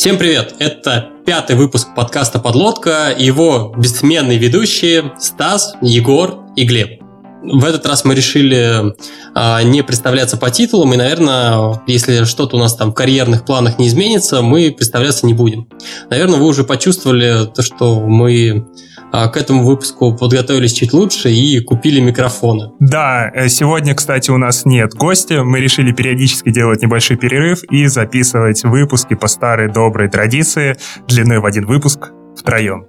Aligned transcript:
Всем 0.00 0.16
привет! 0.16 0.54
Это 0.58 1.10
пятый 1.26 1.56
выпуск 1.56 1.88
подкаста 1.94 2.38
«Подлодка», 2.38 3.14
его 3.14 3.74
бессменные 3.76 4.38
ведущие 4.38 5.12
Стас, 5.18 5.74
Егор 5.82 6.46
и 6.56 6.64
Глеб. 6.64 6.99
В 7.42 7.64
этот 7.64 7.86
раз 7.86 8.04
мы 8.04 8.14
решили 8.14 8.94
а, 9.34 9.62
не 9.62 9.82
представляться 9.82 10.36
по 10.36 10.50
титулам, 10.50 10.92
и, 10.92 10.96
наверное, 10.96 11.80
если 11.86 12.24
что-то 12.24 12.56
у 12.56 12.58
нас 12.58 12.76
там 12.76 12.90
в 12.90 12.94
карьерных 12.94 13.44
планах 13.44 13.78
не 13.78 13.88
изменится, 13.88 14.42
мы 14.42 14.70
представляться 14.70 15.26
не 15.26 15.34
будем. 15.34 15.68
Наверное, 16.10 16.38
вы 16.38 16.46
уже 16.46 16.64
почувствовали 16.64 17.46
то, 17.46 17.62
что 17.62 18.00
мы 18.00 18.66
а, 19.12 19.28
к 19.28 19.36
этому 19.36 19.64
выпуску 19.64 20.14
подготовились 20.14 20.72
чуть 20.72 20.92
лучше 20.92 21.30
и 21.30 21.60
купили 21.60 22.00
микрофоны. 22.00 22.72
Да, 22.78 23.30
э, 23.34 23.48
сегодня, 23.48 23.94
кстати, 23.94 24.30
у 24.30 24.36
нас 24.36 24.64
нет 24.64 24.94
гостя. 24.94 25.42
Мы 25.42 25.60
решили 25.60 25.92
периодически 25.92 26.50
делать 26.50 26.82
небольшой 26.82 27.16
перерыв 27.16 27.64
и 27.70 27.86
записывать 27.86 28.62
выпуски 28.64 29.14
по 29.14 29.26
старой 29.26 29.72
доброй 29.72 30.08
традиции 30.08 30.76
длиной 31.08 31.38
в 31.38 31.46
один 31.46 31.66
выпуск 31.66 32.10
втроем. 32.36 32.86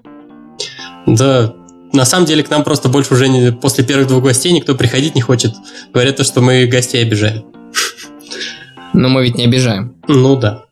Да, 1.07 1.55
на 1.93 2.05
самом 2.05 2.25
деле 2.25 2.43
к 2.43 2.49
нам 2.49 2.63
просто 2.63 2.89
больше 2.89 3.13
уже 3.13 3.27
не, 3.27 3.51
после 3.51 3.83
первых 3.83 4.07
двух 4.07 4.23
гостей 4.23 4.51
никто 4.51 4.75
приходить 4.75 5.15
не 5.15 5.21
хочет. 5.21 5.53
Говорят 5.93 6.17
то, 6.17 6.23
что 6.23 6.41
мы 6.41 6.65
гостей 6.65 7.01
обижаем. 7.01 7.45
Но 8.93 9.09
мы 9.09 9.23
ведь 9.23 9.37
не 9.37 9.45
обижаем. 9.45 9.95
Ну 10.07 10.35
да. 10.35 10.63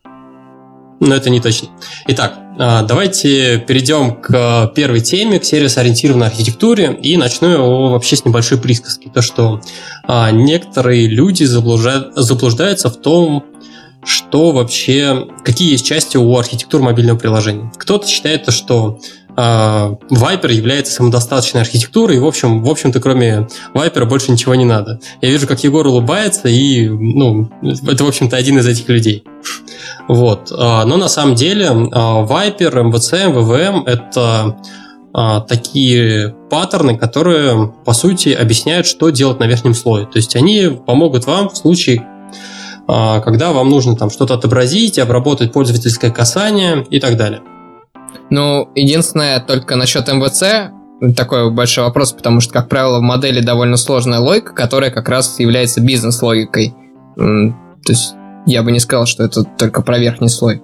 Но 1.00 1.14
это 1.14 1.30
не 1.30 1.40
точно. 1.40 1.68
Итак, 2.08 2.38
а, 2.58 2.82
давайте 2.82 3.58
перейдем 3.58 4.20
к 4.20 4.72
первой 4.74 5.00
теме, 5.00 5.38
к 5.40 5.44
сервис-ориентированной 5.44 6.26
архитектуре, 6.26 6.98
и 7.02 7.16
начну 7.16 7.48
его 7.48 7.90
вообще 7.90 8.16
с 8.16 8.24
небольшой 8.26 8.58
присказки. 8.58 9.10
То, 9.12 9.22
что 9.22 9.62
а, 10.06 10.30
некоторые 10.30 11.06
люди 11.06 11.44
заблуждаются 11.44 12.90
в 12.90 12.96
том, 13.00 13.44
что 14.04 14.52
вообще, 14.52 15.26
какие 15.44 15.72
есть 15.72 15.86
части 15.86 16.16
у 16.16 16.36
архитектуры 16.36 16.84
мобильного 16.84 17.18
приложения. 17.18 17.72
Кто-то 17.78 18.06
считает, 18.06 18.50
что 18.52 18.98
а, 18.98 19.00
Viper 19.36 20.52
является 20.52 20.92
самодостаточной 20.92 21.60
архитектурой, 21.62 22.16
и, 22.16 22.20
в 22.20 22.26
общем, 22.26 22.62
в 22.62 22.68
общем-то, 22.68 23.00
кроме 23.00 23.48
Viper 23.74 24.04
больше 24.04 24.32
ничего 24.32 24.54
не 24.54 24.64
надо. 24.64 25.00
Я 25.20 25.30
вижу, 25.30 25.46
как 25.46 25.62
Егор 25.64 25.86
улыбается, 25.86 26.48
и, 26.48 26.88
ну, 26.88 27.48
это, 27.62 28.04
в 28.04 28.08
общем-то, 28.08 28.36
один 28.36 28.58
из 28.58 28.66
этих 28.66 28.88
людей. 28.88 29.24
Вот. 30.08 30.52
А, 30.56 30.84
но 30.84 30.96
на 30.96 31.08
самом 31.08 31.34
деле 31.34 31.68
а, 31.68 32.24
Viper, 32.24 32.90
MVC, 32.90 33.32
MVVM— 33.32 33.84
это 33.86 34.56
такие 35.48 36.36
паттерны, 36.50 36.96
которые, 36.96 37.74
по 37.84 37.92
сути, 37.92 38.28
объясняют, 38.28 38.86
что 38.86 39.10
делать 39.10 39.40
на 39.40 39.44
верхнем 39.44 39.74
слое. 39.74 40.06
То 40.06 40.18
есть 40.18 40.36
они 40.36 40.68
помогут 40.86 41.26
вам 41.26 41.50
в 41.50 41.56
случае, 41.56 42.06
когда 42.86 43.52
вам 43.52 43.70
нужно 43.70 43.96
там 43.96 44.08
что-то 44.10 44.34
отобразить, 44.34 45.00
обработать 45.00 45.52
пользовательское 45.52 46.12
касание 46.12 46.86
и 46.90 47.00
так 47.00 47.16
далее. 47.16 47.42
Ну, 48.30 48.70
единственное, 48.74 49.40
только 49.40 49.76
насчет 49.76 50.08
МВЦ, 50.08 50.72
такой 51.16 51.50
большой 51.50 51.84
вопрос, 51.84 52.12
потому 52.12 52.40
что, 52.40 52.52
как 52.52 52.68
правило, 52.68 52.98
в 52.98 53.02
модели 53.02 53.40
довольно 53.40 53.76
сложная 53.76 54.20
логика, 54.20 54.54
которая 54.54 54.90
как 54.90 55.08
раз 55.08 55.38
является 55.40 55.80
бизнес-логикой. 55.80 56.74
То 57.16 57.54
есть 57.88 58.14
я 58.46 58.62
бы 58.62 58.72
не 58.72 58.80
сказал, 58.80 59.06
что 59.06 59.24
это 59.24 59.44
только 59.44 59.82
про 59.82 59.98
верхний 59.98 60.28
слой. 60.28 60.62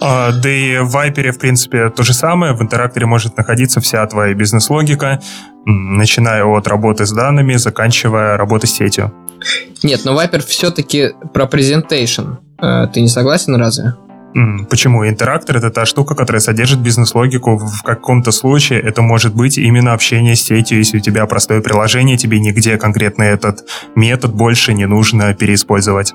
А, 0.00 0.30
да 0.32 0.48
и 0.48 0.78
в 0.78 0.94
Viper, 0.94 1.32
в 1.32 1.38
принципе, 1.38 1.90
то 1.90 2.02
же 2.02 2.14
самое. 2.14 2.54
В 2.54 2.62
интеракторе 2.62 3.06
может 3.06 3.36
находиться 3.36 3.80
вся 3.80 4.06
твоя 4.06 4.34
бизнес-логика, 4.34 5.20
начиная 5.64 6.44
от 6.44 6.68
работы 6.68 7.04
с 7.04 7.12
данными, 7.12 7.56
заканчивая 7.56 8.36
работой 8.36 8.66
с 8.66 8.74
сетью. 8.74 9.12
Нет, 9.82 10.02
но 10.04 10.20
Viper 10.20 10.44
все-таки 10.46 11.14
про 11.32 11.46
презентейшн. 11.46 12.34
Э, 12.60 12.86
ты 12.92 13.00
не 13.00 13.08
согласен 13.08 13.56
разве? 13.56 13.94
Почему? 14.70 15.08
Интерактор— 15.08 15.56
это 15.58 15.70
та 15.70 15.86
штука, 15.86 16.14
которая 16.14 16.40
содержит 16.40 16.80
бизнес-логику. 16.80 17.56
В 17.56 17.82
каком-то 17.82 18.30
случае 18.30 18.80
это 18.80 19.02
может 19.02 19.34
быть 19.34 19.58
именно 19.58 19.94
общение 19.94 20.36
с 20.36 20.42
сетью. 20.42 20.78
Если 20.78 20.98
у 20.98 21.00
тебя 21.00 21.26
простое 21.26 21.60
приложение, 21.60 22.16
тебе 22.16 22.38
нигде 22.38 22.76
конкретно 22.76 23.22
этот 23.22 23.60
метод 23.94 24.34
больше 24.34 24.74
не 24.74 24.86
нужно 24.86 25.34
переиспользовать. 25.34 26.14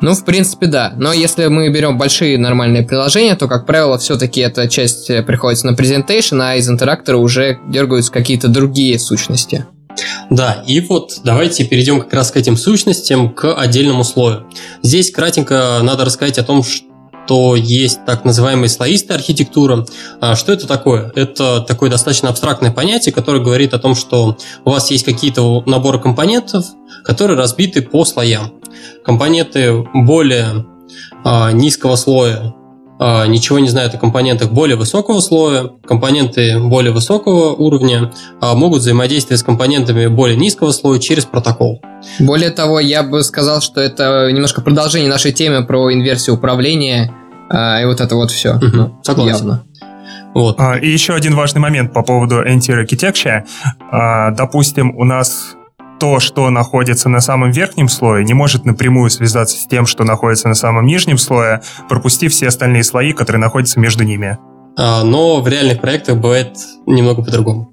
Ну, 0.00 0.12
в 0.14 0.24
принципе, 0.24 0.66
да. 0.66 0.92
Но 0.96 1.12
если 1.12 1.46
мы 1.46 1.70
берем 1.70 1.96
большие 1.96 2.36
нормальные 2.36 2.82
приложения, 2.82 3.36
то, 3.36 3.48
как 3.48 3.64
правило, 3.64 3.96
все-таки 3.98 4.40
эта 4.40 4.68
часть 4.68 5.08
э, 5.08 5.22
приходится 5.22 5.66
на 5.66 5.74
презентейшн, 5.74 6.40
а 6.40 6.56
из 6.56 6.68
интерактора 6.68 7.16
уже 7.16 7.58
дергаются 7.68 8.12
какие-то 8.12 8.48
другие 8.48 8.98
сущности. 8.98 9.66
Да, 10.30 10.64
и 10.66 10.80
вот 10.80 11.20
давайте 11.22 11.64
перейдем 11.64 12.00
как 12.00 12.12
раз 12.12 12.32
к 12.32 12.36
этим 12.36 12.56
сущностям, 12.56 13.32
к 13.32 13.54
отдельному 13.54 14.02
слою. 14.02 14.46
Здесь 14.82 15.10
кратенько 15.10 15.78
надо 15.82 16.04
рассказать 16.04 16.38
о 16.38 16.42
том, 16.42 16.64
что 16.64 16.83
то 17.26 17.56
есть 17.56 18.04
так 18.04 18.24
называемая 18.24 18.68
слоистая 18.68 19.18
архитектура. 19.18 19.86
А 20.20 20.36
что 20.36 20.52
это 20.52 20.66
такое? 20.66 21.12
Это 21.14 21.60
такое 21.60 21.90
достаточно 21.90 22.28
абстрактное 22.28 22.70
понятие, 22.70 23.12
которое 23.12 23.42
говорит 23.42 23.74
о 23.74 23.78
том, 23.78 23.94
что 23.94 24.36
у 24.64 24.70
вас 24.70 24.90
есть 24.90 25.04
какие-то 25.04 25.62
наборы 25.66 25.98
компонентов, 25.98 26.66
которые 27.04 27.38
разбиты 27.38 27.82
по 27.82 28.04
слоям. 28.04 28.54
Компоненты 29.04 29.84
более 29.92 30.66
а, 31.24 31.52
низкого 31.52 31.96
слоя 31.96 32.54
ничего 32.98 33.58
не 33.58 33.68
знают 33.68 33.94
о 33.94 33.98
компонентах 33.98 34.50
более 34.50 34.76
высокого 34.76 35.20
слоя. 35.20 35.70
Компоненты 35.86 36.58
более 36.60 36.92
высокого 36.92 37.52
уровня 37.52 38.12
а, 38.40 38.54
могут 38.54 38.80
взаимодействовать 38.80 39.40
с 39.40 39.42
компонентами 39.42 40.06
более 40.06 40.36
низкого 40.36 40.70
слоя 40.70 41.00
через 41.00 41.24
протокол. 41.24 41.82
Более 42.20 42.50
того, 42.50 42.78
я 42.80 43.02
бы 43.02 43.22
сказал, 43.24 43.60
что 43.60 43.80
это 43.80 44.30
немножко 44.30 44.60
продолжение 44.60 45.10
нашей 45.10 45.32
темы 45.32 45.66
про 45.66 45.92
инверсию 45.92 46.36
управления 46.36 47.12
а, 47.50 47.80
и 47.82 47.84
вот 47.84 48.00
это 48.00 48.14
вот 48.14 48.30
все. 48.30 48.54
Угу, 48.54 48.66
ну, 48.72 49.00
согласен. 49.02 49.34
Явно. 49.34 49.64
Вот. 50.34 50.58
И 50.82 50.88
еще 50.88 51.14
один 51.14 51.34
важный 51.34 51.60
момент 51.60 51.92
по 51.92 52.02
поводу 52.02 52.42
anti-architecture. 52.42 53.44
Допустим, 54.36 54.96
у 54.96 55.04
нас 55.04 55.54
то, 56.04 56.20
что 56.20 56.50
находится 56.50 57.08
на 57.08 57.22
самом 57.22 57.50
верхнем 57.50 57.88
слое, 57.88 58.26
не 58.26 58.34
может 58.34 58.66
напрямую 58.66 59.08
связаться 59.08 59.56
с 59.56 59.66
тем, 59.66 59.86
что 59.86 60.04
находится 60.04 60.48
на 60.48 60.54
самом 60.54 60.84
нижнем 60.84 61.16
слое, 61.16 61.62
пропустив 61.88 62.30
все 62.30 62.48
остальные 62.48 62.84
слои, 62.84 63.14
которые 63.14 63.40
находятся 63.40 63.80
между 63.80 64.04
ними. 64.04 64.36
А, 64.76 65.02
но 65.02 65.40
в 65.40 65.48
реальных 65.48 65.80
проектах 65.80 66.18
бывает 66.18 66.58
немного 66.84 67.22
по-другому. 67.22 67.72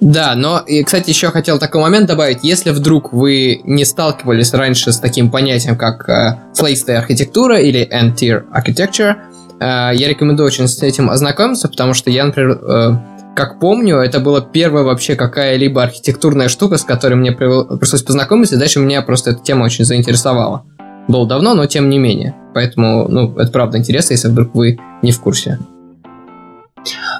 Да, 0.00 0.36
но, 0.36 0.60
и, 0.60 0.84
кстати, 0.84 1.10
еще 1.10 1.30
хотел 1.32 1.58
такой 1.58 1.80
момент 1.80 2.06
добавить. 2.06 2.44
Если 2.44 2.70
вдруг 2.70 3.12
вы 3.12 3.60
не 3.64 3.84
сталкивались 3.84 4.54
раньше 4.54 4.92
с 4.92 5.00
таким 5.00 5.32
понятием, 5.32 5.76
как 5.76 6.08
э, 6.08 6.38
слоистая 6.54 6.98
архитектура 6.98 7.58
или 7.58 7.88
end-tier 7.92 8.44
architecture, 8.54 9.16
э, 9.58 9.96
я 9.96 10.08
рекомендую 10.08 10.46
очень 10.46 10.68
с 10.68 10.80
этим 10.80 11.10
ознакомиться, 11.10 11.68
потому 11.68 11.92
что 11.92 12.08
я, 12.08 12.24
например, 12.24 12.52
э, 12.52 12.96
как 13.34 13.60
помню, 13.60 13.96
это 13.98 14.20
была 14.20 14.40
первая 14.40 14.84
вообще 14.84 15.14
какая-либо 15.14 15.82
архитектурная 15.82 16.48
штука, 16.48 16.76
с 16.78 16.84
которой 16.84 17.14
мне 17.14 17.32
пришлось 17.32 18.02
познакомиться, 18.02 18.56
и 18.56 18.58
дальше 18.58 18.80
меня 18.80 19.02
просто 19.02 19.30
эта 19.30 19.42
тема 19.42 19.64
очень 19.64 19.84
заинтересовала. 19.84 20.64
Было 21.08 21.26
давно, 21.26 21.54
но 21.54 21.66
тем 21.66 21.88
не 21.88 21.98
менее. 21.98 22.34
Поэтому, 22.54 23.08
ну, 23.08 23.36
это 23.36 23.50
правда 23.50 23.78
интересно, 23.78 24.12
если 24.12 24.28
вдруг 24.28 24.54
вы 24.54 24.78
не 25.02 25.12
в 25.12 25.20
курсе. 25.20 25.58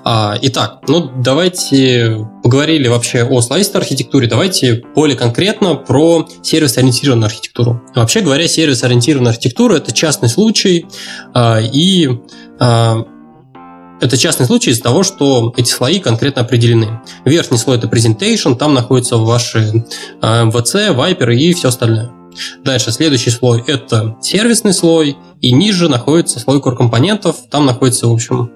А, 0.05 0.37
итак, 0.41 0.81
ну 0.89 1.11
давайте 1.23 2.27
поговорили 2.43 2.89
вообще 2.89 3.25
о 3.25 3.41
слоистой 3.43 3.83
архитектуре, 3.83 4.29
давайте 4.29 4.83
более 4.95 5.17
конкретно 5.17 5.75
про 5.75 6.27
сервис-ориентированную 6.43 7.27
архитектуру. 7.27 7.83
Вообще 7.95 8.21
говоря, 8.21 8.49
сервис-ориентированная 8.49 9.33
архитектура– 9.33 9.75
это 9.77 9.93
частный 9.93 10.31
случай, 10.31 10.87
а, 11.35 11.61
и 11.61 12.09
а, 12.59 13.05
это 14.01 14.17
частный 14.17 14.47
случай 14.47 14.71
из-за 14.71 14.83
того, 14.83 15.03
что 15.03 15.53
эти 15.57 15.71
слои 15.71 16.01
конкретно 16.01 16.43
определены. 16.43 17.01
Верхний 17.25 17.59
слой 17.59 17.77
это 17.77 17.87
presentation, 17.87 18.57
там 18.57 18.75
находятся 18.75 19.17
ваши 19.17 19.85
MVC, 20.21 20.95
Viper 20.95 21.35
и 21.35 21.53
все 21.53 21.69
остальное. 21.69 22.11
Дальше 22.65 22.93
следующий 22.93 23.31
слой 23.31 23.63
это 23.67 24.17
сервисный 24.21 24.73
слой, 24.73 25.17
и 25.41 25.53
ниже 25.53 25.89
находится 25.89 26.39
слой 26.39 26.59
core 26.59 26.77
компонентов, 26.77 27.37
там 27.51 27.67
находятся, 27.67 28.07
в 28.07 28.13
общем, 28.13 28.51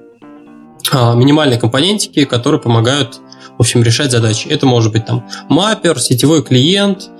а, 0.93 1.15
минимальные 1.15 1.59
компонентики, 1.59 2.25
которые 2.25 2.61
помогают, 2.61 3.21
в 3.57 3.61
общем, 3.61 3.83
решать 3.83 4.11
задачи. 4.11 4.49
Это 4.49 4.67
может 4.67 4.93
быть 4.93 5.07
там 5.07 5.29
маппер, 5.49 5.99
сетевой 5.99 6.43
клиент, 6.43 7.11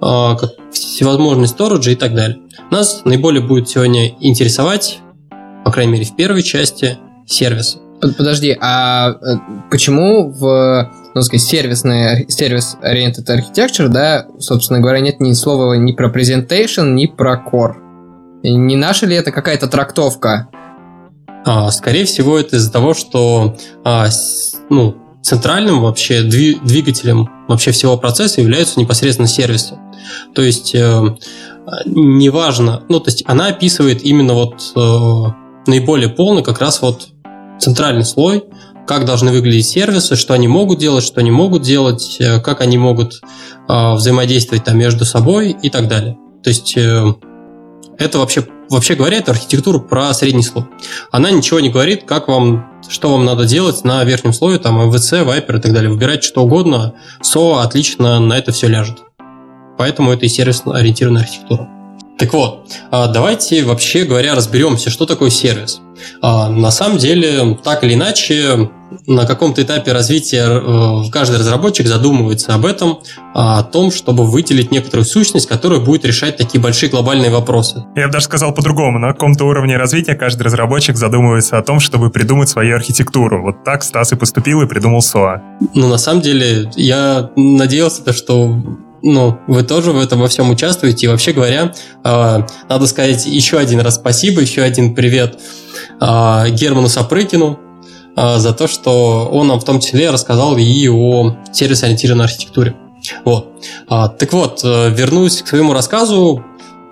а, 0.00 0.36
всевозможные 0.72 1.48
сториджи 1.48 1.92
и 1.92 1.96
так 1.96 2.14
далее. 2.14 2.38
Нас 2.70 3.02
наиболее 3.04 3.42
будет 3.42 3.68
сегодня 3.68 4.08
интересовать, 4.20 5.00
по 5.64 5.70
крайней 5.70 5.92
мере, 5.92 6.04
в 6.04 6.16
первой 6.16 6.42
части, 6.42 6.98
сервис. 7.26 7.78
Подожди, 8.00 8.56
а 8.60 9.10
э, 9.10 9.36
почему 9.70 10.30
в 10.30 10.90
ну, 11.14 11.22
сказать, 11.22 11.46
сервисный, 11.46 12.26
сервис 12.28 12.76
oriented 12.82 13.26
architecture, 13.28 13.88
да, 13.88 14.26
собственно 14.38 14.80
говоря, 14.80 15.00
нет 15.00 15.20
ни 15.20 15.32
слова 15.32 15.74
ни 15.74 15.92
про 15.92 16.08
presentation, 16.08 16.92
ни 16.94 17.06
про 17.06 17.34
core? 17.34 17.74
Не 18.42 18.76
наша 18.76 19.06
ли 19.06 19.14
это 19.14 19.30
какая-то 19.30 19.68
трактовка? 19.68 20.48
А, 21.44 21.70
скорее 21.70 22.04
всего, 22.04 22.38
это 22.38 22.56
из-за 22.56 22.72
того, 22.72 22.94
что 22.94 23.56
а, 23.84 24.08
ну, 24.70 24.96
центральным 25.22 25.80
вообще 25.80 26.22
двигателем 26.22 27.28
вообще 27.48 27.70
всего 27.70 27.96
процесса 27.96 28.40
являются 28.40 28.80
непосредственно 28.80 29.28
сервисы. 29.28 29.78
То 30.34 30.42
есть 30.42 30.74
э, 30.74 31.16
неважно, 31.86 32.82
ну 32.88 32.98
то 32.98 33.10
есть 33.10 33.22
она 33.26 33.46
описывает 33.46 34.02
именно 34.02 34.34
вот 34.34 34.72
э, 34.74 35.41
наиболее 35.66 36.08
полный 36.08 36.42
как 36.42 36.60
раз 36.60 36.82
вот 36.82 37.08
центральный 37.58 38.04
слой, 38.04 38.44
как 38.86 39.04
должны 39.04 39.30
выглядеть 39.30 39.68
сервисы, 39.68 40.16
что 40.16 40.34
они 40.34 40.48
могут 40.48 40.78
делать, 40.78 41.04
что 41.04 41.20
не 41.20 41.30
могут 41.30 41.62
делать, 41.62 42.16
э, 42.20 42.40
как 42.40 42.60
они 42.60 42.78
могут 42.78 43.20
э, 43.68 43.92
взаимодействовать 43.94 44.64
там 44.64 44.78
между 44.78 45.04
собой 45.04 45.50
и 45.50 45.70
так 45.70 45.88
далее. 45.88 46.16
То 46.42 46.50
есть 46.50 46.76
э, 46.76 47.14
это 47.98 48.18
вообще, 48.18 48.46
вообще 48.68 48.94
говоря, 48.94 49.18
это 49.18 49.30
архитектура 49.30 49.78
про 49.78 50.12
средний 50.12 50.42
слой. 50.42 50.64
Она 51.10 51.30
ничего 51.30 51.60
не 51.60 51.70
говорит, 51.70 52.04
как 52.04 52.28
вам, 52.28 52.66
что 52.88 53.12
вам 53.12 53.24
надо 53.24 53.44
делать 53.44 53.84
на 53.84 54.02
верхнем 54.04 54.32
слое, 54.32 54.58
там 54.58 54.80
MVC, 54.90 55.24
Viper 55.24 55.58
и 55.58 55.60
так 55.60 55.72
далее. 55.72 55.90
Выбирать 55.90 56.24
что 56.24 56.42
угодно, 56.42 56.94
SOA 57.22 57.62
отлично 57.62 58.18
на 58.18 58.36
это 58.36 58.50
все 58.50 58.66
ляжет. 58.66 58.98
Поэтому 59.78 60.12
это 60.12 60.26
и 60.26 60.28
сервисно-ориентированная 60.28 61.22
архитектура. 61.22 61.81
Так 62.22 62.34
вот, 62.34 62.68
а, 62.92 63.08
давайте 63.08 63.64
вообще 63.64 64.04
говоря 64.04 64.36
разберемся, 64.36 64.90
что 64.90 65.06
такое 65.06 65.28
сервис. 65.28 65.80
А, 66.20 66.48
на 66.48 66.70
самом 66.70 66.98
деле, 66.98 67.58
так 67.64 67.82
или 67.82 67.94
иначе, 67.94 68.70
на 69.08 69.26
каком-то 69.26 69.60
этапе 69.60 69.90
развития 69.90 70.44
э, 70.46 71.10
каждый 71.10 71.40
разработчик 71.40 71.88
задумывается 71.88 72.54
об 72.54 72.64
этом, 72.64 73.00
а, 73.34 73.58
о 73.58 73.64
том, 73.64 73.90
чтобы 73.90 74.24
выделить 74.24 74.70
некоторую 74.70 75.04
сущность, 75.04 75.48
которая 75.48 75.80
будет 75.80 76.04
решать 76.04 76.36
такие 76.36 76.60
большие 76.60 76.90
глобальные 76.90 77.32
вопросы. 77.32 77.84
Я 77.96 78.06
бы 78.06 78.12
даже 78.12 78.26
сказал 78.26 78.54
по-другому. 78.54 79.00
На 79.00 79.14
каком-то 79.14 79.44
уровне 79.44 79.76
развития 79.76 80.14
каждый 80.14 80.44
разработчик 80.44 80.96
задумывается 80.96 81.58
о 81.58 81.62
том, 81.64 81.80
чтобы 81.80 82.10
придумать 82.10 82.48
свою 82.48 82.76
архитектуру. 82.76 83.42
Вот 83.42 83.64
так 83.64 83.82
Стас 83.82 84.12
и 84.12 84.14
поступил 84.14 84.62
и 84.62 84.68
придумал 84.68 85.00
SOA. 85.00 85.40
Ну, 85.74 85.88
на 85.88 85.98
самом 85.98 86.20
деле, 86.20 86.70
я 86.76 87.30
надеялся, 87.34 88.12
что 88.12 88.62
ну, 89.02 89.38
вы 89.46 89.62
тоже 89.64 89.92
в 89.92 89.98
этом 89.98 90.20
во 90.20 90.28
всем 90.28 90.50
участвуете. 90.50 91.06
И 91.06 91.08
вообще 91.08 91.32
говоря, 91.32 91.72
э, 92.04 92.38
надо 92.68 92.86
сказать 92.86 93.26
еще 93.26 93.58
один 93.58 93.80
раз 93.80 93.96
спасибо, 93.96 94.40
еще 94.40 94.62
один 94.62 94.94
привет 94.94 95.38
э, 96.00 96.50
Герману 96.50 96.88
Сапрыкину 96.88 97.58
э, 98.16 98.38
за 98.38 98.52
то, 98.52 98.68
что 98.68 99.28
он 99.30 99.48
нам 99.48 99.60
в 99.60 99.64
том 99.64 99.80
числе 99.80 100.10
рассказал 100.10 100.56
и 100.56 100.88
о 100.88 101.36
сервис-ориентированной 101.52 102.24
архитектуре. 102.24 102.76
Вот. 103.24 103.50
Так 103.88 104.32
вот, 104.32 104.62
вернусь 104.62 105.42
к 105.42 105.48
своему 105.48 105.72
рассказу. 105.72 106.44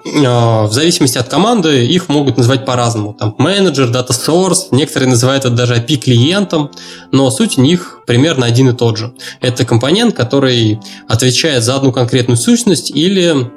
А, 0.04 0.66
в 0.66 0.72
зависимости 0.72 1.18
от 1.18 1.28
команды 1.28 1.86
их 1.86 2.08
могут 2.08 2.36
называть 2.36 2.64
по-разному. 2.64 3.14
Там 3.14 3.34
менеджер, 3.38 3.90
дата 3.90 4.12
source, 4.12 4.68
некоторые 4.70 5.10
называют 5.10 5.44
это 5.44 5.54
даже 5.54 5.76
API 5.76 5.96
клиентом, 5.96 6.70
но 7.12 7.30
суть 7.30 7.58
у 7.58 7.62
них 7.62 8.00
примерно 8.06 8.46
один 8.46 8.70
и 8.70 8.72
тот 8.72 8.96
же. 8.96 9.12
Это 9.40 9.64
компонент, 9.64 10.14
который 10.14 10.80
отвечает 11.08 11.62
за 11.64 11.76
одну 11.76 11.92
конкретную 11.92 12.36
сущность 12.36 12.90
или 12.90 13.50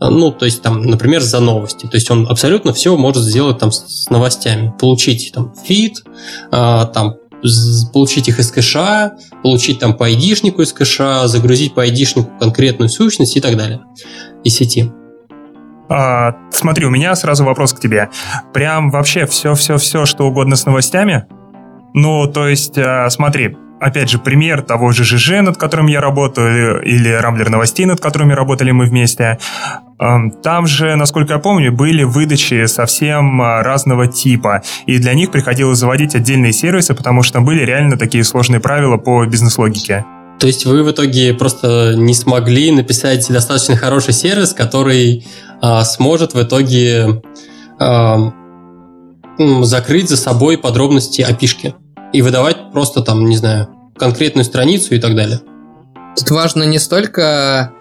ну, 0.00 0.32
то 0.32 0.46
есть 0.46 0.62
там, 0.62 0.82
например, 0.82 1.20
за 1.20 1.38
новости. 1.38 1.86
То 1.86 1.94
есть 1.94 2.10
он 2.10 2.26
абсолютно 2.28 2.72
все 2.72 2.96
может 2.96 3.22
сделать 3.22 3.58
там 3.58 3.70
с 3.70 4.10
новостями. 4.10 4.74
Получить 4.80 5.30
там 5.32 5.54
фид, 5.64 6.02
а, 6.50 6.86
там 6.86 7.14
получить 7.92 8.28
их 8.28 8.40
из 8.40 8.50
кэша, 8.50 9.16
получить 9.44 9.78
там 9.78 9.96
по 9.96 10.10
ID-шнику 10.10 10.62
из 10.62 10.72
кэша, 10.72 11.28
загрузить 11.28 11.74
по 11.74 11.86
ID-шнику 11.86 12.38
конкретную 12.40 12.88
сущность 12.88 13.36
и 13.36 13.40
так 13.40 13.56
далее 13.56 13.80
из 14.42 14.54
сети. 14.56 14.90
А, 15.92 16.34
смотри, 16.50 16.86
у 16.86 16.90
меня 16.90 17.14
сразу 17.14 17.44
вопрос 17.44 17.74
к 17.74 17.80
тебе. 17.80 18.08
Прям 18.54 18.90
вообще 18.90 19.26
все-все-все, 19.26 20.06
что 20.06 20.26
угодно 20.26 20.56
с 20.56 20.64
новостями? 20.64 21.26
Ну, 21.92 22.26
то 22.26 22.48
есть, 22.48 22.78
а, 22.78 23.10
смотри, 23.10 23.58
опять 23.78 24.08
же, 24.08 24.18
пример 24.18 24.62
того 24.62 24.92
же 24.92 25.04
ЖЖ, 25.04 25.42
над 25.42 25.58
которым 25.58 25.88
я 25.88 26.00
работаю, 26.00 26.82
или 26.82 27.10
Рамблер 27.10 27.50
новостей, 27.50 27.84
над 27.84 28.00
которыми 28.00 28.32
работали 28.32 28.70
мы 28.70 28.86
вместе. 28.86 29.38
Там 29.98 30.66
же, 30.66 30.96
насколько 30.96 31.34
я 31.34 31.38
помню, 31.38 31.70
были 31.70 32.04
выдачи 32.04 32.64
совсем 32.66 33.42
а, 33.42 33.62
разного 33.62 34.06
типа, 34.06 34.62
и 34.86 34.98
для 34.98 35.12
них 35.12 35.30
приходилось 35.30 35.78
заводить 35.78 36.14
отдельные 36.14 36.52
сервисы, 36.52 36.94
потому 36.94 37.22
что 37.22 37.42
были 37.42 37.64
реально 37.64 37.98
такие 37.98 38.24
сложные 38.24 38.60
правила 38.60 38.96
по 38.96 39.26
бизнес-логике. 39.26 40.06
То 40.38 40.46
есть 40.46 40.66
вы 40.66 40.82
в 40.82 40.90
итоге 40.90 41.34
просто 41.34 41.94
не 41.96 42.14
смогли 42.14 42.72
написать 42.72 43.28
достаточно 43.28 43.76
хороший 43.76 44.12
сервис, 44.12 44.52
который 44.52 45.26
а, 45.60 45.84
сможет 45.84 46.34
в 46.34 46.42
итоге 46.42 47.22
а, 47.78 48.32
закрыть 49.62 50.08
за 50.08 50.16
собой 50.16 50.58
подробности 50.58 51.22
опишки 51.22 51.74
и 52.12 52.22
выдавать 52.22 52.72
просто 52.72 53.02
там, 53.02 53.24
не 53.26 53.36
знаю, 53.36 53.68
конкретную 53.96 54.44
страницу 54.44 54.94
и 54.94 55.00
так 55.00 55.14
далее. 55.14 55.40
Тут 56.16 56.30
важно 56.30 56.64
не 56.64 56.78
столько 56.78 57.72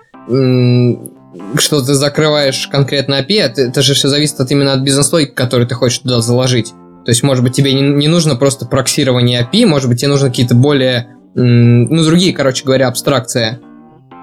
что 1.58 1.82
ты 1.82 1.94
закрываешь 1.94 2.68
конкретно 2.68 3.22
API, 3.22 3.40
это, 3.40 3.62
это 3.62 3.82
же 3.82 3.94
все 3.94 4.10
зависит 4.10 4.40
от 4.40 4.52
именно 4.52 4.74
от 4.74 4.82
бизнес-логики, 4.82 5.32
который 5.32 5.66
ты 5.66 5.76
хочешь 5.76 6.00
туда 6.00 6.22
заложить. 6.22 6.74
То 7.06 7.10
есть, 7.12 7.24
может 7.24 7.44
быть, 7.44 7.54
тебе 7.54 7.74
не, 7.74 7.82
не 7.82 8.08
нужно 8.08 8.36
просто 8.36 8.66
проксирование 8.66 9.42
API, 9.42 9.66
может 9.66 9.90
быть, 9.90 10.00
тебе 10.00 10.10
нужны 10.10 10.30
какие-то 10.30 10.56
более, 10.56 11.16
ну, 11.34 12.04
другие, 12.04 12.34
короче 12.34 12.66
говоря, 12.66 12.88
абстракции. 12.88 13.60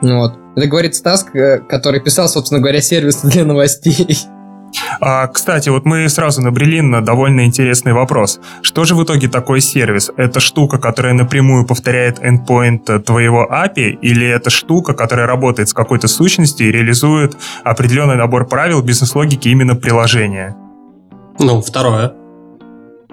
Ну 0.03 0.19
вот. 0.19 0.35
Это 0.57 0.67
говорит 0.67 0.95
Стас, 0.95 1.25
который 1.69 2.01
писал, 2.01 2.29
собственно 2.29 2.61
говоря, 2.61 2.81
сервис 2.81 3.23
для 3.23 3.45
новостей. 3.45 4.19
А, 5.01 5.27
кстати, 5.29 5.71
вот 5.71 5.87
мы 5.87 6.09
сразу 6.09 6.43
набрели 6.43 6.81
на 6.83 7.01
довольно 7.01 7.45
интересный 7.47 7.93
вопрос. 7.93 8.39
Что 8.63 8.85
же 8.85 8.95
в 8.95 9.03
итоге 9.03 9.29
такой 9.29 9.61
сервис? 9.61 10.11
Это 10.17 10.41
штука, 10.41 10.79
которая 10.79 11.15
напрямую 11.15 11.67
повторяет 11.67 12.19
endpoint 12.19 12.99
твоего 13.01 13.49
API, 13.51 13.99
или 14.03 14.27
это 14.27 14.51
штука, 14.51 14.93
которая 14.95 15.27
работает 15.27 15.69
с 15.69 15.73
какой-то 15.73 16.07
сущностью 16.09 16.69
и 16.69 16.73
реализует 16.73 17.37
определенный 17.65 18.17
набор 18.17 18.47
правил 18.47 18.83
бизнес-логики 18.83 19.49
именно 19.49 19.75
приложения? 19.75 20.55
Ну, 21.39 21.63
второе. 21.63 22.13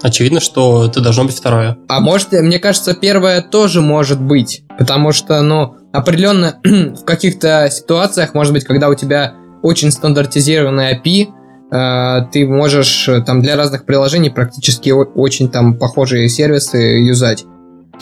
Очевидно, 0.02 0.40
что 0.40 0.86
это 0.86 1.02
должно 1.02 1.24
быть 1.26 1.36
второе. 1.36 1.78
А 1.88 2.00
может, 2.00 2.32
мне 2.34 2.60
кажется, 2.60 2.94
первое 2.94 3.42
тоже 3.42 3.82
может 3.82 4.22
быть. 4.22 4.64
Потому 4.78 5.12
что, 5.12 5.42
ну, 5.42 5.76
определенно 5.94 6.60
в 6.64 7.06
каких-то 7.06 7.70
ситуациях, 7.72 8.34
может 8.34 8.54
быть, 8.54 8.66
когда 8.66 8.90
у 8.90 8.96
тебя 8.96 9.34
очень 9.62 9.92
стандартизированная 9.92 11.00
API, 11.00 11.28
э, 11.72 12.28
ты 12.32 12.46
можешь 12.46 13.08
э, 13.08 13.22
там 13.22 13.42
для 13.42 13.56
разных 13.56 13.86
приложений 13.86 14.32
практически 14.32 14.90
очень 14.90 15.50
там 15.50 15.78
похожие 15.78 16.30
сервисы 16.30 16.78
юзать. 16.78 17.46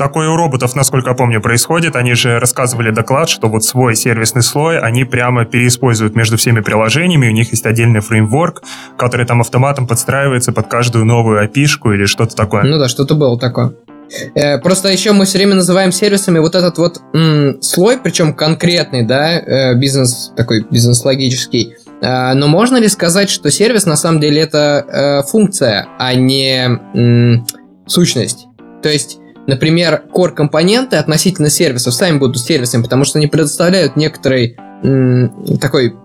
Такое 0.04 0.28
у 0.28 0.36
роботов, 0.36 0.76
насколько 0.76 1.12
я 1.12 1.16
помню, 1.16 1.40
происходит. 1.40 1.96
Они 1.96 2.14
же 2.14 2.38
рассказывали 2.38 2.92
доклад, 2.92 3.30
что 3.30 3.48
вот 3.48 3.64
свой 3.64 3.96
сервисный 3.96 4.42
слой 4.44 4.78
они 4.78 5.06
прямо 5.06 5.46
переиспользуют 5.46 6.14
между 6.14 6.36
всеми 6.36 6.60
приложениями. 6.60 7.30
У 7.30 7.32
них 7.32 7.52
есть 7.52 7.66
отдельный 7.66 8.02
фреймворк, 8.02 8.64
который 8.98 9.26
там 9.26 9.40
автоматом 9.40 9.88
подстраивается 9.88 10.52
под 10.52 10.68
каждую 10.68 11.06
новую 11.06 11.42
api 11.42 11.64
или 11.96 12.06
что-то 12.06 12.36
такое. 12.36 12.64
Ну 12.64 12.78
да, 12.78 12.90
что-то 12.90 13.16
было 13.16 13.40
такое. 13.40 13.76
Э, 14.36 14.58
просто 14.58 14.90
еще 14.90 15.14
мы 15.14 15.24
все 15.24 15.38
время 15.38 15.56
называем 15.56 15.94
сервисами 15.94 16.40
вот 16.40 16.56
этот 16.56 16.78
вот 16.80 17.00
м, 17.14 17.62
слой, 17.62 17.98
причем 17.98 18.34
конкретный, 18.34 19.04
да, 19.04 19.40
э, 19.40 19.74
бизнес 19.76 20.34
такой 20.36 20.66
бизнес-логический. 20.70 21.76
Э, 22.02 22.34
но 22.34 22.48
можно 22.48 22.76
ли 22.76 22.90
сказать, 22.90 23.30
что 23.30 23.50
сервис 23.50 23.86
на 23.86 23.96
самом 23.96 24.20
деле 24.20 24.42
это 24.42 25.24
функция, 25.32 25.88
а 25.98 26.14
не 26.14 26.66
м, 26.94 27.48
сущность? 27.88 28.48
То 28.82 28.90
есть 28.90 29.20
Например, 29.48 30.04
core-компоненты 30.14 30.96
относительно 30.96 31.50
сервисов 31.50 31.94
сами 31.94 32.18
будут 32.18 32.40
сервисами, 32.40 32.84
потому 32.84 33.04
что 33.04 33.20
они 33.20 33.28
предоставляют 33.28 33.96
некоторый 33.96 34.56
м, 34.84 35.58
такой 35.60 35.96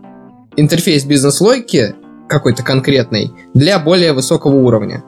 интерфейс 0.56 1.04
бизнес-логики, 1.04 1.94
какой-то 2.28 2.62
конкретный, 2.62 3.32
для 3.54 3.78
более 3.78 4.12
высокого 4.12 4.54
уровня. 4.56 5.02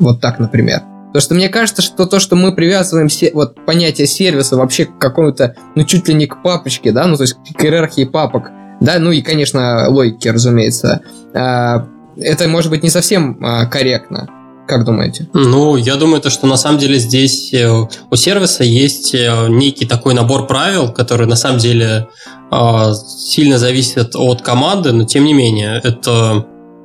Вот 0.00 0.20
так, 0.20 0.38
например. 0.38 0.82
Потому 1.08 1.20
что 1.22 1.34
мне 1.34 1.48
кажется, 1.48 1.82
что 1.82 2.06
то, 2.06 2.18
что 2.20 2.36
мы 2.36 2.54
привязываем 2.54 3.08
се- 3.08 3.30
вот 3.34 3.64
понятие 3.64 4.06
сервиса 4.06 4.56
вообще 4.56 4.84
к 4.86 4.98
какому-то, 4.98 5.56
ну, 5.74 5.84
чуть 5.84 6.06
ли 6.08 6.14
не 6.14 6.26
к 6.26 6.42
папочке, 6.42 6.92
да, 6.92 7.06
ну, 7.06 7.16
то 7.16 7.22
есть 7.24 7.34
к 7.54 7.64
иерархии 7.64 8.04
папок, 8.04 8.50
да, 8.80 8.98
ну 8.98 9.10
и, 9.10 9.22
конечно, 9.22 9.86
логике, 9.88 10.30
разумеется, 10.30 11.00
э- 11.34 11.80
это 12.20 12.48
может 12.48 12.70
быть 12.70 12.82
не 12.82 12.90
совсем 12.90 13.38
э- 13.44 13.66
корректно. 13.66 14.28
Как 14.68 14.84
думаете? 14.84 15.26
Ну, 15.32 15.76
я 15.76 15.96
думаю, 15.96 16.20
то, 16.20 16.28
что 16.28 16.46
на 16.46 16.58
самом 16.58 16.78
деле 16.78 16.98
здесь 16.98 17.54
э, 17.54 17.66
у 18.10 18.16
сервиса 18.16 18.64
есть 18.64 19.14
э, 19.14 19.46
некий 19.48 19.86
такой 19.86 20.12
набор 20.12 20.46
правил, 20.46 20.92
который 20.92 21.26
на 21.26 21.36
самом 21.36 21.56
деле 21.56 22.06
э, 22.52 22.92
сильно 22.92 23.56
зависит 23.56 24.14
от 24.14 24.42
команды, 24.42 24.92
но 24.92 25.04
тем 25.04 25.24
не 25.24 25.32
менее, 25.32 25.80
это, 25.82 26.44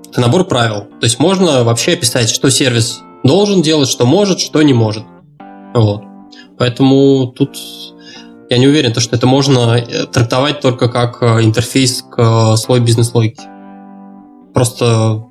это 0.09 0.21
набор 0.21 0.45
правил. 0.45 0.85
То 1.01 1.03
есть 1.03 1.19
можно 1.19 1.65
вообще 1.65 1.91
описать, 1.91 2.29
что 2.29 2.49
сервис 2.49 3.01
должен 3.25 3.61
делать, 3.61 3.89
что 3.89 4.05
может, 4.05 4.39
что 4.39 4.61
не 4.61 4.73
может. 4.73 5.03
Вот. 5.73 6.03
Поэтому 6.57 7.33
тут 7.35 7.57
я 8.49 8.59
не 8.59 8.67
уверен, 8.67 8.95
что 8.95 9.17
это 9.17 9.27
можно 9.27 9.85
трактовать 10.13 10.61
только 10.61 10.87
как 10.87 11.21
интерфейс 11.21 12.01
к 12.01 12.55
слой 12.55 12.79
бизнес-логики. 12.79 13.41
Просто 14.53 15.25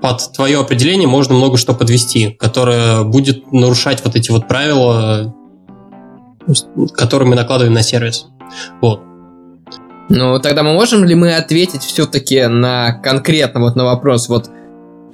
под 0.00 0.32
твое 0.32 0.60
определение 0.60 1.08
можно 1.08 1.34
много 1.34 1.56
что 1.56 1.74
подвести, 1.74 2.36
которое 2.38 3.02
будет 3.04 3.52
нарушать 3.52 4.02
вот 4.04 4.16
эти 4.16 4.30
вот 4.30 4.48
правила, 4.48 5.34
которые 6.94 7.28
мы 7.28 7.36
накладываем 7.36 7.74
на 7.74 7.82
сервис. 7.82 8.26
Вот. 8.80 9.00
Ну, 10.08 10.38
тогда 10.40 10.62
мы 10.62 10.72
можем 10.72 11.04
ли 11.04 11.14
мы 11.14 11.34
ответить 11.34 11.82
все-таки 11.82 12.46
на 12.46 12.92
конкретно 12.92 13.60
вот 13.60 13.76
на 13.76 13.84
вопрос, 13.84 14.28
вот 14.28 14.48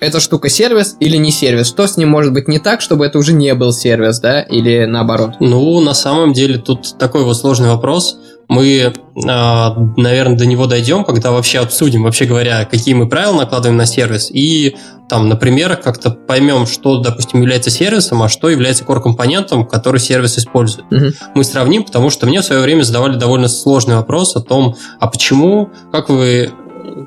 эта 0.01 0.21
штука 0.21 0.49
сервис 0.49 0.97
или 1.01 1.17
не 1.17 1.31
сервис? 1.31 1.69
Что 1.69 1.87
с 1.87 1.97
ним 1.97 2.11
может 2.11 2.33
быть 2.33 2.47
не 2.47 2.59
так, 2.59 2.81
чтобы 2.81 3.07
это 3.07 3.19
уже 3.19 3.33
не 3.33 3.55
был 3.55 3.73
сервис, 3.73 4.21
да, 4.21 4.43
или 4.43 4.85
наоборот? 4.85 5.35
Ну, 5.41 5.81
на 5.81 5.95
самом 5.95 6.33
деле, 6.33 6.59
тут 6.59 6.97
такой 6.99 7.25
вот 7.25 7.37
сложный 7.37 7.69
вопрос. 7.69 8.19
Мы, 8.49 8.93
а, 9.27 9.77
наверное, 9.97 10.37
до 10.37 10.47
него 10.47 10.67
дойдем, 10.67 11.05
когда 11.05 11.31
вообще 11.31 11.61
обсудим, 11.61 12.03
вообще 12.03 12.25
говоря, 12.25 12.65
какие 12.65 12.95
мы 12.95 13.09
правила 13.09 13.37
накладываем 13.37 13.77
на 13.77 13.87
сервис, 13.87 14.31
и 14.31 14.77
там 15.09 15.29
на 15.29 15.37
примерах 15.37 15.81
как-то 15.81 16.11
поймем, 16.11 16.67
что, 16.67 16.99
допустим, 16.99 17.41
является 17.41 17.71
сервисом, 17.71 18.23
а 18.23 18.29
что 18.29 18.49
является 18.49 18.85
core-компонентом, 18.85 19.67
который 19.67 20.01
сервис 20.01 20.39
использует. 20.39 20.87
Угу. 20.93 21.13
Мы 21.35 21.45
сравним, 21.45 21.85
потому 21.85 22.11
что 22.11 22.27
мне 22.27 22.41
в 22.41 22.45
свое 22.45 22.63
время 22.63 22.83
задавали 22.83 23.17
довольно 23.17 23.49
сложный 23.49 23.97
вопрос 23.97 24.37
о 24.37 24.41
том, 24.41 24.77
а 25.01 25.07
почему, 25.09 25.71
как 25.93 26.09
вы 26.09 26.51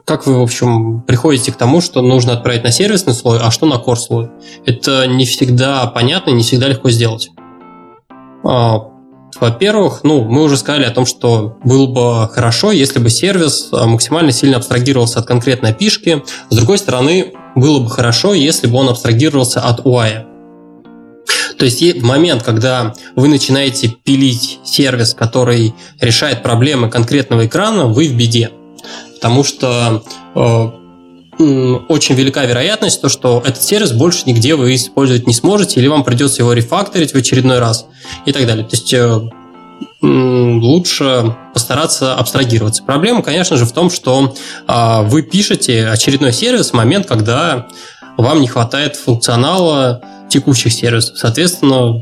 как 0.05 0.25
вы, 0.25 0.39
в 0.39 0.41
общем, 0.41 1.01
приходите 1.01 1.51
к 1.51 1.55
тому, 1.55 1.81
что 1.81 2.01
нужно 2.01 2.33
отправить 2.33 2.63
на 2.63 2.71
сервисный 2.71 3.13
слой, 3.13 3.39
а 3.41 3.51
что 3.51 3.65
на 3.65 3.75
core 3.75 3.95
слой? 3.95 4.29
Это 4.65 5.05
не 5.07 5.25
всегда 5.25 5.85
понятно, 5.87 6.31
не 6.31 6.43
всегда 6.43 6.67
легко 6.67 6.89
сделать. 6.89 7.29
Во-первых, 9.39 10.01
ну, 10.03 10.23
мы 10.23 10.43
уже 10.43 10.57
сказали 10.57 10.85
о 10.85 10.91
том, 10.91 11.05
что 11.05 11.57
было 11.63 11.87
бы 11.87 12.33
хорошо, 12.33 12.71
если 12.71 12.99
бы 12.99 13.09
сервис 13.09 13.69
а, 13.71 13.85
максимально 13.85 14.31
сильно 14.31 14.57
абстрагировался 14.57 15.19
от 15.19 15.25
конкретной 15.25 15.73
пишки. 15.73 16.23
С 16.49 16.55
другой 16.55 16.77
стороны, 16.77 17.33
было 17.55 17.79
бы 17.79 17.89
хорошо, 17.89 18.33
если 18.33 18.67
бы 18.67 18.77
он 18.77 18.89
абстрагировался 18.89 19.61
от 19.61 19.81
UI. 19.81 20.25
То 21.57 21.65
есть 21.65 21.81
в 21.81 22.03
момент, 22.03 22.43
когда 22.43 22.93
вы 23.15 23.27
начинаете 23.27 23.89
пилить 24.03 24.59
сервис, 24.63 25.13
который 25.13 25.73
решает 25.99 26.43
проблемы 26.43 26.89
конкретного 26.89 27.47
экрана, 27.47 27.85
вы 27.85 28.07
в 28.07 28.13
беде 28.15 28.51
потому 29.17 29.43
что 29.43 30.03
э, 30.35 30.71
очень 31.39 32.15
велика 32.15 32.45
вероятность, 32.45 33.01
то, 33.01 33.09
что 33.09 33.43
этот 33.45 33.61
сервис 33.61 33.91
больше 33.91 34.23
нигде 34.25 34.55
вы 34.55 34.75
использовать 34.75 35.27
не 35.27 35.33
сможете, 35.33 35.79
или 35.79 35.87
вам 35.87 36.03
придется 36.03 36.41
его 36.41 36.53
рефакторить 36.53 37.13
в 37.13 37.17
очередной 37.17 37.59
раз 37.59 37.85
и 38.25 38.31
так 38.31 38.45
далее. 38.47 38.65
То 38.65 38.75
есть 38.75 38.93
э, 38.93 39.19
лучше 40.01 41.35
постараться 41.53 42.15
абстрагироваться. 42.15 42.83
Проблема, 42.83 43.21
конечно 43.21 43.57
же, 43.57 43.65
в 43.65 43.71
том, 43.71 43.89
что 43.89 44.35
э, 44.67 45.01
вы 45.03 45.21
пишете 45.21 45.87
очередной 45.87 46.33
сервис 46.33 46.71
в 46.71 46.73
момент, 46.73 47.07
когда 47.07 47.67
вам 48.17 48.41
не 48.41 48.47
хватает 48.47 48.95
функционала 48.95 50.01
текущих 50.29 50.73
сервисов. 50.73 51.17
Соответственно, 51.17 52.01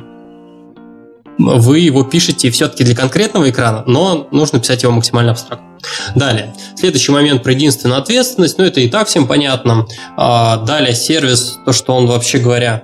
вы 1.38 1.80
его 1.80 2.04
пишете 2.04 2.50
все-таки 2.52 2.84
для 2.84 2.96
конкретного 2.96 3.50
экрана, 3.50 3.84
но 3.86 4.28
нужно 4.32 4.60
писать 4.60 4.84
его 4.84 4.94
максимально 4.94 5.32
абстрактно. 5.32 5.68
Далее. 6.16 6.54
Следующий 6.76 7.12
момент 7.12 7.44
про 7.44 7.52
единственную 7.52 8.00
ответственность. 8.00 8.58
Ну, 8.58 8.66
это 8.66 8.80
и 8.80 8.90
так 8.90 9.08
всем 9.08 9.28
понятно. 9.28 9.88
А, 10.18 10.58
далее 10.58 10.94
сервис, 10.94 11.60
то, 11.66 11.74
что 11.74 11.96
он, 11.96 12.08
вообще 12.08 12.40
говоря, 12.40 12.84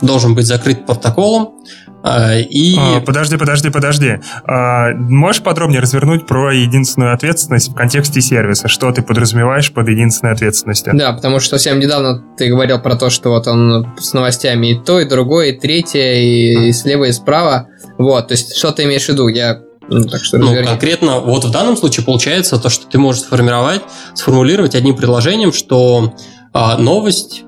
должен 0.00 0.34
быть 0.34 0.46
закрыт 0.46 0.86
протоколом. 0.86 1.54
А, 2.02 2.38
и... 2.38 2.76
А, 2.78 3.00
подожди, 3.00 3.36
подожди, 3.36 3.70
подожди. 3.70 4.18
А, 4.44 4.90
можешь 4.94 5.42
подробнее 5.42 5.80
развернуть 5.80 6.26
про 6.26 6.52
единственную 6.52 7.12
ответственность 7.12 7.70
в 7.70 7.74
контексте 7.74 8.20
сервиса? 8.20 8.68
Что 8.68 8.92
ты 8.92 9.02
подразумеваешь 9.02 9.72
под 9.72 9.88
единственной 9.88 10.32
ответственностью? 10.32 10.92
Да, 10.96 11.12
потому 11.12 11.40
что 11.40 11.50
совсем 11.50 11.80
недавно 11.80 12.22
ты 12.36 12.48
говорил 12.48 12.80
про 12.80 12.96
то, 12.96 13.10
что 13.10 13.30
вот 13.30 13.46
он 13.46 13.94
с 13.98 14.12
новостями 14.12 14.72
и 14.72 14.78
то, 14.78 15.00
и 15.00 15.08
другое, 15.08 15.48
и 15.48 15.58
третье, 15.58 16.14
и, 16.14 16.68
и 16.68 16.72
слева, 16.72 17.04
и 17.04 17.12
справа. 17.12 17.68
Вот, 17.98 18.28
то 18.28 18.32
есть 18.32 18.56
что 18.56 18.70
ты 18.70 18.84
имеешь 18.84 19.06
в 19.06 19.08
виду? 19.08 19.26
Я 19.28 19.58
ну, 19.88 20.04
так 20.06 20.22
что 20.22 20.38
ну, 20.38 20.54
конкретно 20.64 21.20
вот 21.20 21.44
в 21.44 21.50
данном 21.50 21.76
случае 21.76 22.04
получается 22.04 22.58
то, 22.58 22.68
что 22.68 22.86
ты 22.86 22.98
можешь 22.98 23.22
сформировать, 23.22 23.82
сформулировать 24.14 24.74
одним 24.74 24.96
предложением, 24.96 25.52
что 25.52 26.14
а, 26.52 26.76
новость, 26.76 27.44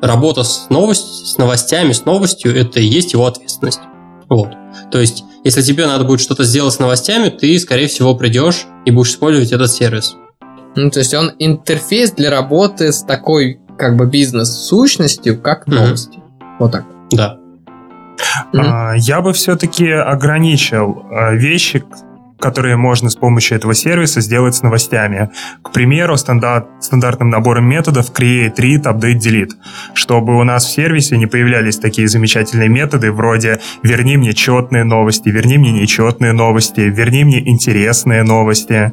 работа 0.00 0.42
с, 0.42 0.66
новость, 0.70 1.26
с 1.26 1.38
новостями, 1.38 1.92
с 1.92 2.04
новостью, 2.04 2.56
это 2.56 2.80
и 2.80 2.84
есть 2.84 3.12
его 3.12 3.26
ответственность. 3.26 3.80
Вот. 4.28 4.50
То 4.90 5.00
есть, 5.00 5.24
если 5.44 5.62
тебе 5.62 5.86
надо 5.86 6.04
будет 6.04 6.20
что-то 6.20 6.44
сделать 6.44 6.74
с 6.74 6.78
новостями, 6.78 7.28
ты, 7.28 7.58
скорее 7.58 7.86
всего, 7.86 8.14
придешь 8.14 8.66
и 8.84 8.90
будешь 8.90 9.10
использовать 9.10 9.52
этот 9.52 9.70
сервис. 9.70 10.16
Ну, 10.76 10.90
то 10.90 10.98
есть 10.98 11.14
он 11.14 11.32
интерфейс 11.38 12.12
для 12.12 12.30
работы 12.30 12.92
с 12.92 13.02
такой 13.02 13.60
как 13.78 13.96
бы 13.96 14.06
бизнес-сущностью, 14.06 15.40
как 15.40 15.66
новости. 15.66 16.18
Mm-hmm. 16.18 16.56
Вот 16.58 16.72
так. 16.72 16.84
Да. 17.10 17.37
Mm-hmm. 18.52 18.98
Я 18.98 19.20
бы 19.20 19.32
все-таки 19.32 19.90
ограничил 19.90 21.04
а, 21.10 21.32
вещи, 21.32 21.84
которые 22.38 22.76
можно 22.76 23.10
с 23.10 23.16
помощью 23.16 23.56
этого 23.56 23.74
сервиса 23.74 24.20
сделать 24.20 24.54
с 24.54 24.62
новостями. 24.62 25.30
К 25.62 25.72
примеру, 25.72 26.16
стандарт, 26.16 26.68
стандартным 26.80 27.30
набором 27.30 27.68
методов 27.68 28.10
create, 28.12 28.56
read, 28.56 28.84
update, 28.84 29.18
delete, 29.18 29.52
чтобы 29.94 30.38
у 30.38 30.44
нас 30.44 30.64
в 30.64 30.70
сервисе 30.70 31.16
не 31.16 31.26
появлялись 31.26 31.78
такие 31.78 32.08
замечательные 32.08 32.68
методы 32.68 33.10
вроде 33.12 33.60
верни 33.82 34.16
мне 34.16 34.32
четные 34.32 34.84
новости, 34.84 35.28
верни 35.28 35.58
мне 35.58 35.72
нечетные 35.72 36.32
новости, 36.32 36.80
верни 36.80 37.24
мне 37.24 37.40
интересные 37.48 38.22
новости. 38.22 38.92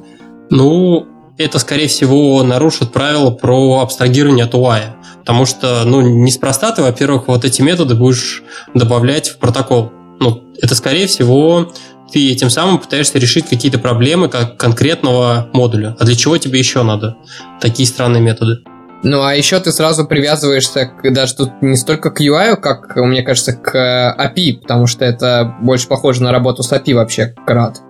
Ну, 0.50 1.08
это, 1.38 1.60
скорее 1.60 1.88
всего, 1.88 2.42
нарушит 2.44 2.94
правила 2.94 3.30
про 3.30 3.82
абстрагирование 3.82 4.46
от 4.46 4.54
UI. 4.54 4.82
Потому 5.26 5.48
что, 5.48 5.84
ну, 5.86 6.02
неспроста 6.02 6.72
ты, 6.72 6.84
во-первых, 6.84 7.28
вот 7.28 7.46
эти 7.46 7.64
методы 7.64 7.96
будешь 7.96 8.44
добавлять 8.76 9.30
в 9.30 9.38
протокол. 9.38 9.92
Ну, 10.20 10.44
это, 10.62 10.76
скорее 10.76 11.08
всего, 11.08 11.74
ты 12.14 12.32
этим 12.32 12.52
самым 12.52 12.78
пытаешься 12.78 13.18
решить 13.18 13.48
какие-то 13.48 13.80
проблемы 13.80 14.30
как 14.30 14.58
конкретного 14.58 15.50
модуля. 15.52 15.96
А 16.00 16.06
для 16.06 16.16
чего 16.16 16.38
тебе 16.38 16.60
еще 16.60 16.84
надо 16.84 17.18
такие 17.60 17.88
странные 17.88 18.22
методы? 18.22 18.60
Ну, 19.02 19.24
а 19.24 19.36
еще 19.36 19.60
ты 19.60 19.72
сразу 19.72 20.06
привязываешься 20.06 20.86
к, 20.86 21.12
даже 21.12 21.36
тут 21.36 21.62
не 21.62 21.76
столько 21.76 22.12
к 22.12 22.22
UI, 22.22 22.56
как, 22.56 22.96
мне 22.96 23.24
кажется, 23.24 23.54
к 23.54 24.16
API, 24.18 24.62
потому 24.62 24.86
что 24.86 25.06
это 25.06 25.56
больше 25.62 25.88
похоже 25.88 26.22
на 26.24 26.32
работу 26.32 26.64
с 26.64 26.72
API 26.72 26.94
вообще, 26.94 27.34
крат. 27.46 27.82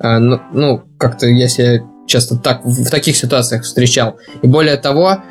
А, 0.00 0.18
ну, 0.18 0.40
ну, 0.52 0.82
как-то 0.98 1.26
я 1.26 1.48
себя 1.48 1.84
часто 2.06 2.36
так 2.36 2.64
в 2.64 2.90
таких 2.90 3.16
ситуациях 3.16 3.62
встречал. 3.62 4.16
И 4.42 4.46
более 4.46 4.76
того, 4.76 5.22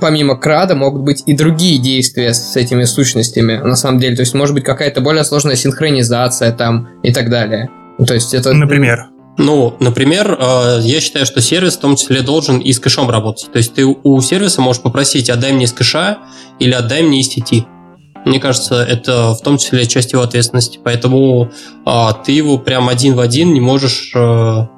помимо 0.00 0.36
крада 0.36 0.76
могут 0.76 1.02
быть 1.02 1.24
и 1.26 1.36
другие 1.36 1.78
действия 1.78 2.32
с 2.32 2.54
этими 2.56 2.84
сущностями, 2.84 3.56
на 3.56 3.74
самом 3.74 3.98
деле. 3.98 4.14
То 4.14 4.22
есть, 4.22 4.34
может 4.34 4.54
быть, 4.54 4.64
какая-то 4.64 5.00
более 5.00 5.24
сложная 5.24 5.56
синхронизация 5.56 6.52
там 6.52 6.88
и 7.02 7.12
так 7.12 7.28
далее. 7.28 7.70
То 8.06 8.14
есть, 8.14 8.34
это... 8.34 8.52
Например? 8.52 9.08
Ну, 9.36 9.76
например, 9.78 10.36
а, 10.40 10.78
я 10.80 11.00
считаю, 11.00 11.26
что 11.26 11.40
сервис 11.40 11.76
в 11.76 11.80
том 11.80 11.96
числе 11.96 12.22
должен 12.22 12.58
и 12.58 12.72
с 12.72 12.80
кэшом 12.80 13.08
работать. 13.08 13.50
То 13.52 13.58
есть 13.58 13.74
ты 13.74 13.84
у 13.84 14.20
сервиса 14.20 14.60
можешь 14.60 14.82
попросить, 14.82 15.30
отдай 15.30 15.52
мне 15.52 15.64
из 15.64 15.72
кэша 15.72 16.18
или 16.58 16.72
отдай 16.72 17.02
мне 17.02 17.20
из 17.20 17.28
сети. 17.28 17.64
Мне 18.24 18.40
кажется, 18.40 18.82
это 18.82 19.34
в 19.34 19.40
том 19.42 19.58
числе 19.58 19.86
часть 19.86 20.12
его 20.12 20.22
ответственности. 20.22 20.80
Поэтому 20.82 21.50
а, 21.84 22.12
ты 22.12 22.32
его 22.32 22.58
прям 22.58 22.88
один 22.88 23.14
в 23.14 23.20
один 23.20 23.52
не 23.52 23.60
можешь 23.60 24.12
а, 24.14 24.68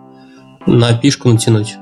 на 0.67 0.93
пишку 0.93 1.31
натянуть. 1.31 1.77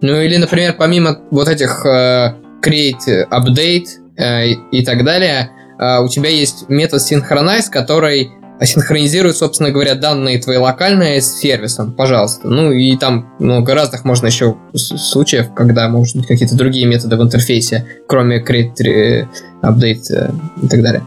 Ну 0.00 0.20
или, 0.20 0.36
например, 0.36 0.74
помимо 0.78 1.18
вот 1.30 1.48
этих 1.48 1.84
э, 1.84 2.34
create, 2.62 3.28
update 3.30 3.86
э, 4.16 4.52
и 4.72 4.84
так 4.84 5.04
далее, 5.04 5.50
э, 5.78 6.00
у 6.00 6.08
тебя 6.08 6.30
есть 6.30 6.68
метод 6.68 7.00
synchronize, 7.00 7.70
который 7.70 8.30
синхронизирует, 8.66 9.36
собственно 9.36 9.70
говоря, 9.70 9.94
данные 9.94 10.38
твои 10.38 10.56
локальные 10.56 11.20
с 11.20 11.38
сервисом, 11.38 11.92
пожалуйста. 11.92 12.48
Ну 12.48 12.72
и 12.72 12.96
там 12.96 13.32
много 13.38 13.74
разных 13.74 14.04
можно 14.04 14.26
еще 14.26 14.56
случаев, 14.74 15.54
когда, 15.54 15.88
может 15.88 16.16
быть, 16.16 16.26
какие-то 16.26 16.56
другие 16.56 16.86
методы 16.86 17.16
в 17.16 17.22
интерфейсе, 17.22 17.86
кроме 18.08 18.42
create, 18.42 18.84
э, 18.84 19.26
update 19.62 20.12
э, 20.12 20.30
и 20.62 20.68
так 20.68 20.82
далее. 20.82 21.02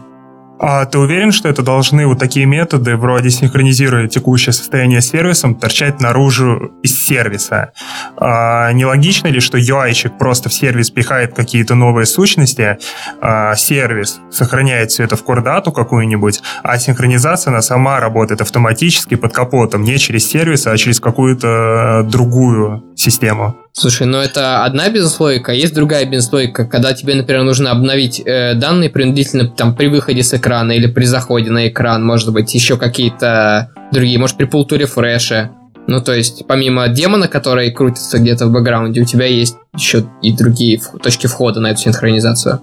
А 0.64 0.86
ты 0.86 0.96
уверен, 0.96 1.32
что 1.32 1.48
это 1.48 1.62
должны 1.62 2.06
вот 2.06 2.20
такие 2.20 2.46
методы, 2.46 2.96
вроде 2.96 3.30
синхронизируя 3.30 4.06
текущее 4.06 4.52
состояние 4.52 5.00
с 5.00 5.08
сервисом, 5.08 5.56
торчать 5.56 6.00
наружу 6.00 6.70
из 6.84 7.04
сервиса? 7.04 7.72
А, 8.16 8.70
нелогично 8.70 9.26
ли, 9.26 9.40
что 9.40 9.58
UI-щик 9.58 10.18
просто 10.18 10.50
в 10.50 10.54
сервис 10.54 10.90
пихает 10.90 11.34
какие-то 11.34 11.74
новые 11.74 12.06
сущности, 12.06 12.78
а 13.20 13.56
сервис 13.56 14.20
сохраняет 14.30 14.92
все 14.92 15.02
это 15.02 15.16
в 15.16 15.24
core 15.24 15.72
какую-нибудь, 15.72 16.40
а 16.62 16.78
синхронизация 16.78 17.50
она 17.50 17.60
сама 17.60 17.98
работает 17.98 18.40
автоматически 18.40 19.16
под 19.16 19.32
капотом, 19.32 19.82
не 19.82 19.98
через 19.98 20.30
сервис, 20.30 20.68
а 20.68 20.76
через 20.76 21.00
какую-то 21.00 22.06
другую 22.08 22.84
систему? 22.94 23.56
Слушай, 23.74 24.06
ну 24.06 24.18
это 24.18 24.64
одна 24.64 24.90
бизнес-логика, 24.90 25.52
а 25.52 25.54
есть 25.54 25.74
другая 25.74 26.04
бизнес-логика, 26.04 26.66
когда 26.66 26.92
тебе, 26.92 27.14
например, 27.14 27.42
нужно 27.42 27.70
обновить 27.70 28.20
э, 28.20 28.54
данные 28.54 28.90
принудительно 28.90 29.48
там 29.48 29.74
при 29.74 29.86
выходе 29.86 30.22
с 30.22 30.34
экрана 30.34 30.72
или 30.72 30.86
при 30.86 31.04
заходе 31.04 31.50
на 31.50 31.68
экран, 31.68 32.04
может 32.04 32.32
быть, 32.34 32.52
еще 32.54 32.76
какие-то 32.76 33.72
другие, 33.90 34.18
может, 34.18 34.36
при 34.36 34.44
пулту 34.44 34.76
рефреше. 34.76 35.52
Ну, 35.86 36.02
то 36.02 36.12
есть, 36.12 36.46
помимо 36.46 36.86
демона, 36.88 37.28
который 37.28 37.70
крутится 37.70 38.18
где-то 38.18 38.46
в 38.46 38.52
бэкграунде, 38.52 39.00
у 39.00 39.04
тебя 39.06 39.24
есть 39.26 39.56
еще 39.74 40.04
и 40.20 40.32
другие 40.32 40.78
точки 41.02 41.26
входа 41.26 41.58
на 41.60 41.70
эту 41.70 41.80
синхронизацию. 41.80 42.60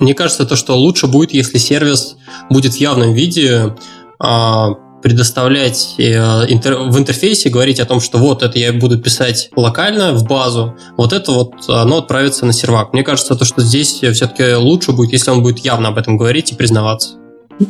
Мне 0.00 0.12
кажется, 0.12 0.44
то, 0.44 0.56
что 0.56 0.76
лучше 0.76 1.06
будет, 1.06 1.32
если 1.32 1.56
сервис 1.58 2.16
будет 2.50 2.74
в 2.74 2.76
явном 2.76 3.14
виде 3.14 3.74
а, 4.18 4.70
предоставлять 5.06 5.94
э, 5.98 6.18
в 6.18 6.98
интерфейсе, 6.98 7.48
говорить 7.48 7.78
о 7.78 7.84
том, 7.84 8.00
что 8.00 8.18
вот 8.18 8.42
это 8.42 8.58
я 8.58 8.72
буду 8.72 8.98
писать 8.98 9.50
локально 9.54 10.14
в 10.14 10.24
базу, 10.24 10.74
вот 10.96 11.12
это 11.12 11.30
вот 11.30 11.52
оно 11.68 11.98
отправится 11.98 12.44
на 12.44 12.52
сервак. 12.52 12.92
Мне 12.92 13.04
кажется, 13.04 13.36
то, 13.36 13.44
что 13.44 13.62
здесь 13.62 14.00
все-таки 14.00 14.54
лучше 14.54 14.90
будет, 14.90 15.12
если 15.12 15.30
он 15.30 15.44
будет 15.44 15.60
явно 15.60 15.90
об 15.90 15.98
этом 15.98 16.16
говорить 16.16 16.50
и 16.50 16.56
признаваться. 16.56 17.10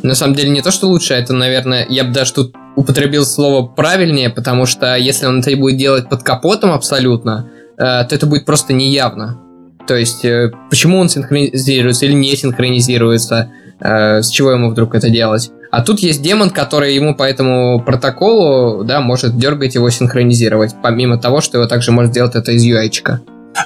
На 0.01 0.15
самом 0.15 0.33
деле 0.33 0.49
не 0.49 0.63
то, 0.63 0.71
что 0.71 0.87
лучше, 0.87 1.13
это, 1.13 1.33
наверное, 1.33 1.85
я 1.87 2.05
бы 2.05 2.11
даже 2.11 2.33
тут 2.33 2.55
употребил 2.75 3.23
слово 3.23 3.67
правильнее, 3.67 4.31
потому 4.31 4.65
что 4.65 4.95
если 4.95 5.27
он 5.27 5.41
это 5.41 5.55
будет 5.55 5.77
делать 5.77 6.09
под 6.09 6.23
капотом 6.23 6.71
абсолютно, 6.71 7.51
э, 7.77 7.83
то 7.83 8.07
это 8.09 8.25
будет 8.25 8.45
просто 8.45 8.73
неявно. 8.73 9.39
То 9.87 9.95
есть, 9.95 10.25
э, 10.25 10.49
почему 10.71 10.97
он 10.97 11.07
синхронизируется 11.07 12.07
или 12.07 12.13
не 12.13 12.35
синхронизируется, 12.35 13.51
с 13.79 14.29
чего 14.29 14.49
ему 14.49 14.71
вдруг 14.71 14.95
это 14.95 15.11
делать. 15.11 15.51
А 15.71 15.81
тут 15.81 15.99
есть 15.99 16.21
демон, 16.21 16.49
который 16.49 16.95
ему 16.95 17.15
по 17.15 17.23
этому 17.23 17.81
протоколу, 17.81 18.83
да, 18.83 19.01
может 19.01 19.37
дергать 19.37 19.75
его 19.75 19.89
синхронизировать, 19.89 20.75
помимо 20.81 21.17
того, 21.17 21.41
что 21.41 21.57
его 21.57 21.67
также 21.67 21.91
может 21.91 22.11
делать 22.11 22.35
это 22.35 22.51
из 22.51 22.65
UI. 22.65 22.89
-чика. 22.89 23.19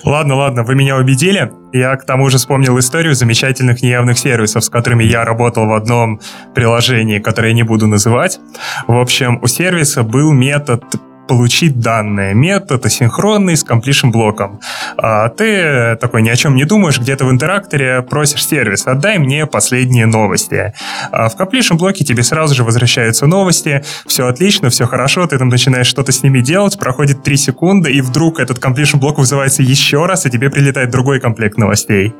Ладно, 0.03 0.35
ладно, 0.35 0.63
вы 0.63 0.75
меня 0.75 0.97
убедили. 0.97 1.51
Я 1.73 1.95
к 1.95 2.05
тому 2.05 2.29
же 2.29 2.37
вспомнил 2.37 2.79
историю 2.79 3.13
замечательных 3.13 3.81
неявных 3.81 4.17
сервисов, 4.17 4.63
с 4.63 4.69
которыми 4.69 5.03
я 5.03 5.25
работал 5.25 5.67
в 5.67 5.73
одном 5.73 6.21
приложении, 6.55 7.19
которое 7.19 7.49
я 7.49 7.53
не 7.53 7.63
буду 7.63 7.87
называть. 7.87 8.39
В 8.87 8.97
общем, 8.97 9.39
у 9.41 9.47
сервиса 9.47 10.03
был 10.03 10.31
метод 10.31 10.83
получить 11.27 11.79
данные. 11.79 12.33
Метод 12.33 12.85
асинхронный 12.85 13.55
с 13.55 13.65
completion 13.65 14.11
блоком. 14.11 14.59
А 14.97 15.29
ты 15.29 15.95
такой 15.99 16.21
ни 16.21 16.29
о 16.29 16.35
чем 16.35 16.55
не 16.55 16.65
думаешь, 16.65 16.99
где-то 16.99 17.25
в 17.25 17.31
интеракторе 17.31 18.01
просишь 18.01 18.45
сервис, 18.45 18.87
отдай 18.87 19.17
мне 19.17 19.45
последние 19.45 20.05
новости. 20.05 20.73
А 21.11 21.29
в 21.29 21.35
completion 21.35 21.77
блоке 21.77 22.03
тебе 22.03 22.23
сразу 22.23 22.55
же 22.55 22.63
возвращаются 22.63 23.27
новости, 23.27 23.83
все 24.05 24.27
отлично, 24.27 24.69
все 24.69 24.85
хорошо, 24.85 25.25
ты 25.27 25.37
там 25.37 25.49
начинаешь 25.49 25.87
что-то 25.87 26.11
с 26.11 26.23
ними 26.23 26.41
делать, 26.41 26.77
проходит 26.77 27.23
3 27.23 27.37
секунды, 27.37 27.91
и 27.91 28.01
вдруг 28.01 28.39
этот 28.39 28.57
completion 28.57 28.97
блок 28.97 29.17
вызывается 29.17 29.63
еще 29.63 30.05
раз, 30.05 30.25
и 30.25 30.29
тебе 30.29 30.49
прилетает 30.49 30.89
другой 30.89 31.19
комплект 31.19 31.57
новостей. 31.57 32.13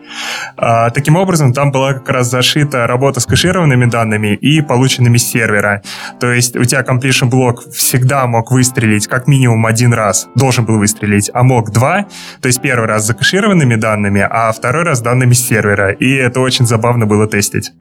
А, 0.58 0.89
таким 0.89 1.15
образом, 1.15 1.53
там 1.53 1.72
была 1.72 1.93
как 1.93 2.10
раз 2.10 2.29
зашита 2.29 2.88
работа 2.88 3.20
с 3.20 3.25
кэшированными 3.25 3.86
данными 3.86 4.36
и 4.36 4.62
полученными 4.62 5.17
с 5.17 5.29
сервера. 5.29 5.81
То 6.20 6.31
есть 6.31 6.55
у 6.55 6.63
тебя 6.63 6.81
completion 6.81 7.27
блок 7.27 7.63
всегда 7.72 8.25
мог 8.27 8.51
выстрелить 8.51 8.90
выстрелить 8.91 9.07
как 9.07 9.27
минимум 9.27 9.65
один 9.65 9.93
раз, 9.93 10.27
должен 10.36 10.65
был 10.65 10.77
выстрелить, 10.77 11.31
а 11.33 11.43
мог 11.43 11.71
два, 11.71 12.05
то 12.41 12.48
есть 12.48 12.62
первый 12.62 12.88
раз 12.88 13.03
с 13.03 13.07
закэшированными 13.07 13.75
данными, 13.75 14.25
а 14.29 14.51
второй 14.51 14.83
раз 14.83 15.01
данными 15.01 15.33
с 15.33 15.48
сервера, 15.48 15.91
и 15.91 16.15
это 16.15 16.39
очень 16.39 16.65
забавно 16.65 17.05
было 17.05 17.27
тестить. 17.27 17.71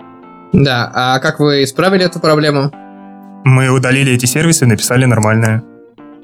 Да, 0.53 0.91
а 0.95 1.19
как 1.19 1.41
вы 1.41 1.65
исправили 1.65 2.05
эту 2.05 2.21
проблему? 2.21 2.71
Мы 3.45 3.69
удалили 3.71 4.13
эти 4.13 4.27
сервисы 4.27 4.65
и 4.65 4.69
написали 4.69 5.07
нормальное. 5.07 5.63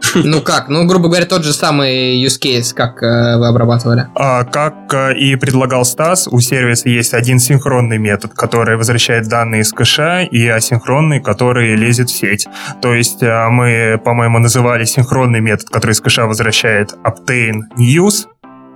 Ну 0.24 0.40
как? 0.40 0.68
Ну, 0.68 0.86
грубо 0.86 1.08
говоря, 1.08 1.26
тот 1.26 1.44
же 1.44 1.52
самый 1.52 2.22
use 2.24 2.40
case, 2.40 2.74
как 2.74 3.02
э, 3.02 3.36
вы 3.38 3.48
обрабатывали. 3.48 4.08
А, 4.14 4.44
как 4.44 4.92
э, 4.92 5.14
и 5.16 5.36
предлагал 5.36 5.84
Стас, 5.84 6.28
у 6.28 6.40
сервиса 6.40 6.88
есть 6.88 7.14
один 7.14 7.38
синхронный 7.38 7.98
метод, 7.98 8.32
который 8.34 8.76
возвращает 8.76 9.28
данные 9.28 9.62
из 9.62 9.72
кэша, 9.72 10.22
и 10.22 10.46
асинхронный, 10.46 11.20
который 11.20 11.74
лезет 11.76 12.10
в 12.10 12.16
сеть. 12.16 12.46
То 12.80 12.94
есть 12.94 13.22
э, 13.22 13.48
мы, 13.48 14.00
по-моему, 14.04 14.38
называли 14.38 14.84
синхронный 14.84 15.40
метод, 15.40 15.68
который 15.70 15.92
из 15.92 16.00
кэша 16.00 16.26
возвращает 16.26 16.94
obtain 17.04 17.62
news, 17.76 18.26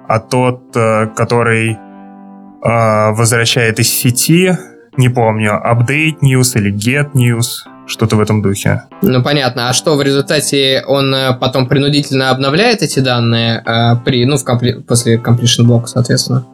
а 0.09 0.19
тот, 0.19 0.77
э, 0.77 1.07
который 1.17 1.73
э, 1.73 3.11
возвращает 3.13 3.79
из 3.79 3.89
сети, 3.89 4.57
не 4.97 5.09
помню, 5.09 5.61
update 5.65 6.19
news 6.21 6.57
или 6.59 6.73
get 6.73 7.13
news, 7.13 7.65
что-то 7.91 8.17
в 8.17 8.21
этом 8.21 8.41
духе. 8.41 8.85
Ну, 9.03 9.23
понятно. 9.23 9.69
А 9.69 9.73
что, 9.73 9.97
в 9.97 10.03
результате 10.03 10.83
он 10.87 11.15
э, 11.15 11.35
потом 11.35 11.67
принудительно 11.67 12.31
обновляет 12.31 12.83
эти 12.83 13.01
данные 13.01 13.63
э, 13.67 13.97
при, 14.05 14.25
ну, 14.25 14.37
в 14.37 14.45
компли... 14.45 14.73
после 14.75 15.17
completion 15.17 15.65
блока, 15.65 15.89
соответственно, 15.89 16.47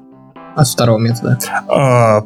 от 0.56 0.66
второго 0.66 0.98
метода? 0.98 1.38
А, 1.68 2.22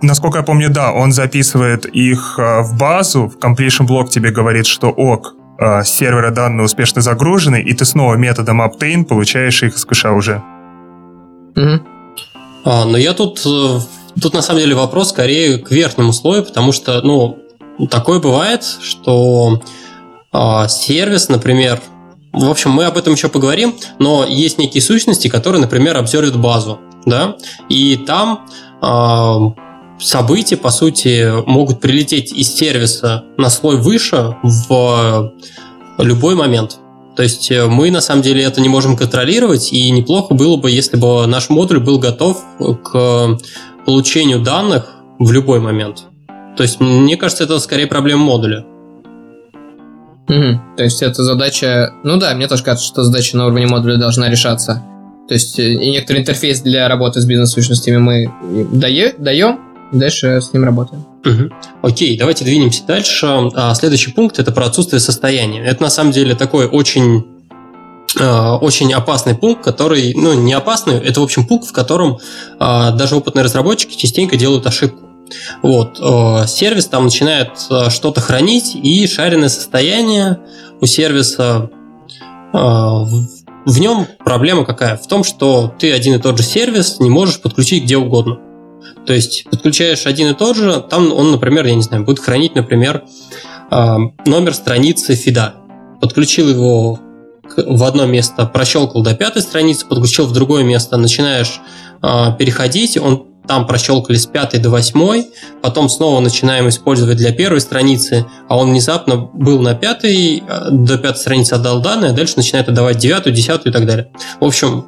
насколько 0.00 0.38
я 0.38 0.44
помню, 0.44 0.70
да, 0.70 0.92
он 0.92 1.12
записывает 1.12 1.84
их 1.86 2.36
э, 2.38 2.62
в 2.62 2.78
базу, 2.78 3.28
в 3.28 3.36
completion 3.38 3.86
блок 3.86 4.10
тебе 4.10 4.30
говорит, 4.30 4.66
что 4.66 4.88
ок, 4.88 5.34
с 5.56 5.88
сервера 5.88 6.32
данные 6.32 6.64
успешно 6.64 7.00
загружены, 7.00 7.62
и 7.62 7.72
ты 7.74 7.84
снова 7.84 8.16
методом 8.16 8.60
obtain 8.60 9.04
получаешь 9.04 9.62
их 9.62 9.76
из 9.76 9.84
кэша 9.84 10.10
уже. 10.10 10.42
Угу. 11.54 11.80
А, 12.64 12.84
но 12.86 12.96
я 12.96 13.12
тут, 13.12 13.40
тут 13.40 14.34
на 14.34 14.42
самом 14.42 14.60
деле 14.60 14.74
вопрос 14.74 15.10
скорее 15.10 15.58
к 15.58 15.70
верхнему 15.70 16.12
слою, 16.12 16.42
потому 16.42 16.72
что, 16.72 17.00
ну, 17.02 17.38
Такое 17.90 18.20
бывает, 18.20 18.64
что 18.64 19.60
э, 20.32 20.68
сервис, 20.68 21.28
например, 21.28 21.80
в 22.32 22.50
общем, 22.50 22.70
мы 22.70 22.84
об 22.84 22.96
этом 22.96 23.14
еще 23.14 23.28
поговорим, 23.28 23.74
но 23.98 24.24
есть 24.24 24.58
некие 24.58 24.82
сущности, 24.82 25.28
которые, 25.28 25.60
например, 25.60 25.96
обзорят 25.96 26.36
базу, 26.36 26.80
да, 27.04 27.36
и 27.68 27.96
там 27.96 28.46
э, 28.82 29.36
события, 30.00 30.56
по 30.56 30.70
сути, 30.70 31.32
могут 31.46 31.80
прилететь 31.80 32.32
из 32.32 32.52
сервиса 32.54 33.24
на 33.36 33.50
слой 33.50 33.76
выше 33.76 34.36
в 34.42 35.32
любой 35.98 36.34
момент. 36.34 36.78
То 37.16 37.22
есть 37.22 37.50
э, 37.50 37.66
мы 37.66 37.90
на 37.90 38.00
самом 38.00 38.22
деле 38.22 38.42
это 38.42 38.60
не 38.60 38.68
можем 38.68 38.96
контролировать, 38.96 39.72
и 39.72 39.90
неплохо 39.90 40.34
было 40.34 40.56
бы, 40.56 40.70
если 40.70 40.96
бы 40.96 41.26
наш 41.26 41.48
модуль 41.48 41.80
был 41.80 41.98
готов 41.98 42.42
к 42.82 43.38
получению 43.84 44.40
данных 44.40 44.90
в 45.18 45.30
любой 45.30 45.60
момент. 45.60 46.06
То 46.56 46.62
есть, 46.62 46.80
мне 46.80 47.16
кажется, 47.16 47.44
это 47.44 47.58
скорее 47.58 47.86
проблема 47.86 48.24
модуля. 48.24 48.64
Угу. 50.28 50.76
То 50.76 50.82
есть, 50.82 51.02
это 51.02 51.22
задача... 51.22 51.92
Ну 52.02 52.16
да, 52.16 52.34
мне 52.34 52.48
тоже 52.48 52.62
кажется, 52.62 52.86
что 52.86 53.02
задача 53.02 53.36
на 53.36 53.46
уровне 53.46 53.66
модуля 53.66 53.96
должна 53.96 54.28
решаться. 54.30 54.82
То 55.28 55.34
есть, 55.34 55.58
э, 55.58 55.72
и 55.72 55.90
некоторый 55.90 56.20
интерфейс 56.20 56.60
для 56.60 56.88
работы 56.88 57.20
с 57.20 57.24
бизнес-сущностями 57.24 57.96
мы 57.96 58.30
даем, 58.72 59.60
дальше 59.92 60.40
с 60.40 60.52
ним 60.52 60.64
работаем. 60.64 61.04
Угу. 61.24 61.54
Окей, 61.82 62.18
давайте 62.18 62.44
двинемся 62.44 62.84
дальше. 62.86 63.26
А, 63.54 63.74
следующий 63.74 64.12
пункт 64.12 64.38
это 64.38 64.52
про 64.52 64.66
отсутствие 64.66 65.00
состояния. 65.00 65.64
Это 65.64 65.82
на 65.82 65.90
самом 65.90 66.12
деле 66.12 66.34
такой 66.34 66.66
очень 66.66 67.24
а, 68.20 68.56
очень 68.56 68.92
опасный 68.92 69.34
пункт, 69.34 69.64
который, 69.64 70.14
ну, 70.14 70.34
не 70.34 70.52
опасный, 70.52 70.98
это, 70.98 71.20
в 71.20 71.24
общем, 71.24 71.46
пункт, 71.46 71.68
в 71.68 71.72
котором 71.72 72.18
э, 72.60 72.92
даже 72.96 73.16
опытные 73.16 73.44
разработчики 73.44 73.96
частенько 73.96 74.36
делают 74.36 74.66
ошибку. 74.66 75.03
Вот, 75.62 75.98
э, 76.00 76.46
сервис 76.46 76.86
там 76.86 77.04
начинает 77.04 77.50
э, 77.70 77.90
что-то 77.90 78.20
хранить, 78.20 78.74
и 78.74 79.06
шаренное 79.06 79.48
состояние 79.48 80.40
у 80.80 80.86
сервиса 80.86 81.70
э, 82.52 82.56
в 82.56 83.78
нем 83.78 84.06
проблема 84.24 84.64
какая? 84.64 84.96
В 84.96 85.06
том, 85.06 85.24
что 85.24 85.72
ты 85.78 85.92
один 85.92 86.16
и 86.16 86.18
тот 86.18 86.36
же 86.36 86.44
сервис 86.44 87.00
не 87.00 87.08
можешь 87.08 87.40
подключить 87.40 87.84
где 87.84 87.96
угодно. 87.96 88.38
То 89.06 89.14
есть 89.14 89.44
подключаешь 89.50 90.06
один 90.06 90.30
и 90.30 90.34
тот 90.34 90.56
же, 90.56 90.84
там 90.88 91.12
он, 91.12 91.30
например, 91.30 91.64
я 91.66 91.74
не 91.74 91.82
знаю, 91.82 92.04
будет 92.04 92.18
хранить, 92.18 92.54
например, 92.54 93.04
номер 93.70 94.54
страницы 94.54 95.14
фида. 95.14 95.54
Подключил 96.00 96.50
его 96.50 97.00
в 97.56 97.84
одно 97.84 98.04
место, 98.04 98.44
прощелкал 98.44 99.02
до 99.02 99.14
пятой 99.14 99.40
страницы, 99.40 99.86
подключил 99.86 100.26
в 100.26 100.32
другое 100.32 100.64
место, 100.64 100.98
начинаешь 100.98 101.60
переходить, 102.02 102.98
он 102.98 103.33
там 103.46 103.66
прощелкали 103.66 104.16
с 104.16 104.26
пятой 104.26 104.60
до 104.60 104.70
восьмой, 104.70 105.28
потом 105.62 105.88
снова 105.88 106.20
начинаем 106.20 106.68
использовать 106.68 107.16
для 107.16 107.32
первой 107.32 107.60
страницы, 107.60 108.26
а 108.48 108.56
он 108.56 108.70
внезапно 108.70 109.16
был 109.16 109.60
на 109.60 109.74
пятой, 109.74 110.42
э, 110.46 110.70
до 110.70 110.98
пятой 110.98 111.18
страницы 111.18 111.54
отдал 111.54 111.80
данные, 111.80 112.10
а 112.12 112.14
дальше 112.14 112.34
начинает 112.36 112.68
отдавать 112.68 112.98
девятую, 112.98 113.34
десятую 113.34 113.72
и 113.72 113.72
так 113.72 113.86
далее. 113.86 114.10
В 114.40 114.44
общем, 114.44 114.86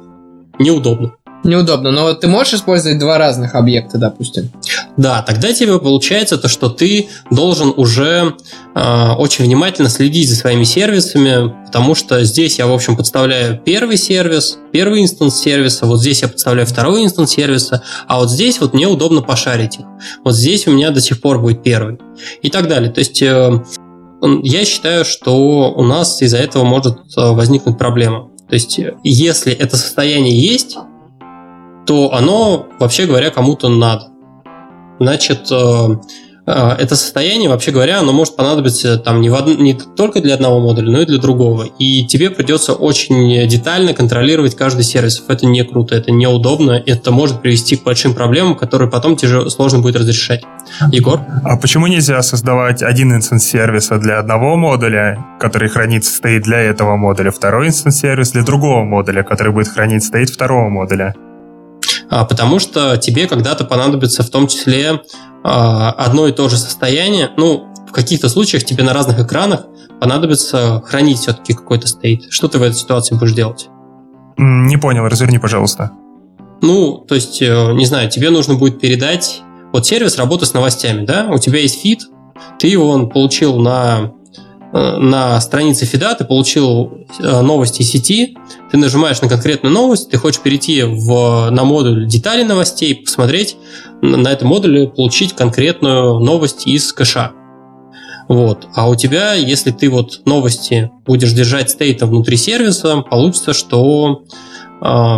неудобно. 0.59 1.13
Неудобно, 1.43 1.91
но 1.91 2.13
ты 2.13 2.27
можешь 2.27 2.55
использовать 2.55 2.99
два 2.99 3.17
разных 3.17 3.55
объекта, 3.55 3.97
допустим. 3.97 4.49
Да, 4.97 5.21
тогда 5.21 5.53
тебе 5.53 5.77
получается 5.79 6.39
то, 6.39 6.47
что 6.47 6.69
ты 6.69 7.09
должен 7.29 7.71
уже 7.77 8.35
э, 8.73 9.11
очень 9.11 9.45
внимательно 9.45 9.89
следить 9.89 10.27
за 10.27 10.35
своими 10.35 10.63
сервисами, 10.63 11.53
потому 11.67 11.93
что 11.93 12.23
здесь 12.23 12.57
я, 12.57 12.65
в 12.65 12.73
общем, 12.73 12.97
подставляю 12.97 13.61
первый 13.63 13.97
сервис, 13.97 14.57
первый 14.71 15.03
instance 15.03 15.39
сервиса, 15.39 15.85
вот 15.85 16.01
здесь 16.01 16.23
я 16.23 16.27
подставляю 16.27 16.67
второй 16.67 17.03
instance 17.03 17.29
сервиса, 17.29 17.83
а 18.07 18.17
вот 18.17 18.31
здесь 18.31 18.59
вот 18.59 18.73
мне 18.73 18.87
удобно 18.87 19.21
пошарить 19.21 19.77
их. 19.77 19.85
Вот 20.23 20.35
здесь 20.35 20.65
у 20.65 20.71
меня 20.71 20.89
до 20.89 20.99
сих 20.99 21.21
пор 21.21 21.39
будет 21.39 21.61
первый. 21.61 21.99
И 22.41 22.49
так 22.49 22.67
далее. 22.67 22.91
То 22.91 22.99
есть 22.99 23.21
э, 23.21 23.63
я 24.43 24.65
считаю, 24.65 25.05
что 25.05 25.71
у 25.75 25.83
нас 25.83 26.19
из-за 26.23 26.37
этого 26.37 26.63
может 26.63 26.97
э, 27.15 27.31
возникнуть 27.31 27.77
проблема. 27.77 28.31
То 28.49 28.55
есть, 28.55 28.79
если 29.03 29.53
это 29.53 29.77
состояние 29.77 30.39
есть, 30.39 30.77
то 31.85 32.13
оно, 32.13 32.65
вообще 32.79 33.05
говоря, 33.05 33.29
кому-то 33.29 33.69
надо. 33.69 34.07
Значит, 34.99 35.51
э, 35.51 35.95
а, 36.49 36.77
это 36.79 36.95
состояние, 36.95 37.49
вообще 37.49 37.71
говоря, 37.71 37.99
оно 37.99 38.13
может 38.13 38.37
понадобиться 38.37 38.97
там 38.97 39.19
не, 39.19 39.29
в 39.29 39.33
од... 39.33 39.59
не 39.59 39.73
только 39.73 40.21
для 40.21 40.35
одного 40.35 40.61
модуля, 40.61 40.89
но 40.89 41.01
и 41.01 41.05
для 41.05 41.17
другого. 41.17 41.65
И 41.77 42.05
тебе 42.05 42.29
придется 42.29 42.71
очень 42.71 43.45
детально 43.49 43.93
контролировать 43.93 44.55
каждый 44.55 44.85
сервис. 44.85 45.21
Это 45.27 45.45
не 45.45 45.65
круто, 45.65 45.93
это 45.95 46.11
неудобно, 46.11 46.81
это 46.85 47.11
может 47.11 47.41
привести 47.41 47.75
к 47.75 47.83
большим 47.83 48.13
проблемам, 48.13 48.55
которые 48.55 48.89
потом 48.89 49.17
тебе 49.17 49.49
сложно 49.49 49.79
будет 49.79 49.97
разрешать. 49.97 50.41
Егор? 50.89 51.19
А 51.43 51.57
почему 51.57 51.87
нельзя 51.87 52.21
создавать 52.21 52.81
один 52.81 53.13
instance 53.13 53.43
сервиса 53.43 53.97
для 53.97 54.17
одного 54.17 54.55
модуля, 54.55 55.17
который 55.41 55.67
хранит 55.67 56.15
state 56.15 56.43
для 56.43 56.59
этого 56.59 56.95
модуля, 56.95 57.31
второй 57.31 57.67
instance 57.67 57.99
сервис 57.99 58.31
для 58.31 58.43
другого 58.43 58.85
модуля, 58.85 59.23
который 59.23 59.51
будет 59.51 59.67
хранить 59.67 60.05
state 60.05 60.29
второго 60.29 60.69
модуля? 60.69 61.13
А, 62.09 62.25
потому 62.25 62.59
что 62.59 62.97
тебе 62.97 63.27
когда-то 63.27 63.65
понадобится 63.65 64.23
в 64.23 64.29
том 64.29 64.47
числе 64.47 65.01
а, 65.43 65.91
одно 65.91 66.27
и 66.27 66.31
то 66.31 66.49
же 66.49 66.57
состояние. 66.57 67.31
Ну, 67.37 67.67
в 67.87 67.91
каких-то 67.91 68.29
случаях 68.29 68.63
тебе 68.63 68.83
на 68.83 68.93
разных 68.93 69.19
экранах 69.19 69.65
понадобится 69.99 70.81
хранить 70.85 71.19
все-таки 71.19 71.53
какой-то 71.53 71.87
стейт. 71.87 72.25
Что 72.29 72.47
ты 72.47 72.59
в 72.59 72.63
этой 72.63 72.75
ситуации 72.75 73.15
будешь 73.15 73.33
делать? 73.33 73.69
Не 74.37 74.77
понял, 74.77 75.05
разверни, 75.05 75.39
пожалуйста. 75.39 75.91
Ну, 76.61 77.03
то 77.07 77.15
есть, 77.15 77.41
э, 77.41 77.73
не 77.73 77.85
знаю, 77.85 78.09
тебе 78.09 78.29
нужно 78.29 78.55
будет 78.55 78.79
передать... 78.79 79.41
Вот 79.73 79.85
сервис 79.85 80.17
работы 80.17 80.45
с 80.45 80.53
новостями, 80.53 81.05
да? 81.05 81.27
У 81.29 81.37
тебя 81.39 81.59
есть 81.59 81.81
фид, 81.81 82.03
ты 82.57 82.67
его 82.67 82.89
он 82.89 83.09
получил 83.09 83.59
на 83.59 84.13
на 84.73 85.39
странице 85.39 85.85
фида 85.85 86.15
ты 86.15 86.25
получил 86.25 87.05
э, 87.19 87.41
новости 87.41 87.83
сети, 87.83 88.37
ты 88.69 88.77
нажимаешь 88.77 89.21
на 89.21 89.29
конкретную 89.29 89.73
новость, 89.73 90.09
ты 90.09 90.17
хочешь 90.17 90.41
перейти 90.41 90.83
в, 90.83 91.49
на 91.51 91.63
модуль 91.63 92.05
детали 92.07 92.43
новостей, 92.43 92.95
посмотреть 92.95 93.57
на 94.01 94.27
этом 94.27 94.49
модуле, 94.49 94.87
получить 94.87 95.33
конкретную 95.33 96.19
новость 96.19 96.67
из 96.67 96.91
кэша. 96.91 97.31
Вот. 98.27 98.67
А 98.75 98.89
у 98.89 98.95
тебя, 98.95 99.33
если 99.33 99.71
ты 99.71 99.89
вот 99.89 100.21
новости 100.25 100.91
будешь 101.05 101.31
держать 101.31 101.69
стейтом 101.69 102.09
внутри 102.09 102.35
сервиса, 102.35 102.97
получится, 103.09 103.53
что 103.53 104.23
э, 104.81 105.17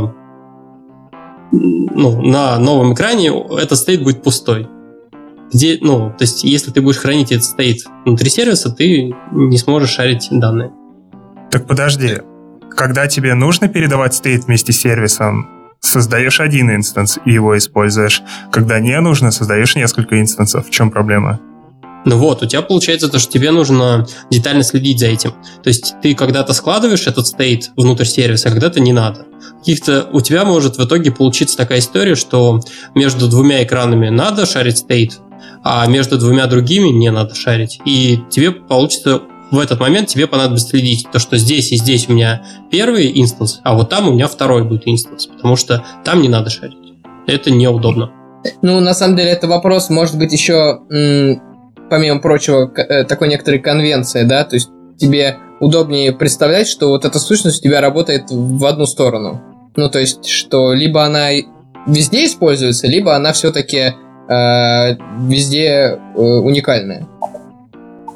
ну, 1.52 2.22
на 2.22 2.60
новом 2.60 2.94
экране 2.94 3.34
этот 3.58 3.80
стейт 3.80 4.04
будет 4.04 4.22
пустой 4.22 4.68
где, 5.52 5.78
ну, 5.82 6.10
то 6.10 6.24
есть, 6.24 6.44
если 6.44 6.72
ты 6.72 6.82
будешь 6.82 6.98
хранить 6.98 7.32
этот 7.32 7.46
стейт 7.46 7.84
внутри 8.06 8.30
сервиса, 8.30 8.72
ты 8.72 9.14
не 9.32 9.58
сможешь 9.58 9.92
шарить 9.92 10.28
данные. 10.32 10.72
Так 11.52 11.68
подожди, 11.68 12.18
когда 12.76 13.08
тебе 13.08 13.34
нужно 13.34 13.68
передавать 13.68 14.14
state 14.14 14.46
вместе 14.46 14.72
с 14.72 14.80
сервисом, 14.80 15.50
создаешь 15.80 16.40
один 16.40 16.76
instance 16.76 17.20
и 17.26 17.32
его 17.32 17.58
используешь. 17.58 18.22
Когда 18.52 18.80
не 18.80 19.00
нужно, 19.00 19.32
создаешь 19.32 19.76
несколько 19.76 20.20
инстансов. 20.20 20.68
В 20.68 20.70
чем 20.70 20.92
проблема? 20.92 21.40
Ну 22.06 22.18
вот, 22.18 22.42
у 22.42 22.46
тебя 22.46 22.62
получается 22.62 23.10
то, 23.10 23.20
что 23.20 23.32
тебе 23.32 23.52
нужно 23.52 24.08
детально 24.30 24.64
следить 24.64 25.00
за 25.00 25.08
этим. 25.08 25.32
То 25.64 25.68
есть 25.68 25.96
ты 26.02 26.16
когда-то 26.16 26.54
складываешь 26.54 27.08
этот 27.08 27.28
state 27.28 27.72
внутрь 27.76 28.06
сервиса, 28.06 28.48
а 28.48 28.52
когда-то 28.52 28.80
не 28.80 28.94
надо. 28.94 29.26
Каких-то 29.60 30.08
у 30.14 30.22
тебя 30.22 30.46
может 30.46 30.78
в 30.78 30.86
итоге 30.86 31.12
получиться 31.12 31.58
такая 31.58 31.80
история, 31.80 32.16
что 32.16 32.62
между 32.96 33.28
двумя 33.28 33.64
экранами 33.64 34.08
надо 34.10 34.46
шарить 34.46 34.78
state, 34.78 35.20
а 35.64 35.86
между 35.88 36.18
двумя 36.18 36.48
другими 36.48 36.90
не 36.90 37.12
надо 37.12 37.36
шарить. 37.36 37.80
И 37.86 38.20
тебе 38.30 38.52
получится 38.52 39.22
в 39.52 39.58
этот 39.58 39.80
момент 39.80 40.08
тебе 40.08 40.28
понадобится 40.28 40.68
следить, 40.68 41.08
то, 41.12 41.20
что 41.20 41.38
здесь 41.38 41.72
и 41.72 41.78
здесь 41.78 42.08
у 42.08 42.14
меня 42.14 42.44
первый 42.70 43.20
instance, 43.20 43.62
а 43.64 43.76
вот 43.76 43.90
там 43.90 44.08
у 44.08 44.14
меня 44.14 44.28
второй 44.28 44.64
будет 44.64 44.84
instance, 44.86 45.26
потому 45.26 45.56
что 45.56 45.84
там 46.04 46.22
не 46.22 46.30
надо 46.30 46.50
шарить. 46.50 46.78
Это 47.26 47.52
неудобно. 47.52 48.12
Ну, 48.62 48.80
на 48.80 48.94
самом 48.94 49.16
деле, 49.18 49.32
это 49.32 49.48
вопрос, 49.48 49.90
может 49.90 50.18
быть, 50.18 50.32
еще, 50.32 50.80
помимо 51.90 52.22
прочего, 52.22 52.72
э, 52.76 53.04
такой 53.04 53.28
некоторой 53.28 53.60
конвенции, 53.60 54.24
да, 54.24 54.44
то 54.44 54.56
есть 54.56 54.70
тебе 54.98 55.38
удобнее 55.60 56.14
представлять, 56.14 56.68
что 56.68 56.90
вот 56.90 57.06
эта 57.06 57.20
сущность 57.20 57.60
у 57.60 57.64
тебя 57.64 57.82
работает 57.82 58.26
в 58.30 58.66
одну 58.66 58.86
сторону. 58.86 59.42
Ну, 59.76 59.90
то 59.90 60.00
есть, 60.00 60.26
что 60.28 60.74
либо 60.74 61.04
она 61.04 61.30
везде 61.86 62.26
используется, 62.26 62.88
либо 62.88 63.16
она 63.16 63.34
все-таки 63.34 63.96
э, 64.30 64.96
везде 65.28 66.00
э, 66.16 66.22
уникальная. 66.22 67.08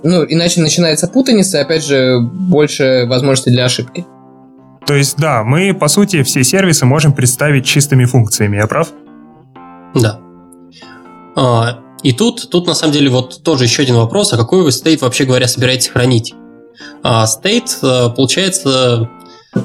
Ну, 0.04 0.26
иначе 0.28 0.62
начинается 0.62 1.08
путаница, 1.08 1.58
и 1.58 1.62
опять 1.62 1.84
же, 1.84 2.19
больше 2.19 3.06
возможностей 3.08 3.52
для 3.52 3.65
ошибки. 3.65 4.06
То 4.86 4.95
есть, 4.95 5.17
да, 5.17 5.43
мы, 5.43 5.73
по 5.73 5.88
сути, 5.88 6.23
все 6.23 6.43
сервисы 6.43 6.86
можем 6.86 7.13
представить 7.13 7.65
чистыми 7.65 8.04
функциями, 8.04 8.58
я 8.58 8.67
прав? 8.67 8.89
Да. 9.95 10.19
А, 11.38 11.80
и 12.04 12.12
тут, 12.12 12.49
тут, 12.49 12.67
на 12.67 12.73
самом 12.73 12.91
деле, 12.91 13.10
вот 13.10 13.43
тоже 13.43 13.63
еще 13.63 13.84
один 13.84 13.95
вопрос, 13.95 14.34
а 14.34 14.38
какой 14.38 14.62
вы 14.62 14.73
стейт, 14.73 15.02
вообще 15.02 15.23
говоря, 15.23 15.47
собираетесь 15.47 15.88
хранить? 15.88 16.36
А, 17.02 17.26
стейт, 17.26 17.80
а, 17.82 18.10
получается, 18.10 19.10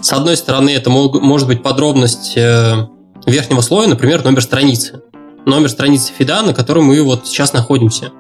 с 0.01 0.13
одной 0.13 0.37
стороны, 0.37 0.71
это 0.71 0.89
может 0.89 1.49
быть 1.49 1.63
подробность 1.63 2.35
э, 2.37 2.87
верхнего 3.27 3.63
слоя, 3.63 3.89
например, 3.89 4.23
номер 4.23 4.43
страницы 4.43 5.01
номер 5.49 5.69
страницы 5.71 6.13
фида, 6.17 6.43
на 6.43 6.55
которой 6.55 6.85
мы 6.85 7.03
вот 7.03 7.27
сейчас 7.27 7.53
находимся. 7.53 8.13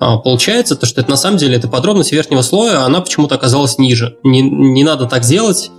А, 0.00 0.18
получается, 0.18 0.76
то, 0.76 0.86
что 0.86 1.00
это 1.00 1.10
на 1.10 1.16
самом 1.16 1.38
деле 1.38 1.56
это 1.56 1.68
подробность 1.68 2.12
верхнего 2.12 2.42
слоя, 2.42 2.84
она 2.84 3.00
почему-то 3.00 3.36
оказалась 3.36 3.78
ниже. 3.78 4.16
Не, 4.22 4.42
не 4.42 4.84
надо 4.84 5.06
так 5.06 5.22
делать. 5.22 5.70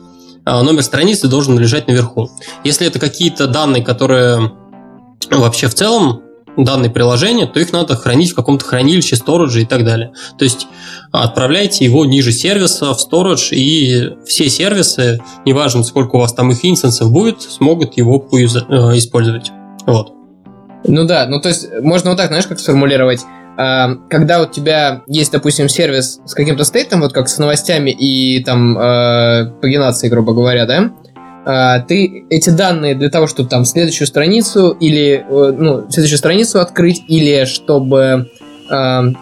А, 0.45 0.63
номер 0.63 0.83
страницы 0.83 1.27
должен 1.27 1.59
лежать 1.59 1.87
наверху. 1.87 2.29
Если 2.63 2.87
это 2.87 2.99
какие-то 2.99 3.47
данные, 3.47 3.83
которые 3.83 4.53
вообще 5.29 5.67
в 5.67 5.73
целом 5.73 6.21
данные 6.57 6.89
приложения, 6.89 7.47
то 7.47 7.59
их 7.59 7.73
надо 7.73 7.95
хранить 7.95 8.31
в 8.31 8.35
каком-то 8.35 8.63
хранилище, 8.63 9.15
стороже 9.15 9.61
и 9.61 9.65
так 9.65 9.83
далее. 9.83 10.13
То 10.37 10.45
есть 10.45 10.67
отправляйте 11.11 11.85
его 11.85 12.05
ниже 12.05 12.31
сервиса 12.31 12.93
в 12.93 12.99
storage, 12.99 13.53
и 13.53 14.15
все 14.25 14.49
сервисы, 14.49 15.19
неважно 15.45 15.83
сколько 15.83 16.15
у 16.15 16.19
вас 16.19 16.33
там 16.33 16.51
их 16.51 16.63
инстансов 16.63 17.11
будет, 17.11 17.41
смогут 17.41 17.97
его 17.97 18.25
э, 18.31 18.97
использовать. 18.97 19.51
Вот. 19.85 20.13
Ну 20.87 21.05
да, 21.05 21.25
ну 21.27 21.39
то 21.39 21.49
есть 21.49 21.67
можно 21.81 22.11
вот 22.11 22.17
так, 22.17 22.27
знаешь, 22.27 22.47
как 22.47 22.59
сформулировать. 22.59 23.21
Uh, 23.57 24.09
когда 24.09 24.41
у 24.41 24.45
тебя 24.45 25.03
есть, 25.07 25.31
допустим, 25.31 25.69
сервис 25.69 26.19
с 26.25 26.33
каким-то 26.33 26.65
стейтом, 26.65 26.99
вот 26.99 27.13
как 27.13 27.29
с 27.29 27.37
новостями 27.37 27.89
и 27.89 28.43
там 28.43 28.77
uh, 28.77 29.61
пагинацией, 29.61 30.11
грубо 30.11 30.33
говоря, 30.33 30.65
да, 30.65 30.91
uh, 31.45 31.81
ты 31.87 32.25
эти 32.29 32.49
данные 32.49 32.95
для 32.95 33.09
того, 33.09 33.27
чтобы 33.27 33.47
там 33.47 33.63
следующую 33.63 34.07
страницу 34.07 34.71
или, 34.71 35.25
э, 35.25 35.53
ну, 35.57 35.89
следующую 35.89 36.17
страницу 36.17 36.59
открыть, 36.59 37.03
или 37.07 37.45
чтобы 37.45 38.29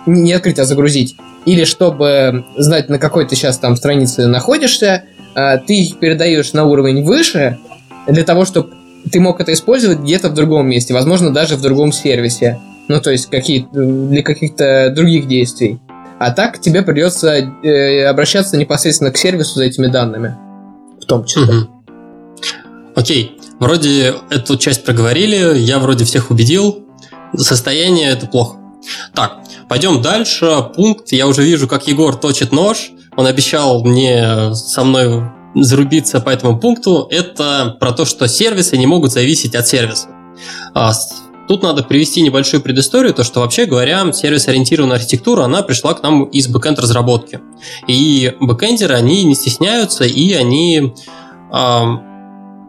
не 0.05 0.31
открыть, 0.31 0.57
а 0.57 0.63
загрузить, 0.63 1.17
или 1.45 1.65
чтобы 1.65 2.45
знать, 2.57 2.87
на 2.87 2.97
какой 2.97 3.27
ты 3.27 3.35
сейчас 3.35 3.57
там 3.57 3.75
странице 3.75 4.25
находишься, 4.27 5.03
ты 5.35 5.81
их 5.81 5.99
передаешь 5.99 6.53
на 6.53 6.63
уровень 6.63 7.03
выше, 7.03 7.57
для 8.07 8.23
того, 8.23 8.45
чтобы 8.45 8.69
ты 9.11 9.19
мог 9.19 9.39
это 9.39 9.53
использовать 9.53 9.99
где-то 9.99 10.29
в 10.29 10.33
другом 10.33 10.67
месте, 10.67 10.93
возможно, 10.93 11.31
даже 11.31 11.55
в 11.55 11.61
другом 11.61 11.91
сервисе. 11.91 12.59
Ну, 12.87 12.99
то 13.01 13.11
есть 13.11 13.29
какие, 13.29 13.67
для 13.71 14.23
каких-то 14.23 14.91
других 14.93 15.27
действий. 15.27 15.79
А 16.19 16.31
так 16.31 16.59
тебе 16.61 16.83
придется 16.83 17.35
э, 17.35 18.05
обращаться 18.05 18.57
непосредственно 18.57 19.11
к 19.11 19.17
сервису 19.17 19.55
за 19.55 19.65
этими 19.65 19.87
данными. 19.87 20.35
В 21.01 21.05
том 21.05 21.25
числе. 21.25 21.43
Угу. 21.43 21.67
Окей. 22.95 23.37
Вроде 23.59 24.15
эту 24.29 24.57
часть 24.57 24.83
проговорили, 24.83 25.57
я 25.57 25.79
вроде 25.79 26.05
всех 26.05 26.31
убедил. 26.31 26.85
Состояние 27.35 28.09
это 28.09 28.27
плохо. 28.27 28.57
Так, 29.13 29.37
пойдем 29.69 30.01
дальше. 30.01 30.69
Пункт. 30.75 31.11
Я 31.11 31.27
уже 31.27 31.43
вижу, 31.43 31.67
как 31.67 31.87
Егор 31.87 32.15
точит 32.15 32.51
нож. 32.51 32.91
Он 33.15 33.27
обещал 33.27 33.83
мне 33.83 34.53
со 34.53 34.83
мной 34.83 35.29
зарубиться 35.55 36.19
по 36.19 36.29
этому 36.29 36.59
пункту, 36.59 37.07
это 37.09 37.77
про 37.79 37.91
то, 37.91 38.05
что 38.05 38.27
сервисы 38.27 38.77
не 38.77 38.87
могут 38.87 39.11
зависеть 39.11 39.55
от 39.55 39.67
сервиса. 39.67 40.07
А, 40.73 40.91
тут 41.47 41.63
надо 41.63 41.83
привести 41.83 42.21
небольшую 42.21 42.61
предысторию, 42.61 43.13
то 43.13 43.23
что 43.23 43.41
вообще 43.41 43.65
говоря, 43.65 44.11
сервис-ориентированная 44.11 44.97
архитектура, 44.97 45.43
она 45.43 45.61
пришла 45.61 45.93
к 45.93 46.03
нам 46.03 46.23
из 46.25 46.47
бэкенд 46.47 46.79
разработки. 46.79 47.39
И 47.87 48.33
бэкендеры, 48.39 48.95
они 48.95 49.23
не 49.23 49.35
стесняются, 49.35 50.05
и 50.05 50.33
они, 50.33 50.93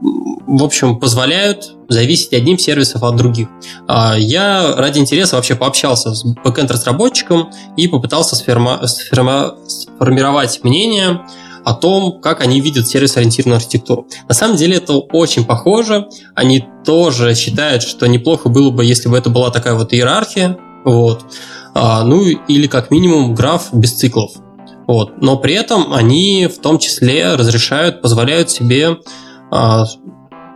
в 0.01 0.63
общем, 0.63 0.99
позволяют 0.99 1.75
зависеть 1.89 2.33
одним 2.33 2.59
сервисом 2.59 3.05
от 3.05 3.17
других. 3.17 3.49
А, 3.87 4.15
я 4.17 4.75
ради 4.77 4.99
интереса 4.99 5.37
вообще 5.37 5.55
пообщался 5.55 6.15
с 6.15 6.25
бэкенд 6.25 6.71
разработчиком 6.71 7.51
и 7.77 7.89
попытался 7.89 8.37
сформировать 8.37 10.61
мнение, 10.63 11.21
о 11.65 11.75
том, 11.75 12.21
как 12.21 12.41
они 12.41 12.61
видят 12.61 12.87
сервис-ориентированную 12.87 13.57
архитектуру. 13.57 14.07
На 14.29 14.35
самом 14.35 14.57
деле 14.57 14.77
это 14.77 14.95
очень 14.95 15.45
похоже. 15.45 16.09
Они 16.35 16.65
тоже 16.85 17.35
считают, 17.35 17.83
что 17.83 18.07
неплохо 18.07 18.49
было 18.49 18.71
бы, 18.71 18.85
если 18.85 19.09
бы 19.09 19.17
это 19.17 19.31
была 19.31 19.51
такая 19.51 19.75
вот 19.75 19.93
иерархия. 19.93 20.59
Вот. 20.85 21.25
А, 21.75 22.05
ну 22.05 22.23
или 22.23 22.67
как 22.67 22.91
минимум 22.91 23.35
граф 23.35 23.69
без 23.73 23.93
циклов. 23.93 24.33
Вот. 24.87 25.23
Но 25.23 25.39
при 25.39 25.55
этом 25.55 25.93
они 25.95 26.47
в 26.47 26.59
том 26.59 26.79
числе 26.79 27.35
разрешают, 27.35 28.03
позволяют 28.03 28.51
себе 28.51 28.99
а, 29.51 29.85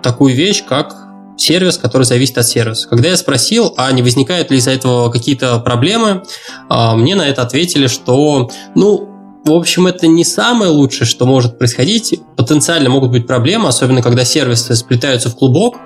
такую 0.03 0.35
вещь, 0.35 0.62
как 0.66 0.94
сервис, 1.38 1.79
который 1.79 2.03
зависит 2.03 2.37
от 2.37 2.47
сервиса. 2.47 2.88
Когда 2.88 3.09
я 3.09 3.16
спросил, 3.16 3.73
а 3.77 3.90
не 3.92 4.03
возникают 4.03 4.51
ли 4.51 4.59
из-за 4.59 4.73
этого 4.73 5.11
какие-то 5.11 5.59
проблемы, 5.61 6.23
а, 6.68 6.94
мне 6.97 7.14
на 7.14 7.27
это 7.27 7.42
ответили, 7.42 7.87
что, 7.87 8.51
ну, 8.75 9.09
в 9.49 9.55
общем, 9.55 9.87
это 9.87 10.07
не 10.07 10.25
самое 10.25 10.71
лучшее, 10.71 11.07
что 11.07 11.27
может 11.27 11.59
происходить. 11.59 12.21
Потенциально 12.37 12.89
могут 12.89 13.11
быть 13.11 13.27
проблемы, 13.27 13.69
особенно 13.69 14.03
когда 14.03 14.25
сервисы 14.25 14.75
сплетаются 14.75 15.31
в 15.31 15.37
клубок. 15.37 15.77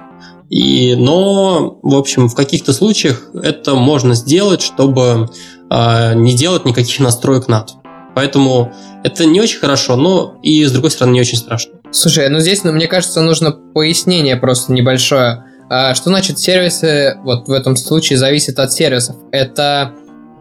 И, 0.51 0.95
но, 0.97 1.79
в 1.83 1.95
общем, 1.95 2.29
в 2.29 2.35
каких-то 2.35 2.73
случаях 2.73 3.31
это 3.35 3.75
можно 3.75 4.15
сделать, 4.15 4.61
чтобы 4.61 5.31
э, 5.71 6.15
не 6.15 6.35
делать 6.35 6.67
никаких 6.67 7.01
настроек 7.01 7.49
NAT. 7.49 7.69
Поэтому 8.15 8.73
это 9.03 9.25
не 9.25 9.41
очень 9.41 9.59
хорошо, 9.59 9.97
но 9.97 10.39
и, 10.43 10.65
с 10.65 10.73
другой 10.73 10.91
стороны, 10.91 11.15
не 11.15 11.21
очень 11.21 11.39
страшно. 11.39 11.73
Слушай, 11.91 12.29
ну 12.29 12.41
здесь, 12.41 12.65
ну, 12.65 12.73
мне 12.73 12.87
кажется, 12.87 13.23
нужно 13.23 13.53
пояснение 13.53 14.37
просто 14.37 14.73
небольшое. 14.73 15.45
А, 15.71 15.95
что 15.95 16.11
значит 16.11 16.39
сервисы, 16.39 17.17
вот 17.25 17.49
в 17.49 17.53
этом 17.53 17.77
случае, 17.77 18.19
зависит 18.19 18.59
от 18.59 18.73
сервисов? 18.73 19.17
Это 19.31 19.93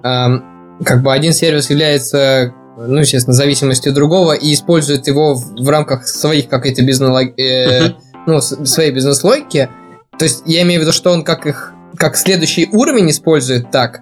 эм, 0.03 0.43
как 0.83 1.03
бы 1.03 1.13
один 1.13 1.31
сервис 1.31 1.69
является 1.69 2.53
ну, 2.77 2.99
естественно, 2.99 3.33
зависимостью 3.33 3.93
другого 3.93 4.33
и 4.33 4.53
использует 4.53 5.07
его 5.07 5.35
в, 5.35 5.55
в 5.55 5.69
рамках 5.69 6.07
своих 6.07 6.47
какой-то 6.47 6.81
бизнес 6.83 7.31
э, 7.37 7.93
ну, 8.27 8.41
своей 8.41 8.91
бизнес-логики. 8.91 9.69
То 10.17 10.25
есть 10.25 10.43
я 10.45 10.61
имею 10.63 10.81
в 10.81 10.83
виду, 10.83 10.93
что 10.93 11.11
он 11.11 11.23
как 11.23 11.45
их 11.45 11.73
как 11.97 12.15
следующий 12.15 12.69
уровень 12.71 13.09
использует 13.09 13.69
так, 13.69 14.01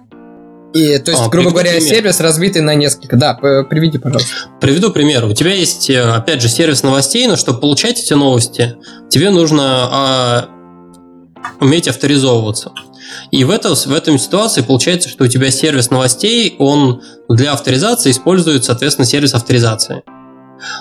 и, 0.72 0.98
то 0.98 1.10
есть, 1.10 1.22
а, 1.24 1.28
грубо 1.28 1.50
говоря, 1.50 1.72
пример. 1.72 1.88
сервис 1.88 2.20
разбитый 2.20 2.62
на 2.62 2.74
несколько. 2.74 3.16
Да, 3.16 3.34
приведи, 3.34 3.98
пожалуйста. 3.98 4.30
Приведу 4.60 4.90
пример. 4.90 5.24
У 5.24 5.32
тебя 5.32 5.52
есть, 5.52 5.90
э, 5.90 6.00
опять 6.00 6.40
же, 6.40 6.48
сервис 6.48 6.84
новостей, 6.84 7.26
но 7.26 7.36
чтобы 7.36 7.60
получать 7.60 7.98
эти 7.98 8.12
новости, 8.12 8.76
тебе 9.08 9.30
нужно 9.30 9.88
а, 9.90 10.48
уметь 11.60 11.88
авторизовываться. 11.88 12.70
И 13.30 13.44
в, 13.44 13.50
это, 13.50 13.74
в 13.74 13.92
этом 13.92 14.18
ситуации 14.18 14.62
получается, 14.62 15.08
что 15.08 15.24
у 15.24 15.28
тебя 15.28 15.50
сервис 15.50 15.90
новостей, 15.90 16.56
он 16.58 17.02
для 17.28 17.52
авторизации 17.52 18.10
использует, 18.10 18.64
соответственно, 18.64 19.06
сервис 19.06 19.34
авторизации. 19.34 20.02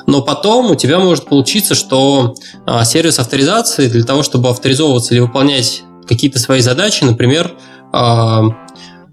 Но 0.08 0.22
потом 0.22 0.72
у 0.72 0.76
тебя 0.76 1.00
может 1.00 1.26
получиться, 1.26 1.76
что 1.76 2.36
а, 2.66 2.84
сервис 2.84 3.20
авторизации 3.20 3.88
для 3.88 4.04
того, 4.04 4.24
чтобы 4.24 4.50
авторизовываться 4.50 5.14
или 5.14 5.22
выполнять 5.22 5.84
какие-то 6.08 6.40
свои 6.40 6.60
задачи, 6.62 7.04
например, 7.04 7.54
а, 7.94 8.44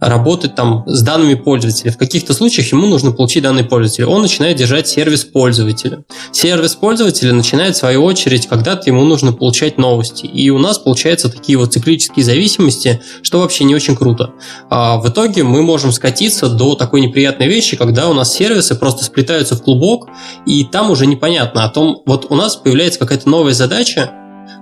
работать 0.00 0.54
там 0.54 0.84
с 0.86 1.02
данными 1.02 1.34
пользователя. 1.34 1.90
В 1.90 1.96
каких-то 1.96 2.34
случаях 2.34 2.70
ему 2.72 2.86
нужно 2.86 3.12
получить 3.12 3.42
данные 3.42 3.64
пользователя. 3.64 4.06
Он 4.06 4.22
начинает 4.22 4.56
держать 4.56 4.88
сервис 4.88 5.24
пользователя. 5.24 6.04
Сервис 6.32 6.74
пользователя 6.74 7.32
начинает, 7.32 7.76
в 7.76 7.78
свою 7.78 8.04
очередь, 8.04 8.46
когда-то 8.46 8.90
ему 8.90 9.04
нужно 9.04 9.32
получать 9.32 9.78
новости. 9.78 10.26
И 10.26 10.50
у 10.50 10.58
нас 10.58 10.78
получаются 10.78 11.30
такие 11.30 11.56
вот 11.58 11.72
циклические 11.72 12.24
зависимости, 12.24 13.00
что 13.22 13.40
вообще 13.40 13.64
не 13.64 13.74
очень 13.74 13.96
круто. 13.96 14.32
А 14.70 14.98
в 14.98 15.08
итоге 15.08 15.44
мы 15.44 15.62
можем 15.62 15.92
скатиться 15.92 16.48
до 16.48 16.74
такой 16.74 17.00
неприятной 17.00 17.48
вещи, 17.48 17.76
когда 17.76 18.08
у 18.08 18.12
нас 18.12 18.32
сервисы 18.32 18.74
просто 18.74 19.04
сплетаются 19.04 19.56
в 19.56 19.62
клубок, 19.62 20.08
и 20.46 20.64
там 20.64 20.90
уже 20.90 21.06
непонятно 21.06 21.64
о 21.64 21.68
том, 21.68 22.02
вот 22.06 22.26
у 22.30 22.34
нас 22.34 22.56
появляется 22.56 22.98
какая-то 22.98 23.28
новая 23.28 23.54
задача, 23.54 24.12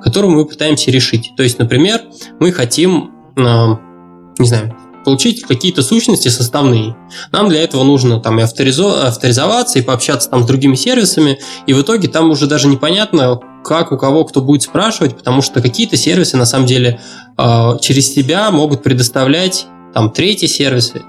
которую 0.03 0.33
мы 0.33 0.45
пытаемся 0.47 0.91
решить. 0.91 1.33
То 1.37 1.43
есть, 1.43 1.59
например, 1.59 2.03
мы 2.39 2.53
хотим, 2.53 3.11
не 3.37 4.47
знаю, 4.47 4.77
получить 5.05 5.43
какие-то 5.43 5.83
сущности 5.83 6.29
составные. 6.29 6.97
Нам 7.33 7.49
для 7.49 7.63
этого 7.63 7.85
нужно 7.85 8.21
там 8.21 8.39
и 8.39 8.43
авторизо- 8.43 9.07
авторизоваться, 9.07 9.79
и 9.79 9.83
пообщаться 9.83 10.31
там 10.31 10.43
с 10.43 10.47
другими 10.47 10.75
сервисами, 10.75 11.39
и 11.67 11.75
в 11.75 11.83
итоге 11.83 12.09
там 12.09 12.31
уже 12.31 12.47
даже 12.47 12.69
непонятно, 12.69 13.39
как 13.65 13.93
у 13.93 13.97
кого 13.97 14.25
кто 14.25 14.41
будет 14.41 14.63
спрашивать, 14.63 15.17
потому 15.17 15.43
что 15.43 15.63
какие-то 15.63 15.97
сервисы 15.97 16.37
на 16.37 16.47
самом 16.47 16.67
деле 16.67 17.01
э, 17.39 17.79
через 17.81 18.13
себя 18.13 18.51
могут 18.51 18.83
предоставлять 18.83 19.67
там 19.93 20.11
третьи 20.11 20.47
сервисы, 20.47 21.03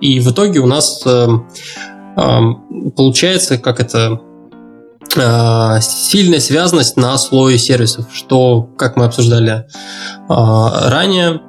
и 0.00 0.20
в 0.20 0.30
итоге 0.30 0.60
у 0.60 0.66
нас 0.66 1.02
э, 1.04 1.28
э, 2.16 2.40
получается, 2.96 3.58
как 3.58 3.80
это 3.80 4.20
э, 5.14 5.80
сильная 5.82 6.40
связанность 6.40 6.96
на 6.96 7.18
слое 7.18 7.58
сервисов, 7.58 8.06
что, 8.12 8.62
как 8.78 8.96
мы 8.96 9.04
обсуждали 9.04 9.50
э, 9.52 9.64
ранее, 10.28 11.40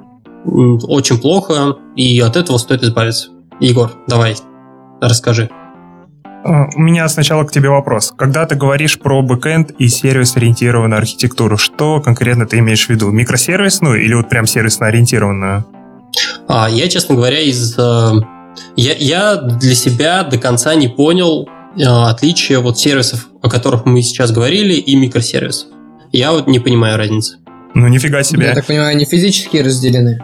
очень 0.44 1.18
плохо, 1.18 1.76
и 1.96 2.20
от 2.20 2.36
этого 2.36 2.58
стоит 2.58 2.82
избавиться. 2.82 3.28
Егор, 3.60 3.92
давай, 4.08 4.36
расскажи. 5.00 5.50
Э, 6.44 6.64
у 6.74 6.80
меня 6.80 7.08
сначала 7.08 7.44
к 7.44 7.52
тебе 7.52 7.68
вопрос. 7.68 8.12
Когда 8.16 8.46
ты 8.46 8.54
говоришь 8.54 8.98
про 8.98 9.22
бэкэнд 9.22 9.72
и 9.78 9.88
сервис-ориентированную 9.88 10.98
архитектуру, 10.98 11.56
что 11.56 12.00
конкретно 12.00 12.46
ты 12.46 12.58
имеешь 12.58 12.86
в 12.86 12.90
виду? 12.90 13.10
Микросервисную 13.10 14.04
или 14.04 14.14
вот 14.14 14.28
прям 14.28 14.46
сервисно-ориентированную? 14.46 15.64
А, 16.48 16.68
я, 16.68 16.88
честно 16.88 17.14
говоря, 17.14 17.40
из... 17.40 17.78
Э, 17.78 18.12
я, 18.76 18.94
я 18.94 19.36
для 19.36 19.74
себя 19.74 20.24
до 20.24 20.38
конца 20.38 20.74
не 20.74 20.88
понял 20.88 21.48
э, 21.76 21.82
отличия 21.84 22.58
вот 22.58 22.78
сервисов, 22.78 23.28
о 23.40 23.48
которых 23.48 23.86
мы 23.86 24.02
сейчас 24.02 24.32
говорили, 24.32 24.74
и 24.74 24.96
микросервисов. 24.96 25.68
Я 26.10 26.32
вот 26.32 26.46
не 26.46 26.58
понимаю 26.58 26.98
разницы. 26.98 27.38
Ну, 27.74 27.88
нифига 27.88 28.22
себе. 28.22 28.46
Я 28.46 28.54
так 28.54 28.66
понимаю, 28.66 28.90
они 28.90 29.06
физически 29.06 29.56
разделены? 29.58 30.18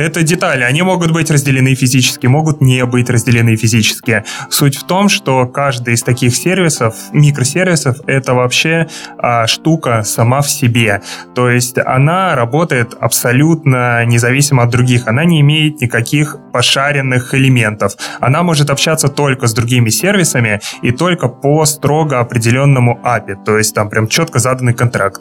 Это 0.00 0.22
детали. 0.22 0.62
Они 0.62 0.80
могут 0.80 1.10
быть 1.10 1.30
разделены 1.30 1.74
физически, 1.74 2.26
могут 2.26 2.62
не 2.62 2.86
быть 2.86 3.10
разделены 3.10 3.54
физически. 3.56 4.24
Суть 4.48 4.76
в 4.76 4.84
том, 4.84 5.10
что 5.10 5.46
каждый 5.46 5.92
из 5.92 6.02
таких 6.02 6.34
сервисов, 6.34 6.94
микросервисов, 7.12 7.98
это 8.06 8.32
вообще 8.32 8.88
а, 9.18 9.46
штука 9.46 10.02
сама 10.02 10.40
в 10.40 10.50
себе. 10.50 11.02
То 11.34 11.50
есть 11.50 11.76
она 11.76 12.34
работает 12.34 12.94
абсолютно 12.98 14.06
независимо 14.06 14.62
от 14.62 14.70
других. 14.70 15.06
Она 15.06 15.26
не 15.26 15.42
имеет 15.42 15.82
никаких 15.82 16.38
пошаренных 16.50 17.34
элементов. 17.34 17.92
Она 18.20 18.42
может 18.42 18.70
общаться 18.70 19.08
только 19.08 19.48
с 19.48 19.52
другими 19.52 19.90
сервисами 19.90 20.62
и 20.80 20.92
только 20.92 21.28
по 21.28 21.66
строго 21.66 22.20
определенному 22.20 22.98
API. 23.04 23.44
То 23.44 23.58
есть 23.58 23.74
там 23.74 23.90
прям 23.90 24.08
четко 24.08 24.38
заданный 24.38 24.72
контракт. 24.72 25.20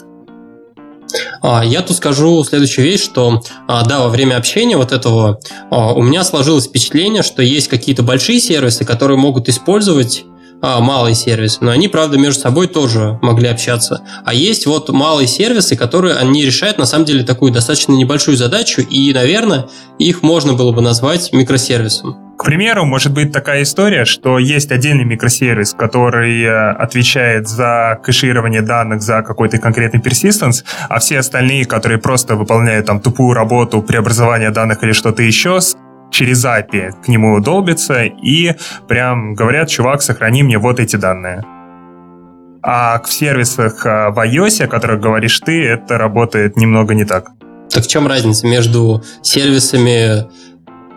А, 1.41 1.63
я 1.63 1.81
тут 1.81 1.97
скажу 1.97 2.43
следующую 2.43 2.85
вещь, 2.85 3.03
что 3.03 3.41
а, 3.67 3.85
да, 3.85 3.99
во 3.99 4.09
время 4.09 4.37
общения 4.37 4.77
вот 4.77 4.91
этого 4.91 5.39
а, 5.71 5.93
у 5.93 6.01
меня 6.01 6.23
сложилось 6.23 6.67
впечатление, 6.67 7.23
что 7.23 7.41
есть 7.41 7.67
какие-то 7.67 8.03
большие 8.03 8.39
сервисы, 8.39 8.85
которые 8.85 9.17
могут 9.17 9.49
использовать 9.49 10.25
малые 10.61 11.15
сервисы, 11.15 11.59
но 11.61 11.71
они, 11.71 11.87
правда, 11.87 12.17
между 12.17 12.41
собой 12.41 12.67
тоже 12.67 13.17
могли 13.21 13.47
общаться. 13.47 14.01
А 14.25 14.33
есть 14.33 14.65
вот 14.65 14.89
малые 14.89 15.27
сервисы, 15.27 15.75
которые 15.75 16.15
они 16.15 16.45
решают, 16.45 16.77
на 16.77 16.85
самом 16.85 17.05
деле, 17.05 17.23
такую 17.23 17.51
достаточно 17.51 17.93
небольшую 17.93 18.37
задачу, 18.37 18.81
и, 18.81 19.13
наверное, 19.13 19.67
их 19.97 20.23
можно 20.23 20.53
было 20.53 20.71
бы 20.71 20.81
назвать 20.81 21.31
микросервисом. 21.33 22.29
К 22.39 22.45
примеру, 22.45 22.85
может 22.85 23.13
быть 23.13 23.33
такая 23.33 23.63
история, 23.63 24.05
что 24.05 24.39
есть 24.39 24.71
отдельный 24.71 25.03
микросервис, 25.03 25.73
который 25.73 26.41
э, 26.41 26.71
отвечает 26.71 27.49
за 27.49 27.99
кэширование 28.01 28.61
данных 28.61 29.01
за 29.01 29.23
какой-то 29.23 29.57
конкретный 29.57 29.99
persistence, 29.99 30.63
а 30.87 30.99
все 30.99 31.19
остальные, 31.19 31.65
которые 31.65 31.97
просто 31.97 32.37
выполняют 32.37 32.85
там 32.85 33.01
тупую 33.01 33.33
работу 33.33 33.81
преобразования 33.81 34.51
данных 34.51 34.81
или 34.85 34.93
что-то 34.93 35.21
еще, 35.21 35.59
через 36.11 36.45
API 36.45 36.93
к 37.03 37.07
нему 37.07 37.39
долбятся 37.39 38.03
и 38.03 38.55
прям 38.87 39.33
говорят, 39.35 39.69
чувак, 39.69 40.01
сохрани 40.01 40.43
мне 40.43 40.57
вот 40.57 40.79
эти 40.79 40.95
данные. 40.95 41.43
А 42.61 43.01
в 43.01 43.11
сервисах 43.11 43.85
э, 43.85 44.09
в 44.09 44.19
iOS, 44.19 44.65
о 44.65 44.67
которых 44.67 44.99
говоришь 44.99 45.39
ты, 45.39 45.65
это 45.65 45.97
работает 45.97 46.57
немного 46.57 46.93
не 46.93 47.05
так. 47.05 47.29
Так 47.69 47.83
в 47.83 47.87
чем 47.87 48.07
разница 48.07 48.47
между 48.47 49.03
сервисами 49.21 50.27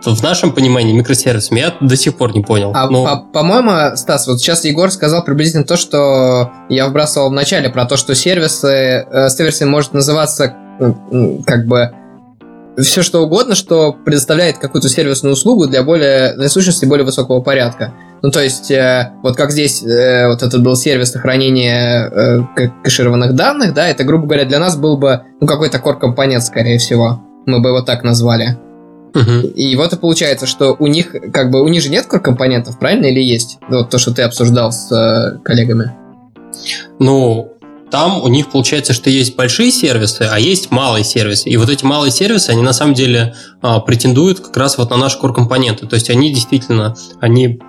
в 0.04 0.22
нашем 0.22 0.52
понимании 0.52 0.92
микросервисами 0.92 1.60
я 1.60 1.74
до 1.80 1.96
сих 1.96 2.16
пор 2.16 2.34
не 2.34 2.42
понял. 2.42 2.72
А, 2.74 2.90
но... 2.90 3.04
по- 3.04 3.32
по-моему, 3.32 3.96
Стас, 3.96 4.26
вот 4.26 4.40
сейчас 4.40 4.64
Егор 4.64 4.90
сказал 4.90 5.24
приблизительно 5.24 5.64
то, 5.64 5.76
что 5.76 6.50
я 6.68 6.88
вбрасывал 6.88 7.30
в 7.30 7.32
начале, 7.32 7.70
про 7.70 7.84
то, 7.84 7.96
что 7.96 8.14
сервисы, 8.16 9.06
э, 9.08 9.28
сервисом 9.28 9.70
может 9.70 9.92
называться 9.92 10.56
как 11.46 11.66
бы 11.66 11.92
все 12.78 13.02
что 13.02 13.22
угодно, 13.22 13.54
что 13.54 13.92
предоставляет 13.92 14.58
какую-то 14.58 14.88
сервисную 14.88 15.34
услугу 15.34 15.66
для 15.66 15.82
более, 15.82 16.34
для 16.34 16.48
сущности 16.48 16.84
более 16.84 17.04
высокого 17.04 17.40
порядка. 17.40 17.92
Ну, 18.22 18.30
то 18.30 18.40
есть, 18.40 18.70
э, 18.70 19.12
вот 19.22 19.36
как 19.36 19.50
здесь 19.50 19.82
э, 19.82 20.28
вот 20.28 20.42
этот 20.42 20.62
был 20.62 20.76
сервис 20.76 21.10
сохранения 21.10 22.08
э, 22.08 22.68
кэшированных 22.84 23.34
данных, 23.34 23.74
да, 23.74 23.88
это, 23.88 24.04
грубо 24.04 24.26
говоря, 24.26 24.44
для 24.44 24.60
нас 24.60 24.76
был 24.76 24.96
бы, 24.96 25.22
ну, 25.40 25.46
какой-то 25.46 25.78
core-компонент, 25.78 26.42
скорее 26.44 26.78
всего. 26.78 27.20
Мы 27.46 27.60
бы 27.60 27.70
его 27.70 27.82
так 27.82 28.04
назвали. 28.04 28.56
Угу. 29.14 29.48
И 29.56 29.76
вот 29.76 29.92
и 29.92 29.96
получается, 29.96 30.46
что 30.46 30.76
у 30.78 30.86
них, 30.86 31.14
как 31.32 31.50
бы, 31.50 31.62
у 31.62 31.68
них 31.68 31.82
же 31.82 31.90
нет 31.90 32.06
компонентов, 32.06 32.78
правильно, 32.78 33.06
или 33.06 33.20
есть? 33.20 33.58
Вот 33.68 33.90
то, 33.90 33.98
что 33.98 34.14
ты 34.14 34.22
обсуждал 34.22 34.72
с 34.72 34.90
э, 34.90 35.38
коллегами. 35.44 35.92
Ну, 36.98 37.51
там 37.92 38.22
у 38.22 38.28
них 38.28 38.50
получается, 38.50 38.94
что 38.94 39.10
есть 39.10 39.36
большие 39.36 39.70
сервисы, 39.70 40.22
а 40.22 40.40
есть 40.40 40.70
малые 40.70 41.04
сервисы. 41.04 41.50
И 41.50 41.58
вот 41.58 41.68
эти 41.68 41.84
малые 41.84 42.10
сервисы, 42.10 42.48
они 42.48 42.62
на 42.62 42.72
самом 42.72 42.94
деле 42.94 43.36
а, 43.60 43.80
претендуют 43.80 44.40
как 44.40 44.56
раз 44.56 44.78
вот 44.78 44.88
на 44.88 44.96
наши 44.96 45.18
core-компоненты. 45.18 45.86
То 45.86 45.96
есть 45.96 46.08
они 46.08 46.32
действительно, 46.32 46.96
они 47.20 47.60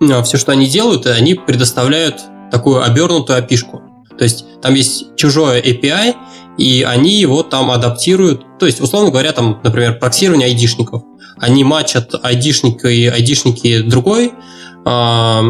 а, 0.00 0.24
все, 0.24 0.38
что 0.38 0.50
они 0.50 0.66
делают, 0.66 1.06
они 1.06 1.34
предоставляют 1.34 2.20
такую 2.50 2.82
обернутую 2.82 3.38
api 3.38 3.50
-шку. 3.50 3.80
То 4.18 4.24
есть 4.24 4.44
там 4.60 4.74
есть 4.74 5.14
чужое 5.14 5.62
API, 5.62 6.16
и 6.58 6.82
они 6.82 7.20
его 7.20 7.44
там 7.44 7.70
адаптируют. 7.70 8.58
То 8.58 8.66
есть, 8.66 8.80
условно 8.80 9.12
говоря, 9.12 9.30
там, 9.30 9.60
например, 9.62 10.00
проксирование 10.00 10.48
айдишников. 10.48 11.04
Они 11.38 11.62
матчат 11.62 12.12
айдишника 12.20 12.88
и 12.88 13.06
айдишники 13.06 13.82
другой, 13.82 14.32
а, 14.84 15.44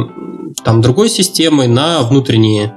там, 0.62 0.83
другой 0.83 1.09
системы 1.09 1.68
на 1.68 2.02
внутренние 2.02 2.74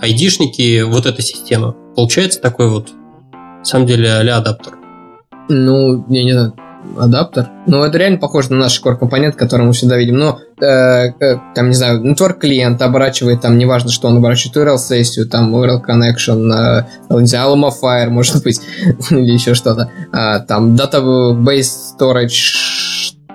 айдишники 0.00 0.82
вот 0.82 1.06
этой 1.06 1.22
системы. 1.22 1.74
Получается 1.94 2.40
такой 2.40 2.68
вот, 2.68 2.90
на 3.32 3.64
самом 3.64 3.86
деле, 3.86 4.10
а 4.10 4.36
адаптер. 4.36 4.74
Ну, 5.48 6.04
я 6.08 6.24
не 6.24 6.32
знаю, 6.32 6.54
адаптер. 6.98 7.48
Ну, 7.66 7.82
это 7.82 7.98
реально 7.98 8.18
похоже 8.18 8.52
на 8.52 8.58
наш 8.58 8.82
core 8.82 8.96
компонент, 8.96 9.36
который 9.36 9.66
мы 9.66 9.72
всегда 9.72 9.96
видим. 9.96 10.16
Но, 10.16 10.38
э, 10.60 10.64
э, 10.64 11.38
там, 11.54 11.68
не 11.68 11.74
знаю, 11.74 12.02
network 12.02 12.38
клиент 12.40 12.80
оборачивает, 12.82 13.40
там, 13.40 13.58
неважно, 13.58 13.90
что 13.90 14.08
он 14.08 14.18
оборачивает 14.18 14.56
URL 14.56 14.78
сессию, 14.78 15.28
там, 15.28 15.54
URL 15.54 15.82
connection, 15.86 16.52
э, 16.52 16.84
не 17.10 17.26
знаю, 17.26 17.54
Alma 17.54 17.70
Fire, 17.70 18.08
может 18.10 18.42
быть, 18.42 18.60
или 19.10 19.32
еще 19.32 19.54
что-то. 19.54 19.90
А, 20.12 20.40
там, 20.40 20.74
database 20.74 21.96
storage, 21.98 22.28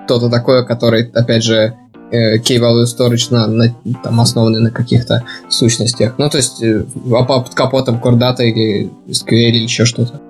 что-то 0.04 0.28
такое, 0.28 0.64
который, 0.64 1.10
опять 1.14 1.44
же, 1.44 1.76
э, 2.12 2.38
key 2.38 2.58
value 2.58 2.84
storage 2.84 3.28
на, 3.30 3.46
на, 3.46 3.74
там 4.02 4.20
основанный 4.20 4.60
на 4.60 4.70
каких-то 4.70 5.24
сущностях. 5.48 6.14
Ну, 6.18 6.30
то 6.30 6.36
есть, 6.36 6.62
э, 6.62 6.84
под 7.26 7.54
капотом 7.54 7.96
data 7.96 8.42
или 8.42 8.90
SQL 9.08 9.50
или 9.50 9.58
еще 9.58 9.84
что-то. 9.84 10.20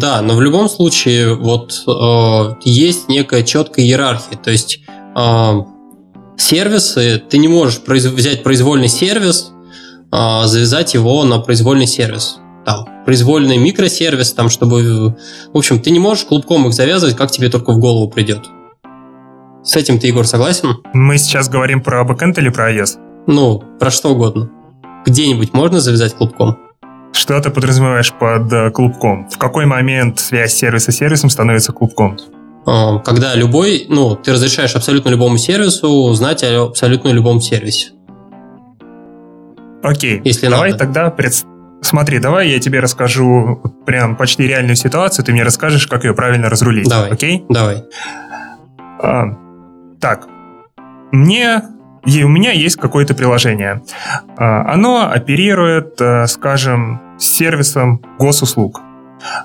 Да, 0.00 0.20
но 0.22 0.34
в 0.34 0.42
любом 0.42 0.68
случае 0.68 1.34
вот 1.34 1.84
э, 1.86 2.54
есть 2.64 3.08
некая 3.08 3.42
четкая 3.42 3.84
иерархия. 3.84 4.36
То 4.36 4.50
есть 4.50 4.80
э, 5.16 5.60
сервисы, 6.36 7.22
ты 7.28 7.38
не 7.38 7.48
можешь 7.48 7.80
произ... 7.80 8.04
взять 8.06 8.42
произвольный 8.42 8.88
сервис, 8.88 9.52
э, 10.12 10.42
завязать 10.44 10.94
его 10.94 11.22
на 11.24 11.38
произвольный 11.38 11.86
сервис. 11.86 12.38
Там, 12.66 12.86
произвольный 13.04 13.56
микросервис, 13.56 14.32
там, 14.32 14.50
чтобы... 14.50 15.16
В 15.52 15.56
общем, 15.56 15.80
ты 15.80 15.90
не 15.90 16.00
можешь 16.00 16.24
клубком 16.24 16.66
их 16.66 16.74
завязывать, 16.74 17.16
как 17.16 17.30
тебе 17.30 17.48
только 17.48 17.72
в 17.72 17.78
голову 17.78 18.10
придет. 18.10 18.48
С 19.62 19.76
этим 19.76 19.98
ты, 19.98 20.06
Егор, 20.06 20.26
согласен? 20.26 20.76
Мы 20.92 21.18
сейчас 21.18 21.48
говорим 21.48 21.82
про 21.82 22.04
бэкэнд 22.04 22.38
или 22.38 22.48
про 22.48 22.72
iOS? 22.72 22.98
Ну, 23.26 23.62
про 23.78 23.90
что 23.90 24.10
угодно. 24.10 24.50
Где-нибудь 25.04 25.52
можно 25.52 25.80
завязать 25.80 26.14
клубком? 26.14 26.58
Что 27.12 27.40
ты 27.40 27.50
подразумеваешь 27.50 28.12
под 28.12 28.52
э, 28.52 28.70
клубком? 28.70 29.28
В 29.28 29.38
какой 29.38 29.66
момент 29.66 30.20
связь 30.20 30.54
сервиса 30.54 30.92
с 30.92 30.96
сервисом 30.96 31.30
становится 31.30 31.72
клубком? 31.72 32.16
А, 32.66 32.98
когда 32.98 33.34
любой, 33.34 33.86
ну, 33.88 34.14
ты 34.14 34.32
разрешаешь 34.32 34.74
абсолютно 34.74 35.08
любому 35.08 35.38
сервису 35.38 36.12
знать 36.12 36.42
о 36.44 36.64
абсолютно 36.64 37.08
любом 37.08 37.40
сервисе. 37.40 37.92
Окей, 39.82 40.20
Если 40.24 40.48
давай 40.48 40.72
надо. 40.72 40.84
тогда 40.84 41.10
пред... 41.10 41.34
Смотри, 41.80 42.18
давай 42.18 42.48
я 42.48 42.58
тебе 42.58 42.80
расскажу 42.80 43.62
прям 43.86 44.16
почти 44.16 44.42
реальную 44.46 44.76
ситуацию, 44.76 45.24
ты 45.24 45.32
мне 45.32 45.44
расскажешь, 45.44 45.86
как 45.86 46.04
ее 46.04 46.14
правильно 46.14 46.48
разрулить. 46.50 46.88
Давай. 46.88 47.10
Окей? 47.10 47.44
Давай. 47.48 47.84
А, 49.00 49.26
так, 50.00 50.28
мне 51.12 51.62
и 52.06 52.22
у 52.22 52.28
меня 52.28 52.52
есть 52.52 52.76
какое-то 52.76 53.14
приложение. 53.14 53.82
А, 54.36 54.72
оно 54.72 55.10
оперирует, 55.10 56.00
э, 56.00 56.26
скажем, 56.26 57.00
сервисом 57.18 58.02
госуслуг. 58.18 58.80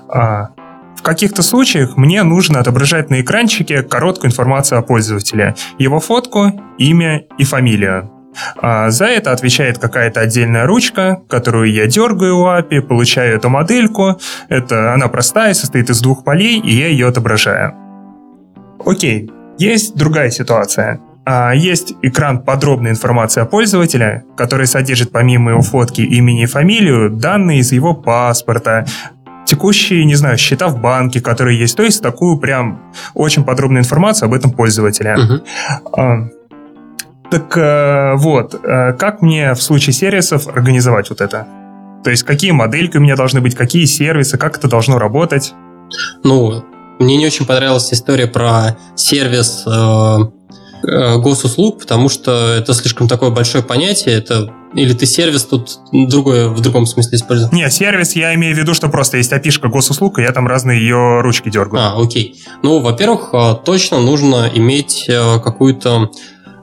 А, 0.08 0.50
в 0.96 1.02
каких-то 1.02 1.42
случаях 1.42 1.96
мне 1.96 2.22
нужно 2.22 2.60
отображать 2.60 3.10
на 3.10 3.20
экранчике 3.20 3.82
короткую 3.82 4.30
информацию 4.30 4.78
о 4.78 4.82
пользователе, 4.82 5.54
его 5.78 6.00
фотку, 6.00 6.52
имя 6.78 7.24
и 7.36 7.44
фамилию. 7.44 8.10
А 8.56 8.90
за 8.90 9.06
это 9.06 9.32
отвечает 9.32 9.78
какая-то 9.78 10.20
отдельная 10.20 10.66
ручка, 10.66 11.22
которую 11.28 11.72
я 11.72 11.86
дергаю 11.86 12.38
у 12.38 12.46
API, 12.46 12.80
получаю 12.80 13.36
эту 13.36 13.48
модельку. 13.48 14.18
Это 14.48 14.94
она 14.94 15.08
простая, 15.08 15.54
состоит 15.54 15.90
из 15.90 16.00
двух 16.00 16.24
полей, 16.24 16.58
и 16.60 16.74
я 16.74 16.88
ее 16.88 17.08
отображаю. 17.08 17.74
Окей, 18.84 19.30
есть 19.58 19.96
другая 19.96 20.30
ситуация. 20.30 21.00
А 21.26 21.54
есть 21.54 21.94
экран 22.02 22.42
подробной 22.42 22.90
информации 22.90 23.40
о 23.40 23.46
пользователе, 23.46 24.24
который 24.36 24.66
содержит 24.66 25.10
помимо 25.10 25.52
его 25.52 25.62
фотки, 25.62 26.02
имени 26.02 26.42
и 26.42 26.46
фамилию, 26.46 27.10
данные 27.10 27.60
из 27.60 27.72
его 27.72 27.94
паспорта, 27.94 28.84
текущие, 29.46 30.04
не 30.04 30.16
знаю, 30.16 30.36
счета 30.36 30.68
в 30.68 30.80
банке, 30.80 31.20
которые 31.20 31.58
есть. 31.58 31.76
То 31.76 31.82
есть 31.82 32.02
такую 32.02 32.36
прям 32.38 32.92
очень 33.14 33.42
подробную 33.44 33.82
информацию 33.82 34.26
об 34.26 34.34
этом 34.34 34.50
пользователе. 34.50 35.42
Uh-huh. 35.96 36.30
Так 37.30 37.56
э, 37.56 38.14
вот, 38.16 38.54
э, 38.62 38.92
как 38.92 39.22
мне 39.22 39.54
в 39.54 39.62
случае 39.62 39.94
сервисов 39.94 40.46
организовать 40.46 41.08
вот 41.08 41.20
это? 41.20 41.46
То 42.04 42.10
есть 42.10 42.22
какие 42.22 42.50
модельки 42.50 42.98
у 42.98 43.00
меня 43.00 43.16
должны 43.16 43.40
быть, 43.40 43.54
какие 43.54 43.86
сервисы, 43.86 44.36
как 44.36 44.58
это 44.58 44.68
должно 44.68 44.98
работать? 44.98 45.54
Ну, 46.22 46.64
мне 46.98 47.16
не 47.16 47.26
очень 47.26 47.46
понравилась 47.46 47.92
история 47.92 48.26
про 48.26 48.76
сервис 48.96 49.64
э, 49.66 50.18
Э, 50.86 51.16
госуслуг, 51.16 51.78
потому 51.78 52.10
что 52.10 52.52
это 52.52 52.74
слишком 52.74 53.08
такое 53.08 53.30
большое 53.30 53.64
понятие. 53.64 54.16
Это 54.16 54.52
или 54.74 54.92
ты 54.92 55.06
сервис 55.06 55.44
тут 55.44 55.78
другое 55.92 56.48
в 56.48 56.60
другом 56.60 56.84
смысле 56.84 57.16
используешь? 57.16 57.52
Не, 57.52 57.70
сервис 57.70 58.16
я 58.16 58.34
имею 58.34 58.54
в 58.54 58.58
виду, 58.58 58.74
что 58.74 58.88
просто 58.88 59.16
есть 59.16 59.32
опишка 59.32 59.68
госуслуг, 59.68 60.18
и 60.18 60.22
я 60.22 60.32
там 60.32 60.46
разные 60.46 60.80
ее 60.80 61.20
ручки 61.22 61.48
дергаю. 61.48 61.82
А, 61.82 62.02
окей. 62.02 62.42
Ну, 62.62 62.80
во-первых, 62.80 63.30
э, 63.32 63.54
точно 63.64 64.00
нужно 64.00 64.50
иметь 64.52 65.06
э, 65.08 65.38
какую-то 65.40 66.10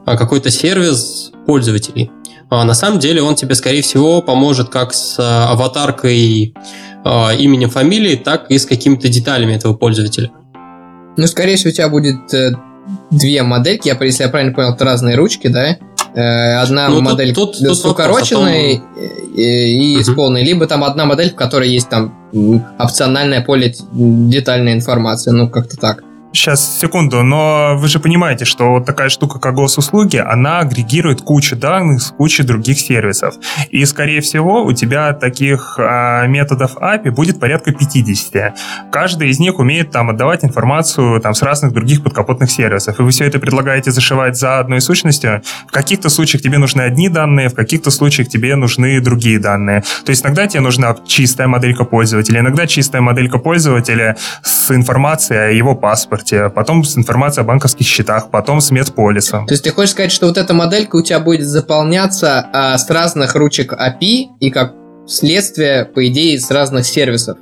какой-то 0.04 0.50
сервис 0.50 1.32
пользователей. 1.46 2.10
А 2.50 2.64
на 2.64 2.74
самом 2.74 2.98
деле 2.98 3.22
он 3.22 3.34
тебе, 3.34 3.54
скорее 3.54 3.82
всего, 3.82 4.20
поможет 4.20 4.68
как 4.68 4.92
с 4.92 5.16
аватаркой 5.18 6.54
именем, 7.04 7.70
фамилией, 7.70 8.16
так 8.16 8.50
и 8.50 8.58
с 8.58 8.66
какими-то 8.66 9.08
деталями 9.08 9.54
этого 9.54 9.74
пользователя. 9.74 10.30
Ну, 11.16 11.26
скорее 11.26 11.56
всего, 11.56 11.70
у 11.70 11.72
тебя 11.72 11.88
будет 11.88 12.16
две 13.10 13.42
модельки, 13.42 13.88
я, 13.88 13.96
если 14.00 14.24
я 14.24 14.28
правильно 14.28 14.54
понял, 14.54 14.74
это 14.74 14.84
разные 14.84 15.16
ручки, 15.16 15.48
да? 15.48 15.76
Э, 16.14 16.56
одна 16.56 16.88
ну, 16.88 17.00
модель 17.00 17.34
тут, 17.34 17.58
тут, 17.58 17.78
с 17.78 17.84
укороченной 17.84 18.78
том... 18.78 19.04
и, 19.34 19.94
и 19.94 19.98
uh-huh. 19.98 20.02
с 20.02 20.14
полной, 20.14 20.44
либо 20.44 20.66
там 20.66 20.84
одна 20.84 21.06
модель, 21.06 21.30
в 21.30 21.34
которой 21.34 21.70
есть 21.70 21.88
там 21.88 22.14
опциональная 22.78 23.40
поле 23.40 23.74
детальная 23.92 24.74
информация, 24.74 25.32
ну 25.32 25.48
как-то 25.48 25.76
так. 25.76 26.04
Сейчас, 26.34 26.78
секунду, 26.80 27.22
но 27.22 27.74
вы 27.76 27.88
же 27.88 28.00
понимаете, 28.00 28.46
что 28.46 28.70
вот 28.70 28.86
такая 28.86 29.10
штука, 29.10 29.38
как 29.38 29.54
госуслуги, 29.54 30.16
она 30.16 30.60
агрегирует 30.60 31.20
кучу 31.20 31.56
данных 31.56 32.00
с 32.00 32.10
кучей 32.10 32.42
других 32.42 32.80
сервисов. 32.80 33.34
И, 33.68 33.84
скорее 33.84 34.22
всего, 34.22 34.64
у 34.64 34.72
тебя 34.72 35.12
таких 35.12 35.76
а, 35.78 36.26
методов 36.26 36.76
API 36.78 37.10
будет 37.10 37.38
порядка 37.38 37.72
50. 37.72 38.54
Каждый 38.90 39.28
из 39.28 39.40
них 39.40 39.58
умеет 39.58 39.90
там 39.90 40.08
отдавать 40.08 40.42
информацию 40.42 41.20
там, 41.20 41.34
с 41.34 41.42
разных 41.42 41.74
других 41.74 42.02
подкапотных 42.02 42.50
сервисов. 42.50 42.98
И 42.98 43.02
вы 43.02 43.10
все 43.10 43.26
это 43.26 43.38
предлагаете 43.38 43.90
зашивать 43.90 44.38
за 44.38 44.58
одной 44.58 44.80
сущностью. 44.80 45.42
В 45.68 45.70
каких-то 45.70 46.08
случаях 46.08 46.42
тебе 46.42 46.56
нужны 46.56 46.80
одни 46.80 47.10
данные, 47.10 47.50
в 47.50 47.54
каких-то 47.54 47.90
случаях 47.90 48.28
тебе 48.28 48.56
нужны 48.56 49.02
другие 49.02 49.38
данные. 49.38 49.84
То 50.06 50.10
есть 50.10 50.24
иногда 50.24 50.46
тебе 50.46 50.60
нужна 50.60 50.96
чистая 51.06 51.46
моделька 51.46 51.84
пользователя, 51.84 52.40
иногда 52.40 52.66
чистая 52.66 53.02
моделька 53.02 53.36
пользователя 53.36 54.16
с 54.42 54.70
информацией 54.70 55.38
о 55.38 55.50
его 55.50 55.74
паспорте 55.74 56.21
паспорте, 56.22 56.50
потом 56.54 56.84
с 56.84 56.96
информацией 56.96 57.44
о 57.44 57.46
банковских 57.46 57.86
счетах, 57.86 58.30
потом 58.30 58.60
с 58.60 58.70
медполисом. 58.70 59.46
То 59.46 59.54
есть 59.54 59.64
ты 59.64 59.70
хочешь 59.70 59.92
сказать, 59.92 60.12
что 60.12 60.26
вот 60.26 60.38
эта 60.38 60.54
моделька 60.54 60.96
у 60.96 61.02
тебя 61.02 61.20
будет 61.20 61.46
заполняться 61.46 62.46
а, 62.52 62.78
с 62.78 62.88
разных 62.90 63.34
ручек 63.34 63.72
API 63.72 64.26
и 64.40 64.50
как 64.50 64.74
следствие, 65.06 65.84
по 65.84 66.06
идее, 66.06 66.38
с 66.38 66.50
разных 66.50 66.86
сервисов? 66.86 67.38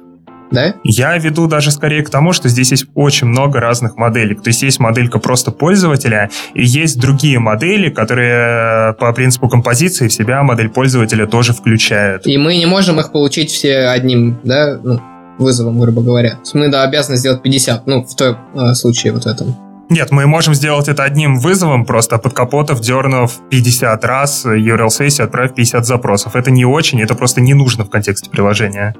да? 0.51 0.75
Я 0.83 1.17
веду 1.17 1.47
даже 1.47 1.71
скорее 1.71 2.03
к 2.03 2.11
тому, 2.11 2.33
что 2.33 2.49
здесь 2.49 2.73
есть 2.73 2.87
очень 2.97 3.29
много 3.29 3.61
разных 3.61 3.97
моделей. 3.97 4.35
То 4.35 4.49
есть 4.49 4.63
есть 4.63 4.81
моделька 4.81 5.21
просто 5.21 5.53
пользователя, 5.53 6.29
и 6.55 6.65
есть 6.65 7.01
другие 7.01 7.39
модели, 7.39 7.89
которые 7.89 8.95
по 8.95 9.13
принципу 9.13 9.49
композиции 9.49 10.09
в 10.09 10.13
себя 10.13 10.43
модель 10.43 10.69
пользователя 10.69 11.27
тоже 11.27 11.53
включают. 11.53 12.27
И 12.27 12.37
мы 12.37 12.57
не 12.57 12.67
можем 12.67 12.99
их 12.99 13.13
получить 13.13 13.51
все 13.51 13.87
одним, 13.89 14.41
да? 14.43 14.79
Ну, 14.83 15.01
вызовом, 15.41 15.81
грубо 15.81 16.03
говоря. 16.03 16.33
То 16.33 16.41
есть 16.41 16.55
мы 16.55 16.69
да, 16.69 16.83
обязаны 16.83 17.17
сделать 17.17 17.43
50, 17.43 17.87
ну, 17.87 18.05
в 18.05 18.15
том 18.15 18.37
э, 18.55 18.75
случае 18.75 19.13
вот 19.13 19.27
этом. 19.27 19.57
Нет, 19.91 20.13
мы 20.13 20.27
можем 20.27 20.55
сделать 20.55 20.87
это 20.87 21.03
одним 21.03 21.41
вызовом, 21.41 21.85
просто 21.85 22.19
под 22.19 22.33
капотов 22.33 22.81
дернув 22.81 23.41
50 23.51 24.05
раз 24.05 24.47
URL-сессию, 24.47 25.25
отправив 25.25 25.55
50 25.55 25.85
запросов. 25.85 26.37
Это 26.37 26.53
не 26.53 26.65
очень, 26.65 27.01
это 27.01 27.17
просто 27.17 27.41
не 27.41 27.55
нужно 27.55 27.85
в 27.85 27.91
контексте 27.91 28.31
приложения. 28.31 28.95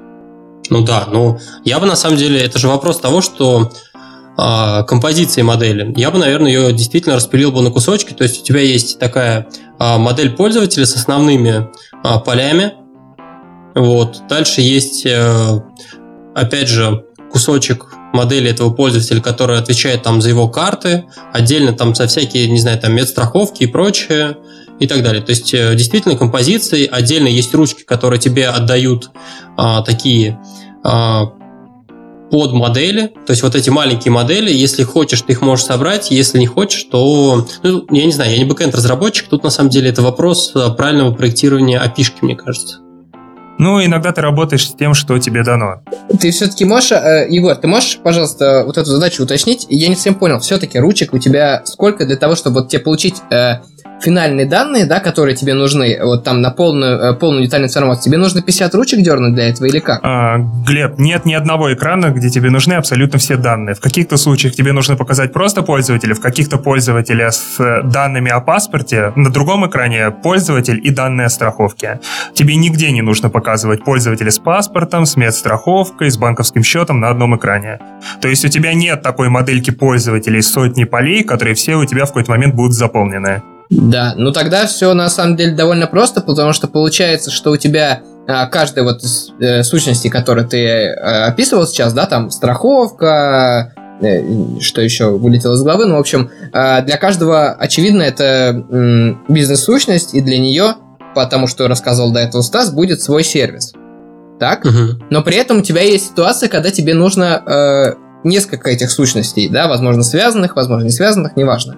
Ну 0.69 0.83
да, 0.83 1.07
ну 1.09 1.39
я 1.63 1.79
бы 1.79 1.85
на 1.85 1.95
самом 1.95 2.17
деле, 2.17 2.41
это 2.41 2.59
же 2.59 2.67
вопрос 2.67 2.99
того, 2.99 3.21
что 3.21 3.71
э, 4.37 4.83
композиции 4.83 5.41
модели. 5.41 5.93
Я 5.95 6.11
бы, 6.11 6.17
наверное, 6.17 6.51
ее 6.51 6.73
действительно 6.73 7.15
распилил 7.15 7.53
бы 7.53 7.61
на 7.61 7.71
кусочки. 7.71 8.11
То 8.13 8.23
есть 8.23 8.41
у 8.41 8.43
тебя 8.43 8.59
есть 8.59 8.99
такая 8.99 9.47
э, 9.79 9.97
модель 9.97 10.31
пользователя 10.31 10.85
с 10.85 10.95
основными 10.95 11.69
э, 12.03 12.19
полями. 12.25 12.73
Вот. 13.75 14.23
Дальше 14.27 14.59
есть 14.59 15.05
э, 15.05 15.61
опять 16.35 16.67
же, 16.67 17.05
кусочек 17.31 17.87
модели 18.13 18.49
этого 18.49 18.71
пользователя, 18.71 19.21
который 19.21 19.57
отвечает 19.57 20.03
там 20.03 20.21
за 20.21 20.29
его 20.29 20.49
карты, 20.49 21.05
отдельно 21.33 21.73
там 21.73 21.95
за 21.95 22.07
всякие, 22.07 22.49
не 22.49 22.59
знаю, 22.59 22.79
там 22.79 22.93
медстраховки 22.93 23.63
и 23.63 23.67
прочее, 23.67 24.37
и 24.79 24.87
так 24.87 25.03
далее. 25.03 25.21
То 25.21 25.29
есть 25.29 25.53
э, 25.53 25.75
действительно 25.75 26.17
композиции, 26.17 26.89
отдельно 26.91 27.27
есть 27.27 27.53
ручки, 27.53 27.83
которые 27.83 28.19
тебе 28.19 28.47
отдают 28.47 29.11
а, 29.55 29.83
такие 29.83 30.39
под 32.31 32.53
модели, 32.53 33.13
то 33.27 33.31
есть 33.31 33.43
вот 33.43 33.55
эти 33.55 33.69
маленькие 33.69 34.11
модели, 34.11 34.51
если 34.51 34.83
хочешь, 34.83 35.21
ты 35.21 35.33
их 35.33 35.41
можешь 35.41 35.65
собрать, 35.65 36.09
если 36.09 36.39
не 36.39 36.47
хочешь, 36.47 36.85
то, 36.85 37.45
ну, 37.61 37.85
я 37.91 38.05
не 38.05 38.11
знаю, 38.11 38.31
я 38.31 38.37
не 38.37 38.45
бэкэнд 38.45 38.73
разработчик, 38.73 39.27
тут 39.27 39.43
на 39.43 39.49
самом 39.49 39.69
деле 39.69 39.89
это 39.89 40.01
вопрос 40.01 40.53
правильного 40.77 41.13
проектирования 41.13 41.79
api 41.79 42.07
мне 42.21 42.35
кажется. 42.35 42.79
Ну, 43.61 43.79
иногда 43.85 44.11
ты 44.11 44.21
работаешь 44.21 44.67
с 44.67 44.73
тем, 44.73 44.95
что 44.95 45.19
тебе 45.19 45.43
дано. 45.43 45.83
Ты 46.19 46.31
все-таки 46.31 46.65
можешь, 46.65 46.93
э, 46.93 47.27
Егор, 47.29 47.55
ты 47.55 47.67
можешь, 47.67 47.99
пожалуйста, 48.03 48.63
вот 48.65 48.75
эту 48.79 48.89
задачу 48.89 49.21
уточнить? 49.21 49.67
Я 49.69 49.87
не 49.87 49.93
совсем 49.93 50.15
понял, 50.15 50.39
все-таки 50.39 50.79
ручек 50.79 51.13
у 51.13 51.19
тебя 51.19 51.61
сколько 51.65 52.07
для 52.07 52.15
того, 52.15 52.35
чтобы 52.35 52.61
вот 52.61 52.69
тебе 52.69 52.81
получить 52.81 53.21
э, 53.29 53.57
финальные 54.01 54.45
данные, 54.45 54.85
да, 54.85 54.99
которые 54.99 55.35
тебе 55.35 55.53
нужны, 55.53 55.97
вот 56.01 56.23
там 56.23 56.41
на 56.41 56.51
полную, 56.51 56.97
э, 56.97 57.13
полную 57.13 57.45
детальную 57.45 57.69
информацию, 57.69 58.03
тебе 58.03 58.17
нужно 58.17 58.41
50 58.41 58.75
ручек 58.75 59.01
дернуть 59.01 59.35
для 59.35 59.49
этого 59.49 59.67
или 59.67 59.79
как? 59.79 59.99
А, 60.03 60.37
Глеб, 60.67 60.97
нет 60.97 61.25
ни 61.25 61.33
одного 61.33 61.73
экрана, 61.73 62.07
где 62.07 62.29
тебе 62.29 62.49
нужны 62.49 62.73
абсолютно 62.73 63.19
все 63.19 63.37
данные. 63.37 63.75
В 63.75 63.79
каких-то 63.79 64.17
случаях 64.17 64.55
тебе 64.55 64.71
нужно 64.71 64.95
показать 64.95 65.33
просто 65.33 65.61
пользователя, 65.61 66.13
в 66.15 66.21
каких-то 66.21 66.57
пользователя 66.57 67.31
с 67.31 67.59
э, 67.59 67.83
данными 67.83 68.31
о 68.31 68.41
паспорте, 68.41 69.13
на 69.15 69.31
другом 69.31 69.67
экране 69.67 70.11
пользователь 70.11 70.79
и 70.83 70.89
данные 70.89 71.27
о 71.27 71.29
страховке. 71.29 71.99
Тебе 72.33 72.55
нигде 72.55 72.91
не 72.91 73.01
нужно 73.01 73.29
показывать 73.29 73.83
пользователя 73.83 74.31
с 74.31 74.39
паспортом, 74.39 75.05
с 75.05 75.15
медстраховкой, 75.15 76.09
с 76.09 76.17
банковским 76.17 76.63
счетом 76.63 76.99
на 76.99 77.09
одном 77.09 77.35
экране. 77.35 77.79
То 78.21 78.27
есть 78.27 78.45
у 78.45 78.47
тебя 78.47 78.73
нет 78.73 79.01
такой 79.01 79.29
модельки 79.29 79.71
пользователей 79.71 80.41
сотни 80.41 80.83
полей, 80.83 81.23
которые 81.23 81.55
все 81.55 81.75
у 81.75 81.85
тебя 81.85 82.05
в 82.05 82.09
какой-то 82.09 82.31
момент 82.31 82.55
будут 82.55 82.73
заполнены. 82.73 83.41
Да, 83.71 84.13
ну 84.17 84.33
тогда 84.33 84.67
все 84.67 84.93
на 84.93 85.09
самом 85.09 85.37
деле 85.37 85.55
довольно 85.55 85.87
просто, 85.87 86.21
потому 86.21 86.51
что 86.51 86.67
получается, 86.67 87.31
что 87.31 87.51
у 87.51 87.57
тебя 87.57 88.01
а, 88.27 88.45
каждая 88.47 88.83
вот 88.83 89.01
из 89.01 89.31
э, 89.39 89.63
сущностей, 89.63 90.09
которые 90.09 90.45
ты 90.45 90.89
а, 90.89 91.27
описывал 91.27 91.65
сейчас, 91.65 91.93
да, 91.93 92.05
там 92.05 92.31
страховка, 92.31 93.73
э, 94.01 94.59
что 94.59 94.81
еще 94.81 95.11
вылетело 95.11 95.55
из 95.55 95.63
головы, 95.63 95.85
ну, 95.85 95.95
в 95.95 95.99
общем, 95.99 96.29
а, 96.51 96.81
для 96.81 96.97
каждого, 96.97 97.51
очевидно, 97.51 98.01
это 98.01 98.65
м, 98.69 99.23
бизнес-сущность, 99.29 100.13
и 100.15 100.21
для 100.21 100.37
нее, 100.37 100.75
потому 101.15 101.47
что 101.47 101.69
рассказывал 101.69 102.11
до 102.11 102.19
этого 102.19 102.41
Стас, 102.41 102.71
будет 102.71 103.01
свой 103.01 103.23
сервис. 103.23 103.71
Так? 104.37 104.65
Угу. 104.65 105.05
Но 105.09 105.23
при 105.23 105.37
этом 105.37 105.59
у 105.59 105.61
тебя 105.61 105.81
есть 105.81 106.09
ситуация, 106.09 106.49
когда 106.49 106.71
тебе 106.71 106.93
нужно 106.93 107.41
э, 107.45 107.93
несколько 108.25 108.69
этих 108.69 108.91
сущностей, 108.91 109.47
да, 109.47 109.69
возможно, 109.69 110.03
связанных, 110.03 110.57
возможно, 110.57 110.83
не 110.83 110.91
связанных, 110.91 111.37
неважно. 111.37 111.77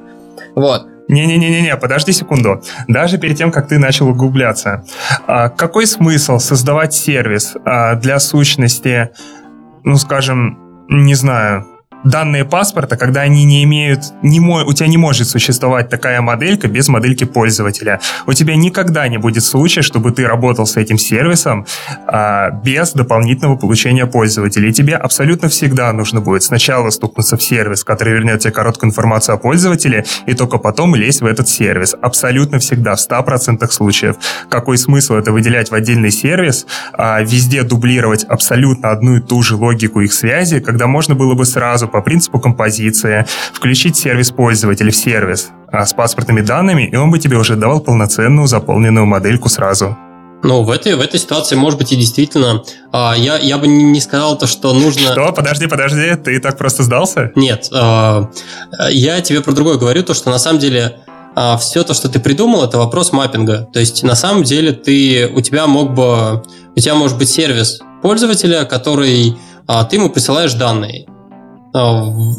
Вот. 0.56 0.88
Не-не-не-не, 1.08 1.76
подожди 1.78 2.12
секунду. 2.12 2.62
Даже 2.88 3.18
перед 3.18 3.38
тем, 3.38 3.52
как 3.52 3.68
ты 3.68 3.78
начал 3.78 4.08
углубляться, 4.08 4.86
а, 5.28 5.50
какой 5.50 5.86
смысл 5.86 6.40
создавать 6.40 6.94
сервис 6.94 7.56
а, 7.66 7.96
для 7.96 8.20
сущности, 8.20 9.10
ну, 9.84 9.98
скажем, 9.98 10.58
не 10.90 11.16
знаю, 11.16 11.66
данные 12.04 12.46
паспорта, 12.46 12.98
когда 12.98 13.22
они 13.22 13.44
не 13.44 13.64
имеют, 13.64 14.02
не 14.22 14.40
мо, 14.40 14.64
у 14.64 14.74
тебя 14.74 14.88
не 14.88 14.98
может 14.98 15.28
существовать 15.28 15.90
такая 15.90 16.22
моделька 16.22 16.68
без 16.68 16.88
модельки 16.88 17.24
пользователя. 17.24 18.00
У 18.28 18.34
тебя 18.34 18.56
никогда 18.56 19.08
не 19.08 19.18
будет 19.18 19.44
случая, 19.44 19.82
чтобы 19.82 20.12
ты 20.12 20.28
работал 20.28 20.66
с 20.66 20.78
этим 20.78 20.98
сервисом 20.98 21.66
а, 22.08 22.52
без 22.52 22.94
дополнительного 22.94 23.56
получения 23.56 24.06
пользователя. 24.06 24.70
И 24.70 24.74
тебе 24.74 24.96
абсолютно 24.96 25.48
всегда 25.48 25.92
нужно 25.94 26.22
будет 26.22 26.44
сначала 26.44 26.90
стукнуться 26.90 27.38
в 27.38 27.44
сервис, 27.44 27.84
который 27.84 28.14
вернет 28.14 28.42
тебе 28.42 28.52
короткую 28.52 28.90
информацию 28.90 29.36
о 29.36 29.38
пользователе, 29.38 30.06
и 30.26 30.34
только 30.34 30.58
потом 30.58 30.96
лезть 30.96 31.22
в 31.22 31.26
этот 31.26 31.48
сервис. 31.48 31.96
Абсолютно 32.02 32.60
всегда, 32.60 32.96
в 32.96 33.00
100% 33.00 33.70
случаев. 33.72 34.16
Какой 34.50 34.78
смысл 34.78 35.16
это 35.16 35.32
выделять 35.32 35.72
в 35.72 35.76
отдельный 35.76 36.12
сервис, 36.12 36.66
а, 36.94 37.22
везде 37.22 37.64
дублировать 37.64 38.24
абсолютно 38.26 38.92
одну 38.92 39.18
и 39.18 39.22
ту 39.22 39.42
же 39.42 39.56
логику 39.56 40.02
их 40.02 40.14
связи, 40.14 40.60
когда 40.60 40.88
можно 40.88 41.16
было 41.16 41.34
бы 41.34 41.46
сразу 41.46 41.88
по 41.94 42.02
принципу 42.02 42.40
композиции, 42.40 43.26
включить 43.54 43.96
сервис 43.96 44.32
пользователя 44.32 44.92
в 44.92 44.96
сервис 44.96 45.52
а, 45.72 45.86
с 45.86 45.94
паспортными 45.94 46.42
данными, 46.42 46.90
и 46.92 46.96
он 46.96 47.12
бы 47.12 47.20
тебе 47.20 47.38
уже 47.38 47.56
давал 47.56 47.80
полноценную 47.80 48.48
заполненную 48.48 49.06
модельку 49.06 49.48
сразу. 49.48 49.96
Ну, 50.44 50.64
в 50.64 50.72
этой, 50.72 50.96
в 50.96 51.00
этой 51.00 51.20
ситуации, 51.20 51.56
может 51.56 51.80
быть, 51.80 51.94
и 51.94 51.96
действительно, 51.96 52.64
а, 52.92 53.14
я, 53.16 53.38
я 53.38 53.58
бы 53.58 53.68
не 53.68 54.02
сказал 54.02 54.38
то, 54.38 54.48
что 54.48 54.74
нужно... 54.74 55.12
Что? 55.14 55.32
Подожди, 55.32 55.68
подожди, 55.68 56.16
ты 56.16 56.40
так 56.40 56.58
просто 56.58 56.84
сдался? 56.84 57.32
Нет, 57.36 57.70
а, 57.72 58.30
я 58.90 59.22
тебе 59.22 59.40
про 59.42 59.54
другое 59.54 59.78
говорю, 59.78 60.04
то, 60.04 60.14
что 60.14 60.32
на 60.32 60.40
самом 60.40 60.60
деле 60.60 60.98
а, 61.36 61.58
все 61.58 61.84
то, 61.84 61.94
что 61.94 62.10
ты 62.10 62.20
придумал, 62.20 62.64
это 62.64 62.78
вопрос 62.78 63.12
маппинга. 63.12 63.68
То 63.72 63.80
есть, 63.80 64.04
на 64.04 64.16
самом 64.16 64.44
деле, 64.44 64.74
ты, 64.74 65.28
у 65.34 65.42
тебя 65.42 65.68
мог 65.68 65.94
бы... 65.94 66.44
У 66.76 66.80
тебя 66.80 66.96
может 66.96 67.18
быть 67.18 67.30
сервис 67.30 67.80
пользователя, 68.02 68.66
который... 68.66 69.38
А, 69.66 69.86
ты 69.86 69.96
ему 69.96 70.10
присылаешь 70.10 70.54
данные. 70.54 71.08
Э, 71.74 71.78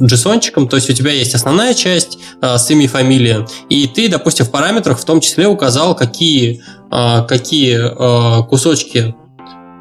JSON, 0.00 0.68
то 0.68 0.76
есть 0.76 0.88
у 0.90 0.92
тебя 0.92 1.10
есть 1.10 1.34
основная 1.34 1.74
часть 1.74 2.18
э, 2.40 2.56
с 2.56 2.70
имя 2.70 2.84
и 2.84 2.86
фамилия, 2.86 3.46
и 3.68 3.88
ты, 3.88 4.08
допустим, 4.08 4.46
в 4.46 4.50
параметрах 4.50 4.98
в 4.98 5.04
том 5.04 5.20
числе 5.20 5.48
указал, 5.48 5.96
какие, 5.96 6.62
э, 6.90 7.26
какие 7.26 8.44
кусочки 8.48 9.14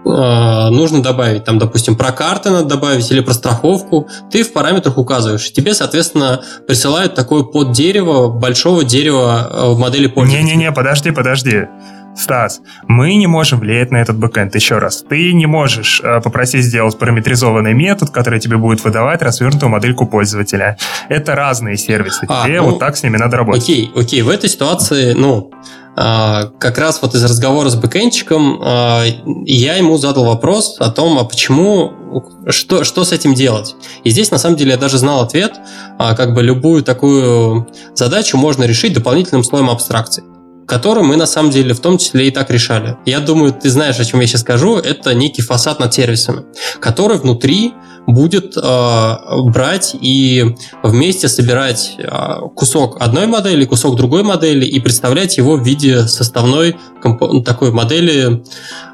нужно 0.06 1.01
добавить. 1.01 1.45
Там, 1.45 1.60
допустим, 1.60 1.95
про 1.95 2.12
карты 2.12 2.49
надо 2.49 2.66
добавить 2.68 3.10
или 3.10 3.22
про 3.22 3.34
страховку. 3.34 4.10
Ты 4.30 4.43
в 4.43 4.51
параметрах 4.51 4.97
указываешь. 4.97 5.49
Тебе, 5.54 5.74
соответственно, 5.74 6.43
присылают 6.68 7.16
такое 7.16 7.43
под 7.43 7.72
дерево 7.72 8.28
большого 8.28 8.84
дерева 8.84 9.49
в 9.74 9.80
модели 9.80 10.08
пользователя. 10.08 10.43
Не-не-не, 10.43 10.74
подожди, 10.74 11.12
подожди. 11.12 11.68
Стас, 12.16 12.61
мы 12.88 13.16
не 13.16 13.28
можем 13.28 13.59
влиять 13.59 13.91
на 13.91 13.97
этот 13.97 14.18
бэкэнд. 14.18 14.53
Еще 14.55 14.78
раз, 14.78 15.03
ты 15.07 15.34
не 15.34 15.45
можешь 15.45 16.01
э, 16.03 16.22
попросить 16.22 16.64
сделать 16.64 16.97
параметризованный 16.97 17.74
метод, 17.74 18.11
который 18.11 18.39
тебе 18.39 18.57
будет 18.57 18.84
выдавать 18.84 19.22
развернутую 19.22 19.70
модельку 19.70 20.05
пользователя. 20.05 20.78
Это 21.09 21.36
разные 21.36 21.78
сервисы. 21.78 22.26
А, 22.28 22.45
тебе 22.45 22.61
ну, 22.61 22.72
вот 22.72 22.80
так 22.80 22.97
с 22.97 23.03
ними 23.03 23.18
надо 23.18 23.38
работать. 23.38 23.64
Окей, 23.64 23.91
окей. 23.95 24.22
В 24.22 24.30
этой 24.30 24.49
ситуации, 24.49 25.14
ну, 25.14 25.51
а, 25.95 26.45
как 26.59 26.78
раз 26.78 26.99
вот 27.01 27.14
из 27.14 27.24
разговора 27.24 27.70
с 27.70 27.76
бэкэндчиком 27.76 28.61
а, 28.64 29.03
я 29.45 29.76
ему 29.76 29.97
задал 29.97 30.26
вопрос 30.26 30.78
о 30.80 30.89
том, 30.89 31.20
а 31.20 31.24
почему, 31.24 32.24
что, 32.49 32.84
что 32.84 33.03
с 33.03 33.11
этим 33.11 33.36
делать. 33.36 33.76
И 34.03 34.09
здесь, 34.09 34.32
на 34.32 34.38
самом 34.38 34.55
деле, 34.55 34.72
я 34.72 34.78
даже 34.78 34.97
знал 34.97 35.22
ответ, 35.22 35.53
а, 35.99 36.16
как 36.16 36.34
бы 36.34 36.41
любую 36.41 36.84
такую 36.84 37.68
задачу 37.93 38.38
можно 38.38 38.64
решить 38.64 38.93
дополнительным 38.93 39.43
слоем 39.43 39.70
абстракции 39.70 40.24
который 40.68 41.03
мы 41.03 41.16
на 41.16 41.26
самом 41.26 41.51
деле 41.51 41.74
в 41.74 41.80
том 41.80 41.97
числе 41.97 42.28
и 42.28 42.32
так 42.32 42.49
решали. 42.49 42.97
Я 43.05 43.20
думаю, 43.20 43.53
ты 43.53 43.70
знаешь, 43.70 43.99
о 43.99 44.05
чем 44.05 44.20
я 44.20 44.28
сейчас 44.28 44.41
скажу. 44.41 44.78
Это 44.78 45.14
некий 45.14 45.41
фасад 45.41 45.80
над 45.80 45.93
сервисами, 45.93 46.43
который 46.80 47.18
внутри 47.18 47.74
будет 48.05 48.57
э, 48.57 49.16
брать 49.45 49.95
и 49.99 50.55
вместе 50.84 51.28
собирать 51.28 51.95
э, 51.97 52.09
кусок 52.55 53.01
одной 53.01 53.28
модели, 53.28 53.66
кусок 53.66 53.95
другой 53.95 54.24
модели 54.24 54.66
и 54.66 54.80
представлять 54.80 55.38
его 55.38 55.55
в 55.55 55.64
виде 55.64 56.07
составной 56.07 56.76
комп- 57.01 57.45
такой 57.45 57.72
модели, 57.72 58.43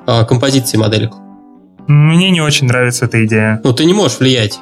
э, 0.05 0.25
композиции 0.25 0.77
моделек. 0.77 1.13
Мне 1.87 2.29
не 2.29 2.41
очень 2.41 2.67
нравится 2.67 3.05
эта 3.05 3.25
идея. 3.25 3.59
Ну, 3.63 3.73
ты 3.73 3.85
не 3.85 3.93
можешь 3.93 4.19
влиять. 4.19 4.59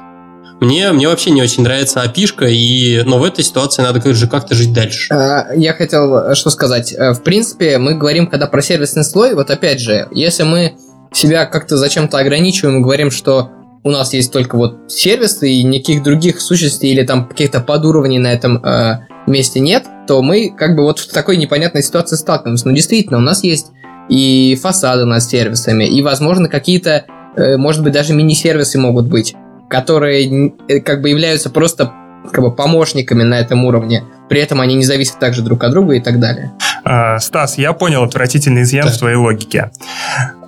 Мне, 0.59 0.91
мне 0.91 1.07
вообще 1.07 1.31
не 1.31 1.41
очень 1.41 1.63
нравится 1.63 2.01
опишка, 2.01 2.45
и, 2.45 3.03
но 3.03 3.19
в 3.19 3.23
этой 3.23 3.43
ситуации 3.43 3.83
надо 3.83 4.13
же 4.13 4.27
как-то 4.27 4.55
жить 4.55 4.73
дальше. 4.73 5.13
А, 5.13 5.53
я 5.55 5.73
хотел 5.73 6.15
э, 6.17 6.35
что 6.35 6.49
сказать. 6.49 6.93
Э, 6.93 7.11
в 7.13 7.21
принципе, 7.21 7.77
мы 7.77 7.93
говорим, 7.93 8.27
когда 8.27 8.47
про 8.47 8.61
сервисный 8.61 9.03
слой, 9.03 9.35
вот 9.35 9.51
опять 9.51 9.79
же, 9.79 10.07
если 10.11 10.43
мы 10.43 10.73
себя 11.11 11.45
как-то 11.45 11.77
зачем-то 11.77 12.17
ограничиваем 12.17 12.79
и 12.79 12.83
говорим, 12.83 13.11
что 13.11 13.51
у 13.83 13.91
нас 13.91 14.13
есть 14.13 14.33
только 14.33 14.57
вот 14.57 14.77
сервисы 14.87 15.49
и 15.49 15.63
никаких 15.63 16.03
других 16.03 16.41
сущностей 16.41 16.89
или 16.89 17.03
там 17.03 17.27
каких-то 17.27 17.59
подуровней 17.59 18.17
на 18.17 18.33
этом 18.33 18.57
э, 18.57 18.99
месте 19.27 19.59
нет, 19.59 19.85
то 20.07 20.21
мы 20.21 20.49
как 20.49 20.75
бы 20.75 20.83
вот 20.83 20.99
в 20.99 21.11
такой 21.11 21.37
непонятной 21.37 21.83
ситуации 21.83 22.15
сталкиваемся. 22.15 22.67
Но 22.67 22.73
действительно, 22.73 23.17
у 23.17 23.21
нас 23.21 23.43
есть 23.43 23.67
и 24.09 24.57
фасады 24.61 25.05
над 25.05 25.21
сервисами, 25.21 25.83
и, 25.83 26.01
возможно, 26.01 26.49
какие-то, 26.49 27.05
э, 27.35 27.57
может 27.57 27.83
быть, 27.83 27.93
даже 27.93 28.13
мини-сервисы 28.13 28.79
могут 28.79 29.07
быть 29.07 29.35
которые 29.69 30.53
э, 30.67 30.79
как 30.79 31.01
бы 31.01 31.09
являются 31.09 31.49
просто 31.49 31.91
как 32.31 32.43
бы 32.43 32.53
помощниками 32.53 33.23
на 33.23 33.39
этом 33.39 33.65
уровне. 33.65 34.03
При 34.29 34.41
этом 34.41 34.61
они 34.61 34.75
не 34.75 34.83
зависят 34.83 35.19
также 35.19 35.41
друг 35.41 35.63
от 35.63 35.71
друга 35.71 35.95
и 35.95 36.01
так 36.01 36.19
далее. 36.19 36.51
А, 36.83 37.19
Стас, 37.19 37.57
я 37.57 37.73
понял 37.73 38.03
отвратительный 38.03 38.63
изъян 38.63 38.85
да. 38.85 38.91
в 38.91 38.97
твоей 38.97 39.15
логике. 39.15 39.71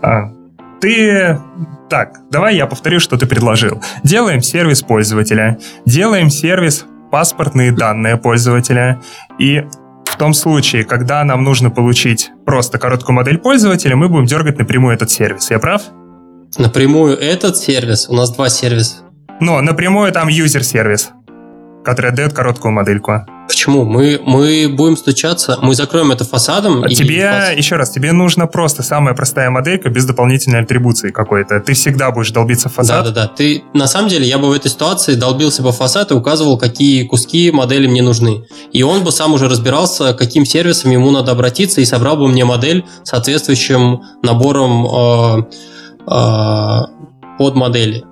А, 0.02 0.32
ты... 0.82 1.40
Так, 1.90 2.20
давай 2.30 2.56
я 2.56 2.68
повторю, 2.68 3.00
что 3.00 3.18
ты 3.18 3.26
предложил. 3.26 3.82
Делаем 4.04 4.42
сервис 4.42 4.84
пользователя, 4.84 5.58
делаем 5.86 6.30
сервис 6.30 6.86
паспортные 7.10 7.72
данные 7.72 8.18
пользователя, 8.18 9.02
и 9.40 9.64
в 10.06 10.16
том 10.18 10.36
случае, 10.36 10.84
когда 10.84 11.24
нам 11.24 11.44
нужно 11.44 11.72
получить 11.72 12.30
просто 12.46 12.78
короткую 12.78 13.16
модель 13.16 13.40
пользователя, 13.40 13.96
мы 13.96 14.08
будем 14.08 14.26
дергать 14.26 14.60
напрямую 14.60 14.94
этот 14.94 15.10
сервис. 15.10 15.50
Я 15.50 15.58
прав? 15.58 15.82
Напрямую 16.58 17.18
этот 17.18 17.58
сервис? 17.58 18.08
У 18.08 18.14
нас 18.14 18.32
два 18.32 18.50
сервиса. 18.50 19.09
Но 19.40 19.62
напрямую 19.62 20.12
там 20.12 20.28
юзер-сервис, 20.28 21.10
который 21.86 22.12
дает 22.12 22.34
короткую 22.34 22.74
модельку. 22.74 23.26
Почему? 23.48 23.84
Мы, 23.84 24.22
мы 24.24 24.70
будем 24.70 24.96
стучаться, 24.96 25.58
мы 25.64 25.74
закроем 25.74 26.12
это 26.12 26.24
фасадом. 26.24 26.84
А 26.84 26.90
тебе, 26.90 27.28
фас... 27.28 27.58
еще 27.58 27.78
раз, 27.78 27.90
тебе 27.90 28.12
нужно 28.12 28.46
просто 28.46 28.84
самая 28.84 29.16
простая 29.16 29.50
моделька 29.50 29.90
без 29.90 30.06
дополнительной 30.06 30.62
атрибуции 30.62 31.10
какой-то. 31.10 31.60
Ты 31.60 31.74
всегда 31.74 32.12
будешь 32.12 32.30
долбиться 32.30 32.70
в 32.70 32.74
фасад. 32.74 33.06
Да-да-да. 33.06 33.28
Ты, 33.36 33.64
на 33.74 33.88
самом 33.88 34.10
деле, 34.10 34.28
я 34.28 34.38
бы 34.38 34.50
в 34.50 34.52
этой 34.52 34.70
ситуации 34.70 35.16
долбился 35.16 35.64
по 35.64 35.72
фасад 35.72 36.12
и 36.12 36.14
указывал, 36.14 36.60
какие 36.60 37.08
куски 37.08 37.50
модели 37.50 37.88
мне 37.88 38.04
нужны. 38.04 38.44
И 38.72 38.84
он 38.84 39.04
бы 39.04 39.12
сам 39.12 39.34
уже 39.34 39.50
разбирался, 39.50 40.14
каким 40.14 40.46
сервисом 40.46 40.92
ему 40.92 41.10
надо 41.10 41.32
обратиться, 41.32 41.82
и 41.82 41.86
собрал 41.86 42.18
бы 42.18 42.28
мне 42.28 42.46
модель 42.46 42.86
соответствующим 43.04 44.02
набором 44.22 44.86
э, 44.86 45.44
э, 46.06 46.80
под 47.40 47.56
модели. 47.56 48.04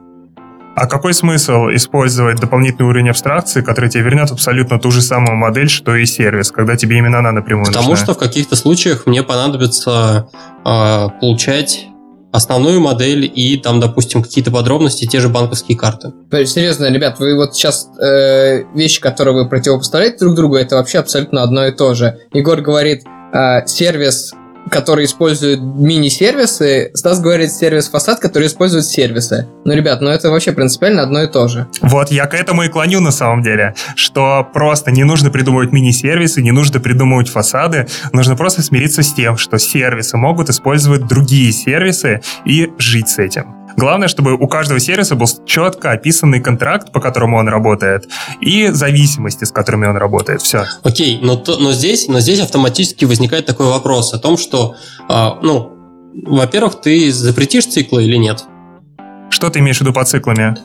А 0.78 0.86
какой 0.86 1.16
смысл 1.16 1.70
использовать 1.72 2.40
дополнительный 2.40 2.88
уровень 2.88 3.10
абстракции, 3.10 3.62
который 3.62 3.90
тебе 3.90 4.04
вернет 4.04 4.30
абсолютно 4.30 4.78
ту 4.80 4.92
же 4.92 5.02
самую 5.02 5.36
модель, 5.36 5.70
что 5.70 5.96
и 5.96 6.06
сервис, 6.06 6.52
когда 6.52 6.76
тебе 6.76 7.00
именно 7.00 7.18
она 7.18 7.32
напрямую 7.32 7.66
Потому 7.66 7.90
нужна? 7.90 8.06
что 8.06 8.14
в 8.14 8.20
каких-то 8.20 8.56
случаях 8.56 9.08
мне 9.08 9.24
понадобится 9.24 10.30
э, 10.64 11.08
получать 11.20 11.88
основную 12.32 12.80
модель 12.80 13.26
и 13.26 13.58
там, 13.58 13.80
допустим, 13.80 14.22
какие-то 14.22 14.52
подробности, 14.52 15.08
те 15.08 15.20
же 15.20 15.30
банковские 15.30 15.76
карты. 15.76 16.14
Серьезно, 16.46 16.92
ребят, 16.92 17.18
вы 17.18 17.36
вот 17.36 17.56
сейчас 17.56 17.90
э, 18.00 18.62
вещи, 18.76 19.02
которые 19.02 19.34
вы 19.34 19.50
противопоставляете 19.50 20.20
друг 20.20 20.36
другу, 20.36 20.58
это 20.58 20.76
вообще 20.76 21.00
абсолютно 21.00 21.42
одно 21.42 21.66
и 21.66 21.72
то 21.72 21.96
же. 21.96 22.20
Егор 22.34 22.62
говорит, 22.62 23.02
э, 23.34 23.66
сервис 23.66 24.32
который 24.70 25.06
использует 25.06 25.60
мини-сервисы, 25.62 26.92
Стас 26.94 27.20
говорит 27.20 27.52
сервис 27.52 27.90
фасад, 27.90 28.20
который 28.20 28.48
использует 28.48 28.86
сервисы. 28.86 29.48
Ну, 29.66 29.74
ребят, 29.74 30.02
ну 30.02 30.10
это 30.10 30.30
вообще 30.30 30.52
принципиально 30.52 31.04
одно 31.04 31.24
и 31.24 31.28
то 31.28 31.48
же. 31.48 31.68
Вот, 31.82 32.12
я 32.12 32.26
к 32.28 32.34
этому 32.34 32.64
и 32.64 32.70
клоню 32.70 33.00
на 33.00 33.12
самом 33.12 33.42
деле, 33.42 33.76
что 33.96 34.48
просто 34.54 34.92
не 34.92 35.04
нужно 35.04 35.30
придумывать 35.30 35.72
мини-сервисы, 35.72 36.42
не 36.42 36.52
нужно 36.52 36.80
придумывать 36.80 37.30
фасады, 37.30 37.88
нужно 38.14 38.36
просто 38.36 38.62
смириться 38.62 39.04
с 39.04 39.14
тем, 39.14 39.38
что 39.38 39.58
сервисы 39.58 40.18
могут 40.18 40.50
использовать 40.50 41.08
другие 41.08 41.52
сервисы 41.52 42.22
и 42.46 42.72
жить 42.78 43.10
с 43.10 43.20
этим. 43.20 43.57
Главное, 43.78 44.08
чтобы 44.08 44.34
у 44.34 44.48
каждого 44.48 44.80
сервиса 44.80 45.16
был 45.16 45.28
четко 45.46 45.92
описанный 45.92 46.42
контракт, 46.42 46.92
по 46.92 47.00
которому 47.00 47.38
он 47.38 47.48
работает, 47.48 48.10
и 48.42 48.70
зависимости, 48.70 49.44
с 49.44 49.52
которыми 49.52 49.86
он 49.86 49.96
работает. 49.96 50.42
Все. 50.42 50.66
Окей, 50.82 51.20
но, 51.22 51.36
то, 51.36 51.58
но, 51.58 51.72
здесь, 51.72 52.08
но 52.08 52.20
здесь 52.20 52.40
автоматически 52.40 53.06
возникает 53.06 53.46
такой 53.46 53.68
вопрос 53.68 54.16
о 54.16 54.18
том, 54.18 54.36
что, 54.38 54.76
э, 55.08 55.30
ну, 55.44 55.74
во-первых, 56.26 56.82
ты 56.82 57.12
запретишь 57.12 57.68
циклы 57.68 58.06
или 58.06 58.18
нет? 58.18 58.46
Что 59.30 59.52
ты 59.52 59.60
имеешь 59.60 59.78
в 59.78 59.82
виду 59.82 59.94
по 59.94 60.04
циклами? 60.04 60.58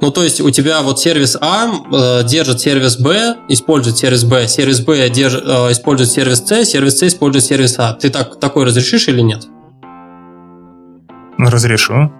Ну, 0.00 0.10
то 0.10 0.24
есть 0.24 0.40
у 0.40 0.50
тебя 0.50 0.80
вот 0.80 0.98
сервис 0.98 1.36
А 1.38 1.66
э, 1.66 2.24
держит 2.24 2.60
сервис 2.60 2.96
Б, 2.96 3.36
использует 3.50 3.98
сервис 3.98 4.24
Б, 4.24 4.48
сервис 4.48 4.80
Б 4.80 5.10
держит, 5.10 5.44
э, 5.46 5.70
использует 5.70 6.10
сервис 6.10 6.38
С, 6.38 6.64
сервис 6.64 6.98
С 6.98 7.02
использует 7.02 7.44
сервис 7.44 7.78
А. 7.78 7.92
Ты 7.92 8.08
так, 8.08 8.40
такой 8.40 8.64
разрешишь 8.64 9.08
или 9.08 9.20
нет? 9.20 9.44
Ну, 11.36 11.50
разрешу. 11.50 12.10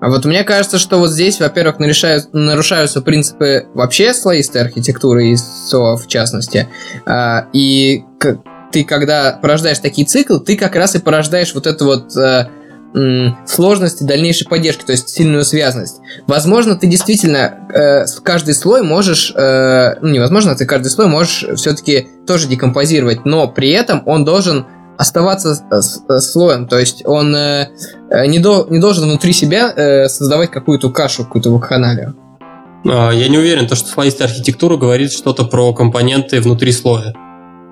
А 0.00 0.08
вот 0.10 0.24
мне 0.24 0.44
кажется, 0.44 0.78
что 0.78 0.98
вот 0.98 1.10
здесь, 1.10 1.40
во-первых, 1.40 1.78
нарушаются 1.78 3.00
принципы 3.00 3.66
вообще 3.74 4.12
слоистой 4.12 4.62
архитектуры 4.62 5.28
и 5.28 5.36
СО 5.36 5.96
в 5.96 6.06
частности. 6.08 6.68
А, 7.06 7.46
и 7.52 8.04
ты, 8.70 8.84
когда 8.84 9.38
порождаешь 9.40 9.78
такие 9.78 10.06
циклы, 10.06 10.40
ты 10.40 10.56
как 10.56 10.76
раз 10.76 10.94
и 10.94 10.98
порождаешь 10.98 11.54
вот 11.54 11.66
эту 11.66 11.86
вот 11.86 12.16
э, 12.16 12.48
сложности 13.46 14.04
дальнейшей 14.04 14.46
поддержки, 14.46 14.84
то 14.84 14.92
есть 14.92 15.08
сильную 15.08 15.44
связанность. 15.44 16.00
Возможно, 16.26 16.76
ты 16.76 16.86
действительно 16.86 17.68
э, 17.72 18.04
каждый 18.22 18.54
слой 18.54 18.82
можешь, 18.82 19.32
э, 19.34 19.94
ну 20.00 20.08
невозможно, 20.08 20.54
ты 20.54 20.64
каждый 20.64 20.88
слой 20.88 21.08
можешь 21.08 21.44
все-таки 21.56 22.08
тоже 22.26 22.46
декомпозировать, 22.46 23.24
но 23.24 23.48
при 23.48 23.70
этом 23.70 24.02
он 24.06 24.24
должен 24.24 24.66
оставаться 24.96 25.54
слоем, 26.20 26.68
то 26.68 26.78
есть 26.78 27.02
он 27.06 27.34
э, 27.34 27.68
э, 28.10 28.26
не, 28.26 28.38
до, 28.38 28.66
не 28.70 28.78
должен 28.78 29.04
внутри 29.04 29.32
себя 29.32 29.72
э, 29.74 30.08
создавать 30.08 30.50
какую-то 30.50 30.90
кашу, 30.90 31.24
какую-то 31.24 31.50
вакханалию. 31.50 32.16
А, 32.86 33.10
я 33.10 33.28
не 33.28 33.38
уверен, 33.38 33.66
то, 33.66 33.74
что 33.76 33.88
слоистая 33.88 34.28
архитектура 34.28 34.76
говорит 34.76 35.12
что-то 35.12 35.44
про 35.44 35.72
компоненты 35.72 36.40
внутри 36.40 36.72
слоя. 36.72 37.14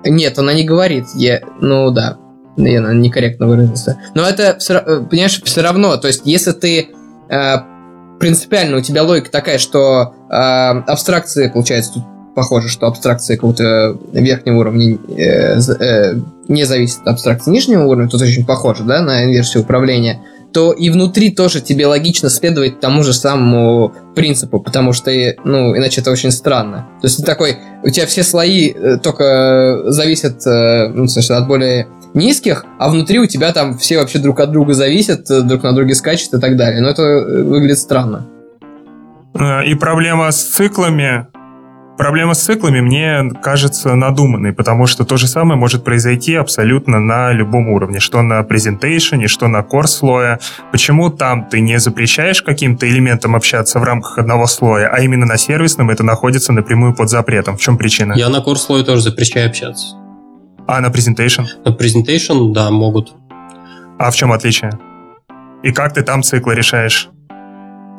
Нет, 0.05 0.37
она 0.37 0.53
не 0.53 0.63
говорит. 0.63 1.05
Я, 1.15 1.41
ну 1.61 1.91
да, 1.91 2.17
я 2.57 2.81
некорректно 2.81 3.47
выразился. 3.47 3.99
Но 4.15 4.23
это, 4.23 4.57
э, 4.69 5.05
понимаешь, 5.09 5.41
все 5.43 5.61
равно. 5.61 5.97
То 5.97 6.07
есть, 6.07 6.21
если 6.25 6.51
ты 6.51 6.89
э, 7.29 7.55
принципиально 8.19 8.77
у 8.77 8.81
тебя 8.81 9.03
логика 9.03 9.31
такая, 9.31 9.57
что 9.57 10.13
э, 10.29 10.33
абстракции, 10.33 11.47
получается, 11.47 11.93
тут 11.93 12.03
похоже, 12.35 12.69
что 12.69 12.87
абстракция 12.87 13.35
какого-то 13.37 13.97
верхнего 14.11 14.59
уровня 14.59 14.97
э, 15.17 15.59
э, 15.59 16.13
не 16.47 16.65
зависит 16.65 17.01
от 17.01 17.09
абстракции 17.09 17.51
нижнего 17.51 17.83
уровня, 17.83 18.09
тут 18.09 18.21
очень 18.21 18.45
похоже, 18.45 18.83
да, 18.83 19.01
на 19.01 19.23
инверсию 19.23 19.63
управления, 19.63 20.21
то 20.53 20.71
и 20.71 20.89
внутри 20.89 21.31
тоже 21.31 21.61
тебе 21.61 21.87
логично 21.87 22.29
следовать 22.29 22.79
тому 22.79 23.03
же 23.03 23.13
самому 23.13 23.91
принципу, 24.15 24.59
потому 24.59 24.93
что, 24.93 25.11
ну, 25.43 25.75
иначе 25.75 26.01
это 26.01 26.11
очень 26.11 26.31
странно. 26.31 26.87
То 27.01 27.07
есть 27.07 27.17
ты 27.17 27.23
такой, 27.23 27.57
у 27.83 27.89
тебя 27.89 28.05
все 28.05 28.23
слои 28.23 28.71
э, 28.71 28.97
только 28.97 29.83
зависят, 29.87 30.45
э, 30.45 30.89
ну, 30.89 31.07
слушай, 31.07 31.35
от 31.35 31.47
более 31.47 31.87
низких, 32.13 32.65
а 32.79 32.89
внутри 32.89 33.19
у 33.19 33.25
тебя 33.25 33.51
там 33.51 33.77
все 33.77 33.97
вообще 33.97 34.19
друг 34.19 34.39
от 34.39 34.51
друга 34.51 34.73
зависят, 34.73 35.29
э, 35.31 35.41
друг 35.41 35.63
на 35.63 35.73
друге 35.73 35.95
скачут 35.95 36.33
и 36.33 36.39
так 36.39 36.55
далее. 36.55 36.81
Но 36.81 36.89
это 36.89 37.01
выглядит 37.03 37.79
странно. 37.79 38.27
И 39.65 39.73
проблема 39.73 40.31
с 40.31 40.43
циклами 40.43 41.25
Проблема 41.97 42.33
с 42.33 42.43
циклами 42.43 42.81
мне 42.81 43.31
кажется 43.41 43.93
надуманной, 43.93 44.51
потому 44.51 44.87
что 44.87 45.05
то 45.05 45.17
же 45.17 45.27
самое 45.27 45.59
может 45.59 45.83
произойти 45.83 46.33
абсолютно 46.33 46.99
на 46.99 47.31
любом 47.31 47.69
уровне, 47.69 47.99
что 47.99 48.23
на 48.23 48.41
презентейшене, 48.43 49.27
что 49.27 49.47
на 49.47 49.59
core 49.59 49.85
слоя. 49.85 50.39
Почему 50.71 51.11
там 51.11 51.45
ты 51.45 51.59
не 51.59 51.79
запрещаешь 51.79 52.41
каким-то 52.41 52.89
элементам 52.89 53.35
общаться 53.35 53.79
в 53.79 53.83
рамках 53.83 54.17
одного 54.17 54.47
слоя, 54.47 54.87
а 54.87 55.01
именно 55.01 55.27
на 55.27 55.37
сервисном 55.37 55.91
это 55.91 56.03
находится 56.03 56.51
напрямую 56.51 56.95
под 56.95 57.09
запретом? 57.09 57.57
В 57.57 57.61
чем 57.61 57.77
причина? 57.77 58.13
Я 58.13 58.29
на 58.29 58.37
core 58.37 58.55
слое 58.55 58.83
тоже 58.83 59.03
запрещаю 59.03 59.47
общаться. 59.47 59.95
А 60.67 60.81
на 60.81 60.89
презентейшн? 60.89 61.43
На 61.63 61.73
презентейшн, 61.73 62.53
да, 62.53 62.71
могут. 62.71 63.13
А 63.99 64.09
в 64.09 64.15
чем 64.15 64.31
отличие? 64.31 64.71
И 65.61 65.71
как 65.71 65.93
ты 65.93 66.01
там 66.01 66.23
циклы 66.23 66.55
решаешь? 66.55 67.09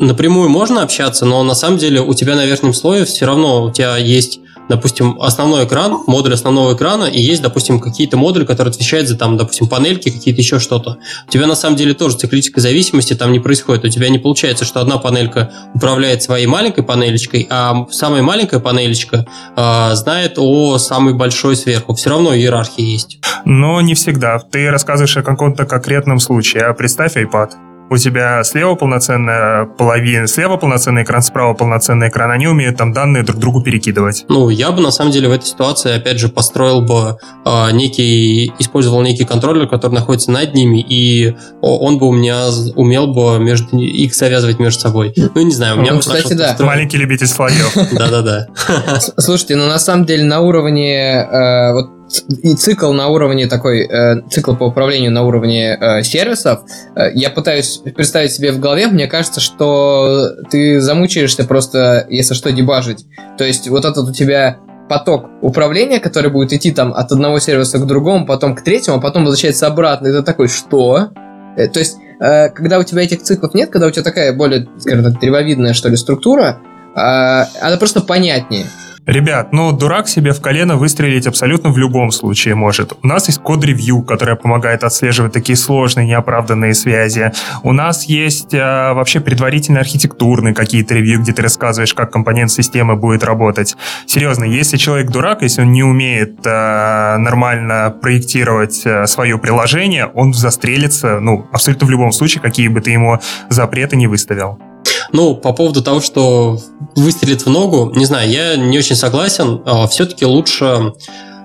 Напрямую 0.00 0.48
можно 0.48 0.82
общаться, 0.82 1.24
но 1.24 1.42
на 1.42 1.54
самом 1.54 1.78
деле 1.78 2.00
у 2.00 2.14
тебя 2.14 2.34
на 2.34 2.46
верхнем 2.46 2.74
слое 2.74 3.04
все 3.04 3.26
равно 3.26 3.64
у 3.64 3.70
тебя 3.70 3.96
есть 3.96 4.40
допустим, 4.68 5.20
основной 5.20 5.64
экран, 5.66 6.02
модуль 6.06 6.34
основного 6.34 6.74
экрана, 6.74 7.04
и 7.04 7.20
есть, 7.20 7.42
допустим, 7.42 7.80
какие-то 7.80 8.16
модули, 8.16 8.44
которые 8.44 8.70
отвечают 8.70 9.08
за, 9.08 9.16
там, 9.16 9.36
допустим, 9.36 9.68
панельки, 9.68 10.10
какие-то 10.10 10.40
еще 10.40 10.58
что-то. 10.58 10.98
У 11.26 11.30
тебя 11.30 11.46
на 11.46 11.54
самом 11.54 11.76
деле 11.76 11.94
тоже 11.94 12.16
циклической 12.16 12.62
зависимости 12.62 13.14
там 13.14 13.32
не 13.32 13.40
происходит. 13.40 13.84
У 13.84 13.88
тебя 13.88 14.08
не 14.08 14.18
получается, 14.18 14.64
что 14.64 14.80
одна 14.80 14.98
панелька 14.98 15.52
управляет 15.74 16.22
своей 16.22 16.46
маленькой 16.46 16.84
панелечкой, 16.84 17.46
а 17.50 17.86
самая 17.90 18.22
маленькая 18.22 18.60
панелечка 18.60 19.26
э, 19.56 19.94
знает 19.94 20.34
о 20.38 20.78
самой 20.78 21.14
большой 21.14 21.56
сверху. 21.56 21.94
Все 21.94 22.10
равно 22.10 22.34
иерархия 22.34 22.84
есть. 22.84 23.18
Но 23.44 23.80
не 23.80 23.94
всегда. 23.94 24.38
Ты 24.38 24.70
рассказываешь 24.70 25.16
о 25.16 25.22
каком-то 25.22 25.66
конкретном 25.66 26.20
случае. 26.20 26.64
А 26.64 26.74
представь 26.74 27.16
iPad 27.16 27.73
у 27.94 27.98
тебя 27.98 28.42
слева 28.44 28.74
полноценная 28.74 29.66
половина, 29.66 30.26
слева 30.26 30.56
полноценный 30.56 31.04
экран, 31.04 31.22
справа 31.22 31.54
полноценный 31.54 32.08
экран, 32.08 32.30
они 32.30 32.46
умеют 32.48 32.76
там 32.76 32.92
данные 32.92 33.22
друг 33.22 33.38
другу 33.38 33.62
перекидывать. 33.62 34.24
Ну, 34.28 34.50
я 34.50 34.72
бы 34.72 34.82
на 34.82 34.90
самом 34.90 35.12
деле 35.12 35.28
в 35.28 35.32
этой 35.32 35.46
ситуации, 35.46 35.94
опять 35.94 36.18
же, 36.18 36.28
построил 36.28 36.82
бы 36.82 37.18
э, 37.44 37.70
некий, 37.72 38.52
использовал 38.58 39.02
некий 39.02 39.24
контроллер, 39.24 39.68
который 39.68 39.94
находится 39.94 40.30
над 40.30 40.54
ними, 40.54 40.84
и 40.86 41.36
он 41.60 41.98
бы 41.98 42.08
у 42.08 42.12
меня 42.12 42.48
умел 42.74 43.06
бы 43.06 43.38
между 43.38 43.78
их 43.78 44.14
завязывать 44.14 44.58
между 44.58 44.80
собой. 44.80 45.14
Ну, 45.16 45.42
не 45.42 45.54
знаю, 45.54 45.76
у 45.78 45.80
меня 45.80 45.92
ну, 45.92 46.00
кстати, 46.00 46.32
да. 46.34 46.56
Маленький 46.60 46.96
любитель 46.96 47.26
слоев. 47.26 47.74
Да-да-да. 47.92 48.48
Слушайте, 49.18 49.56
ну 49.56 49.66
на 49.66 49.78
самом 49.78 50.04
деле 50.04 50.24
на 50.24 50.40
уровне 50.40 51.14
э, 51.14 51.72
вот 51.72 51.90
и 52.28 52.54
цикл 52.54 52.92
на 52.92 53.08
уровне 53.08 53.46
такой, 53.46 53.86
э, 53.86 54.20
цикл 54.30 54.54
по 54.54 54.64
управлению 54.64 55.10
на 55.10 55.22
уровне 55.22 55.76
э, 55.80 56.02
сервисов, 56.02 56.60
э, 56.94 57.12
я 57.14 57.30
пытаюсь 57.30 57.78
представить 57.96 58.32
себе 58.32 58.52
в 58.52 58.60
голове, 58.60 58.88
мне 58.88 59.06
кажется, 59.06 59.40
что 59.40 60.30
ты 60.50 60.80
замучаешься 60.80 61.44
просто, 61.44 62.06
если 62.08 62.34
что, 62.34 62.52
дебажить. 62.52 63.06
То 63.38 63.44
есть 63.44 63.68
вот 63.68 63.84
этот 63.84 64.08
у 64.08 64.12
тебя 64.12 64.58
поток 64.88 65.30
управления, 65.40 65.98
который 65.98 66.30
будет 66.30 66.52
идти 66.52 66.70
там 66.70 66.92
от 66.92 67.10
одного 67.10 67.38
сервиса 67.38 67.78
к 67.78 67.86
другому, 67.86 68.26
потом 68.26 68.54
к 68.54 68.62
третьему, 68.62 68.98
а 68.98 69.00
потом 69.00 69.24
возвращается 69.24 69.66
обратно. 69.66 70.12
Ты 70.12 70.22
такой, 70.22 70.48
что? 70.48 71.10
Э, 71.56 71.68
то 71.68 71.78
есть, 71.78 71.96
э, 72.20 72.50
когда 72.50 72.78
у 72.78 72.84
тебя 72.84 73.02
этих 73.02 73.22
циклов 73.22 73.54
нет, 73.54 73.70
когда 73.70 73.86
у 73.86 73.90
тебя 73.90 74.02
такая 74.02 74.32
более, 74.32 74.68
скажем 74.78 75.04
так, 75.04 75.20
древовидная, 75.20 75.72
что 75.72 75.88
ли, 75.88 75.96
структура, 75.96 76.60
э, 76.94 76.98
она 77.00 77.76
просто 77.78 78.00
понятнее. 78.00 78.66
Ребят, 79.06 79.52
ну, 79.52 79.70
дурак 79.70 80.08
себе 80.08 80.32
в 80.32 80.40
колено 80.40 80.76
выстрелить 80.76 81.26
абсолютно 81.26 81.68
в 81.68 81.76
любом 81.76 82.10
случае 82.10 82.54
может. 82.54 82.94
У 83.02 83.06
нас 83.06 83.26
есть 83.26 83.38
код-ревью, 83.38 84.02
которая 84.02 84.34
помогает 84.34 84.82
отслеживать 84.82 85.32
такие 85.32 85.56
сложные, 85.56 86.06
неоправданные 86.06 86.72
связи. 86.72 87.30
У 87.62 87.72
нас 87.72 88.04
есть 88.04 88.54
э, 88.54 88.58
вообще 88.94 89.20
предварительно 89.20 89.80
архитектурные 89.80 90.54
какие-то 90.54 90.94
ревью, 90.94 91.20
где 91.20 91.34
ты 91.34 91.42
рассказываешь, 91.42 91.92
как 91.92 92.10
компонент 92.10 92.50
системы 92.50 92.96
будет 92.96 93.24
работать. 93.24 93.76
Серьезно, 94.06 94.44
если 94.44 94.78
человек 94.78 95.10
дурак, 95.10 95.42
если 95.42 95.60
он 95.60 95.72
не 95.72 95.82
умеет 95.82 96.38
э, 96.46 97.16
нормально 97.18 97.94
проектировать 98.00 98.86
э, 98.86 99.06
свое 99.06 99.36
приложение, 99.36 100.06
он 100.06 100.32
застрелится, 100.32 101.20
ну, 101.20 101.46
абсолютно 101.52 101.86
в 101.86 101.90
любом 101.90 102.10
случае, 102.10 102.40
какие 102.40 102.68
бы 102.68 102.80
ты 102.80 102.92
ему 102.92 103.18
запреты 103.50 103.96
не 103.96 104.06
выставил. 104.06 104.58
Ну, 105.14 105.36
по 105.36 105.52
поводу 105.52 105.80
того, 105.80 106.00
что 106.00 106.58
выстрелит 106.96 107.46
в 107.46 107.48
ногу, 107.48 107.92
не 107.94 108.04
знаю, 108.04 108.28
я 108.28 108.56
не 108.56 108.76
очень 108.76 108.96
согласен. 108.96 109.62
А, 109.64 109.86
Все-таки 109.86 110.26
лучше 110.26 110.92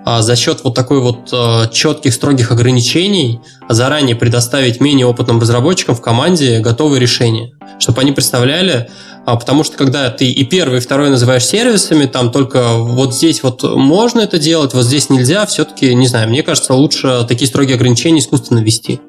а, 0.06 0.24
за 0.24 0.36
счет 0.36 0.62
вот 0.64 0.74
такой 0.74 1.00
вот 1.00 1.30
а, 1.32 1.68
четких, 1.68 2.16
строгих 2.16 2.52
ограничений 2.52 3.42
заранее 3.70 4.16
предоставить 4.16 4.82
менее 4.82 5.06
опытным 5.06 5.40
разработчикам 5.40 5.94
в 5.94 6.02
команде 6.02 6.62
готовые 6.62 7.00
решения, 7.00 7.52
чтобы 7.78 8.02
они 8.02 8.12
представляли, 8.12 8.90
потому 9.26 9.64
что 9.64 9.78
когда 9.78 10.10
ты 10.10 10.32
и 10.32 10.44
первый, 10.46 10.80
и 10.80 10.82
второй 10.82 11.12
называешь 11.12 11.46
сервисами, 11.46 12.08
там 12.08 12.32
только 12.32 12.74
вот 12.74 13.14
здесь 13.14 13.44
вот 13.44 13.62
можно 13.62 14.22
это 14.22 14.40
делать, 14.40 14.74
вот 14.74 14.84
здесь 14.84 15.12
нельзя, 15.12 15.46
все-таки, 15.46 15.94
не 15.94 16.08
знаю, 16.08 16.28
мне 16.28 16.42
кажется, 16.42 16.74
лучше 16.74 17.24
такие 17.28 17.48
строгие 17.48 17.76
ограничения 17.76 18.18
искусственно 18.18 18.62
ввести. 18.62 19.00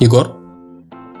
Егор? 0.00 0.45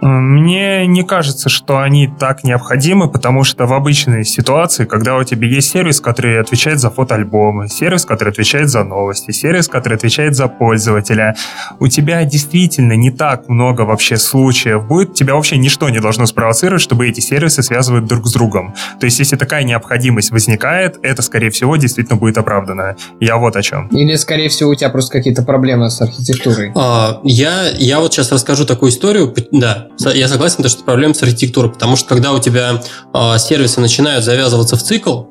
Мне 0.00 0.86
не 0.86 1.02
кажется, 1.02 1.48
что 1.48 1.78
они 1.78 2.08
так 2.08 2.44
необходимы, 2.44 3.10
потому 3.10 3.44
что 3.44 3.66
в 3.66 3.72
обычной 3.72 4.24
ситуации, 4.24 4.84
когда 4.84 5.16
у 5.16 5.24
тебя 5.24 5.48
есть 5.48 5.70
сервис, 5.70 6.00
который 6.00 6.40
отвечает 6.40 6.80
за 6.80 6.90
фотоальбомы, 6.90 7.68
сервис, 7.68 8.04
который 8.04 8.30
отвечает 8.30 8.68
за 8.68 8.84
новости, 8.84 9.30
сервис, 9.30 9.68
который 9.68 9.94
отвечает 9.94 10.34
за 10.34 10.48
пользователя, 10.48 11.36
у 11.80 11.88
тебя 11.88 12.24
действительно 12.24 12.92
не 12.92 13.10
так 13.10 13.48
много 13.48 13.82
вообще 13.82 14.16
случаев 14.16 14.86
будет, 14.86 15.14
тебя 15.14 15.34
вообще 15.34 15.56
ничто 15.56 15.88
не 15.88 16.00
должно 16.00 16.26
спровоцировать, 16.26 16.82
чтобы 16.82 17.08
эти 17.08 17.20
сервисы 17.20 17.62
связывать 17.62 18.04
друг 18.04 18.26
с 18.26 18.32
другом. 18.32 18.74
То 19.00 19.06
есть, 19.06 19.18
если 19.18 19.36
такая 19.36 19.64
необходимость 19.64 20.30
возникает, 20.30 20.98
это, 21.02 21.22
скорее 21.22 21.50
всего, 21.50 21.76
действительно 21.76 22.16
будет 22.16 22.38
оправдано. 22.38 22.96
Я 23.20 23.36
вот 23.36 23.56
о 23.56 23.62
чем. 23.62 23.88
Или, 23.88 24.16
скорее 24.16 24.48
всего, 24.48 24.70
у 24.70 24.74
тебя 24.74 24.90
просто 24.90 25.12
какие-то 25.12 25.42
проблемы 25.42 25.90
с 25.90 26.00
архитектурой. 26.00 26.72
А, 26.74 27.20
я, 27.24 27.70
я 27.70 28.00
вот 28.00 28.12
сейчас 28.12 28.30
расскажу 28.32 28.66
такую 28.66 28.90
историю. 28.90 29.34
Да, 29.52 29.85
я 30.04 30.28
согласен, 30.28 30.68
что 30.68 30.84
проблема 30.84 31.14
с 31.14 31.22
архитектурой, 31.22 31.72
потому 31.72 31.96
что 31.96 32.08
когда 32.08 32.32
у 32.32 32.38
тебя 32.38 32.82
э, 33.14 33.38
сервисы 33.38 33.80
начинают 33.80 34.24
завязываться 34.24 34.76
в 34.76 34.82
цикл, 34.82 35.24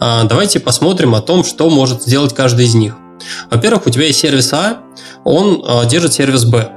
э, 0.00 0.22
давайте 0.24 0.60
посмотрим 0.60 1.14
о 1.14 1.20
том, 1.20 1.44
что 1.44 1.68
может 1.70 2.02
сделать 2.02 2.34
каждый 2.34 2.66
из 2.66 2.74
них. 2.74 2.94
Во-первых, 3.50 3.86
у 3.86 3.90
тебя 3.90 4.06
есть 4.06 4.20
сервис 4.20 4.52
А, 4.52 4.78
он 5.24 5.62
э, 5.66 5.88
держит 5.88 6.12
сервис 6.12 6.44
Б. 6.44 6.70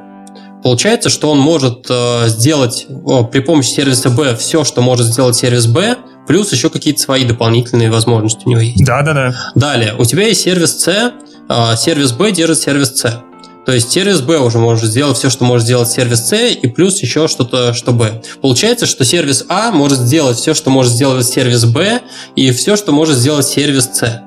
Получается, 0.63 1.09
что 1.09 1.29
он 1.29 1.37
может 1.37 1.85
э, 1.89 2.27
сделать 2.27 2.87
э, 2.89 3.23
при 3.31 3.39
помощи 3.39 3.69
сервиса 3.69 4.09
Б 4.09 4.35
все, 4.35 4.63
что 4.63 4.81
может 4.81 5.07
сделать 5.07 5.35
сервис 5.35 5.67
Б, 5.67 5.97
плюс 6.27 6.51
еще 6.51 6.69
какие-то 6.69 6.99
свои 6.99 7.23
дополнительные 7.23 7.91
возможности 7.91 8.41
у 8.45 8.49
него 8.49 8.61
есть. 8.61 8.83
Да, 8.83 9.01
да, 9.03 9.13
да. 9.13 9.35
Далее, 9.53 9.93
у 9.97 10.05
тебя 10.05 10.27
есть 10.27 10.41
сервис 10.41 10.79
С, 10.81 11.13
э, 11.49 11.75
сервис 11.77 12.13
Б 12.13 12.31
держит 12.31 12.59
сервис 12.59 12.95
С. 12.95 13.21
То 13.65 13.71
есть 13.71 13.91
сервис 13.91 14.21
B 14.21 14.37
уже 14.37 14.59
может 14.59 14.85
сделать 14.85 15.17
все, 15.17 15.29
что 15.29 15.43
может 15.43 15.65
сделать 15.65 15.89
сервис 15.89 16.27
C, 16.27 16.53
и 16.53 16.67
плюс 16.67 17.01
еще 17.01 17.27
что-то, 17.27 17.73
что 17.73 17.91
B. 17.93 18.21
Получается, 18.41 18.85
что 18.85 19.03
сервис 19.03 19.45
А 19.49 19.71
может 19.71 19.97
сделать 19.97 20.37
все, 20.37 20.53
что 20.53 20.69
может 20.69 20.93
сделать 20.93 21.25
сервис 21.25 21.65
B, 21.65 22.01
и 22.35 22.51
все, 22.51 22.75
что 22.75 22.91
может 22.91 23.15
сделать 23.15 23.45
сервис 23.47 23.89
C. 23.91 24.21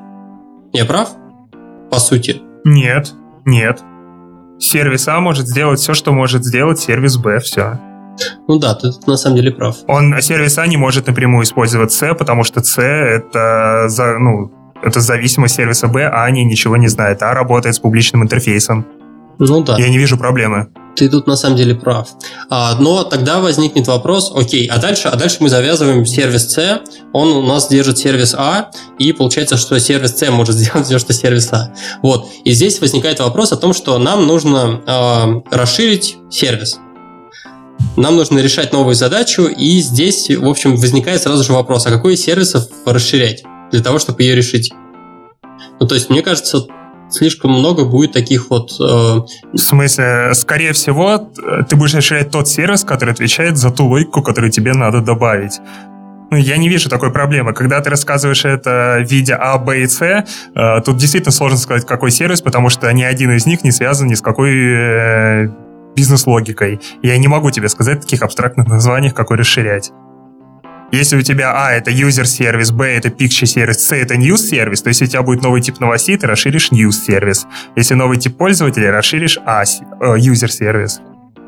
Я 0.72 0.84
прав? 0.84 1.10
По 1.90 2.00
сути. 2.00 2.42
Нет, 2.64 3.12
нет. 3.46 3.80
Сервис 4.58 5.06
А 5.06 5.20
может 5.20 5.46
сделать 5.46 5.78
все, 5.78 5.94
что 5.94 6.12
может 6.12 6.44
сделать 6.44 6.80
сервис 6.80 7.16
Б, 7.16 7.38
все. 7.38 7.78
Ну 8.48 8.58
да, 8.58 8.74
ты 8.74 8.90
на 9.06 9.16
самом 9.16 9.36
деле 9.36 9.52
прав. 9.52 9.76
Он 9.86 10.20
сервис 10.20 10.58
А 10.58 10.66
не 10.66 10.76
может 10.76 11.06
напрямую 11.06 11.44
использовать 11.44 11.92
C, 11.92 12.12
потому 12.14 12.42
что 12.42 12.62
C 12.64 12.82
это 12.82 13.84
за, 13.88 14.18
ну, 14.18 14.50
это 14.82 15.00
зависимость 15.00 15.54
сервиса 15.54 15.86
B, 15.86 16.04
а 16.04 16.24
они 16.24 16.44
ничего 16.44 16.76
не 16.76 16.88
знают, 16.88 17.22
а 17.22 17.32
работает 17.34 17.76
с 17.76 17.78
публичным 17.78 18.24
интерфейсом. 18.24 18.84
Ну 19.38 19.62
да. 19.62 19.76
Я 19.78 19.88
не 19.88 19.98
вижу 19.98 20.18
проблемы. 20.18 20.68
Ты 20.96 21.08
тут 21.08 21.28
на 21.28 21.36
самом 21.36 21.56
деле 21.56 21.76
прав. 21.76 22.08
А, 22.50 22.76
но 22.80 23.04
тогда 23.04 23.38
возникнет 23.38 23.86
вопрос, 23.86 24.32
окей, 24.34 24.66
а 24.66 24.78
дальше, 24.78 25.06
а 25.06 25.16
дальше 25.16 25.36
мы 25.38 25.48
завязываем 25.48 26.04
сервис 26.04 26.50
C, 26.50 26.80
он 27.12 27.28
у 27.28 27.46
нас 27.46 27.68
держит 27.68 27.98
сервис 27.98 28.34
А, 28.36 28.70
и 28.98 29.12
получается, 29.12 29.56
что 29.56 29.78
сервис 29.78 30.16
C 30.16 30.30
может 30.30 30.54
сделать 30.56 30.86
все, 30.86 30.98
что 30.98 31.12
сервис 31.12 31.52
А. 31.52 31.72
Вот. 32.02 32.28
И 32.42 32.50
здесь 32.50 32.80
возникает 32.80 33.20
вопрос 33.20 33.52
о 33.52 33.56
том, 33.56 33.74
что 33.74 33.96
нам 33.98 34.26
нужно 34.26 34.82
э, 34.84 35.54
расширить 35.54 36.16
сервис. 36.30 36.80
Нам 37.96 38.16
нужно 38.16 38.40
решать 38.40 38.72
новую 38.72 38.96
задачу, 38.96 39.44
и 39.44 39.78
здесь, 39.80 40.30
в 40.30 40.48
общем, 40.48 40.76
возникает 40.76 41.22
сразу 41.22 41.44
же 41.44 41.52
вопрос, 41.52 41.86
а 41.86 41.90
какой 41.90 42.14
из 42.14 42.22
сервисов 42.22 42.66
расширять 42.84 43.44
для 43.70 43.82
того, 43.82 44.00
чтобы 44.00 44.22
ее 44.24 44.34
решить? 44.34 44.72
Ну, 45.78 45.86
то 45.86 45.94
есть, 45.94 46.10
мне 46.10 46.22
кажется, 46.22 46.66
слишком 47.10 47.52
много 47.52 47.84
будет 47.84 48.12
таких 48.12 48.50
вот... 48.50 48.72
Э... 48.80 49.20
В 49.52 49.58
смысле, 49.58 50.30
скорее 50.34 50.72
всего, 50.72 51.18
ты 51.68 51.76
будешь 51.76 51.94
расширять 51.94 52.30
тот 52.30 52.48
сервис, 52.48 52.84
который 52.84 53.12
отвечает 53.12 53.56
за 53.56 53.70
ту 53.70 53.86
логику, 53.86 54.22
которую 54.22 54.50
тебе 54.50 54.72
надо 54.72 55.00
добавить. 55.00 55.60
Ну, 56.30 56.36
я 56.36 56.58
не 56.58 56.68
вижу 56.68 56.90
такой 56.90 57.10
проблемы. 57.10 57.54
Когда 57.54 57.80
ты 57.80 57.88
рассказываешь 57.90 58.44
это 58.44 59.02
в 59.02 59.10
виде 59.10 59.34
А, 59.34 59.56
Б 59.56 59.80
и 59.80 59.86
С, 59.86 60.02
э, 60.02 60.24
тут 60.84 60.98
действительно 60.98 61.32
сложно 61.32 61.56
сказать, 61.56 61.86
какой 61.86 62.10
сервис, 62.10 62.42
потому 62.42 62.68
что 62.68 62.92
ни 62.92 63.02
один 63.02 63.32
из 63.32 63.46
них 63.46 63.64
не 63.64 63.72
связан 63.72 64.08
ни 64.08 64.14
с 64.14 64.20
какой 64.20 64.52
э, 64.54 65.48
бизнес-логикой. 65.96 66.80
Я 67.02 67.16
не 67.16 67.28
могу 67.28 67.50
тебе 67.50 67.68
сказать 67.68 68.02
таких 68.02 68.22
абстрактных 68.22 68.68
названиях, 68.68 69.14
какой 69.14 69.38
расширять. 69.38 69.90
Если 70.90 71.16
у 71.16 71.22
тебя 71.22 71.52
А 71.54 71.72
это 71.72 71.90
user 71.90 72.24
сервис, 72.24 72.70
Б 72.70 72.86
это 72.96 73.08
picture 73.08 73.46
сервис, 73.46 73.86
С 73.86 73.92
это 73.92 74.14
news 74.14 74.38
сервис, 74.38 74.82
то 74.82 74.88
если 74.88 75.04
у 75.04 75.08
тебя 75.08 75.22
будет 75.22 75.42
новый 75.42 75.60
тип 75.60 75.80
новостей, 75.80 76.16
ты 76.16 76.26
расширишь 76.26 76.70
news 76.70 76.92
сервис. 76.92 77.46
Если 77.76 77.94
новый 77.94 78.18
тип 78.18 78.36
пользователя, 78.36 78.90
расширишь 78.90 79.38
А 79.44 79.64
user 79.64 80.48
сервис. 80.48 81.00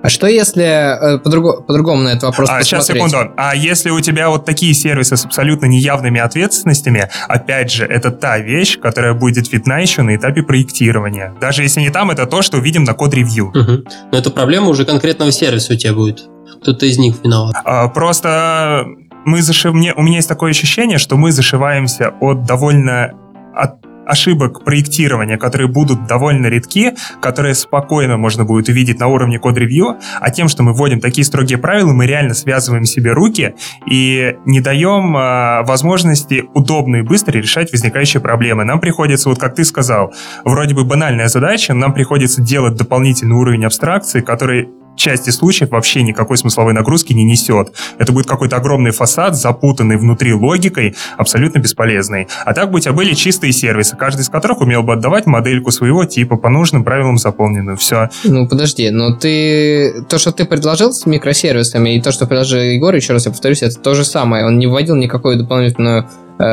А 0.03 0.09
что 0.09 0.27
если 0.27 0.63
э, 0.63 1.19
по-другому, 1.19 1.63
по-другому 1.63 2.03
на 2.03 2.09
этот 2.11 2.23
вопрос 2.25 2.49
а, 2.51 2.63
Сейчас, 2.63 2.87
секунду. 2.87 3.33
А 3.37 3.55
если 3.55 3.91
у 3.91 4.01
тебя 4.01 4.31
вот 4.31 4.47
такие 4.47 4.73
сервисы 4.73 5.17
с 5.17 5.25
абсолютно 5.27 5.67
неявными 5.67 6.21
ответственностями, 6.21 7.11
опять 7.29 7.71
же, 7.71 7.85
это 7.85 8.11
та 8.11 8.39
вещь, 8.39 8.79
которая 8.79 9.13
будет 9.13 9.53
видна 9.53 9.79
еще 9.79 10.03
на 10.03 10.17
этапе 10.17 10.43
проектирования. 10.43 11.35
Даже 11.41 11.63
если 11.63 11.81
не 11.81 11.91
там, 11.91 12.11
это 12.11 12.27
то, 12.27 12.41
что 12.41 12.59
увидим 12.59 12.85
на 12.85 12.95
код-ревью. 12.95 13.49
Угу. 13.49 13.85
Но 14.13 14.19
это 14.19 14.31
проблема 14.31 14.69
уже 14.69 14.87
конкретного 14.87 15.33
сервиса 15.33 15.75
у 15.75 15.77
тебя 15.77 15.93
будет. 15.93 16.23
Кто-то 16.63 16.87
из 16.87 16.99
них 16.99 17.17
виноват. 17.23 17.55
А, 17.65 17.89
просто 17.89 18.87
мы 19.25 19.43
зашив... 19.43 19.73
Мне... 19.73 19.93
у 19.95 20.03
меня 20.03 20.17
есть 20.17 20.29
такое 20.29 20.51
ощущение, 20.51 20.99
что 20.99 21.17
мы 21.17 21.33
зашиваемся 21.33 22.15
от 22.21 22.45
довольно 22.45 23.13
от 23.55 23.81
ошибок 24.11 24.65
проектирования, 24.65 25.39
которые 25.39 25.69
будут 25.69 26.07
довольно 26.07 26.47
редки, 26.47 26.95
которые 27.21 27.55
спокойно 27.55 28.17
можно 28.17 28.45
будет 28.45 28.69
увидеть 28.69 28.99
на 28.99 29.07
уровне 29.07 29.39
код-ревью, 29.39 29.99
а 30.21 30.31
тем, 30.31 30.49
что 30.49 30.63
мы 30.63 30.73
вводим 30.73 31.01
такие 31.01 31.25
строгие 31.25 31.59
правила, 31.59 31.93
мы 31.93 32.07
реально 32.07 32.35
связываем 32.35 32.85
себе 32.85 33.13
руки 33.13 33.55
и 33.89 34.37
не 34.45 34.61
даем 34.61 35.17
э, 35.17 35.63
возможности 35.63 36.45
удобно 36.55 36.97
и 36.97 37.03
быстро 37.03 37.39
решать 37.39 37.71
возникающие 37.73 38.21
проблемы. 38.21 38.65
Нам 38.65 38.81
приходится, 38.81 39.29
вот 39.29 39.39
как 39.39 39.55
ты 39.55 39.65
сказал, 39.65 40.13
вроде 40.45 40.75
бы 40.75 40.85
банальная 40.85 41.29
задача, 41.29 41.73
нам 41.75 41.93
приходится 41.93 42.43
делать 42.43 42.75
дополнительный 42.75 43.37
уровень 43.37 43.65
абстракции, 43.65 44.21
который 44.21 44.69
части 44.97 45.31
случаев 45.31 45.71
вообще 45.71 46.03
никакой 46.03 46.37
смысловой 46.37 46.73
нагрузки 46.73 47.13
не 47.13 47.25
несет. 47.25 47.73
Это 47.99 48.13
будет 48.13 48.27
какой-то 48.27 48.57
огромный 48.57 48.91
фасад, 48.91 49.37
запутанный 49.37 49.97
внутри 49.97 50.35
логикой, 50.35 50.95
абсолютно 51.17 51.59
бесполезный. 51.59 52.29
А 52.45 52.55
так 52.55 52.71
бы 52.71 52.77
у 52.77 52.81
тебя 52.81 52.93
были 52.93 53.15
чистые 53.15 53.53
сервисы, 53.53 53.97
каждый 53.97 54.23
из 54.23 54.29
которых 54.29 54.61
умел 54.61 54.83
бы 54.83 54.95
отдавать 54.95 55.27
модельку 55.27 55.71
своего 55.71 56.05
типа 56.05 56.37
по 56.37 56.49
нужным 56.49 56.85
правилам 56.85 57.19
заполненную. 57.19 57.77
Все. 57.77 58.11
Ну, 58.25 58.49
подожди, 58.49 58.91
но 58.91 59.17
ты... 59.17 60.05
То, 60.09 60.19
что 60.19 60.33
ты 60.33 60.45
предложил 60.45 60.93
с 60.93 61.07
микросервисами, 61.07 61.97
и 61.97 62.01
то, 62.01 62.13
что 62.13 62.27
предложил 62.27 62.61
Егор, 62.61 62.95
еще 62.95 63.13
раз 63.13 63.27
я 63.27 63.33
повторюсь, 63.33 63.63
это 63.63 63.79
то 63.79 63.95
же 63.95 64.05
самое. 64.05 64.45
Он 64.45 64.59
не 64.59 64.67
вводил 64.67 64.97
никакую 64.97 65.39
дополнительную 65.39 66.07
э, 66.39 66.45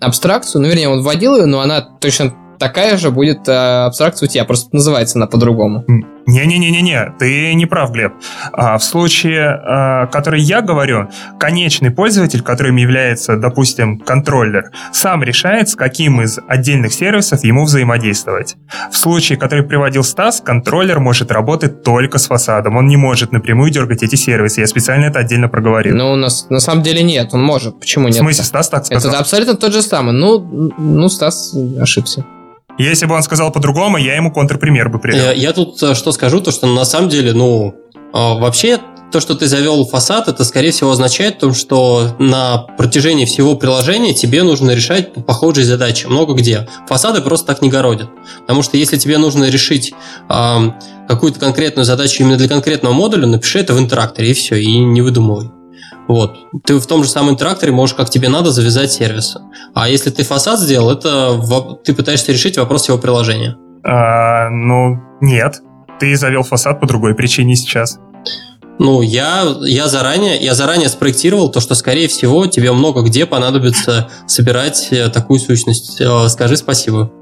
абстракцию, 0.00 0.62
ну, 0.62 0.68
вернее, 0.68 0.88
он 0.88 1.02
вводил 1.02 1.36
ее, 1.36 1.46
но 1.46 1.60
она 1.60 1.80
точно 1.80 2.34
такая 2.62 2.96
же 2.96 3.10
будет 3.10 3.48
э, 3.48 3.52
абстракция 3.86 4.28
у 4.28 4.30
тебя, 4.30 4.44
просто 4.44 4.68
называется 4.72 5.18
она 5.18 5.26
по-другому. 5.26 5.84
Не-не-не-не-не, 6.26 7.14
ты 7.18 7.54
не 7.54 7.66
прав, 7.66 7.90
Глеб. 7.92 8.12
А, 8.52 8.78
в 8.78 8.84
случае, 8.84 9.48
а, 9.48 10.06
который 10.06 10.40
я 10.40 10.60
говорю, 10.60 11.08
конечный 11.38 11.90
пользователь, 11.90 12.42
которым 12.42 12.76
является, 12.76 13.36
допустим, 13.36 13.98
контроллер, 13.98 14.70
сам 14.92 15.22
решает, 15.22 15.68
с 15.68 15.74
каким 15.74 16.20
из 16.22 16.38
отдельных 16.46 16.92
сервисов 16.92 17.44
ему 17.44 17.64
взаимодействовать. 17.64 18.56
В 18.90 18.96
случае, 18.96 19.38
который 19.38 19.64
приводил 19.64 20.04
Стас, 20.04 20.40
контроллер 20.40 21.00
может 21.00 21.30
работать 21.30 21.82
только 21.82 22.18
с 22.18 22.26
фасадом. 22.26 22.76
Он 22.76 22.86
не 22.86 22.96
может 22.96 23.32
напрямую 23.32 23.70
дергать 23.70 24.02
эти 24.02 24.16
сервисы. 24.16 24.60
Я 24.60 24.66
специально 24.66 25.06
это 25.06 25.18
отдельно 25.18 25.48
проговорил. 25.48 25.96
Ну, 25.96 26.12
у 26.12 26.16
нас 26.16 26.46
на 26.50 26.60
самом 26.60 26.82
деле 26.82 27.02
нет, 27.02 27.30
он 27.32 27.42
может. 27.42 27.80
Почему 27.80 28.08
нет? 28.08 28.16
В 28.16 28.20
смысле, 28.20 28.44
Стас 28.44 28.68
так 28.68 28.86
сказал? 28.86 29.10
Это 29.10 29.20
абсолютно 29.20 29.54
тот 29.54 29.72
же 29.72 29.82
самый. 29.82 30.12
Ну, 30.12 30.72
ну 30.78 31.08
Стас 31.08 31.54
ошибся. 31.80 32.24
Если 32.78 33.06
бы 33.06 33.14
он 33.14 33.22
сказал 33.22 33.52
по-другому, 33.52 33.98
я 33.98 34.16
ему 34.16 34.32
контрпример 34.32 34.88
бы 34.88 34.98
привел. 34.98 35.24
Я, 35.24 35.32
я 35.32 35.52
тут 35.52 35.82
э, 35.82 35.94
что 35.94 36.12
скажу, 36.12 36.40
то 36.40 36.50
что 36.50 36.66
на 36.66 36.84
самом 36.84 37.08
деле, 37.08 37.32
ну, 37.32 37.74
а, 38.12 38.34
вообще 38.34 38.80
то, 39.12 39.20
что 39.20 39.34
ты 39.34 39.46
завел 39.46 39.86
фасад, 39.86 40.28
это, 40.28 40.42
скорее 40.44 40.70
всего, 40.70 40.90
означает 40.90 41.38
то, 41.38 41.52
что 41.52 42.16
на 42.18 42.58
протяжении 42.78 43.26
всего 43.26 43.56
приложения 43.56 44.14
тебе 44.14 44.42
нужно 44.42 44.70
решать 44.70 45.12
похожие 45.26 45.66
задачи. 45.66 46.06
Много 46.06 46.32
где. 46.32 46.66
Фасады 46.88 47.20
просто 47.20 47.46
так 47.46 47.60
не 47.60 47.68
городят. 47.68 48.08
Потому 48.40 48.62
что 48.62 48.78
если 48.78 48.96
тебе 48.96 49.18
нужно 49.18 49.50
решить 49.50 49.92
э, 50.28 50.70
какую-то 51.08 51.38
конкретную 51.38 51.84
задачу 51.84 52.22
именно 52.22 52.38
для 52.38 52.48
конкретного 52.48 52.94
модуля, 52.94 53.26
напиши 53.26 53.60
это 53.60 53.74
в 53.74 53.78
интеракторе, 53.78 54.30
и 54.30 54.34
все, 54.34 54.56
и 54.56 54.78
не 54.78 55.02
выдумывай. 55.02 55.50
Вот. 56.08 56.36
Ты 56.64 56.78
в 56.78 56.86
том 56.86 57.04
же 57.04 57.10
самом 57.10 57.34
интеракторе 57.34 57.72
можешь, 57.72 57.94
как 57.94 58.10
тебе 58.10 58.28
надо, 58.28 58.50
завязать 58.50 58.92
сервисы. 58.92 59.40
А 59.74 59.88
если 59.88 60.10
ты 60.10 60.24
фасад 60.24 60.58
сделал, 60.58 60.90
это 60.90 61.40
ты 61.84 61.94
пытаешься 61.94 62.32
решить 62.32 62.58
вопрос 62.58 62.88
его 62.88 62.98
приложения. 62.98 63.56
А, 63.84 64.48
ну, 64.50 65.00
нет. 65.20 65.60
Ты 66.00 66.16
завел 66.16 66.42
фасад 66.42 66.80
по 66.80 66.86
другой 66.86 67.14
причине 67.14 67.56
сейчас. 67.56 67.98
Ну, 68.78 69.02
я, 69.02 69.44
я, 69.60 69.86
заранее, 69.86 70.36
я 70.38 70.54
заранее 70.54 70.88
спроектировал 70.88 71.50
то, 71.50 71.60
что, 71.60 71.74
скорее 71.74 72.08
всего, 72.08 72.46
тебе 72.46 72.72
много 72.72 73.02
где 73.02 73.26
понадобится 73.26 74.08
собирать 74.26 74.88
э, 74.90 75.08
такую 75.08 75.38
сущность. 75.38 76.00
Э, 76.00 76.28
скажи 76.28 76.56
спасибо. 76.56 77.12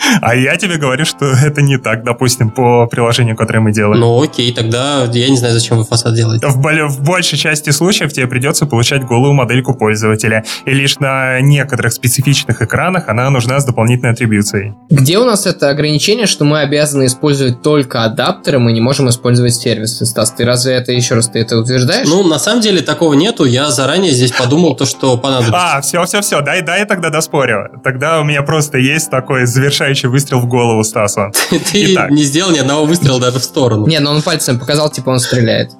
А 0.20 0.34
я 0.34 0.56
тебе 0.56 0.76
говорю, 0.76 1.04
что 1.04 1.26
это 1.26 1.62
не 1.62 1.78
так, 1.78 2.04
допустим, 2.04 2.50
по 2.50 2.86
приложению, 2.86 3.36
которое 3.36 3.60
мы 3.60 3.72
делаем. 3.72 4.00
Ну 4.00 4.22
окей, 4.22 4.52
тогда 4.52 5.04
я 5.04 5.28
не 5.30 5.36
знаю, 5.36 5.54
зачем 5.54 5.78
вы 5.78 5.84
фасад 5.84 6.14
делаете. 6.14 6.46
В, 6.46 6.56
в 6.56 7.02
большей 7.02 7.38
части 7.38 7.70
случаев 7.70 8.12
тебе 8.12 8.26
придется 8.26 8.66
получать 8.66 9.04
голую 9.04 9.32
модельку 9.32 9.74
пользователя. 9.74 10.44
И 10.64 10.70
лишь 10.72 10.98
на 10.98 11.40
некоторых 11.40 11.92
специфичных 11.92 12.60
экранах 12.62 13.08
она 13.08 13.30
нужна 13.30 13.60
с 13.60 13.64
дополнительной 13.64 14.12
атрибуцией. 14.12 14.74
Где 14.90 15.18
у 15.18 15.24
нас 15.24 15.46
это 15.46 15.70
ограничение, 15.70 16.26
что 16.26 16.44
мы 16.44 16.60
обязаны 16.60 17.06
использовать 17.06 17.62
только 17.62 18.04
адаптеры, 18.04 18.58
мы 18.58 18.72
не 18.72 18.80
можем 18.80 19.08
использовать 19.08 19.54
сервисы? 19.54 20.06
Стас, 20.06 20.32
ты 20.32 20.44
разве 20.44 20.74
это 20.74 20.92
еще 20.92 21.14
раз 21.14 21.28
ты 21.28 21.38
это 21.38 21.58
утверждаешь? 21.58 22.08
Ну, 22.08 22.26
на 22.26 22.38
самом 22.38 22.60
деле 22.60 22.82
такого 22.82 23.14
нету. 23.14 23.44
Я 23.44 23.70
заранее 23.70 24.12
здесь 24.12 24.32
подумал 24.32 24.74
то, 24.74 24.86
что 24.86 25.16
понадобится. 25.16 25.76
А, 25.76 25.80
все, 25.80 26.04
все, 26.04 26.20
все, 26.20 26.40
дай, 26.40 26.62
дай 26.62 26.80
я 26.80 26.86
тогда 26.86 27.10
доспорю. 27.10 27.80
Тогда 27.84 28.20
у 28.20 28.24
меня 28.24 28.42
просто 28.42 28.78
есть 28.78 29.10
такой 29.10 29.46
завершающий 29.46 29.89
потрясающий 29.90 30.08
выстрел 30.08 30.40
в 30.40 30.46
голову 30.46 30.84
Стаса. 30.84 31.30
Ты 31.72 31.96
не 32.10 32.24
сделал 32.24 32.52
ни 32.52 32.58
одного 32.58 32.84
выстрела 32.84 33.20
даже 33.20 33.38
в 33.38 33.44
сторону. 33.44 33.86
Не, 33.86 34.00
но 34.00 34.12
он 34.12 34.22
пальцем 34.22 34.58
показал, 34.58 34.90
типа 34.90 35.10
он 35.10 35.18
стреляет. 35.18 35.70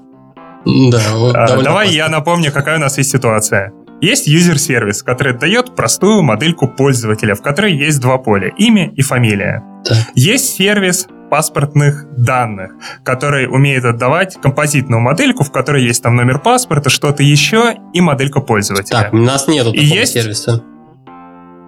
Да, 0.65 1.01
а, 1.35 1.63
Давай 1.63 1.91
я 1.91 2.09
напомню, 2.09 2.53
какая 2.53 2.77
у 2.77 2.81
нас 2.81 2.99
есть 2.99 3.11
ситуация. 3.11 3.73
Есть 4.03 4.27
юзер-сервис, 4.27 5.03
который 5.03 5.35
дает 5.35 5.77
простую 5.77 6.23
модельку 6.23 6.69
пользователя, 6.69 7.35
в 7.35 7.43
которой 7.43 7.75
есть 7.75 8.01
два 8.01 8.19
поля– 8.19 8.49
имя 8.59 8.91
и 8.97 9.03
фамилия. 9.03 9.63
Так. 9.85 9.99
Есть 10.15 10.57
сервис 10.57 11.07
паспортных 11.31 12.07
данных, 12.17 12.73
который 13.05 13.47
умеет 13.47 13.85
отдавать 13.85 14.37
композитную 14.43 15.01
модельку, 15.01 15.45
в 15.45 15.53
которой 15.53 15.85
есть 15.85 16.03
там 16.03 16.17
номер 16.17 16.41
паспорта, 16.41 16.91
что-то 16.91 17.23
еще 17.23 17.75
и 17.95 18.01
моделька 18.01 18.41
пользователя. 18.41 19.03
Так, 19.03 19.13
у 19.13 19.19
нас 19.19 19.47
нету 19.49 19.73
такого 19.73 19.85
и 19.85 19.87
есть... 19.87 20.13
сервиса. 20.15 20.63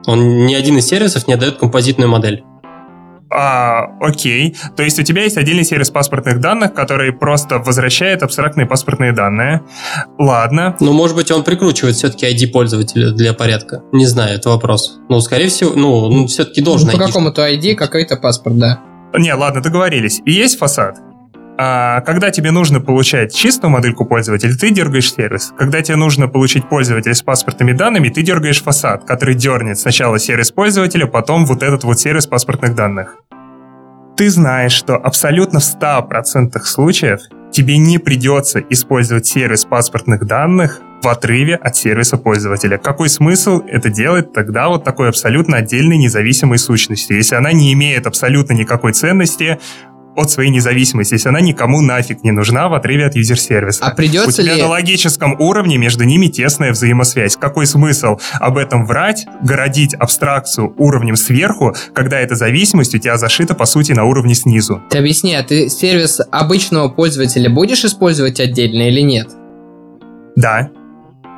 Он 0.06 0.46
ни 0.46 0.54
один 0.54 0.78
из 0.78 0.86
сервисов 0.86 1.26
не 1.28 1.34
отдает 1.34 1.58
композитную 1.58 2.08
модель. 2.08 2.44
А, 3.34 3.86
окей. 4.00 4.54
То 4.76 4.82
есть 4.82 4.98
у 4.98 5.02
тебя 5.02 5.22
есть 5.22 5.38
отдельный 5.38 5.64
сервис 5.64 5.90
паспортных 5.90 6.40
данных, 6.40 6.74
который 6.74 7.12
просто 7.12 7.58
возвращает 7.58 8.22
абстрактные 8.22 8.66
паспортные 8.66 9.12
данные. 9.12 9.62
Ладно. 10.18 10.76
Ну, 10.80 10.92
может 10.92 11.16
быть, 11.16 11.30
он 11.30 11.42
прикручивает 11.42 11.96
все-таки 11.96 12.26
ID 12.26 12.52
пользователя 12.52 13.12
для 13.12 13.32
порядка. 13.32 13.82
Не 13.92 14.04
знаю, 14.04 14.36
это 14.36 14.50
вопрос. 14.50 14.98
Ну, 15.08 15.20
скорее 15.20 15.48
всего, 15.48 15.72
ну, 15.74 16.26
все-таки 16.26 16.60
должен 16.60 16.88
ну, 16.92 16.98
По 16.98 17.06
какому-то 17.06 17.48
ID 17.50 17.74
какой-то 17.74 18.16
паспорт, 18.16 18.58
да. 18.58 18.80
Не, 19.16 19.32
ладно, 19.34 19.62
договорились. 19.62 20.20
И 20.26 20.32
есть 20.32 20.58
фасад. 20.58 20.98
А 21.58 22.00
когда 22.00 22.30
тебе 22.30 22.50
нужно 22.50 22.80
получать 22.80 23.34
чистую 23.34 23.70
модельку 23.70 24.06
пользователя, 24.06 24.54
ты 24.56 24.70
дергаешь 24.70 25.12
сервис. 25.12 25.52
Когда 25.56 25.82
тебе 25.82 25.96
нужно 25.96 26.26
получить 26.26 26.68
пользователя 26.68 27.14
с 27.14 27.22
паспортными 27.22 27.72
данными, 27.72 28.08
ты 28.08 28.22
дергаешь 28.22 28.62
фасад, 28.62 29.04
который 29.04 29.34
дернет 29.34 29.78
сначала 29.78 30.18
сервис 30.18 30.50
пользователя, 30.50 31.06
потом 31.06 31.44
вот 31.44 31.62
этот 31.62 31.84
вот 31.84 32.00
сервис 32.00 32.26
паспортных 32.26 32.74
данных. 32.74 33.16
Ты 34.16 34.30
знаешь, 34.30 34.72
что 34.72 34.96
абсолютно 34.96 35.60
в 35.60 35.62
100% 35.62 36.58
случаев 36.64 37.20
тебе 37.50 37.76
не 37.76 37.98
придется 37.98 38.60
использовать 38.60 39.26
сервис 39.26 39.64
паспортных 39.64 40.26
данных 40.26 40.80
в 41.02 41.08
отрыве 41.08 41.56
от 41.56 41.76
сервиса 41.76 42.16
пользователя. 42.16 42.78
Какой 42.78 43.08
смысл 43.08 43.62
это 43.66 43.88
делать 43.90 44.32
тогда 44.32 44.68
вот 44.68 44.84
такой 44.84 45.08
абсолютно 45.08 45.56
отдельной 45.58 45.98
независимой 45.98 46.58
сущности, 46.58 47.12
если 47.12 47.34
она 47.34 47.52
не 47.52 47.72
имеет 47.72 48.06
абсолютно 48.06 48.52
никакой 48.52 48.92
ценности 48.92 49.58
от 50.16 50.30
своей 50.30 50.50
независимости, 50.50 51.14
если 51.14 51.28
она 51.28 51.40
никому 51.40 51.80
нафиг 51.80 52.22
не 52.22 52.30
нужна 52.32 52.68
в 52.68 52.74
отрыве 52.74 53.06
от 53.06 53.16
юзер-сервиса. 53.16 53.84
А 53.84 53.90
придется 53.94 54.42
У 54.42 54.44
тебя 54.44 54.54
ли... 54.54 54.62
на 54.62 54.68
логическом 54.68 55.40
уровне 55.40 55.78
между 55.78 56.04
ними 56.04 56.26
тесная 56.26 56.72
взаимосвязь. 56.72 57.36
Какой 57.36 57.66
смысл 57.66 58.18
об 58.34 58.58
этом 58.58 58.86
врать, 58.86 59.26
городить 59.42 59.94
абстракцию 59.94 60.74
уровнем 60.76 61.16
сверху, 61.16 61.74
когда 61.94 62.20
эта 62.20 62.34
зависимость 62.34 62.94
у 62.94 62.98
тебя 62.98 63.16
зашита, 63.16 63.54
по 63.54 63.64
сути, 63.64 63.92
на 63.92 64.04
уровне 64.04 64.34
снизу? 64.34 64.82
Ты 64.90 64.98
объясни, 64.98 65.34
а 65.34 65.42
ты 65.42 65.68
сервис 65.68 66.20
обычного 66.30 66.88
пользователя 66.88 67.48
будешь 67.50 67.84
использовать 67.84 68.40
отдельно 68.40 68.88
или 68.88 69.00
нет? 69.00 69.28
Да. 70.36 70.70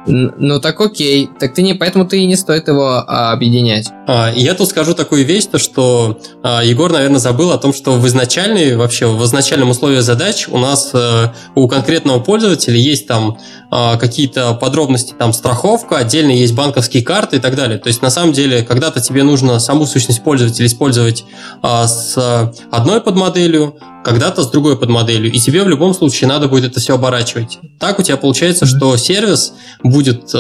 Ну 0.07 0.61
так 0.61 0.81
окей, 0.81 1.31
так 1.39 1.55
ты 1.55 1.63
не, 1.63 1.75
поэтому 1.75 2.05
ты 2.05 2.19
и 2.19 2.27
не 2.27 2.37
стоит 2.37 2.69
его 2.69 3.05
а, 3.07 3.33
объединять. 3.33 3.91
А, 4.07 4.31
я 4.35 4.55
тут 4.55 4.69
скажу 4.69 4.95
такую 4.95 5.25
вещь, 5.25 5.47
то 5.47 5.59
что 5.59 6.21
а, 6.43 6.63
Егор, 6.63 6.93
наверное, 6.93 7.19
забыл 7.19 7.53
о 7.53 7.59
том, 7.59 7.73
что 7.73 7.93
в 7.93 8.07
изначальной, 8.07 8.77
вообще 8.77 9.07
в 9.07 9.25
изначальном 9.25 9.71
условии 9.71 10.01
задач 10.01 10.47
у 10.49 10.59
нас 10.59 10.91
а, 10.93 11.33
у 11.55 11.67
конкретного 11.69 12.21
пользователя 12.21 12.77
есть 12.77 13.07
там 13.07 13.39
а, 13.71 13.97
какие-то 13.97 14.55
подробности, 14.55 15.15
там 15.19 15.33
страховка, 15.33 15.97
отдельно 15.97 16.33
есть 16.33 16.55
банковские 16.55 17.03
карты 17.03 17.37
и 17.37 17.41
так 17.41 17.57
далее. 17.57 17.79
То 17.79 17.89
есть 17.89 18.03
на 18.03 18.11
самом 18.11 18.33
деле 18.33 18.63
когда-то 18.63 19.01
тебе 19.01 19.23
нужно 19.23 19.59
саму 19.59 19.87
сущность 19.87 20.23
пользователя 20.23 20.67
использовать 20.67 21.25
с 21.63 22.53
одной 22.71 23.01
подмоделью, 23.01 23.79
когда-то 24.05 24.43
с 24.43 24.51
другой 24.51 24.79
подмоделью, 24.79 25.33
и 25.33 25.39
тебе 25.39 25.63
в 25.63 25.69
любом 25.69 25.95
случае 25.95 26.29
надо 26.29 26.49
будет 26.49 26.73
это 26.73 26.81
все 26.81 26.95
оборачивать. 26.95 27.59
Так 27.81 27.99
у 27.99 28.03
тебя 28.03 28.17
получается, 28.17 28.67
что 28.67 28.97
сервис 28.97 29.55
будет... 29.83 30.35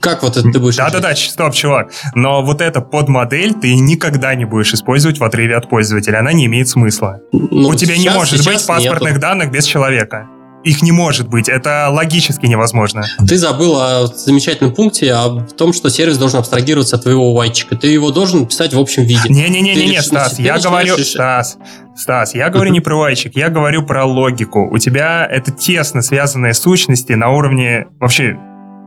Как 0.00 0.22
вот 0.22 0.36
это 0.36 0.50
ты 0.50 0.58
будешь? 0.58 0.76
Да-да-да, 0.76 1.14
стоп, 1.14 1.54
чувак. 1.54 1.90
Но 2.14 2.42
вот 2.42 2.60
эта 2.60 2.80
подмодель 2.80 3.54
ты 3.54 3.74
никогда 3.74 4.34
не 4.34 4.44
будешь 4.44 4.72
использовать 4.72 5.18
в 5.18 5.24
отрыве 5.24 5.56
от 5.56 5.68
пользователя. 5.68 6.18
Она 6.18 6.32
не 6.32 6.46
имеет 6.46 6.68
смысла. 6.68 7.20
Ну, 7.32 7.68
У 7.68 7.74
тебя 7.74 7.94
сейчас, 7.94 8.04
не 8.04 8.18
может 8.18 8.44
быть 8.44 8.66
паспортных 8.66 9.10
нету. 9.10 9.20
данных 9.20 9.50
без 9.50 9.64
человека. 9.64 10.28
Их 10.64 10.82
не 10.82 10.90
может 10.90 11.28
быть, 11.28 11.48
это 11.48 11.88
логически 11.88 12.46
невозможно. 12.46 13.06
Ты 13.26 13.38
забыл 13.38 13.78
о 13.80 14.06
замечательном 14.08 14.74
пункте, 14.74 15.12
о 15.14 15.40
том, 15.56 15.72
что 15.72 15.88
сервис 15.88 16.18
должен 16.18 16.40
абстрагироваться 16.40 16.96
от 16.96 17.02
твоего 17.04 17.32
вайчика. 17.32 17.76
Ты 17.76 17.86
его 17.86 18.10
должен 18.10 18.44
писать 18.44 18.74
в 18.74 18.78
общем 18.78 19.04
виде. 19.04 19.28
Не-не-не, 19.28 20.02
Стас, 20.02 20.38
я 20.40 20.58
говорю... 20.58 20.98
Стас, 20.98 21.58
Стас, 21.96 22.34
я 22.34 22.50
говорю 22.50 22.72
не 22.72 22.80
про 22.80 22.96
вайчик, 22.96 23.36
я 23.36 23.50
говорю 23.50 23.86
про 23.86 24.04
логику. 24.04 24.68
У 24.68 24.78
тебя 24.78 25.26
это 25.30 25.52
тесно 25.52 26.02
связанные 26.02 26.54
сущности 26.54 27.12
на 27.12 27.30
уровне 27.30 27.86
вообще 28.00 28.36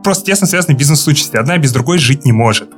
просто 0.02 0.24
тесно 0.24 0.46
связанные 0.46 0.76
бизнес-сущности. 0.76 1.36
Одна 1.36 1.58
без 1.58 1.72
другой 1.72 1.98
жить 1.98 2.24
не 2.24 2.32
может. 2.32 2.70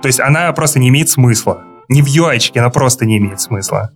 То 0.00 0.06
есть 0.06 0.20
она 0.20 0.52
просто 0.52 0.78
не 0.78 0.88
имеет 0.88 1.08
смысла. 1.08 1.64
Не 1.88 2.02
в 2.02 2.06
UI, 2.06 2.38
она 2.58 2.70
просто 2.70 3.06
не 3.06 3.18
имеет 3.18 3.40
смысла. 3.40 3.92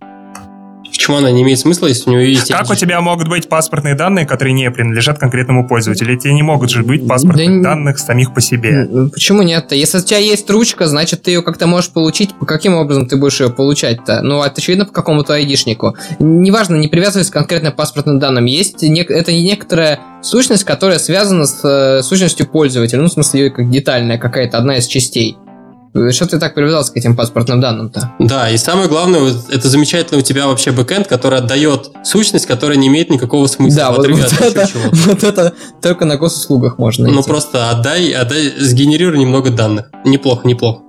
Почему 0.93 1.17
она 1.17 1.31
не 1.31 1.41
имеет 1.41 1.59
смысла, 1.59 1.87
если 1.87 2.09
у 2.09 2.13
нее 2.13 2.31
есть... 2.31 2.49
Как 2.49 2.69
у 2.69 2.75
тебя 2.75 3.01
могут 3.01 3.27
быть 3.27 3.49
паспортные 3.49 3.95
данные, 3.95 4.27
которые 4.27 4.53
не 4.53 4.69
принадлежат 4.69 5.17
конкретному 5.17 5.67
пользователю? 5.67 6.15
Тебе 6.17 6.33
не 6.33 6.43
могут 6.43 6.69
же 6.69 6.83
быть 6.83 7.07
паспортных 7.07 7.63
да 7.63 7.69
данных 7.69 7.97
самих 7.97 8.31
по 8.33 8.41
себе. 8.41 8.87
Почему 9.11 9.41
нет-то? 9.41 9.73
Если 9.73 9.97
у 9.97 10.01
тебя 10.01 10.19
есть 10.19 10.47
ручка, 10.51 10.85
значит, 10.87 11.23
ты 11.23 11.31
ее 11.31 11.41
как-то 11.41 11.65
можешь 11.65 11.89
получить. 11.89 12.35
По 12.35 12.45
каким 12.45 12.75
образом 12.75 13.07
ты 13.07 13.17
будешь 13.17 13.41
ее 13.41 13.49
получать-то? 13.49 14.21
Ну, 14.21 14.43
это 14.43 14.53
очевидно 14.57 14.85
по 14.85 14.93
какому-то 14.93 15.33
айдишнику. 15.33 15.97
Неважно, 16.19 16.75
не 16.75 16.87
привязываясь 16.87 17.31
к 17.31 17.33
конкретно 17.33 17.71
паспортным 17.71 18.19
данным. 18.19 18.45
Есть 18.45 18.83
не... 18.83 19.01
это 19.01 19.33
некоторая 19.33 19.99
сущность, 20.21 20.63
которая 20.63 20.99
связана 20.99 21.47
с 21.47 21.59
э, 21.63 22.03
сущностью 22.03 22.47
пользователя. 22.47 23.01
Ну, 23.01 23.07
в 23.07 23.11
смысле, 23.11 23.41
ее 23.41 23.49
как 23.49 23.69
детальная 23.69 24.19
какая-то, 24.19 24.59
одна 24.59 24.77
из 24.77 24.85
частей. 24.85 25.37
Что 26.11 26.27
ты 26.27 26.39
так 26.39 26.55
привязался 26.55 26.91
к 26.91 26.97
этим 26.97 27.15
паспортным 27.15 27.61
данным-то? 27.61 28.13
Да, 28.19 28.49
и 28.49 28.57
самое 28.57 28.89
главное, 28.89 29.19
вот 29.19 29.49
это 29.49 29.69
замечательно 29.69 30.19
у 30.19 30.23
тебя 30.23 30.47
вообще 30.47 30.71
бэкэнд, 30.71 31.07
который 31.07 31.37
отдает 31.37 31.91
сущность, 32.03 32.47
которая 32.47 32.77
не 32.77 32.87
имеет 32.87 33.11
никакого 33.11 33.45
смысла. 33.47 33.77
Да, 33.77 33.91
вот, 33.91 34.07
вот, 34.07 34.33
это, 34.41 34.69
вот 34.91 35.23
это 35.23 35.53
только 35.81 36.05
на 36.05 36.17
госуслугах 36.17 36.77
можно 36.79 37.07
Ну 37.09 37.21
просто 37.23 37.69
отдай, 37.69 38.11
отдай, 38.11 38.53
сгенерируй 38.59 39.19
немного 39.19 39.51
данных. 39.51 39.91
Неплохо, 40.03 40.47
неплохо. 40.47 40.81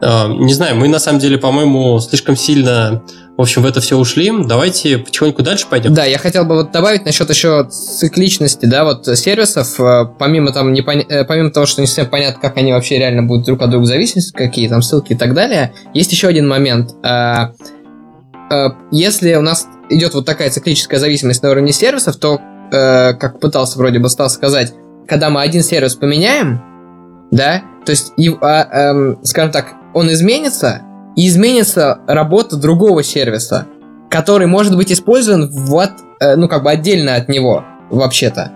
Uh, 0.00 0.32
не 0.38 0.54
знаю, 0.54 0.76
мы 0.76 0.86
на 0.86 1.00
самом 1.00 1.18
деле, 1.18 1.38
по-моему, 1.38 1.98
слишком 1.98 2.36
сильно 2.36 3.02
в 3.38 3.42
общем, 3.42 3.62
в 3.62 3.66
это 3.66 3.80
все 3.80 3.96
ушли. 3.96 4.32
Давайте 4.46 4.98
потихоньку 4.98 5.44
дальше 5.44 5.68
пойдем. 5.70 5.94
Да, 5.94 6.04
я 6.04 6.18
хотел 6.18 6.44
бы 6.44 6.56
вот 6.56 6.72
добавить 6.72 7.04
насчет 7.04 7.30
еще 7.30 7.68
цикличности, 7.70 8.66
да, 8.66 8.82
вот 8.82 9.06
сервисов, 9.06 9.78
э, 9.78 10.06
помимо 10.18 10.50
там 10.50 10.72
не 10.72 10.82
пон... 10.82 11.04
Э, 11.08 11.24
помимо 11.24 11.52
того, 11.52 11.64
что 11.64 11.80
не 11.80 11.86
совсем 11.86 12.06
понятно, 12.06 12.40
как 12.40 12.56
они 12.56 12.72
вообще 12.72 12.98
реально 12.98 13.22
будут 13.22 13.46
друг 13.46 13.62
от 13.62 13.70
друга 13.70 13.86
зависеть, 13.86 14.32
какие 14.32 14.68
там 14.68 14.82
ссылки 14.82 15.12
и 15.12 15.16
так 15.16 15.34
далее, 15.34 15.72
есть 15.94 16.10
еще 16.10 16.26
один 16.26 16.48
момент. 16.48 16.96
Э, 17.04 17.50
если 18.90 19.36
у 19.36 19.42
нас 19.42 19.68
идет 19.88 20.14
вот 20.14 20.26
такая 20.26 20.50
циклическая 20.50 20.98
зависимость 20.98 21.44
на 21.44 21.50
уровне 21.50 21.72
сервисов, 21.72 22.16
то, 22.16 22.40
как 22.70 23.40
пытался 23.40 23.78
вроде 23.78 23.98
бы 23.98 24.08
стал 24.08 24.30
сказать, 24.30 24.74
когда 25.06 25.30
мы 25.30 25.42
один 25.42 25.62
сервис 25.62 25.94
поменяем, 25.94 26.60
да, 27.30 27.62
то 27.84 27.90
есть, 27.90 28.12
а, 28.40 28.90
эм, 28.90 29.18
скажем 29.22 29.52
так, 29.52 29.74
он 29.98 30.12
изменится, 30.12 30.82
и 31.16 31.26
изменится 31.26 31.98
работа 32.06 32.56
другого 32.56 33.02
сервиса, 33.02 33.66
который 34.08 34.46
может 34.46 34.76
быть 34.76 34.92
использован 34.92 35.50
вот, 35.50 35.90
э, 36.20 36.36
ну, 36.36 36.48
как 36.48 36.62
бы 36.62 36.70
отдельно 36.70 37.16
от 37.16 37.28
него, 37.28 37.64
вообще-то. 37.90 38.52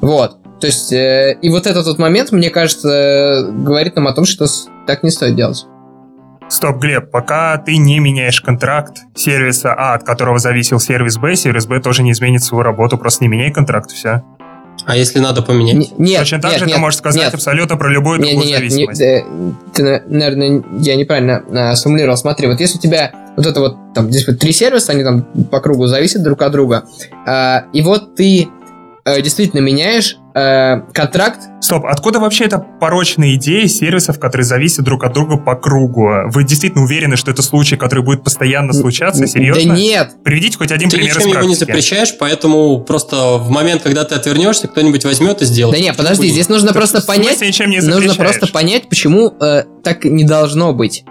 Вот. 0.00 0.38
То 0.60 0.68
есть, 0.68 0.92
э, 0.92 1.36
и 1.42 1.50
вот 1.50 1.66
этот 1.66 1.86
вот 1.86 1.98
момент, 1.98 2.30
мне 2.30 2.50
кажется, 2.50 3.48
говорит 3.50 3.96
нам 3.96 4.06
о 4.06 4.12
том, 4.12 4.24
что 4.24 4.46
так 4.86 5.02
не 5.02 5.10
стоит 5.10 5.34
делать. 5.34 5.66
Стоп, 6.48 6.76
Глеб, 6.76 7.10
пока 7.10 7.58
ты 7.58 7.76
не 7.76 7.98
меняешь 7.98 8.40
контракт 8.40 8.98
сервиса 9.16 9.74
А, 9.76 9.94
от 9.94 10.04
которого 10.04 10.38
зависел 10.38 10.78
сервис 10.78 11.18
Б, 11.18 11.34
сервис 11.34 11.66
Б 11.66 11.80
тоже 11.80 12.04
не 12.04 12.12
изменит 12.12 12.44
свою 12.44 12.62
работу, 12.62 12.96
просто 12.96 13.24
не 13.24 13.28
меняй 13.28 13.50
контракт, 13.50 13.90
все. 13.90 14.22
А 14.84 14.96
если 14.96 15.18
надо 15.18 15.42
поменять? 15.42 15.98
нет, 15.98 16.20
Точно 16.20 16.40
так 16.40 16.52
нет, 16.52 16.60
же 16.60 16.66
нет, 16.66 16.74
ты 16.76 16.80
можешь 16.80 16.98
сказать 16.98 17.22
нет. 17.22 17.34
абсолютно 17.34 17.76
про 17.76 17.88
любую 17.90 18.20
нет, 18.20 18.30
другую 18.30 18.48
нет, 18.48 18.58
зависимость. 18.58 19.00
Нет, 19.00 19.24
ты, 19.72 20.02
наверное, 20.06 20.62
я 20.80 20.96
неправильно 20.96 21.42
а, 21.50 21.74
сформулировал. 21.74 22.16
Смотри, 22.16 22.46
вот 22.46 22.60
если 22.60 22.78
у 22.78 22.80
тебя 22.80 23.12
вот 23.36 23.46
это 23.46 23.60
вот, 23.60 23.76
там, 23.94 24.10
здесь 24.10 24.26
вот 24.26 24.38
три 24.38 24.52
сервиса, 24.52 24.92
они 24.92 25.02
там 25.02 25.22
по 25.50 25.60
кругу 25.60 25.86
зависят 25.86 26.22
друг 26.22 26.42
от 26.42 26.52
друга, 26.52 26.84
а, 27.26 27.64
и 27.72 27.82
вот 27.82 28.14
ты 28.14 28.48
а, 29.06 29.20
действительно 29.20 29.60
меняешь 29.60 30.16
э, 30.34 30.80
контракт. 30.92 31.38
Стоп, 31.60 31.86
откуда 31.86 32.18
вообще 32.18 32.44
эта 32.46 32.58
порочная 32.58 33.34
идея 33.36 33.68
сервисов, 33.68 34.18
которые 34.18 34.44
зависят 34.44 34.84
друг 34.84 35.04
от 35.04 35.12
друга 35.12 35.36
по 35.36 35.54
кругу? 35.54 36.08
Вы 36.26 36.42
действительно 36.42 36.82
уверены, 36.82 37.16
что 37.16 37.30
это 37.30 37.40
случай, 37.40 37.76
который 37.76 38.02
будет 38.02 38.24
постоянно 38.24 38.72
случаться? 38.72 39.24
Серьезно? 39.28 39.62
Да 39.72 39.78
нет. 39.78 40.10
Приведите 40.24 40.58
хоть 40.58 40.72
один 40.72 40.90
Ты 40.90 40.96
пример 40.96 41.14
ничем 41.16 41.28
из 41.30 41.34
его 41.34 41.42
не 41.42 41.46
практики. 41.48 41.58
запрещаешь, 41.70 42.18
поэтому 42.18 42.80
просто 42.80 43.38
в 43.38 43.48
момент, 43.48 43.82
когда 43.82 44.04
ты 44.04 44.16
отвернешься, 44.16 44.66
кто-нибудь 44.66 45.04
возьмет 45.04 45.40
и 45.40 45.44
сделает. 45.44 45.76
Да 45.76 45.80
нет, 45.80 45.96
подожди, 45.96 46.22
Будет. 46.22 46.32
здесь 46.32 46.48
нужно 46.48 46.68
Так 46.68 46.76
просто 46.76 47.00
понять, 47.00 47.40
ничем 47.40 47.70
не 47.70 47.80
нужно 47.80 48.14
просто 48.16 48.48
понять, 48.48 48.88
почему 48.88 49.32
э, 49.40 49.62
так 49.84 50.04
не 50.04 50.24
должно 50.24 50.72
быть. 50.74 51.04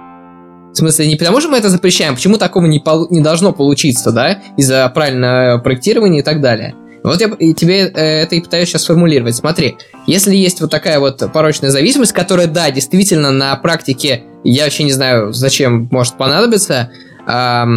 В 0.73 0.77
смысле, 0.77 1.07
не 1.07 1.15
потому 1.15 1.39
что 1.39 1.49
мы 1.49 1.57
это 1.57 1.69
запрещаем, 1.69 2.15
почему 2.15 2.37
такого 2.37 2.65
не, 2.65 2.79
пол- 2.79 3.07
не 3.09 3.21
должно 3.21 3.53
получиться, 3.53 4.11
да, 4.11 4.39
из-за 4.57 4.89
правильного 4.89 5.59
проектирования 5.59 6.19
и 6.19 6.23
так 6.23 6.41
далее. 6.41 6.75
Вот 7.05 7.21
я 7.21 7.27
и 7.27 7.53
тебе 7.53 7.87
э, 7.87 8.23
это 8.23 8.35
и 8.35 8.41
пытаюсь 8.41 8.69
сейчас 8.69 8.83
сформулировать. 8.83 9.35
Смотри, 9.35 9.77
если 10.07 10.35
есть 10.35 10.61
вот 10.61 10.71
такая 10.71 10.99
вот 10.99 11.21
порочная 11.31 11.69
зависимость, 11.69 12.13
которая, 12.13 12.47
да, 12.47 12.71
действительно 12.71 13.31
на 13.31 13.55
практике, 13.55 14.23
я 14.43 14.63
вообще 14.63 14.83
не 14.83 14.91
знаю, 14.91 15.33
зачем 15.33 15.87
может 15.91 16.17
понадобиться, 16.17 16.91
а- 17.27 17.67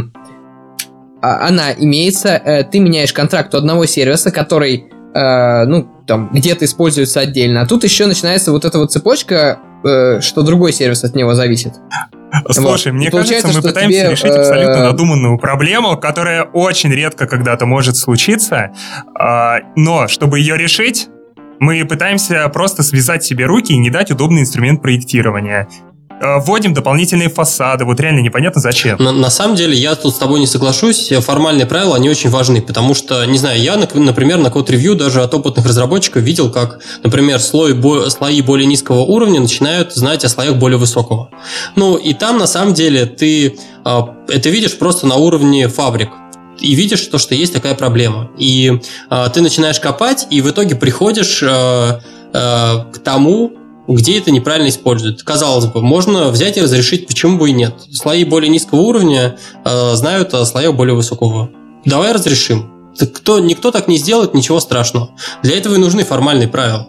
она 1.21 1.73
имеется, 1.73 2.29
э, 2.29 2.65
ты 2.65 2.79
меняешь 2.79 3.13
контракт 3.13 3.55
у 3.55 3.59
одного 3.59 3.87
сервиса, 3.87 4.31
который, 4.31 4.85
э, 5.15 5.65
ну, 5.65 5.89
там, 6.07 6.31
где-то 6.33 6.65
используется 6.65 7.21
отдельно, 7.21 7.63
а 7.63 7.67
тут 7.67 7.85
еще 7.85 8.07
начинается 8.07 8.53
вот 8.53 8.65
эта 8.65 8.79
вот 8.79 8.93
цепочка, 8.93 9.59
э, 9.85 10.21
что 10.21 10.43
другой 10.43 10.73
сервис 10.73 11.05
от 11.05 11.15
него 11.15 11.35
зависит. 11.35 11.75
Слушай, 12.51 12.93
Вот. 12.93 12.99
мне 12.99 13.11
кажется, 13.11 13.49
мы 13.49 13.63
пытаемся 13.63 14.01
тебе, 14.01 14.11
решить 14.11 14.33
э, 14.33 14.39
абсолютно 14.39 14.85
надуманную 14.85 15.39
проблему, 15.39 15.97
которая 15.97 16.45
очень 16.45 16.93
редко 16.93 17.27
когда-то 17.27 17.67
может 17.67 17.97
случиться, 17.97 18.73
а, 19.15 19.61
но 19.77 20.09
чтобы 20.09 20.39
ее 20.39 20.57
решить, 20.59 21.09
мы 21.59 21.85
пытаемся 21.85 22.49
просто 22.51 22.83
связать 22.83 23.25
себе 23.25 23.47
руки 23.47 23.73
и 23.73 23.79
не 23.79 23.91
дать 23.91 24.11
удобный 24.11 24.43
инструмент 24.43 24.83
проектирования. 24.83 25.69
Э, 26.21 26.39
Вводим 26.41 26.75
дополнительные 26.75 27.29
фасады, 27.29 27.85
вот 27.85 28.01
реально 28.01 28.21
непонятно 28.21 28.61
зачем. 28.61 28.97
На, 28.99 29.13
на 29.13 29.31
самом 29.31 29.57
деле, 29.57 29.77
я 29.77 29.95
тут 29.95 30.15
с 30.15 30.19
тобой 30.19 30.41
не 30.41 30.47
соглашусь. 30.47 31.13
Формальные 31.21 31.67
правила, 31.67 31.97
они 31.97 32.11
очень 32.11 32.31
важны, 32.31 32.61
потому 32.61 32.95
что, 32.95 33.25
не 33.25 33.39
знаю, 33.39 33.61
я, 33.61 33.77
например, 33.77 34.39
на 34.39 34.51
код-ревью 34.51 34.95
даже 34.95 35.23
от 35.23 35.35
опытных 35.35 35.67
разработчиков 35.67 36.23
видел, 36.23 36.51
как, 36.51 36.81
например, 37.03 37.41
слой 37.41 37.75
бо- 37.75 38.11
слои 38.11 38.43
более 38.43 38.67
низкого 38.67 39.01
уровня 39.01 39.41
начинают 39.41 39.95
знать 39.95 40.25
о 40.25 40.29
слоях 40.29 40.57
более 40.57 40.79
высокого. 40.79 41.31
Ну, 41.77 41.97
и 41.97 42.15
там, 42.15 42.39
на 42.39 42.47
самом 42.47 42.75
деле, 42.75 43.07
ты 43.07 43.59
а, 43.85 44.15
это 44.29 44.49
видишь 44.49 44.77
просто 44.77 45.07
на 45.07 45.17
уровне 45.17 45.69
фабрик. 45.69 46.11
И 46.61 46.75
видишь 46.75 47.03
то, 47.07 47.19
что 47.19 47.35
есть 47.37 47.53
такая 47.53 47.75
проблема. 47.75 48.31
И 48.37 48.81
а, 49.09 49.29
ты 49.29 49.41
начинаешь 49.41 49.79
копать, 49.79 50.27
и 50.31 50.41
в 50.41 50.51
итоге 50.51 50.75
приходишь 50.75 51.43
а, 51.47 52.01
а, 52.33 52.85
к 52.93 52.99
тому, 52.99 53.53
где 53.95 54.19
это 54.19 54.31
неправильно 54.31 54.69
используют. 54.69 55.23
Казалось 55.23 55.67
бы, 55.67 55.83
можно 55.83 56.29
взять 56.29 56.57
и 56.57 56.63
разрешить, 56.63 57.07
почему 57.07 57.39
бы 57.39 57.51
и 57.51 57.53
нет. 57.53 57.75
Слои 57.93 58.25
более 58.25 58.51
низкого 58.51 58.81
уровня 58.81 59.37
э, 59.65 59.95
знают 59.95 60.35
о 60.35 60.45
слоях 60.45 60.75
более 60.75 60.95
высокого. 60.95 61.51
Давай 61.85 62.13
разрешим. 62.13 62.71
Кто, 63.15 63.39
никто 63.39 63.71
так 63.71 63.89
не 63.89 63.97
сделает, 63.97 64.35
ничего 64.35 64.61
страшного. 64.61 65.11
Для 65.43 65.57
этого 65.57 65.75
и 65.75 65.79
нужны 65.79 66.05
формальные 66.05 66.49
правила. 66.49 66.89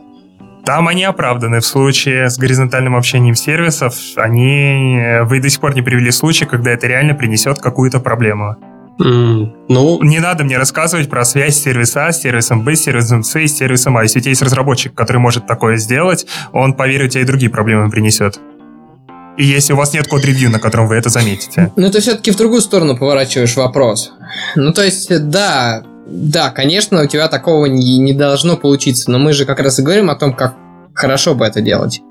Там 0.66 0.88
они 0.88 1.04
оправданы. 1.04 1.62
В 1.62 1.66
случае 1.66 2.30
с 2.30 2.38
горизонтальным 2.38 2.95
общением 2.95 3.36
сервисов, 3.36 3.95
они... 4.18 4.97
э, 4.97 5.24
Вы 5.24 5.39
до 5.39 5.50
сих 5.50 5.62
пор 5.62 5.74
не 5.76 5.82
привели 5.82 6.12
случай, 6.12 6.45
когда 6.45 6.72
это 6.72 6.86
реально 6.88 7.16
принесет 7.16 7.60
какую-то 7.60 8.00
проблему. 8.00 8.56
Ну, 9.00 10.04
Не 10.04 10.20
надо 10.20 10.43
мне 10.43 10.58
рассказывать 10.58 11.10
про 11.10 11.24
связь 11.24 11.58
сервиса 11.58 12.08
А 12.08 12.12
с 12.12 12.22
сервисом 12.22 12.64
Б, 12.64 12.76
с 12.76 12.84
сервисом 12.84 13.24
С 13.24 13.39
и 13.39 13.47
с 13.47 13.58
сервисом 13.58 13.97
А. 13.97 14.04
Если 14.04 14.20
у 14.20 14.22
тебя 14.22 14.32
есть 14.32 14.41
разработчик, 14.41 14.93
который 14.93 15.18
может 15.18 15.47
такое 15.47 15.78
сделать, 15.78 16.28
он, 16.52 16.74
поверь, 16.74 17.06
у 17.06 17.08
тебя 17.08 17.22
и 17.22 17.26
другие 17.26 17.50
проблемы 17.50 17.89
принесет. 17.89 18.39
И 19.38 19.45
если 19.45 19.72
у 19.72 19.78
вас 19.78 19.93
нет 19.93 20.08
код-ревью, 20.08 20.52
на 20.52 20.60
котором 20.60 20.88
вы 20.88 20.95
это 20.95 21.08
заметите. 21.08 21.72
Ну, 21.78 21.89
ты 21.89 22.02
все-таки 22.02 22.32
в 22.32 22.36
другую 22.36 22.60
сторону 22.60 22.97
поворачиваешь 22.97 23.56
вопрос. 23.56 24.12
Ну, 24.56 24.74
то 24.74 24.84
есть, 24.84 25.10
да, 25.30 25.82
да, 26.08 26.50
конечно, 26.50 27.02
у 27.02 27.08
тебя 27.08 27.30
такого 27.30 27.68
не, 27.68 28.00
не 28.00 28.12
должно 28.12 28.58
получиться, 28.58 29.10
но 29.10 29.18
мы 29.18 29.32
же 29.32 29.45
как 29.45 29.62
раз 29.62 29.80
и 29.80 29.82
говорим 29.82 30.10
о 30.10 30.16
том, 30.16 30.34
как 30.34 30.56
хорошо 30.93 31.36
бы 31.36 31.45
это 31.45 31.62
делать. 31.62 32.02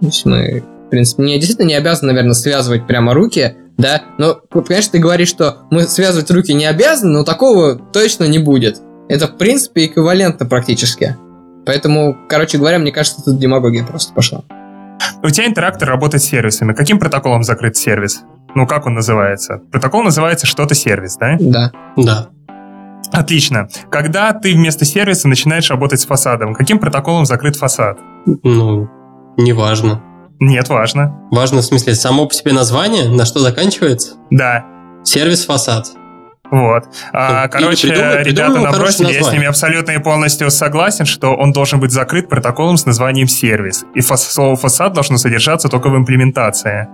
То 0.00 0.06
есть 0.06 0.24
мы, 0.26 0.62
в 0.86 0.90
принципе, 0.90 1.22
мне 1.22 1.38
действительно 1.38 1.66
не 1.66 1.74
обязаны, 1.74 2.12
наверное, 2.12 2.34
связывать 2.34 2.86
прямо 2.86 3.14
руки, 3.14 3.56
да, 3.78 4.02
но, 4.18 4.34
понимаешь, 4.50 4.88
ты 4.88 4.98
говоришь, 4.98 5.28
что 5.28 5.58
мы 5.70 5.82
связывать 5.82 6.30
руки 6.30 6.54
не 6.54 6.64
обязаны, 6.64 7.18
но 7.18 7.24
такого 7.24 7.76
точно 7.76 8.24
не 8.24 8.38
будет. 8.38 8.80
Это, 9.08 9.28
в 9.28 9.36
принципе, 9.36 9.86
эквивалентно 9.86 10.46
практически. 10.46 11.16
Поэтому, 11.66 12.16
короче 12.28 12.58
говоря, 12.58 12.78
мне 12.78 12.92
кажется, 12.92 13.22
тут 13.22 13.38
демагогия 13.38 13.84
просто 13.84 14.14
пошла. 14.14 14.44
У 15.22 15.28
тебя 15.28 15.46
интерактор 15.46 15.88
работает 15.88 16.22
с 16.22 16.26
сервисами. 16.26 16.72
Каким 16.72 16.98
протоколом 16.98 17.42
закрыт 17.42 17.76
сервис? 17.76 18.22
Ну, 18.54 18.66
как 18.66 18.86
он 18.86 18.94
называется? 18.94 19.60
Протокол 19.70 20.02
называется 20.02 20.46
что-то 20.46 20.74
сервис, 20.74 21.16
да? 21.16 21.36
Да. 21.38 21.72
да. 21.96 22.28
Отлично. 23.12 23.68
Когда 23.90 24.32
ты 24.32 24.54
вместо 24.54 24.84
сервиса 24.84 25.28
начинаешь 25.28 25.70
работать 25.70 26.00
с 26.00 26.06
фасадом, 26.06 26.54
каким 26.54 26.78
протоколом 26.78 27.26
закрыт 27.26 27.56
фасад? 27.56 27.98
Ну, 28.42 28.88
неважно. 29.36 30.02
Нет, 30.40 30.68
важно. 30.68 31.14
Важно, 31.30 31.60
в 31.60 31.64
смысле, 31.64 31.94
само 31.94 32.26
по 32.26 32.34
себе 32.34 32.52
название, 32.52 33.08
на 33.08 33.24
что 33.24 33.40
заканчивается? 33.40 34.14
Да. 34.30 34.64
Сервис-фасад. 35.04 35.86
Вот. 36.50 36.84
А, 37.12 37.44
Ну, 37.44 37.50
короче, 37.50 37.88
придумай- 37.88 38.22
ребята 38.22 38.52
придумай 38.52 38.62
набросили, 38.72 39.12
я 39.12 39.22
с 39.24 39.32
ними 39.32 39.46
абсолютно 39.46 39.92
и 39.92 39.98
полностью 39.98 40.50
согласен, 40.50 41.04
что 41.04 41.34
он 41.34 41.52
должен 41.52 41.80
быть 41.80 41.90
закрыт 41.90 42.28
протоколом 42.28 42.76
с 42.76 42.86
названием 42.86 43.26
сервис. 43.26 43.84
И 43.94 44.00
фас- 44.00 44.30
слово 44.30 44.54
фасад 44.56 44.92
должно 44.92 45.16
содержаться 45.18 45.68
только 45.68 45.88
в 45.88 45.96
имплементации. 45.96 46.86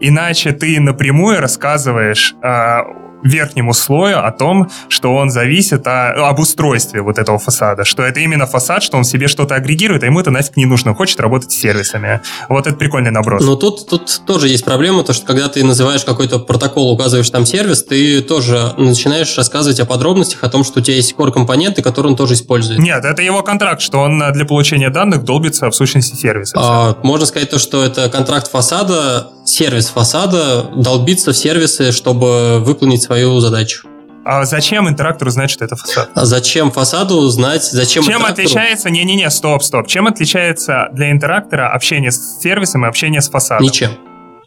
Иначе 0.00 0.52
ты 0.52 0.78
напрямую 0.80 1.40
рассказываешь 1.40 2.34
а, 2.42 2.82
верхнему 3.22 3.72
слою 3.72 4.24
о 4.24 4.30
том, 4.30 4.68
что 4.88 5.14
он 5.14 5.30
зависит 5.30 5.86
о, 5.86 6.28
об 6.28 6.38
устройстве 6.38 7.02
вот 7.02 7.18
этого 7.18 7.38
фасада, 7.38 7.84
что 7.84 8.02
это 8.02 8.20
именно 8.20 8.46
фасад, 8.46 8.82
что 8.82 8.96
он 8.96 9.04
себе 9.04 9.28
что-то 9.28 9.54
агрегирует, 9.54 10.02
а 10.02 10.06
ему 10.06 10.20
это 10.20 10.30
нафиг 10.30 10.56
не 10.56 10.66
нужно, 10.66 10.92
он 10.92 10.96
хочет 10.96 11.20
работать 11.20 11.52
с 11.52 11.56
сервисами. 11.56 12.20
Вот 12.48 12.66
это 12.66 12.76
прикольный 12.76 13.10
наброс. 13.10 13.44
Но 13.44 13.56
тут, 13.56 13.88
тут 13.88 14.22
тоже 14.26 14.48
есть 14.48 14.64
проблема, 14.64 15.02
то 15.02 15.12
что 15.12 15.26
когда 15.26 15.48
ты 15.48 15.64
называешь 15.64 16.04
какой-то 16.04 16.38
протокол, 16.38 16.92
указываешь 16.92 17.30
там 17.30 17.44
сервис, 17.46 17.82
ты 17.84 18.20
тоже 18.20 18.74
начинаешь 18.76 19.36
рассказывать 19.36 19.80
о 19.80 19.86
подробностях, 19.86 20.42
о 20.44 20.48
том, 20.48 20.64
что 20.64 20.80
у 20.80 20.82
тебя 20.82 20.96
есть 20.96 21.14
core-компоненты, 21.16 21.82
которые 21.82 22.10
он 22.10 22.16
тоже 22.16 22.34
использует. 22.34 22.78
Нет, 22.78 23.04
это 23.04 23.22
его 23.22 23.42
контракт, 23.42 23.80
что 23.80 24.00
он 24.00 24.22
для 24.32 24.44
получения 24.44 24.90
данных 24.90 25.24
долбится 25.24 25.70
в 25.70 25.74
сущности 25.74 26.14
сервиса. 26.14 26.56
А, 26.58 26.96
можно 27.02 27.26
сказать 27.26 27.50
то, 27.50 27.58
что 27.58 27.84
это 27.84 28.08
контракт 28.08 28.50
фасада, 28.50 29.28
сервис 29.48 29.88
фасада 29.88 30.62
долбится 30.76 31.32
в 31.32 31.36
сервисы, 31.36 31.92
чтобы 31.92 32.60
выполнить 32.60 33.02
свою 33.02 33.38
задачу. 33.40 33.86
А 34.24 34.44
зачем 34.44 34.88
интерактору 34.88 35.30
знать, 35.30 35.50
что 35.50 35.64
это 35.64 35.74
фасад? 35.76 36.10
А 36.14 36.26
зачем 36.26 36.70
фасаду 36.70 37.26
знать, 37.28 37.64
зачем 37.64 38.02
Чем 38.04 38.14
интерактору? 38.16 38.44
отличается... 38.46 38.90
Не-не-не, 38.90 39.30
стоп, 39.30 39.62
стоп. 39.62 39.86
Чем 39.86 40.06
отличается 40.06 40.88
для 40.92 41.10
интерактора 41.10 41.70
общение 41.72 42.10
с 42.10 42.38
сервисом 42.40 42.84
и 42.84 42.88
общение 42.88 43.22
с 43.22 43.30
фасадом? 43.30 43.64
Ничем. 43.64 43.90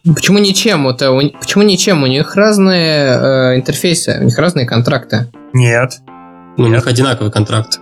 Почему 0.04 0.38
ничем? 0.38 0.88
Это, 0.88 1.12
у- 1.12 1.30
почему 1.32 1.64
ничем? 1.64 2.04
У 2.04 2.08
них 2.08 2.36
разные 2.36 3.06
э, 3.54 3.56
интерфейсы, 3.58 4.20
у 4.22 4.24
них 4.26 4.38
разные 4.38 4.68
контракты. 4.68 5.32
Нет. 5.54 6.00
Ну, 6.58 6.66
у 6.66 6.68
Нет. 6.68 6.78
них 6.78 6.88
одинаковый 6.88 7.32
контракт. 7.32 7.80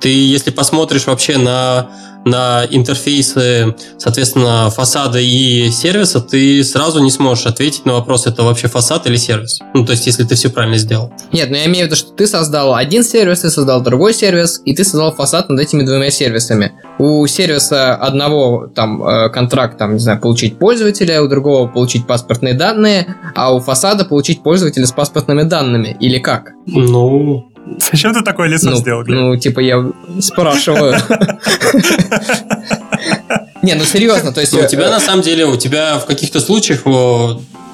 Ты, 0.00 0.08
если 0.08 0.50
посмотришь 0.50 1.06
вообще 1.06 1.38
на, 1.38 1.90
на 2.24 2.66
интерфейсы, 2.68 3.74
соответственно, 3.98 4.68
фасада 4.70 5.18
и 5.18 5.70
сервиса, 5.70 6.20
ты 6.20 6.62
сразу 6.64 7.00
не 7.00 7.10
сможешь 7.10 7.46
ответить 7.46 7.86
на 7.86 7.94
вопрос, 7.94 8.26
это 8.26 8.42
вообще 8.42 8.68
фасад 8.68 9.06
или 9.06 9.16
сервис. 9.16 9.60
Ну, 9.74 9.86
то 9.86 9.92
есть, 9.92 10.06
если 10.06 10.24
ты 10.24 10.34
все 10.34 10.50
правильно 10.50 10.76
сделал. 10.76 11.12
Нет, 11.32 11.50
но 11.50 11.56
я 11.56 11.66
имею 11.66 11.84
в 11.84 11.86
виду, 11.86 11.96
что 11.96 12.10
ты 12.12 12.26
создал 12.26 12.74
один 12.74 13.04
сервис, 13.04 13.40
ты 13.40 13.50
создал 13.50 13.80
другой 13.80 14.12
сервис, 14.12 14.60
и 14.64 14.74
ты 14.74 14.84
создал 14.84 15.12
фасад 15.12 15.48
над 15.48 15.60
этими 15.60 15.82
двумя 15.82 16.10
сервисами. 16.10 16.72
У 16.98 17.26
сервиса 17.26 17.94
одного 17.94 18.66
там 18.74 19.02
э, 19.02 19.30
контракт, 19.30 19.78
там, 19.78 19.94
не 19.94 20.00
знаю, 20.00 20.20
получить 20.20 20.58
пользователя, 20.58 21.22
у 21.22 21.28
другого 21.28 21.68
получить 21.68 22.06
паспортные 22.06 22.54
данные, 22.54 23.16
а 23.34 23.54
у 23.54 23.60
фасада 23.60 24.04
получить 24.04 24.42
пользователя 24.42 24.86
с 24.86 24.92
паспортными 24.92 25.42
данными. 25.42 25.96
Или 26.00 26.18
как? 26.18 26.52
Ну, 26.66 27.50
Зачем 27.90 28.14
ты 28.14 28.22
такое 28.22 28.48
лицо 28.48 28.70
ну, 28.70 28.76
сделал, 28.76 29.02
Глеб? 29.02 29.18
ну, 29.18 29.36
типа, 29.36 29.60
я 29.60 29.84
спрашиваю. 30.20 30.96
Не, 33.62 33.74
ну 33.74 33.84
серьезно, 33.84 34.32
то 34.32 34.40
есть... 34.40 34.54
у 34.54 34.66
тебя 34.66 34.90
на 34.90 35.00
самом 35.00 35.22
деле, 35.22 35.44
у 35.46 35.56
тебя 35.56 35.98
в 35.98 36.06
каких-то 36.06 36.40
случаях 36.40 36.84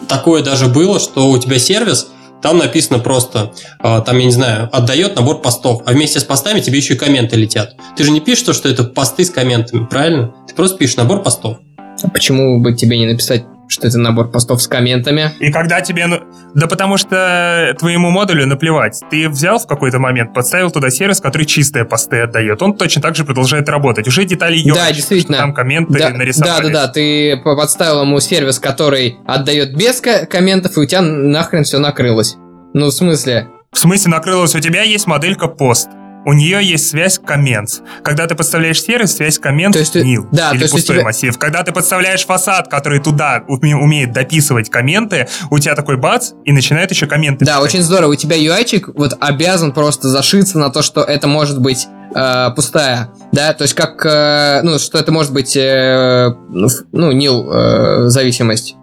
такое 0.08 0.42
даже 0.42 0.66
было, 0.68 0.98
что 0.98 1.28
у 1.28 1.38
тебя 1.38 1.58
сервис, 1.58 2.08
там 2.40 2.58
написано 2.58 2.98
просто, 2.98 3.52
а, 3.78 4.00
там, 4.00 4.18
я 4.18 4.24
не 4.24 4.32
знаю, 4.32 4.68
отдает 4.72 5.14
набор 5.16 5.40
постов, 5.42 5.82
а 5.84 5.92
вместе 5.92 6.18
с 6.18 6.24
постами 6.24 6.60
тебе 6.60 6.78
еще 6.78 6.94
и 6.94 6.96
комменты 6.96 7.36
летят. 7.36 7.76
Ты 7.96 8.04
же 8.04 8.10
не 8.10 8.20
пишешь, 8.20 8.44
то, 8.44 8.52
что 8.52 8.68
это 8.68 8.84
посты 8.84 9.24
с 9.24 9.30
комментами, 9.30 9.84
правильно? 9.84 10.32
Ты 10.48 10.54
просто 10.54 10.78
пишешь 10.78 10.96
набор 10.96 11.22
постов. 11.22 11.58
А 12.02 12.08
Почему 12.08 12.58
бы 12.60 12.74
тебе 12.74 12.98
не 12.98 13.06
написать, 13.06 13.44
что 13.72 13.86
это 13.88 13.98
набор 13.98 14.30
постов 14.30 14.62
с 14.62 14.68
комментами? 14.68 15.32
И 15.40 15.50
когда 15.50 15.80
тебе... 15.80 16.06
Да 16.54 16.66
потому 16.66 16.96
что 16.98 17.74
твоему 17.78 18.10
модулю 18.10 18.46
наплевать. 18.46 19.00
Ты 19.10 19.28
взял 19.28 19.58
в 19.58 19.66
какой-то 19.66 19.98
момент, 19.98 20.34
подставил 20.34 20.70
туда 20.70 20.90
сервис, 20.90 21.20
который 21.20 21.46
чистые 21.46 21.84
посты 21.84 22.20
отдает. 22.20 22.60
Он 22.62 22.76
точно 22.76 23.00
так 23.02 23.16
же 23.16 23.24
продолжает 23.24 23.68
работать. 23.68 24.06
Уже 24.06 24.24
детали 24.24 24.56
Да, 24.62 24.68
ёбочек, 24.68 24.96
действительно. 24.96 25.38
Там 25.38 25.54
комменты 25.54 25.98
Да, 25.98 26.10
нарисовались. 26.10 26.66
да, 26.68 26.72
да, 26.72 26.86
да, 26.86 26.92
ты 26.92 27.36
по- 27.42 27.56
подставил 27.56 28.02
ему 28.02 28.20
сервис, 28.20 28.58
который 28.58 29.16
отдает 29.26 29.74
без 29.76 30.00
ко- 30.00 30.26
комментов, 30.26 30.76
и 30.76 30.80
у 30.80 30.84
тебя 30.84 31.00
нахрен 31.02 31.64
все 31.64 31.78
накрылось. 31.78 32.36
Ну, 32.74 32.86
в 32.86 32.92
смысле? 32.92 33.48
В 33.72 33.78
смысле 33.78 34.10
накрылось? 34.10 34.54
У 34.54 34.60
тебя 34.60 34.82
есть 34.82 35.06
моделька 35.06 35.48
пост. 35.48 35.88
У 36.24 36.32
нее 36.32 36.64
есть 36.64 36.88
связь 36.88 37.18
коммент. 37.18 37.82
Когда 38.04 38.26
ты 38.26 38.34
подставляешь 38.34 38.80
сервис, 38.82 39.16
связь 39.16 39.38
коммент 39.38 39.72
То 39.74 39.80
есть 39.80 39.96
nil, 39.96 40.26
да, 40.30 40.50
или 40.50 40.58
то 40.58 40.64
есть 40.64 40.72
пустой 40.74 40.96
тебя- 40.96 41.04
массив. 41.04 41.36
Когда 41.38 41.62
ты 41.64 41.72
подставляешь 41.72 42.24
фасад, 42.24 42.68
который 42.68 43.00
туда 43.00 43.42
уме- 43.48 43.74
умеет 43.74 44.12
дописывать 44.12 44.70
комменты, 44.70 45.28
у 45.50 45.58
тебя 45.58 45.74
такой 45.74 45.96
бац, 45.96 46.32
и 46.44 46.52
начинает 46.52 46.90
еще 46.90 47.06
комменты 47.06 47.44
Да, 47.44 47.56
писать. 47.56 47.64
очень 47.64 47.82
здорово. 47.82 48.12
У 48.12 48.14
тебя 48.14 48.36
UI-чик 48.36 48.92
вот 48.94 49.14
обязан 49.20 49.72
просто 49.72 50.08
зашиться 50.08 50.58
на 50.58 50.70
то, 50.70 50.82
что 50.82 51.02
это 51.02 51.26
может 51.26 51.60
быть 51.60 51.86
э, 52.14 52.50
пустая, 52.54 53.08
да, 53.32 53.54
то 53.54 53.62
есть 53.62 53.72
как, 53.72 54.04
э, 54.04 54.60
ну, 54.62 54.78
что 54.78 54.98
это 54.98 55.10
может 55.12 55.32
быть, 55.32 55.56
э, 55.56 56.28
ну, 56.50 56.68
ну, 56.92 57.10
э, 57.50 58.08
зависимость. 58.10 58.76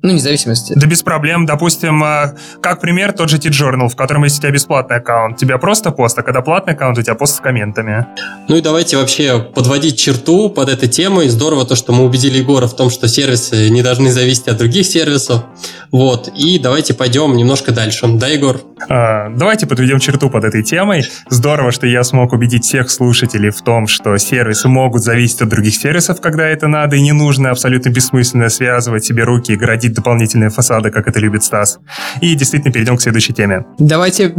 Ну, 0.00 0.12
независимость. 0.12 0.72
Да 0.76 0.86
без 0.86 1.02
проблем. 1.02 1.44
Допустим, 1.44 2.02
э, 2.04 2.34
как 2.62 2.80
пример, 2.80 3.12
тот 3.12 3.30
же 3.30 3.38
T-Journal, 3.38 3.88
в 3.88 3.96
котором 3.96 4.24
есть 4.24 4.38
у 4.38 4.42
тебя 4.42 4.52
бесплатный 4.52 4.98
аккаунт. 4.98 5.36
У 5.36 5.38
тебя 5.38 5.58
просто 5.58 5.90
пост, 5.90 6.16
а 6.18 6.22
когда 6.22 6.40
платный 6.40 6.74
аккаунт, 6.74 6.98
у 6.98 7.02
тебя 7.02 7.14
пост 7.14 7.36
с 7.36 7.40
комментами. 7.40 8.06
Ну 8.48 8.56
и 8.56 8.60
давайте 8.60 8.96
вообще 8.96 9.40
подводить 9.40 9.98
черту 9.98 10.50
под 10.50 10.68
этой 10.68 10.88
темой. 10.88 11.28
Здорово 11.28 11.64
то, 11.64 11.74
что 11.74 11.92
мы 11.92 12.04
убедили 12.04 12.38
Егора 12.38 12.68
в 12.68 12.76
том, 12.76 12.90
что 12.90 13.08
сервисы 13.08 13.70
не 13.70 13.82
должны 13.82 14.10
зависеть 14.10 14.46
от 14.48 14.58
других 14.58 14.86
сервисов. 14.86 15.42
Вот. 15.90 16.28
И 16.28 16.58
давайте 16.58 16.94
пойдем 16.94 17.36
немножко 17.36 17.72
дальше. 17.72 18.06
Да, 18.06 18.28
Егор? 18.28 18.60
А, 18.88 19.28
Давайте 19.30 19.66
подведем 19.66 19.98
черту 19.98 20.30
под 20.30 20.44
этой 20.44 20.62
темой. 20.62 21.04
Здорово, 21.28 21.72
что 21.72 21.86
я 21.86 22.04
смог 22.04 22.32
убедить 22.32 22.64
всех 22.64 22.90
слушателей 22.90 23.50
в 23.50 23.62
том, 23.62 23.86
что 23.86 24.16
сервисы 24.18 24.68
могут 24.68 25.02
зависеть 25.02 25.42
от 25.42 25.48
других 25.48 25.74
сервисов, 25.74 26.20
когда 26.20 26.46
это 26.46 26.68
надо, 26.68 26.96
и 26.96 27.00
не 27.00 27.12
нужно 27.12 27.50
абсолютно 27.50 27.90
бессмысленно 27.90 28.48
связывать 28.48 29.04
себе 29.04 29.24
руки 29.24 29.52
и 29.52 29.56
городить 29.56 29.87
дополнительные 29.94 30.50
фасады, 30.50 30.90
как 30.90 31.08
это 31.08 31.18
любит 31.20 31.44
Стас. 31.44 31.78
И 32.20 32.34
действительно 32.34 32.72
перейдем 32.72 32.96
к 32.96 33.02
следующей 33.02 33.32
теме. 33.32 33.64
Давайте... 33.78 34.32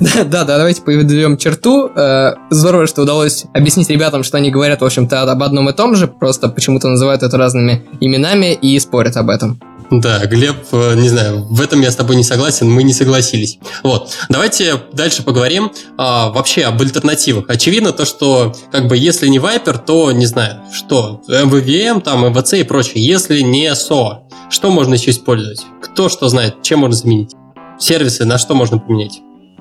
Да, 0.00 0.24
да, 0.24 0.44
да, 0.44 0.58
давайте 0.58 0.82
подведем 0.82 1.36
черту. 1.36 1.90
Э, 1.94 2.34
Здорово, 2.50 2.86
что 2.86 3.02
удалось 3.02 3.44
объяснить 3.54 3.90
ребятам, 3.90 4.22
что 4.22 4.36
они 4.36 4.50
говорят, 4.50 4.80
в 4.80 4.84
общем-то, 4.84 5.22
об 5.22 5.42
одном 5.42 5.68
и 5.68 5.72
том 5.72 5.94
же, 5.94 6.08
просто 6.08 6.48
почему-то 6.48 6.88
называют 6.88 7.22
это 7.22 7.36
разными 7.36 7.84
именами 8.00 8.54
и 8.54 8.78
спорят 8.78 9.16
об 9.16 9.30
этом. 9.30 9.60
Да, 9.90 10.26
Глеб, 10.26 10.56
э, 10.72 10.94
не 10.96 11.08
знаю, 11.08 11.44
в 11.48 11.60
этом 11.62 11.80
я 11.80 11.90
с 11.90 11.96
тобой 11.96 12.16
не 12.16 12.24
согласен, 12.24 12.70
мы 12.70 12.82
не 12.82 12.92
согласились. 12.92 13.58
Вот, 13.82 14.10
давайте 14.28 14.74
дальше 14.92 15.22
поговорим 15.22 15.72
а, 15.96 16.30
вообще 16.30 16.64
об 16.64 16.80
альтернативах. 16.80 17.46
Очевидно 17.48 17.92
то, 17.92 18.04
что 18.04 18.54
как 18.70 18.86
бы 18.86 18.96
если 18.98 19.28
не 19.28 19.38
Viper, 19.38 19.78
то 19.84 20.12
не 20.12 20.26
знаю, 20.26 20.60
что, 20.72 21.22
MVVM, 21.28 22.02
там, 22.02 22.24
MVC 22.26 22.60
и 22.60 22.64
прочее. 22.64 23.04
Если 23.04 23.40
не 23.40 23.68
SOA, 23.68 24.18
что 24.50 24.70
можно 24.70 24.94
еще 24.94 25.10
использовать? 25.10 25.64
Кто 25.82 26.08
что 26.08 26.28
знает, 26.28 26.62
чем 26.62 26.80
можно 26.80 26.96
заменить? 26.96 27.32
Сервисы 27.78 28.24
на 28.24 28.38
что 28.38 28.54
можно 28.54 28.78
поменять? 28.78 29.20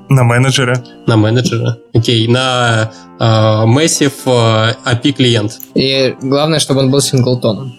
На 0.10 0.24
менеджера. 0.24 0.84
На 1.06 1.18
менеджера. 1.18 1.78
Окей, 1.94 2.28
на 2.28 2.92
э, 3.20 3.24
Massive 3.24 4.14
э, 4.26 4.74
API 4.86 5.12
клиент. 5.12 5.60
И 5.76 6.16
главное, 6.22 6.60
чтобы 6.60 6.80
он 6.82 6.92
был 6.92 7.02
синглтоном. 7.02 7.74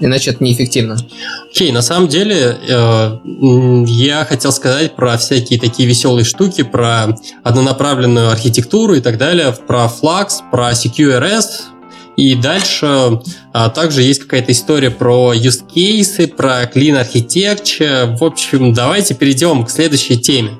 Иначе 0.00 0.30
это 0.30 0.42
неэффективно. 0.42 0.96
Окей, 1.50 1.70
на 1.70 1.82
самом 1.82 2.08
деле 2.08 2.58
э, 2.68 3.18
я 3.86 4.24
хотел 4.24 4.52
сказать 4.52 4.96
про 4.96 5.16
всякие 5.16 5.60
такие 5.60 5.88
веселые 5.88 6.24
штуки, 6.24 6.62
про 6.62 7.16
однонаправленную 7.42 8.30
архитектуру 8.30 8.94
и 8.94 9.00
так 9.00 9.18
далее, 9.18 9.54
про 9.66 9.84
Flux, 9.86 10.50
про 10.50 10.72
CQRS. 10.72 11.44
И 12.16 12.36
дальше 12.36 13.20
а, 13.52 13.70
также 13.70 14.02
есть 14.02 14.20
какая-то 14.22 14.52
история 14.52 14.90
про 14.90 15.34
use 15.34 15.62
cases, 15.74 16.28
про 16.28 16.62
clean 16.62 17.00
architecture. 17.00 18.16
В 18.16 18.22
общем, 18.22 18.72
давайте 18.72 19.14
перейдем 19.14 19.64
к 19.64 19.70
следующей 19.70 20.18
теме. 20.18 20.52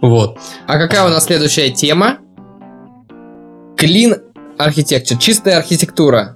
Вот. 0.00 0.38
А 0.66 0.78
какая 0.78 1.04
у 1.04 1.08
нас 1.08 1.24
следующая 1.24 1.70
тема? 1.70 2.18
Clean 3.76 4.20
Architecture. 4.58 5.18
Чистая 5.18 5.56
архитектура. 5.56 6.34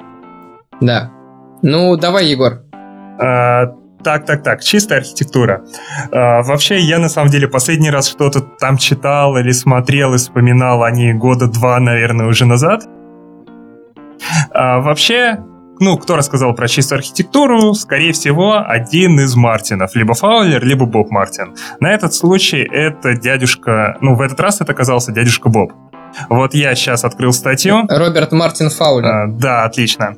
Да. 0.80 1.12
Ну, 1.62 1.96
давай, 1.96 2.26
Егор. 2.26 2.62
А, 3.20 3.66
так, 4.04 4.26
так, 4.26 4.42
так, 4.42 4.62
чистая 4.62 5.00
архитектура. 5.00 5.64
А, 6.12 6.42
вообще, 6.42 6.78
я 6.78 6.98
на 6.98 7.08
самом 7.08 7.30
деле 7.30 7.48
последний 7.48 7.90
раз 7.90 8.08
что-то 8.08 8.40
там 8.40 8.78
читал 8.78 9.36
или 9.36 9.50
смотрел 9.50 10.14
и 10.14 10.18
вспоминал 10.18 10.84
о 10.84 10.90
ней 10.90 11.12
года 11.12 11.48
два, 11.48 11.80
наверное, 11.80 12.26
уже 12.26 12.44
назад. 12.46 12.84
А, 14.52 14.80
вообще, 14.80 15.38
ну, 15.80 15.96
кто 15.96 16.16
рассказал 16.16 16.54
про 16.54 16.68
чистую 16.68 16.98
архитектуру? 16.98 17.74
Скорее 17.74 18.12
всего, 18.12 18.62
один 18.64 19.18
из 19.20 19.34
Мартинов. 19.34 19.94
Либо 19.94 20.14
Фаулер, 20.14 20.64
либо 20.64 20.86
Боб 20.86 21.10
Мартин. 21.10 21.54
На 21.80 21.92
этот 21.92 22.14
случай 22.14 22.62
это 22.62 23.14
дядюшка... 23.14 23.96
Ну, 24.00 24.14
в 24.14 24.20
этот 24.20 24.38
раз 24.40 24.60
это 24.60 24.72
оказался 24.72 25.12
дядюшка 25.12 25.48
Боб. 25.48 25.72
Вот 26.28 26.54
я 26.54 26.74
сейчас 26.74 27.04
открыл 27.04 27.32
статью. 27.32 27.84
Роберт 27.88 28.32
Мартин 28.32 28.70
Фаулер. 28.70 29.06
А, 29.06 29.26
да, 29.26 29.64
отлично. 29.64 30.14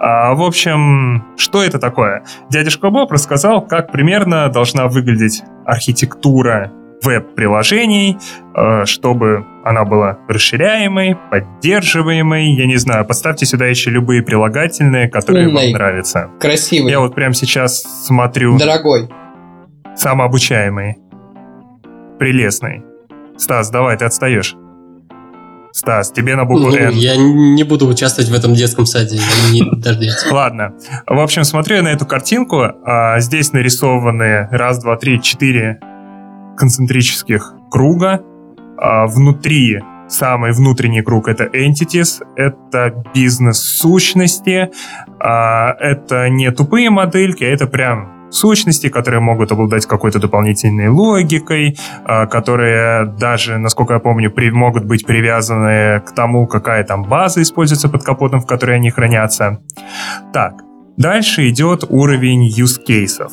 А, 0.00 0.34
в 0.34 0.42
общем, 0.42 1.24
что 1.36 1.62
это 1.62 1.78
такое? 1.78 2.24
Дядюшка 2.48 2.90
Боб 2.90 3.12
рассказал, 3.12 3.60
как 3.66 3.92
примерно 3.92 4.48
должна 4.48 4.86
выглядеть 4.88 5.42
архитектура 5.66 6.72
веб-приложений, 7.02 8.18
э, 8.54 8.84
чтобы 8.84 9.44
она 9.64 9.84
была 9.84 10.18
расширяемой, 10.28 11.16
поддерживаемой. 11.30 12.52
Я 12.52 12.66
не 12.66 12.76
знаю, 12.76 13.04
поставьте 13.06 13.46
сюда 13.46 13.66
еще 13.66 13.90
любые 13.90 14.22
прилагательные, 14.22 15.08
которые 15.08 15.48
Умной. 15.48 15.64
вам 15.64 15.72
нравятся. 15.72 16.30
Красивый. 16.40 16.90
Я 16.90 17.00
вот 17.00 17.14
прямо 17.14 17.34
сейчас 17.34 17.82
смотрю 18.06 18.58
Дорогой. 18.58 19.08
самообучаемый, 19.96 20.98
прелестный. 22.18 22.82
Стас, 23.36 23.70
давай, 23.70 23.96
ты 23.96 24.04
отстаешь. 24.04 24.54
Стас, 25.72 26.10
тебе 26.10 26.34
на 26.36 26.44
букву 26.44 26.68
Ну, 26.70 26.76
Н. 26.76 26.92
я 26.94 27.16
не 27.16 27.62
буду 27.62 27.86
участвовать 27.86 28.28
в 28.30 28.34
этом 28.34 28.54
детском 28.54 28.86
саде, 28.86 29.20
не 29.52 29.62
дождется. 29.76 30.32
Ладно. 30.34 30.74
В 31.06 31.18
общем, 31.20 31.44
смотрю 31.44 31.82
на 31.82 31.88
эту 31.88 32.06
картинку. 32.06 32.64
а, 32.84 33.20
здесь 33.20 33.52
нарисованы 33.52 34.48
раз, 34.50 34.82
два, 34.82 34.96
три, 34.96 35.22
четыре 35.22 35.78
концентрических 36.56 37.54
круга. 37.70 38.20
А, 38.78 39.06
внутри 39.06 39.80
самый 40.08 40.52
внутренний 40.52 41.02
круг 41.02 41.28
это 41.28 41.44
entities, 41.44 42.20
это 42.36 43.04
бизнес-сущности, 43.14 44.70
а, 45.20 45.76
это 45.78 46.28
не 46.28 46.50
тупые 46.50 46.90
модельки, 46.90 47.44
это 47.44 47.66
прям 47.66 48.19
сущности, 48.30 48.88
которые 48.88 49.20
могут 49.20 49.52
обладать 49.52 49.86
какой-то 49.86 50.18
дополнительной 50.18 50.88
логикой, 50.88 51.76
а, 52.04 52.26
которые 52.26 53.06
даже, 53.18 53.58
насколько 53.58 53.94
я 53.94 53.98
помню, 54.00 54.30
при- 54.30 54.50
могут 54.50 54.84
быть 54.84 55.06
привязаны 55.06 56.00
к 56.00 56.12
тому, 56.14 56.46
какая 56.46 56.84
там 56.84 57.02
база 57.04 57.42
используется 57.42 57.88
под 57.88 58.02
капотом, 58.04 58.40
в 58.40 58.46
которой 58.46 58.76
они 58.76 58.90
хранятся. 58.90 59.58
Так, 60.32 60.62
дальше 60.96 61.48
идет 61.50 61.84
уровень 61.88 62.48
use 62.48 62.78
cases. 62.88 63.30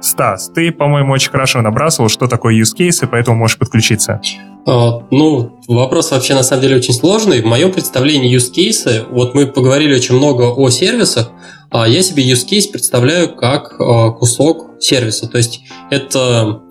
Стас, 0.00 0.50
ты, 0.54 0.70
по-моему, 0.70 1.12
очень 1.12 1.30
хорошо 1.32 1.60
набрасывал, 1.60 2.08
что 2.08 2.28
такое 2.28 2.54
use 2.54 2.76
case, 2.78 3.06
поэтому 3.10 3.36
можешь 3.36 3.58
подключиться. 3.58 4.20
А, 4.66 5.00
Ну, 5.10 5.58
вопрос 5.66 6.12
вообще 6.12 6.34
на 6.34 6.42
самом 6.44 6.62
деле 6.62 6.76
очень 6.76 6.94
сложный. 6.94 7.42
В 7.42 7.46
моем 7.46 7.72
представлении 7.72 8.32
use 8.36 8.52
case, 8.54 9.06
вот 9.10 9.34
мы 9.34 9.46
поговорили 9.46 9.94
очень 9.96 10.14
много 10.16 10.42
о 10.54 10.70
сервисах, 10.70 11.32
я 11.72 12.02
себе 12.02 12.30
use 12.30 12.46
case 12.46 12.70
представляю 12.70 13.34
как 13.34 13.76
а, 13.80 14.10
кусок 14.10 14.70
сервиса. 14.80 15.28
То 15.28 15.38
есть 15.38 15.60
это 15.90 16.62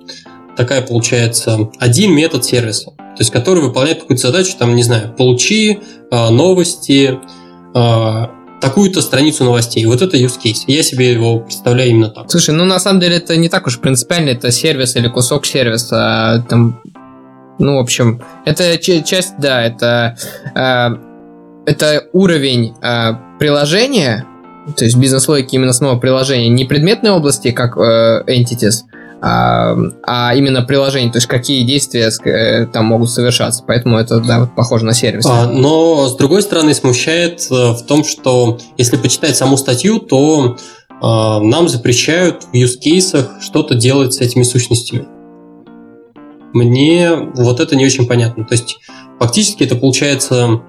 такая, 0.56 0.82
получается, 0.82 1.70
один 1.80 2.14
метод 2.14 2.44
сервиса, 2.44 2.92
то 2.98 3.20
есть 3.20 3.32
который 3.32 3.62
выполняет 3.62 4.02
какую-то 4.02 4.28
задачу, 4.28 4.54
там, 4.58 4.76
не 4.76 4.84
знаю, 4.84 5.14
получи 5.16 5.80
а, 6.12 6.30
новости, 6.32 7.20
а, 7.76 8.32
такую-то 8.60 9.02
страницу 9.02 9.44
новостей. 9.44 9.86
Вот 9.86 10.02
это 10.02 10.18
use 10.18 10.40
case. 10.44 10.64
Я 10.68 10.82
себе 10.82 11.12
его 11.12 11.40
представляю 11.40 11.92
именно 11.92 12.10
так. 12.10 12.30
Слушай, 12.32 12.56
ну 12.56 12.66
на 12.66 12.80
самом 12.80 13.00
деле 13.00 13.18
это 13.18 13.38
не 13.38 13.50
так 13.50 13.68
уж 13.68 13.80
принципиально, 13.80 14.30
это 14.30 14.52
сервис 14.52 14.96
или 14.96 15.08
кусок 15.08 15.46
сервиса. 15.46 15.98
а, 15.98 16.40
Там, 16.42 16.82
ну, 17.60 17.78
в 17.78 17.80
общем, 17.80 18.22
это 18.46 18.78
часть, 18.78 19.34
да, 19.40 19.64
это, 19.64 20.16
э, 20.56 20.90
это 21.66 22.08
уровень 22.14 22.76
э, 22.82 23.14
приложения, 23.40 24.26
то 24.76 24.84
есть 24.84 24.98
бизнес-логики 24.98 25.56
именно 25.56 25.74
самого 25.74 26.00
приложения, 26.00 26.50
не 26.50 26.66
предметной 26.66 27.12
области, 27.12 27.52
как 27.52 27.78
э, 27.78 28.24
entities, 28.28 28.84
а, 29.20 29.76
а 30.04 30.36
именно 30.36 30.62
приложение, 30.62 31.12
то 31.12 31.18
есть 31.18 31.28
какие 31.28 31.64
действия 31.64 32.12
э, 32.24 32.68
там 32.68 32.86
могут 32.86 33.10
совершаться. 33.10 33.64
Поэтому 33.66 33.98
это, 33.98 34.20
да, 34.20 34.42
вот 34.42 34.56
похоже 34.56 34.86
на 34.86 34.94
сервис. 34.94 35.26
А, 35.26 35.48
Но, 35.48 36.08
с 36.08 36.16
другой 36.16 36.42
стороны, 36.42 36.74
смущает 36.74 37.48
э, 37.50 37.54
в 37.54 37.84
том, 37.88 38.04
что 38.04 38.60
если 38.78 38.98
почитать 38.98 39.36
саму 39.36 39.58
статью, 39.58 40.00
то 40.00 40.58
а, 41.02 41.40
нам 41.40 41.68
запрещают 41.68 42.44
в 42.44 42.54
use 42.54 42.78
кейсах 42.80 43.38
что-то 43.42 43.76
делать 43.76 44.14
с 44.14 44.22
этими 44.22 44.44
сущностями. 44.44 45.06
Мне 46.54 47.12
вот 47.16 47.60
это 47.60 47.76
не 47.76 47.86
очень 47.86 48.08
понятно. 48.08 48.46
То 48.46 48.54
есть, 48.54 48.78
фактически 49.20 49.64
это 49.64 49.76
получается 49.76 50.62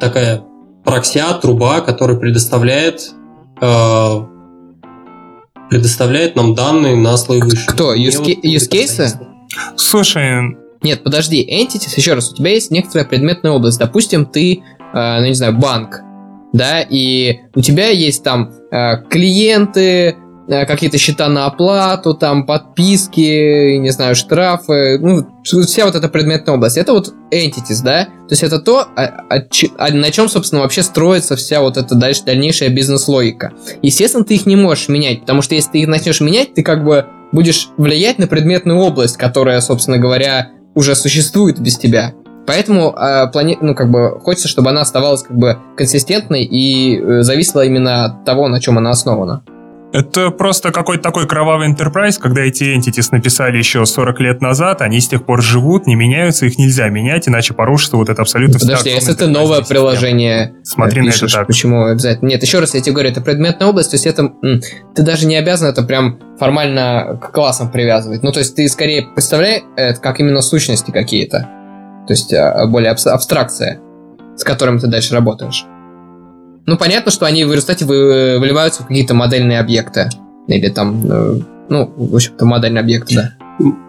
такая 0.00 0.44
проксия, 0.84 1.32
труба, 1.34 1.80
которая 1.80 2.16
предоставляет 2.16 3.10
э, 3.10 3.25
предоставляет 5.70 6.36
нам 6.36 6.54
данные 6.54 6.96
на 6.96 7.16
слой 7.16 7.40
выше. 7.40 7.66
кто? 7.66 7.94
Use 7.94 8.18
вот 8.18 8.28
use. 8.28 9.16
Слушай, 9.76 10.56
Нет, 10.82 11.02
подожди, 11.02 11.42
entities, 11.42 11.94
еще 11.96 12.14
раз, 12.14 12.30
у 12.32 12.36
тебя 12.36 12.50
есть 12.50 12.70
некоторая 12.70 13.06
предметная 13.06 13.52
область. 13.52 13.78
Допустим, 13.78 14.26
ты, 14.26 14.62
э, 14.94 15.20
ну 15.20 15.26
не 15.26 15.34
знаю, 15.34 15.56
банк, 15.56 16.02
да, 16.52 16.82
и 16.82 17.40
у 17.54 17.60
тебя 17.60 17.88
есть 17.88 18.22
там 18.22 18.52
э, 18.70 19.02
клиенты, 19.08 19.80
э, 19.80 20.14
какие-то 20.48 20.98
счета 20.98 21.28
на 21.28 21.46
оплату, 21.46 22.14
там 22.14 22.46
подписки, 22.46 23.76
не 23.78 23.90
знаю, 23.90 24.14
штрафы, 24.14 24.98
ну, 25.00 25.26
вся 25.42 25.84
вот 25.86 25.94
эта 25.94 26.08
предметная 26.08 26.54
область. 26.54 26.76
Это 26.76 26.92
вот 26.92 27.12
entities, 27.32 27.82
да? 27.84 28.04
То 28.04 28.30
есть 28.30 28.42
это 28.42 28.58
то, 28.58 28.86
а- 28.96 29.40
ч- 29.50 29.70
а 29.78 29.92
на 29.92 30.10
чем, 30.10 30.28
собственно, 30.28 30.62
вообще 30.62 30.82
строится 30.82 31.36
вся 31.36 31.60
вот 31.60 31.76
эта 31.76 31.94
дальше, 31.94 32.22
дальнейшая 32.24 32.68
бизнес-логика. 32.68 33.52
Естественно, 33.82 34.24
ты 34.24 34.34
их 34.34 34.46
не 34.46 34.56
можешь 34.56 34.88
менять, 34.88 35.20
потому 35.20 35.42
что 35.42 35.54
если 35.54 35.72
ты 35.72 35.78
их 35.80 35.88
начнешь 35.88 36.20
менять, 36.20 36.54
ты 36.54 36.62
как 36.62 36.84
бы 36.84 37.06
будешь 37.32 37.68
влиять 37.76 38.18
на 38.18 38.26
предметную 38.26 38.78
область, 38.78 39.16
которая, 39.16 39.60
собственно 39.60 39.98
говоря, 39.98 40.50
уже 40.74 40.94
существует 40.94 41.58
без 41.58 41.76
тебя. 41.76 42.12
Поэтому 42.46 42.94
э, 42.96 43.28
плани- 43.32 43.58
ну, 43.60 43.74
как 43.74 43.90
бы, 43.90 44.20
хочется, 44.20 44.46
чтобы 44.46 44.70
она 44.70 44.82
оставалась 44.82 45.22
как 45.24 45.36
бы 45.36 45.58
консистентной 45.76 46.44
и 46.44 46.96
э, 46.96 47.22
зависела 47.22 47.64
именно 47.64 48.04
от 48.04 48.24
того, 48.24 48.46
на 48.46 48.60
чем 48.60 48.78
она 48.78 48.90
основана. 48.90 49.42
Это 49.92 50.30
просто 50.30 50.72
какой-то 50.72 51.02
такой 51.02 51.26
кровавый 51.26 51.72
enterprise, 51.72 52.18
когда 52.20 52.42
эти 52.42 52.76
entities 52.76 53.08
написали 53.12 53.56
еще 53.56 53.86
40 53.86 54.20
лет 54.20 54.42
назад, 54.42 54.82
они 54.82 55.00
с 55.00 55.08
тех 55.08 55.24
пор 55.24 55.42
живут, 55.42 55.86
не 55.86 55.94
меняются, 55.94 56.46
их 56.46 56.58
нельзя 56.58 56.88
менять, 56.88 57.28
иначе 57.28 57.54
порушится 57.54 57.96
вот 57.96 58.08
это 58.08 58.22
абсолютно 58.22 58.58
Подожди, 58.58 58.90
если 58.90 59.14
это 59.14 59.26
новое 59.28 59.62
приложение 59.62 60.54
Смотри 60.64 61.00
э, 61.00 61.04
на 61.04 61.08
это 61.08 61.14
пишешь, 61.14 61.32
так. 61.32 61.46
почему 61.46 61.84
обязательно? 61.84 62.28
Нет, 62.28 62.42
еще 62.42 62.58
раз 62.58 62.74
я 62.74 62.80
тебе 62.80 62.92
говорю, 62.92 63.10
это 63.10 63.20
предметная 63.20 63.68
область, 63.68 63.90
то 63.90 63.94
есть 63.94 64.06
это 64.06 64.32
ты 64.94 65.02
даже 65.02 65.26
не 65.26 65.36
обязан 65.36 65.68
это 65.68 65.82
прям 65.82 66.18
формально 66.38 67.18
к 67.22 67.32
классам 67.32 67.70
привязывать. 67.70 68.22
Ну, 68.22 68.32
то 68.32 68.40
есть 68.40 68.56
ты 68.56 68.68
скорее 68.68 69.06
представляй 69.14 69.64
это 69.76 70.00
как 70.00 70.20
именно 70.20 70.42
сущности 70.42 70.90
какие-то. 70.90 71.48
То 72.06 72.12
есть 72.12 72.32
а, 72.32 72.66
более 72.66 72.90
абс- 72.90 73.06
абстракция, 73.06 73.80
с 74.36 74.44
которым 74.44 74.78
ты 74.78 74.86
дальше 74.88 75.14
работаешь. 75.14 75.64
Ну, 76.66 76.76
понятно, 76.76 77.10
что 77.12 77.26
они 77.26 77.44
в 77.44 77.52
результате 77.52 77.84
вы- 77.84 78.38
выливаются 78.38 78.82
в 78.82 78.86
какие-то 78.88 79.14
модельные 79.14 79.60
объекты. 79.60 80.08
Или 80.48 80.68
там, 80.68 81.10
э, 81.10 81.40
ну, 81.68 81.92
в 81.96 82.14
общем-то, 82.14 82.44
модельные 82.44 82.80
объекты, 82.80 83.14
да. 83.14 83.32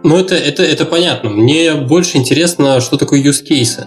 Ну, 0.03 0.17
это, 0.17 0.35
это, 0.35 0.63
это 0.63 0.85
понятно. 0.85 1.29
Мне 1.29 1.73
больше 1.73 2.17
интересно, 2.17 2.79
что 2.79 2.97
такое 2.97 3.21
use 3.21 3.43
cases. 3.49 3.85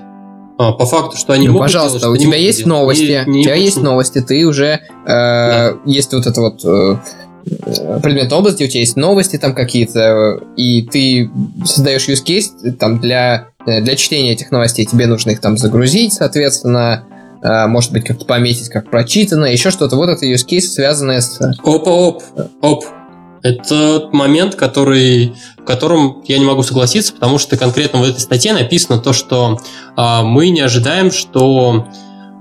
А, 0.58 0.72
по 0.72 0.84
факту, 0.84 1.16
что 1.16 1.32
они 1.32 1.46
ну, 1.46 1.54
могут 1.54 1.68
пожалуйста, 1.68 2.00
делать, 2.00 2.20
у 2.20 2.22
не 2.22 2.26
тебя 2.28 2.36
есть 2.38 2.58
делать. 2.58 2.68
новости, 2.80 3.24
Не- 3.26 3.32
не 3.32 3.40
у 3.40 3.42
тебя 3.44 3.54
есть 3.54 3.76
очень- 3.78 3.84
новости, 3.84 4.20
ты 4.20 4.44
уже 4.44 4.80
э, 5.06 5.74
есть 5.86 6.12
вот 6.12 6.26
это 6.26 6.40
вот 6.42 6.62
э, 6.66 6.96
э, 7.46 8.00
предмет 8.02 8.30
области, 8.32 8.64
у 8.64 8.68
тебя 8.68 8.80
есть 8.80 8.96
новости 8.96 9.38
там 9.38 9.54
какие-то, 9.54 10.00
э, 10.00 10.40
и 10.58 10.82
ты 10.82 11.30
создаешь 11.64 12.06
use 12.08 12.22
case 12.26 12.72
там 12.72 12.98
для 13.00 13.48
э, 13.66 13.80
для 13.80 13.96
чтения 13.96 14.32
этих 14.32 14.50
новостей. 14.50 14.84
Тебе 14.84 15.06
нужно 15.06 15.30
их 15.30 15.40
там 15.40 15.56
загрузить, 15.56 16.12
соответственно, 16.12 17.04
э, 17.10 17.19
может 17.42 17.92
быть 17.92 18.04
как-то 18.04 18.24
пометить 18.24 18.68
как 18.68 18.90
прочитано, 18.90 19.46
еще 19.46 19.70
что-то. 19.70 19.96
Вот 19.96 20.08
это 20.08 20.26
use 20.26 20.46
case, 20.46 20.60
связанное 20.60 21.20
с 21.20 21.40
Опа, 21.64 22.18
оп. 22.60 22.84
Это 23.42 24.08
момент, 24.12 24.54
который, 24.54 25.32
в 25.56 25.64
котором 25.64 26.22
я 26.26 26.38
не 26.38 26.44
могу 26.44 26.62
согласиться, 26.62 27.14
потому 27.14 27.38
что 27.38 27.56
конкретно 27.56 28.00
в 28.00 28.04
этой 28.04 28.20
статье 28.20 28.52
написано 28.52 28.98
то, 28.98 29.14
что 29.14 29.58
а, 29.96 30.22
мы 30.22 30.50
не 30.50 30.60
ожидаем, 30.60 31.10
что 31.10 31.86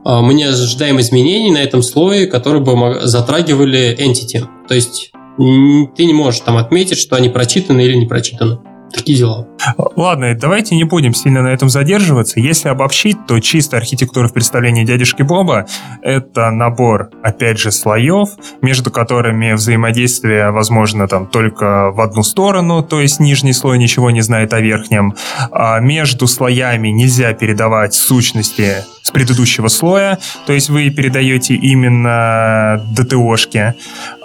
а, 0.04 0.22
мы 0.22 0.34
не 0.34 0.44
ожидаем 0.44 1.00
изменений 1.00 1.52
на 1.52 1.60
этом 1.60 1.84
слое, 1.84 2.28
которые 2.28 2.62
бы 2.62 3.00
затрагивали 3.04 3.98
entity. 3.98 4.46
То 4.68 4.76
есть 4.76 5.12
ты 5.38 6.06
не 6.06 6.14
можешь 6.14 6.42
там 6.42 6.58
отметить, 6.58 6.98
что 6.98 7.16
они 7.16 7.30
прочитаны 7.30 7.82
или 7.82 7.96
не 7.96 8.06
прочитаны. 8.06 8.60
Такие 8.94 9.18
дела. 9.18 9.48
Ладно, 9.96 10.34
давайте 10.36 10.76
не 10.76 10.84
будем 10.84 11.14
сильно 11.14 11.42
на 11.42 11.50
этом 11.50 11.70
задерживаться. 11.70 12.40
Если 12.40 12.70
обобщить, 12.70 13.26
то 13.28 13.40
чисто 13.40 13.78
архитектура 13.78 14.28
в 14.28 14.34
представлении 14.34 14.84
дядюшки 14.84 15.22
Боба— 15.22 15.68
это 16.02 16.50
набор, 16.52 17.10
опять 17.24 17.60
же, 17.60 17.72
слоев, 17.72 18.30
между 18.62 18.92
которыми 18.92 19.54
взаимодействие 19.54 20.52
возможно 20.52 21.08
там 21.08 21.28
только 21.28 21.92
в 21.92 22.02
одну 22.02 22.24
сторону, 22.24 22.84
то 22.84 23.00
есть 23.02 23.20
нижний 23.20 23.54
слой 23.54 23.78
ничего 23.78 24.12
не 24.12 24.22
знает 24.22 24.54
о 24.54 24.62
верхнем. 24.62 25.14
А 25.52 25.80
между 25.80 26.28
слоями 26.28 26.90
нельзя 26.90 27.34
передавать 27.34 27.94
сущности 27.94 28.78
с 29.02 29.12
предыдущего 29.12 29.68
слоя, 29.68 30.20
то 30.46 30.54
есть 30.54 30.70
вы 30.70 30.90
передаете 30.90 31.56
именно 31.56 32.84
ДТОшки. 32.96 33.74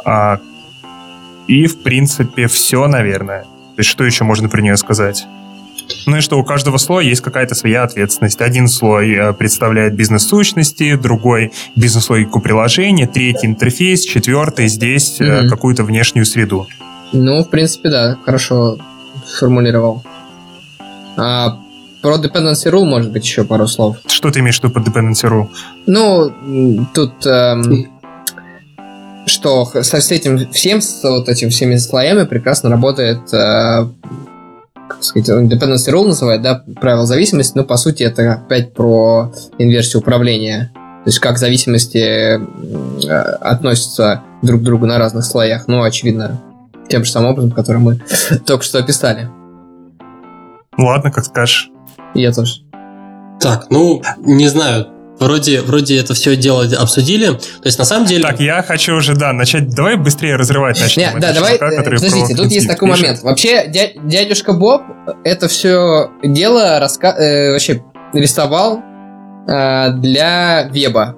А, 0.04 0.38
и, 1.46 1.66
в 1.66 1.82
принципе, 1.82 2.46
все, 2.46 2.86
наверное. 2.86 3.44
То 3.76 3.80
есть 3.80 3.90
что 3.90 4.04
еще 4.04 4.24
можно 4.24 4.48
про 4.48 4.60
нее 4.60 4.76
сказать? 4.76 5.26
Ну 6.06 6.16
и 6.16 6.20
что 6.20 6.38
у 6.38 6.44
каждого 6.44 6.78
слоя 6.78 7.04
есть 7.04 7.20
какая-то 7.20 7.54
своя 7.54 7.82
ответственность. 7.82 8.40
Один 8.40 8.68
слой 8.68 9.12
э, 9.12 9.32
представляет 9.32 9.94
бизнес-сущности, 9.94 10.96
другой 10.96 11.52
бизнес-логику 11.76 12.40
приложения, 12.40 13.06
третий 13.06 13.46
интерфейс, 13.46 14.02
четвертый 14.02 14.68
здесь 14.68 15.18
Мгм. 15.20 15.48
какую-то 15.50 15.84
внешнюю 15.84 16.24
среду. 16.24 16.66
Ну, 17.12 17.42
в 17.44 17.50
принципе, 17.50 17.90
да, 17.90 18.16
хорошо 18.24 18.78
сформулировал. 19.26 20.02
А, 21.16 21.58
про 22.02 22.16
dependency 22.16 22.70
rule, 22.70 22.84
может 22.84 23.10
быть, 23.10 23.24
еще 23.24 23.44
пару 23.44 23.66
слов. 23.66 23.96
Что 24.06 24.30
ты 24.30 24.40
имеешь 24.40 24.60
в 24.60 24.64
виду 24.64 24.72
под 24.74 24.86
dependency 24.88 25.28
rule? 25.28 25.48
Ну, 25.86 26.86
тут 26.94 27.24
эм, 27.26 27.86
что 29.26 29.64
со 29.64 30.00
с 30.00 30.10
этим 30.10 30.50
всем, 30.50 30.80
с 30.80 31.02
вот 31.02 31.28
этими 31.28 31.48
всеми 31.48 31.76
слоями 31.76 32.24
прекрасно 32.24 32.70
работает 32.70 33.20
э, 33.32 33.86
как 34.88 35.02
сказать, 35.02 35.28
dependency 35.28 35.92
rule 35.92 36.08
называют, 36.08 36.42
да, 36.42 36.62
правила 36.80 37.06
зависимости, 37.06 37.56
но 37.56 37.64
по 37.64 37.76
сути 37.76 38.02
это 38.02 38.32
опять 38.32 38.74
про 38.74 39.32
инверсию 39.58 40.00
управления. 40.00 40.70
То 40.74 41.08
есть 41.08 41.18
как 41.18 41.38
зависимости 41.38 41.98
э, 41.98 42.38
относятся 43.40 44.22
друг 44.42 44.60
к 44.62 44.64
другу 44.64 44.86
на 44.86 44.98
разных 44.98 45.24
слоях. 45.24 45.68
Ну, 45.68 45.82
очевидно, 45.82 46.40
тем 46.88 47.04
же 47.04 47.10
самым 47.10 47.30
образом, 47.32 47.50
который 47.50 47.78
мы 47.78 48.00
только 48.46 48.64
что 48.64 48.78
описали. 48.78 49.28
Ладно, 50.78 51.10
как 51.10 51.24
скажешь. 51.24 51.70
Я 52.14 52.32
тоже. 52.32 52.62
Так, 53.40 53.66
ну, 53.70 54.02
не 54.18 54.48
знаю, 54.48 54.86
Вроде, 55.18 55.60
вроде 55.62 55.98
это 55.98 56.12
все 56.14 56.36
дело 56.36 56.64
обсудили. 56.78 57.28
То 57.28 57.66
есть, 57.66 57.78
на 57.78 57.84
самом 57.84 58.06
деле... 58.06 58.22
Так, 58.22 58.40
я 58.40 58.62
хочу 58.62 58.96
уже, 58.96 59.14
да, 59.14 59.32
начать... 59.32 59.70
Давай 59.70 59.96
быстрее 59.96 60.36
разрывать 60.36 60.80
начнем. 60.80 61.12
Нет, 61.12 61.20
да, 61.20 61.32
давай... 61.32 61.58
Чувака, 61.58 61.82
подождите, 61.82 62.34
тут 62.34 62.50
есть 62.50 62.66
такой 62.66 62.90
пишет. 62.90 63.02
момент. 63.02 63.22
Вообще, 63.22 63.66
дядюшка 63.68 64.52
Боб 64.52 64.82
это 65.24 65.48
все 65.48 66.10
дело 66.22 66.80
раска... 66.80 67.14
э, 67.16 67.52
вообще 67.52 67.84
рисовал 68.12 68.82
э, 69.48 69.92
для 69.98 70.68
веба. 70.72 71.16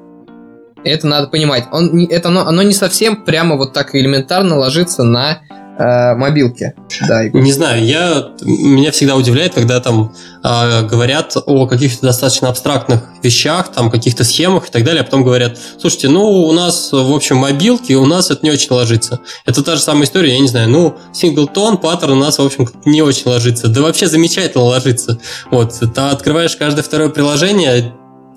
Это 0.85 1.07
надо 1.07 1.29
понимать. 1.29 1.65
Он, 1.73 2.07
это, 2.07 2.29
оно, 2.29 2.47
оно 2.47 2.63
не 2.63 2.75
совсем 2.75 3.25
прямо 3.25 3.57
вот 3.57 3.73
так 3.73 3.95
элементарно 3.95 4.57
ложится 4.57 5.03
на 5.03 5.41
э, 5.79 6.15
мобилке. 6.15 6.75
Да, 7.09 7.25
Не 7.25 7.53
знаю, 7.53 7.85
я, 7.85 8.31
меня 8.43 8.91
всегда 8.91 9.17
удивляет, 9.17 9.55
когда 9.55 9.81
там 9.81 10.13
э, 10.43 10.83
говорят 10.83 11.37
о 11.47 11.67
каких-то 11.67 12.07
достаточно 12.07 12.49
абстрактных 12.49 13.03
вещах, 13.23 13.73
там 13.73 13.91
каких-то 13.91 14.25
схемах 14.25 14.69
и 14.69 14.71
так 14.71 14.85
далее, 14.85 15.03
а 15.03 15.05
потом 15.05 15.25
говорят, 15.25 15.59
слушайте, 15.81 16.09
ну 16.09 16.23
у 16.23 16.53
нас, 16.53 16.93
в 16.93 17.15
общем, 17.15 17.37
мобилки, 17.37 17.93
у 17.93 18.07
нас 18.07 18.31
это 18.31 18.45
не 18.45 18.51
очень 18.51 18.69
ложится. 18.71 19.21
Это 19.45 19.63
та 19.63 19.77
же 19.77 19.83
самая 19.83 20.05
история, 20.05 20.35
я 20.35 20.41
не 20.41 20.49
знаю, 20.49 20.69
ну, 20.69 20.97
синглтон, 21.13 21.79
паттерн 21.79 22.13
у 22.13 22.21
нас, 22.21 22.39
в 22.39 22.43
общем, 22.43 22.69
не 22.85 23.03
очень 23.03 23.29
ложится. 23.31 23.69
Да 23.69 23.83
вообще 23.83 24.07
замечательно 24.07 24.65
ложится. 24.65 25.19
Вот, 25.51 25.75
ты 25.79 26.01
открываешь 26.01 26.57
каждое 26.57 26.83
второе 26.83 27.09
приложение, 27.09 27.93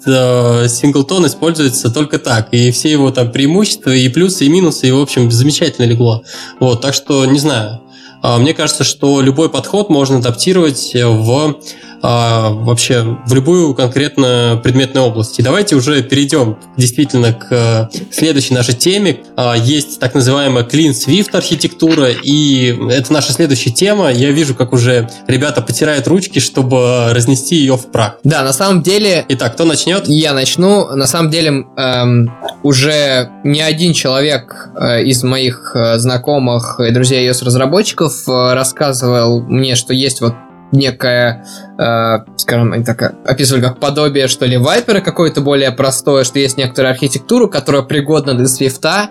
синглтон 0.05 1.25
используется 1.27 1.89
только 1.89 2.19
так, 2.19 2.49
и 2.53 2.71
все 2.71 2.91
его 2.91 3.11
там 3.11 3.31
преимущества, 3.31 3.91
и 3.91 4.07
плюсы, 4.09 4.45
и 4.45 4.49
минусы, 4.49 4.87
и, 4.87 4.91
в 4.91 4.99
общем, 4.99 5.29
замечательно 5.31 5.85
легло. 5.85 6.23
Вот, 6.59 6.81
так 6.81 6.93
что, 6.93 7.25
не 7.25 7.39
знаю, 7.39 7.81
а, 8.21 8.37
мне 8.37 8.53
кажется, 8.53 8.83
что 8.83 9.21
любой 9.21 9.49
подход 9.49 9.89
можно 9.89 10.17
адаптировать 10.17 10.93
в 10.93 11.55
а, 12.01 12.49
вообще 12.49 13.17
в 13.25 13.33
любую 13.33 13.73
конкретно 13.73 14.59
предметную 14.63 15.05
область. 15.05 15.39
И 15.39 15.43
давайте 15.43 15.75
уже 15.75 16.01
перейдем 16.03 16.57
действительно 16.77 17.33
к 17.33 17.47
э, 17.51 17.87
следующей 18.11 18.53
нашей 18.53 18.75
теме. 18.75 19.19
А, 19.35 19.55
есть 19.55 19.99
так 19.99 20.13
называемая 20.13 20.63
Clean 20.63 20.91
Swift 20.91 21.29
архитектура, 21.33 22.09
и 22.09 22.77
это 22.89 23.11
наша 23.13 23.33
следующая 23.33 23.71
тема. 23.71 24.11
Я 24.11 24.31
вижу, 24.31 24.55
как 24.55 24.73
уже 24.73 25.09
ребята 25.27 25.61
потирают 25.61 26.07
ручки, 26.07 26.39
чтобы 26.39 27.09
разнести 27.11 27.55
ее 27.55 27.77
в 27.77 27.91
прах. 27.91 28.17
Да, 28.23 28.43
на 28.43 28.53
самом 28.53 28.81
деле... 28.81 29.25
Итак, 29.29 29.53
кто 29.53 29.65
начнет? 29.65 30.07
Я 30.07 30.33
начну. 30.33 30.95
На 30.95 31.07
самом 31.07 31.29
деле 31.29 31.65
эм, 31.77 32.31
уже 32.63 33.29
не 33.43 33.61
один 33.61 33.93
человек 33.93 34.69
э, 34.79 35.03
из 35.03 35.23
моих 35.23 35.71
э, 35.75 35.97
знакомых 35.99 36.79
и 36.79 36.91
друзей 36.91 37.29
iOS-разработчиков 37.29 38.27
э, 38.27 38.53
рассказывал 38.53 39.41
мне, 39.41 39.75
что 39.75 39.93
есть 39.93 40.21
вот 40.21 40.33
некое, 40.71 41.45
э, 41.77 42.19
скажем, 42.37 42.83
так 42.83 43.15
описывали 43.25 43.61
как 43.61 43.79
подобие, 43.79 44.27
что 44.27 44.45
ли, 44.45 44.57
вайпера 44.57 45.01
какое-то 45.01 45.41
более 45.41 45.71
простое, 45.71 46.23
что 46.23 46.39
есть 46.39 46.57
некоторая 46.57 46.93
архитектура, 46.93 47.47
которая 47.47 47.81
пригодна 47.81 48.33
для 48.35 48.47
свифта, 48.47 49.09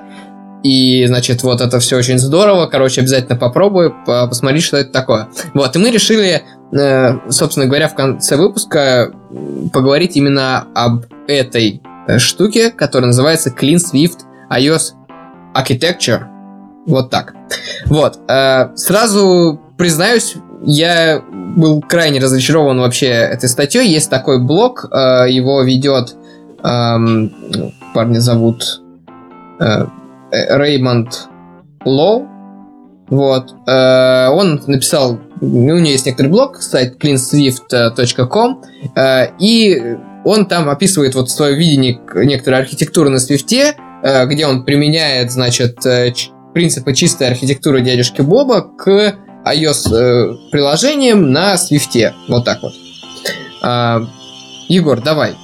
и, 0.63 1.07
значит, 1.07 1.43
вот 1.43 1.61
это 1.61 1.79
все 1.79 1.97
очень 1.97 2.19
здорово. 2.19 2.67
Короче, 2.67 3.01
обязательно 3.01 3.37
попробую, 3.37 3.95
посмотри, 4.05 4.61
что 4.61 4.77
это 4.77 4.91
такое. 4.91 5.29
Вот, 5.55 5.77
и 5.77 5.79
мы 5.79 5.91
решили, 5.91 6.43
э, 6.73 7.31
собственно 7.31 7.67
говоря, 7.67 7.89
в 7.89 7.95
конце 7.95 8.37
выпуска 8.37 9.13
поговорить 9.73 10.17
именно 10.17 10.67
об 10.75 11.05
этой 11.29 11.81
э, 12.09 12.19
штуке, 12.19 12.71
которая 12.71 13.09
называется 13.09 13.51
Clean 13.51 13.77
Swift 13.77 14.19
iOS 14.51 14.95
Architecture. 15.55 16.25
Вот 16.87 17.11
так. 17.11 17.35
Вот. 17.87 18.19
Э, 18.29 18.75
сразу 18.75 19.61
признаюсь, 19.77 20.35
я 20.63 21.23
был 21.57 21.81
крайне 21.81 22.21
разочарован 22.21 22.79
вообще 22.81 23.07
этой 23.07 23.49
статьей. 23.49 23.89
Есть 23.89 24.11
такой 24.11 24.41
блог, 24.41 24.87
э, 24.91 25.27
его 25.29 25.63
ведет 25.63 26.17
эм, 26.63 27.33
парня 27.95 28.21
зовут 28.21 28.83
э, 29.61 29.87
Реймонд 30.33 31.29
Лоу. 31.85 32.29
Вот. 33.09 33.55
Э, 33.67 34.29
он 34.29 34.61
написал, 34.67 35.21
у 35.41 35.47
него 35.47 35.79
есть 35.79 36.07
некоторый 36.07 36.29
блог, 36.29 36.61
сайт 36.61 37.03
cleanswift.com, 37.03 38.63
и 39.39 39.97
он 40.25 40.47
там 40.47 40.69
описывает 40.69 41.15
вот 41.15 41.31
свое 41.31 41.55
видение 41.55 42.01
некоторой 42.15 42.61
архитектуры 42.61 43.09
на 43.09 43.21
свифте, 43.21 43.77
где 44.27 44.47
он 44.47 44.65
применяет, 44.65 45.31
значит, 45.31 45.79
принципы 46.55 46.93
чистой 46.93 47.29
архитектуры 47.29 47.81
дядюшки 47.81 48.21
Боба 48.21 48.63
к 48.63 49.15
iOS 49.55 49.93
э, 49.95 50.37
приложением 50.51 51.33
на 51.33 51.55
Swift. 51.55 52.15
Вот 52.29 52.45
так 52.45 52.63
вот. 52.63 52.75
А, 53.63 54.07
Егор, 54.69 55.01
давай. 55.01 55.35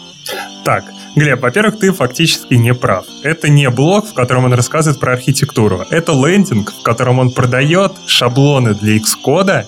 Так, 0.64 0.84
Глеб, 1.16 1.40
во-первых, 1.42 1.78
ты 1.78 1.92
фактически 1.92 2.54
не 2.54 2.74
прав. 2.74 3.04
Это 3.22 3.48
не 3.48 3.70
блог, 3.70 4.06
в 4.06 4.14
котором 4.14 4.46
он 4.46 4.54
рассказывает 4.54 4.98
про 4.98 5.12
архитектуру. 5.12 5.84
Это 5.90 6.12
лендинг, 6.12 6.72
в 6.72 6.82
котором 6.82 7.20
он 7.20 7.30
продает 7.30 7.92
шаблоны 8.06 8.74
для 8.74 8.96
Xcode 8.96 9.64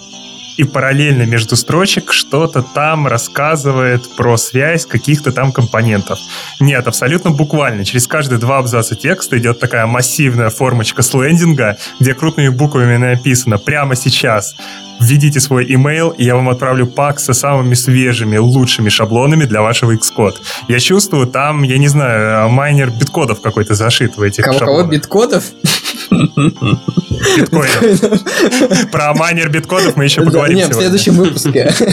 и 0.56 0.64
параллельно 0.64 1.22
между 1.22 1.56
строчек 1.56 2.12
что-то 2.12 2.62
там 2.62 3.06
рассказывает 3.06 4.02
про 4.16 4.36
связь 4.36 4.86
каких-то 4.86 5.32
там 5.32 5.52
компонентов. 5.52 6.18
Нет, 6.60 6.86
абсолютно 6.86 7.30
буквально. 7.30 7.84
Через 7.84 8.06
каждые 8.06 8.38
два 8.38 8.58
абзаца 8.58 8.94
текста 8.94 9.38
идет 9.38 9.60
такая 9.60 9.86
массивная 9.86 10.50
формочка 10.50 11.02
с 11.02 11.12
лендинга, 11.14 11.76
где 12.00 12.14
крупными 12.14 12.48
буквами 12.48 12.96
написано 12.96 13.58
«Прямо 13.58 13.96
сейчас 13.96 14.54
введите 15.00 15.40
свой 15.40 15.70
email, 15.70 16.14
и 16.16 16.24
я 16.24 16.34
вам 16.34 16.48
отправлю 16.48 16.86
пак 16.86 17.20
со 17.20 17.34
самыми 17.34 17.74
свежими, 17.74 18.36
лучшими 18.36 18.88
шаблонами 18.88 19.44
для 19.44 19.62
вашего 19.62 19.94
Xcode. 19.94 20.36
Я 20.68 20.78
чувствую, 20.78 21.26
там, 21.26 21.62
я 21.62 21.78
не 21.78 21.88
знаю, 21.88 22.48
майнер 22.48 22.90
биткодов 22.90 23.40
какой-то 23.40 23.74
зашит 23.74 24.16
в 24.16 24.22
этих 24.22 24.44
Кого, 24.44 24.58
шаблонах. 24.58 24.82
Кого 24.84 24.92
биткодов? 24.92 25.44
Биткоинов. 27.36 28.90
Про 28.90 29.14
майнер 29.14 29.51
биткодов 29.51 29.97
мы 29.97 30.05
еще 30.05 30.22
поговорим 30.22 30.56
Нет, 30.56 30.70
в 30.70 30.74
следующем 30.74 31.14
выпуске. 31.14 31.72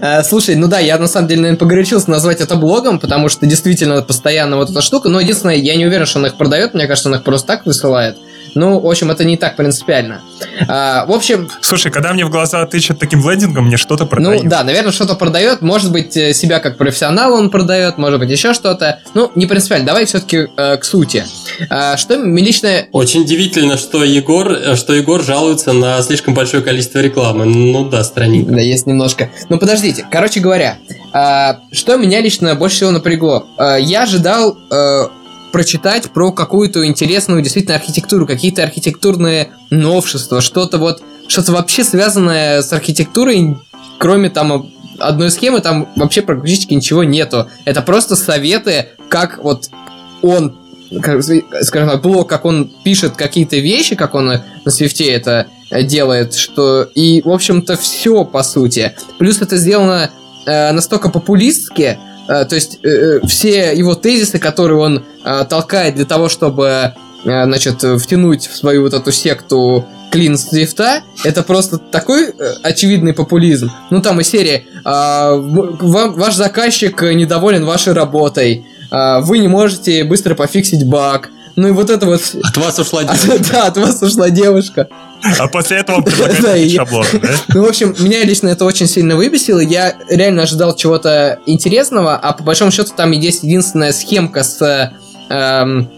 А, 0.00 0.22
слушай, 0.24 0.56
ну 0.56 0.66
да, 0.66 0.78
я 0.80 0.98
на 0.98 1.06
самом 1.06 1.28
деле, 1.28 1.42
наверное, 1.42 1.58
погорячился 1.58 2.10
назвать 2.10 2.40
это 2.40 2.56
блогом, 2.56 2.98
потому 2.98 3.28
что 3.28 3.46
действительно 3.46 4.02
постоянно 4.02 4.56
вот 4.56 4.70
эта 4.70 4.80
штука, 4.80 5.08
но 5.08 5.20
единственное, 5.20 5.56
я 5.56 5.76
не 5.76 5.86
уверен, 5.86 6.06
что 6.06 6.18
он 6.18 6.26
их 6.26 6.36
продает, 6.36 6.74
мне 6.74 6.86
кажется, 6.86 7.08
он 7.08 7.14
их 7.16 7.22
просто 7.22 7.46
так 7.46 7.66
высылает. 7.66 8.16
Ну, 8.54 8.78
в 8.80 8.86
общем, 8.86 9.10
это 9.10 9.24
не 9.24 9.36
так 9.36 9.56
принципиально. 9.56 10.20
А, 10.68 11.06
в 11.06 11.12
общем... 11.12 11.48
Слушай, 11.60 11.90
когда 11.90 12.12
мне 12.12 12.24
в 12.24 12.30
глаза 12.30 12.64
тычет 12.66 12.98
таким 12.98 13.28
лендингом, 13.28 13.66
мне 13.66 13.76
что-то 13.76 14.06
продает. 14.06 14.44
Ну, 14.44 14.50
да, 14.50 14.62
наверное, 14.62 14.92
что-то 14.92 15.14
продает. 15.14 15.60
Может 15.62 15.92
быть, 15.92 16.16
э, 16.16 16.32
себя 16.32 16.60
как 16.60 16.76
профессионал 16.76 17.34
он 17.34 17.50
продает, 17.50 17.98
может 17.98 18.18
быть, 18.18 18.30
еще 18.30 18.54
что-то. 18.54 19.00
Ну, 19.14 19.30
не 19.34 19.46
принципиально. 19.46 19.86
Давай 19.86 20.04
все-таки 20.04 20.48
э, 20.56 20.76
к 20.76 20.84
сути. 20.84 21.24
А, 21.70 21.96
что 21.96 22.16
лично... 22.16 22.86
Очень 22.92 23.22
удивительно, 23.22 23.76
что 23.76 24.04
Егор, 24.04 24.52
э, 24.52 24.76
что 24.76 24.92
Егор 24.92 25.22
жалуется 25.22 25.72
на 25.72 26.00
слишком 26.02 26.34
большое 26.34 26.62
количество 26.62 27.00
рекламы. 27.00 27.44
Ну 27.44 27.88
да, 27.88 28.04
странненько. 28.04 28.52
Да, 28.52 28.60
есть 28.60 28.86
немножко. 28.86 29.30
Ну, 29.48 29.58
подождите. 29.58 30.06
Короче 30.10 30.40
говоря, 30.40 30.78
а, 31.12 31.60
что 31.72 31.96
меня 31.96 32.20
лично 32.20 32.54
больше 32.54 32.76
всего 32.76 32.90
напрягло? 32.90 33.46
А, 33.56 33.76
я 33.76 34.04
ожидал... 34.04 34.56
А, 34.70 35.10
прочитать 35.54 36.10
про 36.10 36.32
какую-то 36.32 36.84
интересную 36.84 37.40
действительно 37.40 37.76
архитектуру, 37.76 38.26
какие-то 38.26 38.64
архитектурные 38.64 39.50
новшества, 39.70 40.40
что-то 40.40 40.78
вот, 40.78 41.00
что-то 41.28 41.52
вообще 41.52 41.84
связанное 41.84 42.60
с 42.60 42.72
архитектурой, 42.72 43.56
кроме 44.00 44.30
там 44.30 44.72
одной 44.98 45.30
схемы, 45.30 45.60
там 45.60 45.88
вообще 45.94 46.22
практически 46.22 46.74
ничего 46.74 47.04
нету. 47.04 47.46
Это 47.66 47.82
просто 47.82 48.16
советы, 48.16 48.88
как 49.08 49.44
вот 49.44 49.70
он 50.22 50.56
скажем 51.62 51.88
так, 51.88 52.02
блог, 52.02 52.28
как 52.28 52.46
он 52.46 52.72
пишет 52.82 53.14
какие-то 53.14 53.54
вещи, 53.58 53.94
как 53.94 54.16
он 54.16 54.26
на 54.26 54.70
свифте 54.72 55.04
это 55.04 55.46
делает, 55.70 56.34
что 56.34 56.82
и, 56.82 57.22
в 57.22 57.30
общем-то, 57.30 57.76
все, 57.76 58.24
по 58.24 58.42
сути. 58.42 58.96
Плюс 59.18 59.40
это 59.40 59.56
сделано 59.56 60.10
э, 60.46 60.72
настолько 60.72 61.10
популистски, 61.10 61.96
то 62.26 62.54
есть 62.54 62.78
э, 62.82 62.88
э, 62.88 63.26
все 63.26 63.74
его 63.74 63.94
тезисы, 63.94 64.38
которые 64.38 64.78
он 64.78 65.04
толкает 65.48 65.94
для 65.94 66.04
того, 66.04 66.28
чтобы 66.28 66.92
значит, 67.22 67.82
втянуть 67.82 68.46
в 68.46 68.54
свою 68.54 68.82
вот 68.82 68.92
эту 68.92 69.10
секту 69.10 69.86
клин 70.10 70.36
свифта, 70.36 71.02
это 71.24 71.42
просто 71.42 71.78
такой 71.78 72.34
очевидный 72.62 73.14
популизм. 73.14 73.70
Ну, 73.88 74.02
там 74.02 74.20
и 74.20 74.24
серия 74.24 74.64
«Ваш 74.84 76.34
заказчик 76.34 77.00
недоволен 77.00 77.64
вашей 77.64 77.94
работой», 77.94 78.66
«Вы 78.90 79.38
не 79.38 79.48
можете 79.48 80.04
быстро 80.04 80.34
пофиксить 80.34 80.86
баг», 80.86 81.30
Ну 81.56 81.68
и 81.68 81.70
вот 81.70 81.88
это 81.88 82.06
вот... 82.06 82.20
От 82.42 82.56
вас 82.56 82.78
ушла 82.78 83.04
девушка. 83.04 83.38
Да, 83.52 83.66
от 83.68 83.76
вас 83.76 84.02
ушла 84.02 84.30
девушка. 84.30 84.88
А 85.38 85.48
после 85.48 85.78
этого 85.78 85.96
он 85.96 86.02
предлагает 86.04 86.70
шаблон, 86.70 87.06
да? 87.22 87.28
Ну, 87.54 87.64
в 87.64 87.68
общем, 87.68 87.94
меня 87.98 88.24
лично 88.24 88.48
это 88.48 88.64
очень 88.64 88.86
сильно 88.86 89.16
выбесило. 89.16 89.60
Я 89.60 89.94
реально 90.08 90.42
ожидал 90.42 90.76
чего-то 90.76 91.38
интересного, 91.46 92.16
а 92.16 92.32
по 92.32 92.42
большому 92.42 92.70
счету 92.70 92.92
там 92.96 93.10
есть 93.12 93.42
единственная 93.42 93.92
схемка 93.92 94.42
с 94.42 94.92
эм, 95.30 95.88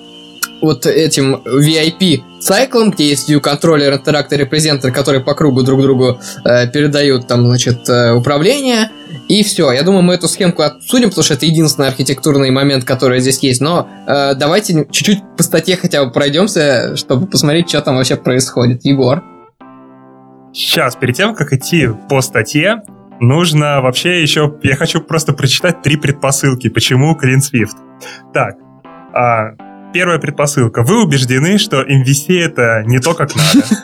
вот 0.60 0.86
этим 0.86 1.36
VIP 1.44 2.22
циклом, 2.40 2.90
где 2.90 3.08
есть 3.08 3.28
view 3.28 3.40
контроллер, 3.40 3.94
интерактор, 3.94 4.38
репрезентор, 4.38 4.92
которые 4.92 5.22
по 5.22 5.34
кругу 5.34 5.62
друг 5.62 5.82
другу 5.82 6.20
э, 6.44 6.68
передают 6.68 7.26
там, 7.26 7.46
значит, 7.46 7.88
э, 7.88 8.12
управление. 8.12 8.90
И 9.28 9.42
все. 9.42 9.72
Я 9.72 9.82
думаю, 9.82 10.02
мы 10.02 10.14
эту 10.14 10.28
схемку 10.28 10.62
отсудим, 10.62 11.08
потому 11.08 11.24
что 11.24 11.34
это 11.34 11.46
единственный 11.46 11.88
архитектурный 11.88 12.50
момент, 12.50 12.84
который 12.84 13.20
здесь 13.20 13.40
есть. 13.40 13.60
Но 13.60 13.88
э, 14.06 14.34
давайте 14.34 14.86
чуть-чуть 14.90 15.22
по 15.36 15.42
статье 15.42 15.76
хотя 15.76 16.04
бы 16.04 16.12
пройдемся, 16.12 16.96
чтобы 16.96 17.26
посмотреть, 17.26 17.68
что 17.68 17.82
там 17.82 17.96
вообще 17.96 18.16
происходит. 18.16 18.84
Егор. 18.84 19.22
Сейчас, 20.52 20.94
перед 20.96 21.16
тем, 21.16 21.34
как 21.34 21.52
идти 21.52 21.88
по 22.08 22.20
статье, 22.20 22.82
нужно 23.20 23.80
вообще 23.80 24.22
еще... 24.22 24.54
Я 24.62 24.76
хочу 24.76 25.00
просто 25.00 25.32
прочитать 25.32 25.82
три 25.82 25.96
предпосылки, 25.96 26.68
почему 26.68 27.16
Clean 27.16 27.40
Swift. 27.40 27.76
Так, 28.32 28.54
а, 29.12 29.50
первая 29.92 30.18
предпосылка. 30.18 30.82
Вы 30.82 31.02
убеждены, 31.02 31.58
что 31.58 31.82
MVC 31.82 32.40
это 32.40 32.84
не 32.86 33.00
то, 33.00 33.14
как 33.14 33.34
надо. 33.34 33.66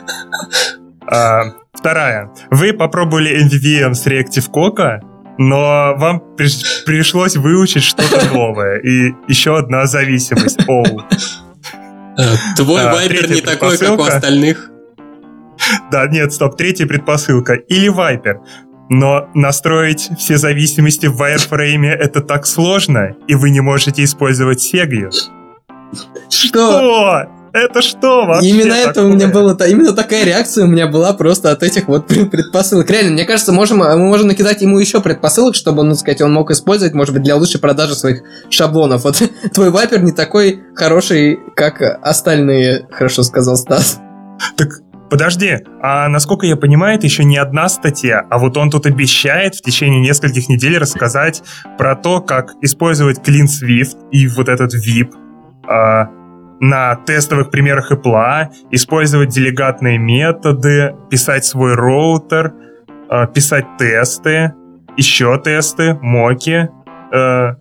А, 1.05 1.43
Вторая. 1.73 2.31
Вы 2.49 2.71
попробовали 2.71 3.43
MVVM 3.43 3.93
с 3.93 4.07
Reactive 4.07 4.49
Coca, 4.49 5.01
но 5.37 5.93
вам 5.97 6.21
приш- 6.37 6.83
пришлось 6.85 7.35
выучить 7.35 7.83
что-то 7.83 8.25
новое. 8.33 8.77
И 8.77 9.13
еще 9.27 9.57
одна 9.57 9.85
зависимость. 9.85 10.59
Оу. 10.67 11.01
Э, 12.17 12.35
Твой 12.55 12.81
А, 12.83 12.93
вайпер 12.93 13.29
не 13.29 13.41
такой, 13.41 13.77
как 13.77 13.99
у 13.99 14.03
остальных. 14.03 14.69
Да, 15.91 16.07
нет, 16.07 16.33
стоп, 16.33 16.57
третья 16.57 16.85
предпосылка. 16.85 17.53
Или 17.53 17.89
Viper. 17.91 18.39
Но 18.89 19.29
настроить 19.33 20.09
все 20.19 20.37
зависимости 20.37 21.07
в 21.07 21.19
Wireframe 21.21 21.87
это 21.87 22.21
так 22.21 22.45
сложно, 22.45 23.15
и 23.27 23.35
вы 23.35 23.49
не 23.49 23.61
можете 23.61 24.03
использовать 24.03 24.61
Сегью. 24.61 25.09
Что? 26.29 27.27
Это 27.53 27.83
что 27.83 28.25
вообще 28.25 28.49
Именно 28.49 28.73
это 28.73 28.89
у 28.89 28.93
такое? 28.93 29.13
меня 29.13 29.27
было, 29.27 29.55
именно 29.67 29.93
такая 29.93 30.25
реакция 30.25 30.65
у 30.65 30.67
меня 30.67 30.87
была 30.87 31.13
просто 31.13 31.51
от 31.51 31.61
этих 31.61 31.87
вот 31.87 32.07
пред- 32.07 32.31
предпосылок. 32.31 32.89
Реально, 32.89 33.11
мне 33.11 33.25
кажется, 33.25 33.51
можем, 33.53 33.77
мы 33.77 33.97
можем 33.97 34.27
накидать 34.27 34.61
ему 34.63 34.79
еще 34.79 35.01
предпосылок, 35.01 35.53
чтобы, 35.53 35.83
ну, 35.83 35.93
сказать, 35.93 36.21
он 36.21 36.33
мог 36.33 36.49
использовать, 36.49 36.95
может 36.95 37.13
быть, 37.13 37.21
для 37.21 37.35
лучшей 37.35 37.61
продажи 37.61 37.93
своих 37.93 38.23
шаблонов. 38.49 39.03
Вот 39.03 39.21
твой 39.53 39.69
вайпер 39.69 40.01
не 40.01 40.11
такой 40.11 40.63
хороший, 40.73 41.39
как 41.55 41.79
остальные, 42.01 42.87
хорошо 42.91 43.21
сказал 43.21 43.55
Стас. 43.55 43.99
Так 44.57 44.69
подожди, 45.11 45.59
а 45.79 46.07
насколько 46.07 46.47
я 46.47 46.55
понимаю, 46.55 46.97
это 46.97 47.05
еще 47.05 47.23
не 47.23 47.37
одна 47.37 47.69
статья, 47.69 48.25
а 48.31 48.39
вот 48.39 48.57
он 48.57 48.71
тут 48.71 48.87
обещает 48.87 49.53
в 49.53 49.61
течение 49.61 50.01
нескольких 50.01 50.49
недель 50.49 50.79
рассказать 50.79 51.43
про 51.77 51.95
то, 51.95 52.19
как 52.19 52.53
использовать 52.61 53.19
Clean 53.19 53.45
Swift 53.45 54.09
и 54.09 54.27
вот 54.27 54.49
этот 54.49 54.73
VIP 54.73 55.11
а, 55.67 56.07
на 56.59 56.95
тестовых 56.95 57.49
примерах 57.51 57.91
Apple, 57.91 58.47
использовать 58.71 59.29
делегатные 59.29 59.97
методы, 59.97 60.95
писать 61.09 61.45
свой 61.45 61.75
роутер, 61.75 62.53
а, 63.09 63.27
писать 63.27 63.65
тесты, 63.77 64.53
еще 64.97 65.39
тесты, 65.43 65.97
моки, 66.01 66.69
э, 67.11 67.17
э, 67.17 67.53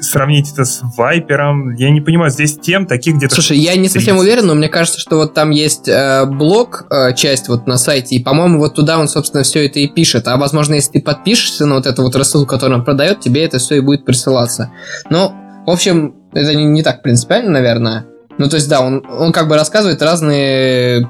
сравнить 0.00 0.52
это 0.52 0.64
с 0.64 0.80
Вайпером. 0.96 1.74
Я 1.74 1.90
не 1.90 2.00
понимаю, 2.00 2.30
здесь 2.30 2.58
тем 2.58 2.86
таких 2.86 3.16
где-то 3.16 3.34
Слушай, 3.34 3.58
я 3.58 3.76
не 3.76 3.88
совсем 3.88 4.16
30. 4.16 4.20
уверен, 4.20 4.46
но 4.46 4.54
мне 4.54 4.68
кажется, 4.68 5.00
что 5.00 5.16
вот 5.16 5.34
там 5.34 5.50
есть 5.50 5.88
э, 5.88 6.24
блок, 6.26 6.86
э, 6.90 7.14
часть 7.14 7.48
вот 7.48 7.66
на 7.66 7.76
сайте, 7.76 8.16
и, 8.16 8.22
по-моему, 8.22 8.58
вот 8.58 8.74
туда 8.74 8.98
он, 8.98 9.08
собственно, 9.08 9.42
все 9.42 9.66
это 9.66 9.80
и 9.80 9.86
пишет. 9.86 10.28
А, 10.28 10.36
возможно, 10.36 10.74
если 10.74 10.92
ты 10.92 11.02
подпишешься 11.02 11.66
на 11.66 11.76
вот 11.76 11.86
эту 11.86 12.02
вот 12.02 12.14
рассылку, 12.16 12.46
которую 12.46 12.80
он 12.80 12.84
продает, 12.84 13.20
тебе 13.20 13.44
это 13.44 13.58
все 13.58 13.76
и 13.76 13.80
будет 13.80 14.04
присылаться. 14.04 14.72
Ну, 15.10 15.32
в 15.70 15.72
общем, 15.72 16.14
это 16.32 16.54
не, 16.54 16.64
не 16.64 16.82
так 16.82 17.02
принципиально, 17.02 17.50
наверное. 17.50 18.06
Ну, 18.38 18.48
то 18.48 18.56
есть, 18.56 18.68
да, 18.68 18.80
он, 18.80 19.04
он 19.06 19.32
как 19.32 19.48
бы 19.48 19.54
рассказывает 19.54 20.02
разные 20.02 21.08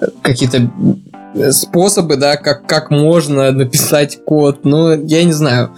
э, 0.00 0.06
какие-то 0.22 0.70
э, 1.34 1.52
способы, 1.52 2.16
да, 2.16 2.36
как, 2.36 2.66
как 2.66 2.90
можно 2.90 3.50
написать 3.52 4.24
код. 4.24 4.64
Ну, 4.64 4.92
я 5.06 5.24
не 5.24 5.32
знаю. 5.32 5.74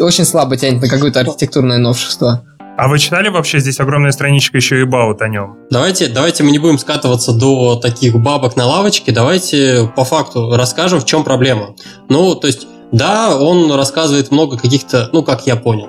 Очень 0.00 0.24
слабо 0.24 0.56
тянет 0.56 0.80
на 0.82 0.88
какое-то 0.88 1.20
архитектурное 1.20 1.78
новшество. 1.78 2.44
А 2.78 2.86
вы 2.86 3.00
читали 3.00 3.28
вообще 3.28 3.58
здесь 3.58 3.80
огромная 3.80 4.12
страничка 4.12 4.56
еще 4.56 4.80
и 4.80 4.84
баут 4.84 5.20
о 5.20 5.28
нем? 5.28 5.56
Давайте, 5.68 6.06
давайте 6.06 6.44
мы 6.44 6.52
не 6.52 6.60
будем 6.60 6.78
скатываться 6.78 7.32
до 7.32 7.74
таких 7.74 8.14
бабок 8.14 8.54
на 8.54 8.66
лавочке. 8.66 9.10
Давайте 9.10 9.90
по 9.96 10.04
факту 10.04 10.54
расскажем, 10.54 11.00
в 11.00 11.04
чем 11.04 11.24
проблема. 11.24 11.74
Ну, 12.08 12.36
то 12.36 12.46
есть, 12.46 12.68
да, 12.92 13.36
он 13.36 13.72
рассказывает 13.72 14.30
много 14.30 14.56
каких-то, 14.56 15.10
ну, 15.12 15.24
как 15.24 15.44
я 15.44 15.56
понял, 15.56 15.88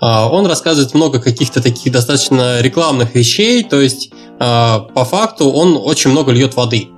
он 0.00 0.46
рассказывает 0.46 0.94
много 0.94 1.20
каких-то 1.20 1.62
таких 1.62 1.92
достаточно 1.92 2.60
рекламных 2.60 3.14
вещей, 3.14 3.64
то 3.64 3.80
есть, 3.80 4.10
а, 4.38 4.80
по 4.80 5.04
факту 5.04 5.50
он 5.50 5.80
очень 5.82 6.10
много 6.10 6.32
льет 6.32 6.56
воды. 6.56 6.88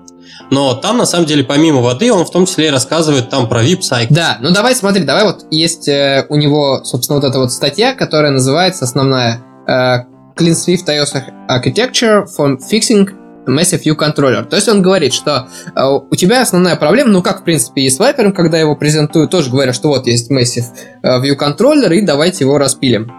Но 0.51 0.75
там, 0.75 0.99
на 0.99 1.07
самом 1.07 1.27
деле, 1.27 1.43
помимо 1.45 1.81
воды, 1.81 2.13
он 2.13 2.25
в 2.25 2.31
том 2.31 2.47
числе 2.47 2.69
и 2.69 2.71
рассказывает 2.71 3.31
там 3.31 3.49
про 3.49 3.65
VIP 3.65 3.83
сайт. 3.83 4.09
Да, 4.11 4.39
ну 4.41 4.53
давай 4.53 4.75
смотри, 4.75 5.05
давай 5.05 5.25
вот 5.25 5.47
есть 5.51 5.89
э, 5.89 6.25
у 6.29 6.37
него, 6.37 6.85
собственно, 6.85 7.19
вот 7.21 7.29
эта 7.29 7.39
вот 7.39 7.53
статья, 7.53 7.95
которая 7.95 8.31
называется 8.31 8.85
основная 8.85 9.43
э, 9.67 10.05
Clean 10.37 10.53
Swift 10.53 10.87
iOS 10.87 11.15
Architecture 11.49 12.27
for 12.27 12.59
Fixing 12.71 13.09
Massive 13.49 13.83
View 13.83 13.97
Controller. 13.97 14.45
То 14.45 14.57
есть 14.57 14.69
он 14.69 14.83
говорит, 14.83 15.13
что 15.13 15.49
э, 15.75 15.81
у 15.85 16.15
тебя 16.17 16.43
основная 16.43 16.77
проблема, 16.77 17.11
ну 17.11 17.23
как 17.23 17.41
в 17.41 17.45
принципе 17.45 17.83
и 17.83 17.91
с 17.91 17.99
Viper, 17.99 18.33
когда 18.33 18.59
его 18.59 18.77
презентую, 18.77 19.29
тоже 19.29 19.51
говорят, 19.51 19.75
что 19.75 19.89
вот 19.89 20.07
есть 20.07 20.31
Massive 20.31 20.67
э, 21.03 21.09
View 21.23 21.37
Controller 21.37 21.95
и 21.95 22.03
давайте 22.03 22.45
его 22.45 22.59
распилим. 22.59 23.13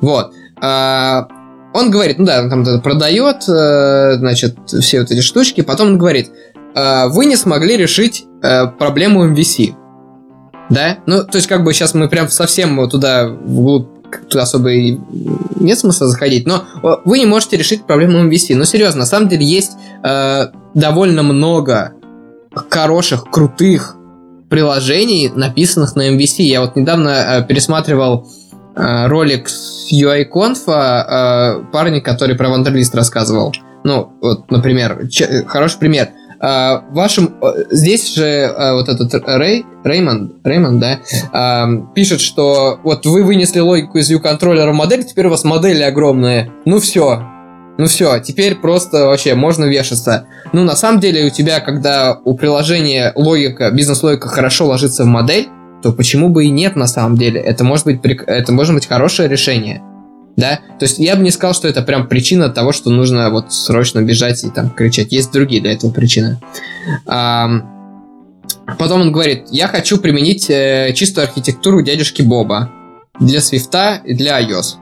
Вот. 0.00 0.32
А, 0.60 1.28
он 1.74 1.90
говорит, 1.90 2.18
ну 2.18 2.24
да, 2.24 2.42
он 2.42 2.50
там 2.50 2.80
продает, 2.80 3.48
э, 3.48 4.16
значит, 4.16 4.56
все 4.66 5.00
вот 5.00 5.10
эти 5.10 5.20
штучки, 5.20 5.60
потом 5.60 5.88
он 5.88 5.98
говорит, 5.98 6.30
э, 6.74 7.08
вы 7.08 7.26
не 7.26 7.36
смогли 7.36 7.76
решить 7.76 8.24
э, 8.42 8.66
проблему 8.66 9.28
MVC. 9.28 9.74
Да? 10.70 10.98
Ну, 11.06 11.24
то 11.24 11.36
есть, 11.36 11.46
как 11.46 11.64
бы 11.64 11.72
сейчас 11.72 11.94
мы 11.94 12.08
прям 12.08 12.28
совсем 12.28 12.88
туда 12.90 13.28
вглубь 13.28 13.97
тут 14.28 14.36
особо 14.36 14.70
и 14.70 14.98
нет 15.60 15.78
смысла 15.78 16.08
заходить, 16.08 16.46
но 16.46 16.64
э, 16.82 16.96
вы 17.04 17.18
не 17.18 17.26
можете 17.26 17.56
решить 17.56 17.84
проблему 17.84 18.18
MVC. 18.28 18.54
Но 18.54 18.64
серьезно, 18.64 19.00
на 19.00 19.06
самом 19.06 19.28
деле 19.28 19.44
есть 19.44 19.72
э, 20.04 20.46
довольно 20.74 21.22
много 21.22 21.92
хороших, 22.70 23.24
крутых 23.30 23.96
приложений, 24.48 25.32
написанных 25.34 25.96
на 25.96 26.14
MVC. 26.14 26.42
Я 26.42 26.60
вот 26.60 26.76
недавно 26.76 27.08
э, 27.08 27.46
пересматривал 27.46 28.28
э, 28.74 29.06
ролик 29.06 29.48
с 29.48 29.92
UI-конфа 29.92 31.60
э, 31.62 31.64
парня, 31.72 32.00
который 32.00 32.36
про 32.36 32.48
Вандерлист 32.48 32.94
рассказывал. 32.94 33.54
Ну, 33.84 34.12
вот, 34.20 34.50
например, 34.50 35.08
че- 35.08 35.44
хороший 35.46 35.78
пример. 35.78 36.08
А, 36.40 36.84
вашем 36.90 37.36
э, 37.42 37.64
здесь 37.70 38.14
же 38.14 38.24
э, 38.24 38.72
вот 38.74 38.88
этот 38.88 39.12
Рэй 39.26 39.64
Реймонд 39.84 40.34
Реймонд, 40.44 40.78
да, 40.78 40.98
а, 41.32 41.68
пишет, 41.94 42.20
что 42.20 42.78
вот 42.84 43.06
вы 43.06 43.24
вынесли 43.24 43.58
логику 43.60 43.98
из 43.98 44.10
view 44.10 44.20
контроллера 44.20 44.70
в 44.70 44.74
модель, 44.74 45.04
теперь 45.04 45.26
у 45.26 45.30
вас 45.30 45.44
модели 45.44 45.82
огромные. 45.82 46.52
Ну 46.64 46.78
все, 46.78 47.22
ну 47.78 47.86
все, 47.86 48.18
теперь 48.20 48.54
просто 48.54 49.06
вообще 49.06 49.34
можно 49.34 49.64
вешаться. 49.64 50.26
Ну 50.52 50.64
на 50.64 50.76
самом 50.76 51.00
деле 51.00 51.26
у 51.26 51.30
тебя, 51.30 51.60
когда 51.60 52.18
у 52.24 52.36
приложения 52.36 53.12
логика, 53.16 53.70
бизнес-логика 53.70 54.28
хорошо 54.28 54.66
ложится 54.66 55.04
в 55.04 55.06
модель, 55.06 55.48
то 55.82 55.92
почему 55.92 56.28
бы 56.28 56.44
и 56.44 56.50
нет 56.50 56.76
на 56.76 56.86
самом 56.86 57.16
деле? 57.16 57.40
Это 57.40 57.64
может 57.64 57.84
быть 57.84 58.00
это 58.04 58.52
может 58.52 58.74
быть 58.74 58.86
хорошее 58.86 59.28
решение. 59.28 59.82
Да? 60.38 60.60
То 60.78 60.84
есть 60.84 61.00
я 61.00 61.16
бы 61.16 61.22
не 61.24 61.32
сказал, 61.32 61.52
что 61.52 61.66
это 61.66 61.82
прям 61.82 62.06
причина 62.06 62.48
того, 62.48 62.70
что 62.70 62.90
нужно 62.90 63.28
вот 63.28 63.52
срочно 63.52 64.00
бежать 64.02 64.44
и 64.44 64.50
там 64.50 64.70
кричать. 64.70 65.10
Есть 65.10 65.32
другие 65.32 65.60
для 65.60 65.72
этого 65.72 65.90
причины. 65.90 66.40
Потом 67.04 69.00
он 69.00 69.10
говорит, 69.10 69.46
я 69.50 69.66
хочу 69.66 69.98
применить 69.98 70.48
э, 70.48 70.92
чистую 70.94 71.26
архитектуру 71.26 71.82
дядюшки 71.82 72.22
Боба 72.22 72.70
для 73.18 73.40
Свифта 73.40 74.00
и 74.04 74.14
для 74.14 74.40
iOS. 74.40 74.76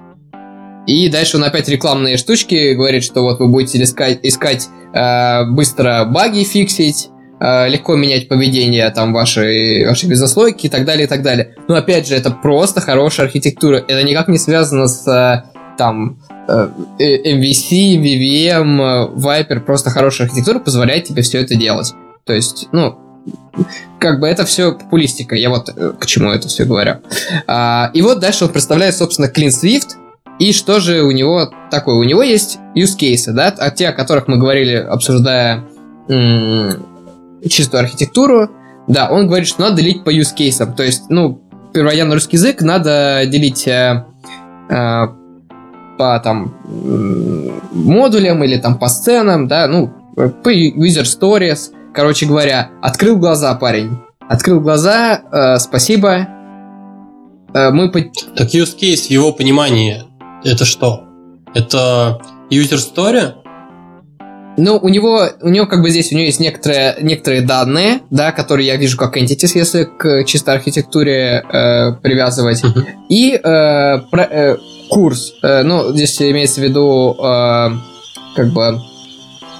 И 0.86 1.08
дальше 1.08 1.38
он 1.38 1.44
опять 1.44 1.68
рекламные 1.68 2.16
штучки 2.18 2.74
говорит, 2.74 3.02
что 3.02 3.22
вот 3.22 3.38
вы 3.38 3.48
будете 3.48 3.82
искать, 3.82 4.18
искать 4.22 4.68
э, 4.92 5.44
быстро 5.46 6.04
баги 6.04 6.42
фиксить, 6.42 7.08
легко 7.38 7.96
менять 7.96 8.28
поведение 8.28 8.88
там 8.90 9.12
вашей, 9.12 9.86
вашей 9.86 10.08
бизнес-логики 10.08 10.66
и 10.66 10.70
так 10.70 10.84
далее, 10.84 11.04
и 11.04 11.08
так 11.08 11.22
далее. 11.22 11.54
Но 11.68 11.74
опять 11.74 12.08
же, 12.08 12.14
это 12.14 12.30
просто 12.30 12.80
хорошая 12.80 13.26
архитектура. 13.26 13.76
Это 13.76 14.02
никак 14.02 14.28
не 14.28 14.38
связано 14.38 14.88
с 14.88 15.06
э, 15.06 15.42
там 15.76 16.18
э, 16.48 16.68
э, 16.98 17.34
MVC, 17.34 17.96
VVM, 17.98 18.80
э, 18.80 19.08
Viper. 19.16 19.60
Просто 19.60 19.90
хорошая 19.90 20.28
архитектура 20.28 20.58
позволяет 20.58 21.04
тебе 21.04 21.22
все 21.22 21.40
это 21.40 21.54
делать. 21.54 21.92
То 22.24 22.32
есть, 22.32 22.68
ну, 22.72 22.98
как 23.98 24.20
бы 24.20 24.26
это 24.26 24.44
все 24.44 24.72
популистика. 24.72 25.34
Я 25.34 25.50
вот 25.50 25.68
э, 25.68 25.92
к 25.98 26.06
чему 26.06 26.30
это 26.30 26.48
все 26.48 26.64
говорю. 26.64 26.96
А, 27.46 27.90
и 27.92 28.02
вот 28.02 28.20
дальше 28.20 28.44
он 28.44 28.50
представляет, 28.50 28.96
собственно, 28.96 29.26
Clean 29.26 29.48
Swift, 29.48 29.96
И 30.38 30.52
что 30.52 30.80
же 30.80 31.02
у 31.02 31.10
него 31.10 31.50
такое? 31.70 31.96
У 31.96 32.04
него 32.04 32.22
есть 32.22 32.58
use 32.74 32.96
cases, 32.98 33.32
да, 33.32 33.48
о 33.48 33.70
те, 33.70 33.88
о 33.88 33.92
которых 33.92 34.28
мы 34.28 34.38
говорили, 34.38 34.74
обсуждая 34.74 35.64
чистую 37.48 37.80
архитектуру. 37.80 38.50
Да, 38.88 39.08
он 39.10 39.26
говорит, 39.26 39.48
что 39.48 39.62
надо 39.62 39.76
делить 39.76 40.04
по 40.04 40.14
use 40.14 40.34
cases. 40.36 40.74
То 40.74 40.82
есть, 40.82 41.10
ну, 41.10 41.40
переводя 41.72 42.04
на 42.04 42.14
русский 42.14 42.36
язык, 42.36 42.62
надо 42.62 43.22
делить 43.26 43.66
э, 43.66 44.04
э, 44.68 45.06
по 45.98 46.20
там 46.20 46.54
модулям 47.72 48.44
или 48.44 48.58
там 48.58 48.78
по 48.78 48.88
сценам, 48.88 49.48
да, 49.48 49.66
ну, 49.66 49.92
по 50.14 50.54
user 50.54 51.04
stories. 51.04 51.72
Короче 51.92 52.26
говоря, 52.26 52.70
открыл 52.82 53.16
глаза 53.16 53.54
парень. 53.54 53.98
Открыл 54.28 54.60
глаза, 54.60 55.22
э, 55.32 55.58
спасибо. 55.58 56.28
Э, 57.54 57.70
мы... 57.70 57.90
Так 57.90 58.48
use 58.54 58.76
case 58.78 59.06
в 59.08 59.10
его 59.10 59.32
понимании 59.32 60.04
это 60.44 60.64
что? 60.64 61.04
Это 61.54 62.20
user 62.50 62.78
story? 62.78 63.34
Ну, 64.56 64.78
у 64.80 64.88
него, 64.88 65.28
у 65.42 65.48
него 65.48 65.66
как 65.66 65.82
бы 65.82 65.90
здесь, 65.90 66.12
у 66.12 66.14
него 66.14 66.24
есть 66.24 66.40
некоторые, 66.40 66.96
некоторые 67.00 67.42
данные, 67.42 68.00
да, 68.10 68.32
которые 68.32 68.66
я 68.66 68.76
вижу 68.76 68.96
как 68.96 69.16
entities, 69.16 69.52
если 69.54 69.84
к 69.84 70.24
чистой 70.24 70.54
архитектуре 70.54 71.44
э, 71.52 71.92
привязывать. 72.02 72.64
Uh-huh. 72.64 72.84
И 73.08 73.32
э, 73.32 73.38
про, 74.10 74.22
э, 74.22 74.56
курс, 74.88 75.34
э, 75.42 75.62
ну, 75.62 75.92
здесь 75.92 76.20
имеется 76.22 76.60
в 76.60 76.64
виду 76.64 77.16
э, 77.18 77.70
как 78.34 78.52
бы 78.52 78.80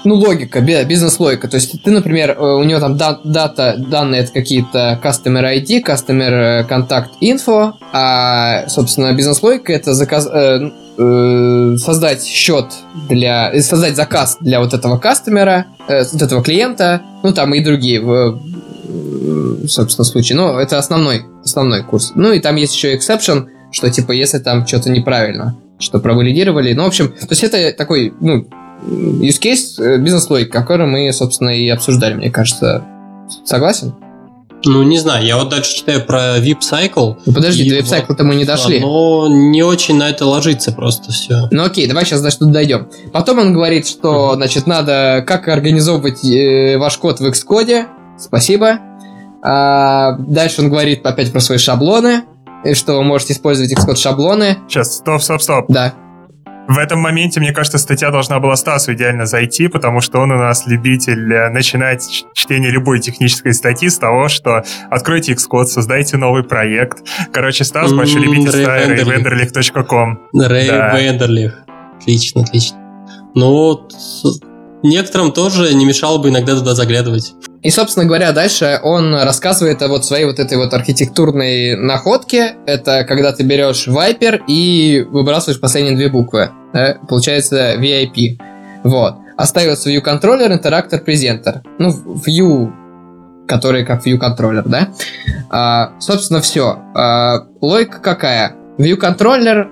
ну, 0.07 0.15
логика, 0.15 0.61
бизнес-логика. 0.61 1.49
То 1.49 1.55
есть 1.55 1.83
ты, 1.83 1.91
например, 1.91 2.31
э, 2.31 2.41
у 2.41 2.63
него 2.63 2.79
там 2.79 2.95
дата, 2.95 3.75
данные 3.77 4.21
это 4.21 4.31
какие-то 4.31 4.99
customer 5.03 5.43
ID, 5.43 5.83
customer 5.83 6.65
contact 6.67 7.09
info, 7.21 7.73
а, 7.91 8.69
собственно, 8.69 9.11
бизнес-логика 9.13 9.73
это 9.73 9.93
заказ, 9.93 10.25
э, 10.31 10.71
э, 10.97 11.75
создать 11.77 12.23
счет 12.23 12.67
для, 13.09 13.51
э, 13.51 13.59
создать 13.59 13.97
заказ 13.97 14.37
для 14.39 14.61
вот 14.61 14.73
этого 14.73 14.97
кастомера, 14.97 15.65
э, 15.89 16.03
вот 16.13 16.21
этого 16.21 16.41
клиента, 16.41 17.01
ну, 17.23 17.33
там 17.33 17.53
и 17.53 17.59
другие, 17.59 17.99
в, 17.99 18.39
собственно, 19.67 20.05
случаи. 20.05 20.35
Но 20.35 20.57
это 20.57 20.77
основной, 20.77 21.25
основной 21.43 21.83
курс. 21.83 22.13
Ну, 22.15 22.31
и 22.31 22.39
там 22.39 22.55
есть 22.55 22.73
еще 22.73 22.95
exception, 22.95 23.47
что, 23.73 23.89
типа, 23.89 24.13
если 24.13 24.39
там 24.39 24.65
что-то 24.65 24.89
неправильно, 24.89 25.57
что 25.79 25.99
провалидировали. 25.99 26.71
Ну, 26.71 26.83
в 26.83 26.87
общем, 26.87 27.09
то 27.09 27.27
есть 27.29 27.43
это 27.43 27.73
такой, 27.77 28.13
ну, 28.21 28.47
use 28.85 29.39
case, 29.41 29.81
э, 29.81 29.97
бизнес-логика, 29.97 30.61
который 30.61 30.87
мы, 30.87 31.11
собственно, 31.13 31.49
и 31.49 31.67
обсуждали, 31.69 32.15
мне 32.15 32.31
кажется. 32.31 32.83
Согласен? 33.43 33.93
Ну, 34.65 34.83
не 34.83 34.97
знаю, 34.97 35.25
я 35.25 35.37
вот 35.37 35.49
дальше 35.49 35.77
читаю 35.77 36.05
про 36.05 36.39
VIP 36.39 36.59
Cycle. 36.59 37.17
Ну, 37.25 37.33
подожди, 37.33 37.69
до 37.69 37.77
VIP 37.77 37.85
Cycle-то 37.85 38.23
мы 38.23 38.35
не 38.35 38.45
дошли. 38.45 38.79
Но 38.79 39.27
не 39.29 39.63
очень 39.63 39.97
на 39.97 40.09
это 40.09 40.25
ложится 40.25 40.71
просто 40.71 41.11
все. 41.11 41.47
Ну, 41.51 41.63
окей, 41.63 41.87
давай 41.87 42.05
сейчас, 42.05 42.21
значит, 42.21 42.39
тут 42.39 42.51
дойдем. 42.51 42.87
Потом 43.13 43.39
он 43.39 43.53
говорит, 43.53 43.87
что, 43.87 44.35
значит, 44.35 44.65
надо, 44.65 45.23
как 45.27 45.47
организовывать 45.47 46.25
э, 46.25 46.77
ваш 46.77 46.97
код 46.97 47.19
в 47.19 47.25
Xcode. 47.25 47.85
Спасибо. 48.17 48.79
А, 49.43 50.17
дальше 50.17 50.61
он 50.61 50.69
говорит 50.69 51.05
опять 51.05 51.31
про 51.31 51.39
свои 51.39 51.59
шаблоны, 51.59 52.23
и 52.65 52.73
что 52.73 52.95
вы 52.97 53.03
можете 53.03 53.33
использовать 53.33 53.71
Xcode 53.71 53.97
шаблоны. 53.97 54.57
Сейчас, 54.67 54.95
стоп, 54.95 55.21
стоп, 55.21 55.41
стоп. 55.41 55.65
Да. 55.69 55.93
В 56.67 56.77
этом 56.77 56.99
моменте, 56.99 57.39
мне 57.39 57.53
кажется, 57.53 57.77
статья 57.77 58.11
должна 58.11 58.39
была 58.39 58.55
Стасу 58.57 58.93
идеально 58.93 59.25
зайти, 59.25 59.67
потому 59.67 60.01
что 60.01 60.19
он 60.19 60.31
у 60.31 60.37
нас 60.37 60.67
любитель 60.67 61.33
э, 61.33 61.49
начинать 61.49 62.25
чтение 62.33 62.71
любой 62.71 62.99
технической 62.99 63.53
статьи 63.53 63.89
с 63.89 63.97
того, 63.97 64.27
что 64.27 64.63
откройте 64.89 65.33
Xcode, 65.33 65.65
создайте 65.65 66.17
новый 66.17 66.43
проект. 66.43 67.07
Короче, 67.31 67.63
Стас 67.63 67.93
большой 67.93 68.21
любитель 68.21 68.63
rayvenderlich.com. 68.63 70.19
Ray 70.35 71.53
Отлично, 71.99 72.41
отлично. 72.41 72.77
Ну, 73.33 73.87
некоторым 74.83 75.31
тоже 75.31 75.73
не 75.73 75.85
мешало 75.85 76.17
бы 76.17 76.29
иногда 76.29 76.55
туда 76.55 76.75
заглядывать. 76.75 77.33
И, 77.67 77.69
собственно 77.69 78.05
говоря, 78.05 78.31
дальше 78.31 78.79
он 78.81 79.13
рассказывает 79.13 79.81
о 79.81 79.89
вот 79.89 80.05
своей 80.05 80.23
вот 80.23 80.39
этой 80.39 80.57
вот 80.57 80.73
архитектурной 80.73 81.75
находке. 81.75 82.55
Это 82.65 83.03
когда 83.03 83.33
ты 83.33 83.43
берешь 83.43 83.89
Viper 83.89 84.43
и 84.47 85.05
выбрасываешь 85.09 85.59
последние 85.59 85.97
две 85.97 86.07
буквы. 86.07 86.49
Да? 86.73 86.95
Получается 87.09 87.75
VIP. 87.75 88.39
Вот. 88.85 89.15
Остается 89.35 89.89
View 89.89 90.01
Controller, 90.01 90.57
Interactor, 90.57 91.03
Presenter. 91.03 91.59
Ну, 91.77 91.89
View, 92.25 92.71
который 93.49 93.83
как 93.83 94.07
View 94.07 94.17
Controller, 94.17 94.63
да? 94.65 94.87
А, 95.49 95.91
собственно, 95.99 96.39
все. 96.39 96.79
А, 96.95 97.47
логика 97.59 97.99
какая? 97.99 98.55
View 98.77 98.97
Controller 98.97 99.67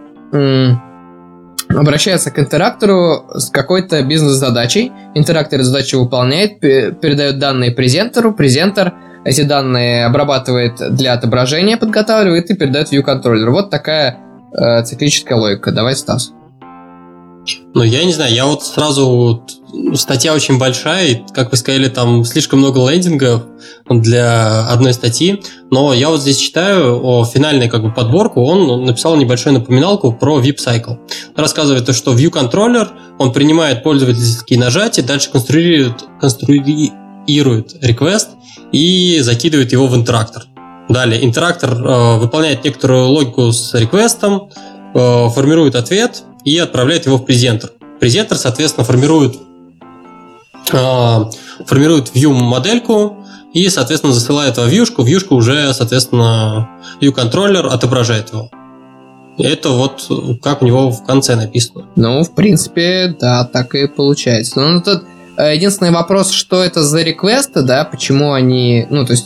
обращается 1.69 2.31
к 2.31 2.39
интерактору 2.39 3.25
с 3.33 3.49
какой-то 3.49 4.01
бизнес-задачей. 4.03 4.91
Интерактор 5.13 5.63
задачу 5.63 5.99
выполняет, 5.99 6.59
передает 6.59 7.39
данные 7.39 7.71
презентеру, 7.71 8.33
презентер 8.33 8.93
эти 9.25 9.41
данные 9.41 10.05
обрабатывает 10.05 10.95
для 10.95 11.13
отображения, 11.13 11.77
подготавливает 11.77 12.51
и 12.51 12.55
передает 12.55 12.93
view 12.93 13.01
контроллеру. 13.01 13.53
Вот 13.53 13.71
такая 13.71 14.17
э, 14.53 14.83
циклическая 14.83 15.35
логика. 15.35 15.71
Давай, 15.71 15.95
Стас. 15.95 16.31
Ну, 17.73 17.83
я 17.83 18.03
не 18.03 18.13
знаю, 18.13 18.33
я 18.33 18.45
вот 18.45 18.63
сразу... 18.63 19.45
Статья 19.95 20.33
очень 20.33 20.57
большая, 20.57 21.07
и, 21.07 21.21
как 21.33 21.51
вы 21.51 21.57
сказали, 21.57 21.89
там 21.89 22.23
слишком 22.23 22.59
много 22.59 22.89
лендингов 22.89 23.43
для 23.89 24.67
одной 24.69 24.93
статьи, 24.93 25.43
но 25.69 25.93
я 25.93 26.09
вот 26.09 26.21
здесь 26.21 26.37
читаю 26.37 27.03
о 27.03 27.25
финальной 27.25 27.67
как 27.67 27.83
бы 27.83 27.91
подборку, 27.91 28.41
он 28.41 28.85
написал 28.85 29.17
небольшую 29.17 29.53
напоминалку 29.53 30.13
про 30.13 30.39
VIP 30.39 30.57
Cycle. 30.65 30.97
рассказывает 31.35 31.85
то, 31.85 31.93
что 31.93 32.13
View 32.13 32.31
Controller, 32.31 32.87
он 33.19 33.33
принимает 33.33 33.83
пользовательские 33.83 34.59
нажатия, 34.59 35.03
дальше 35.03 35.29
конструирует, 35.29 36.05
конструирует 36.21 37.75
request 37.83 38.27
и 38.71 39.19
закидывает 39.21 39.71
его 39.73 39.87
в 39.87 39.95
интерактор. 39.95 40.43
Далее, 40.87 41.25
интерактор 41.25 41.73
э, 41.73 42.17
выполняет 42.17 42.63
некоторую 42.63 43.07
логику 43.07 43.51
с 43.51 43.73
реквестом, 43.73 44.49
формирует 44.95 45.75
ответ, 45.75 46.23
и 46.45 46.57
отправляет 46.59 47.05
его 47.05 47.17
в 47.17 47.25
презентер. 47.25 47.71
Презентер, 47.99 48.37
соответственно, 48.37 48.85
формирует, 48.85 49.35
э, 50.71 51.19
формирует 51.65 52.11
view-модельку 52.13 53.17
и, 53.51 53.67
соответственно, 53.69 54.13
засылает 54.13 54.57
во 54.57 54.65
вьюшку. 54.65 55.03
Вьюшка 55.03 55.33
уже, 55.33 55.73
соответственно, 55.73 56.69
view-контроллер 57.01 57.65
отображает 57.65 58.31
его. 58.31 58.49
Это 59.37 59.69
вот 59.69 60.07
как 60.41 60.61
у 60.61 60.65
него 60.65 60.91
в 60.91 61.03
конце 61.03 61.35
написано. 61.35 61.87
Ну, 61.95 62.23
в 62.23 62.33
принципе, 62.33 63.13
да, 63.19 63.43
так 63.43 63.75
и 63.75 63.87
получается. 63.87 64.61
Ну, 64.61 64.81
тут 64.81 65.03
э, 65.37 65.55
единственный 65.55 65.91
вопрос, 65.91 66.29
что 66.29 66.63
это 66.63 66.83
за 66.83 67.01
реквесты, 67.01 67.63
да, 67.63 67.83
почему 67.83 68.33
они, 68.33 68.85
ну, 68.89 69.05
то 69.05 69.11
есть 69.11 69.25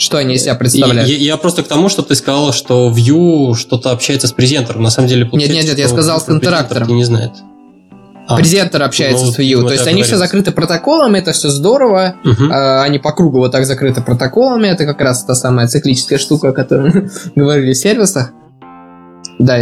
что 0.00 0.16
они 0.16 0.34
из 0.34 0.42
себя 0.42 0.54
представляют? 0.54 1.08
Я, 1.08 1.16
я 1.16 1.36
просто 1.36 1.62
к 1.62 1.68
тому, 1.68 1.88
что 1.88 2.02
ты 2.02 2.14
сказал, 2.14 2.52
что 2.52 2.90
Vue 2.90 3.54
что-то 3.54 3.90
общается 3.90 4.26
с 4.26 4.32
презентером. 4.32 4.82
На 4.82 4.90
самом 4.90 5.08
деле, 5.08 5.28
Нет, 5.32 5.50
нет, 5.50 5.64
нет, 5.64 5.78
я 5.78 5.88
сказал 5.88 6.20
с 6.20 6.28
интерактором. 6.28 6.88
Не 6.96 7.04
знает. 7.04 7.32
А, 8.26 8.36
Презентер 8.36 8.82
общается 8.82 9.26
ну, 9.26 9.32
с 9.32 9.38
Vue. 9.38 9.62
То 9.66 9.72
есть 9.72 9.86
они 9.86 10.02
все 10.02 10.16
закрыты 10.16 10.52
протоколами, 10.52 11.18
это 11.18 11.32
все 11.32 11.50
здорово. 11.50 12.14
Угу. 12.24 12.44
А, 12.50 12.82
они 12.82 12.98
по 12.98 13.12
кругу 13.12 13.38
вот 13.38 13.52
так 13.52 13.66
закрыты 13.66 14.00
протоколами. 14.00 14.68
Это 14.68 14.86
как 14.86 15.00
раз 15.00 15.24
та 15.24 15.34
самая 15.34 15.66
циклическая 15.66 16.18
штука, 16.18 16.48
о 16.48 16.52
которой 16.52 16.92
мы 16.94 17.10
говорили 17.34 17.72
в 17.72 17.76
сервисах. 17.76 18.30
Да, 19.38 19.58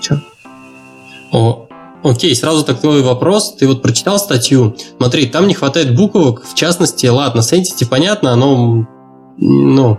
что? 0.00 0.22
О, 1.32 1.68
Окей, 2.04 2.36
сразу 2.36 2.64
такой 2.64 3.02
вопрос. 3.02 3.54
Ты 3.58 3.66
вот 3.66 3.82
прочитал 3.82 4.18
статью. 4.18 4.76
Смотри, 4.98 5.26
там 5.26 5.48
не 5.48 5.54
хватает 5.54 5.96
буквок. 5.96 6.44
В 6.46 6.54
частности, 6.54 7.06
ладно, 7.06 7.42
с 7.42 7.52
Entity 7.52 7.86
понятно, 7.88 8.32
оно 8.32 8.86
ну, 9.36 9.98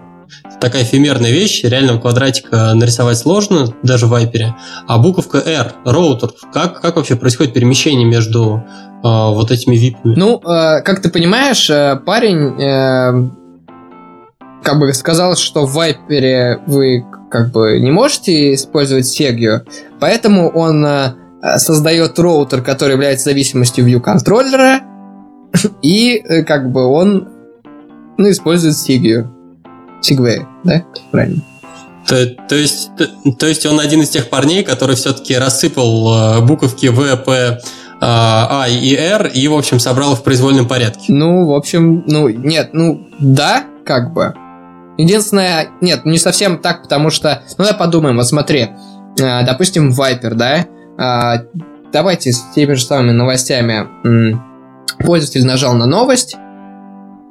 такая 0.60 0.84
эфемерная 0.84 1.32
вещь, 1.32 1.64
реального 1.64 2.00
квадратика 2.00 2.74
нарисовать 2.74 3.18
сложно, 3.18 3.74
даже 3.84 4.08
в 4.08 4.10
Вайпере. 4.10 4.56
А 4.88 4.98
буковка 4.98 5.40
R, 5.40 5.74
роутер, 5.86 6.30
как, 6.54 6.82
как 6.82 6.96
вообще 6.96 7.16
происходит 7.16 7.54
перемещение 7.54 8.06
между 8.06 8.64
э, 8.66 8.98
вот 9.04 9.52
этими 9.52 9.76
випами? 9.76 10.16
Ну, 10.16 10.40
э, 10.40 10.82
как 10.82 11.02
ты 11.02 11.10
понимаешь, 11.10 11.70
э, 11.70 12.00
парень 12.06 12.60
э, 12.62 13.30
как 14.64 14.80
бы 14.80 14.94
сказал, 14.94 15.36
что 15.36 15.66
в 15.66 15.74
Вайпере 15.74 16.60
вы 16.66 17.06
как 17.30 17.52
бы 17.52 17.80
не 17.80 17.92
можете 17.92 18.54
использовать 18.54 19.06
сегью, 19.06 19.66
поэтому 20.00 20.50
он 20.50 20.86
э, 20.86 21.14
создает 21.58 22.18
роутер, 22.18 22.62
который 22.62 22.94
является 22.94 23.26
зависимостью 23.26 23.86
view 23.88 24.00
контроллера, 24.00 24.82
и 25.82 26.16
э, 26.18 26.44
как 26.44 26.72
бы 26.72 26.86
он 26.86 27.30
ну, 28.18 28.30
использует 28.30 28.78
Сигию. 28.78 29.32
Сигвей, 30.02 30.42
да? 30.64 30.84
Правильно. 31.12 31.42
То, 32.08 32.26
то, 32.28 32.56
есть, 32.56 32.92
то, 32.98 33.08
то 33.32 33.48
есть 33.48 33.66
он 33.66 33.80
один 33.80 34.02
из 34.02 34.10
тех 34.10 34.30
парней, 34.30 34.64
который 34.64 34.96
все-таки 34.96 35.36
рассыпал 35.36 36.38
э, 36.38 36.42
буковки 36.42 36.88
В, 36.88 37.16
П, 37.18 37.32
э, 37.32 37.58
А 38.00 38.68
и 38.70 38.96
Р 38.96 39.26
и, 39.28 39.48
в 39.48 39.56
общем, 39.56 39.80
собрал 39.80 40.14
их 40.14 40.20
в 40.20 40.24
произвольном 40.24 40.68
порядке. 40.68 41.06
Ну, 41.12 41.48
в 41.48 41.54
общем, 41.54 42.04
ну, 42.06 42.30
нет, 42.30 42.70
ну, 42.74 43.08
да, 43.20 43.64
как 43.86 44.14
бы. 44.14 44.36
Единственное, 44.98 45.70
нет, 45.82 46.06
не 46.06 46.20
совсем 46.20 46.60
так, 46.60 46.84
потому 46.84 47.10
что, 47.10 47.42
ну, 47.58 47.66
давай 47.66 47.74
подумаем, 47.74 48.18
вот 48.18 48.28
смотри, 48.28 48.70
э, 49.20 49.46
допустим, 49.46 49.90
Viper, 49.90 50.36
да, 50.36 50.68
А, 50.98 51.42
давайте 51.92 52.32
с 52.32 52.44
теми 52.54 52.74
же 52.76 52.86
самыми 52.86 53.12
новостями. 53.12 53.88
Пользователь 55.00 55.46
нажал 55.46 55.74
на 55.74 55.86
новость, 55.86 56.38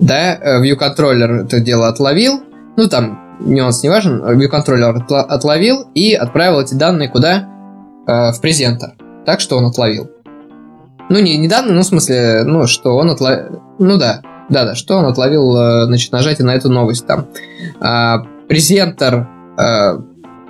да, 0.01 0.35
э, 0.35 0.63
view-контроллер 0.63 1.45
это 1.45 1.61
дело 1.61 1.89
отловил, 1.89 2.43
ну 2.77 2.89
там 2.89 3.21
нюанс 3.41 3.83
не 3.83 3.89
важен, 3.89 4.23
view-контроллер 4.23 5.05
отловил 5.09 5.89
и 5.95 6.15
отправил 6.15 6.61
эти 6.61 6.75
данные 6.75 7.09
куда? 7.09 7.49
Э, 8.07 8.33
в 8.33 8.41
презентер. 8.41 8.95
Так 9.25 9.41
что 9.41 9.57
он 9.57 9.67
отловил. 9.67 10.11
Ну, 11.11 11.19
не, 11.21 11.37
не 11.37 11.49
данные, 11.49 11.75
ну, 11.75 11.81
в 11.81 11.87
смысле, 11.87 12.45
ну, 12.45 12.67
что 12.67 12.97
он 12.97 13.11
отловил... 13.11 13.63
Ну, 13.79 13.99
да, 13.99 14.23
да-да, 14.49 14.75
что 14.75 14.97
он 14.97 15.07
отловил, 15.07 15.57
э, 15.57 15.85
значит, 15.87 16.13
нажатие 16.13 16.47
на 16.47 16.55
эту 16.55 16.71
новость 16.71 17.07
там. 17.07 17.27
А, 17.81 18.25
презентер... 18.49 19.29
А, 19.59 20.01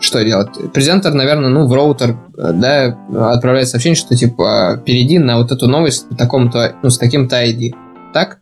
что 0.00 0.22
делать? 0.22 0.50
Презентер, 0.72 1.14
наверное, 1.14 1.48
ну, 1.48 1.66
в 1.66 1.72
роутер, 1.72 2.16
э, 2.36 2.52
да, 2.52 2.98
отправляет 3.32 3.68
сообщение, 3.68 3.96
что, 3.96 4.14
типа, 4.14 4.80
перейди 4.84 5.18
на 5.18 5.38
вот 5.38 5.50
эту 5.50 5.68
новость 5.68 6.06
с 6.10 6.16
таком-то, 6.16 6.74
ну, 6.82 6.90
с 6.90 6.98
таким-то 6.98 7.36
ID. 7.42 7.72
Так? 8.12 8.38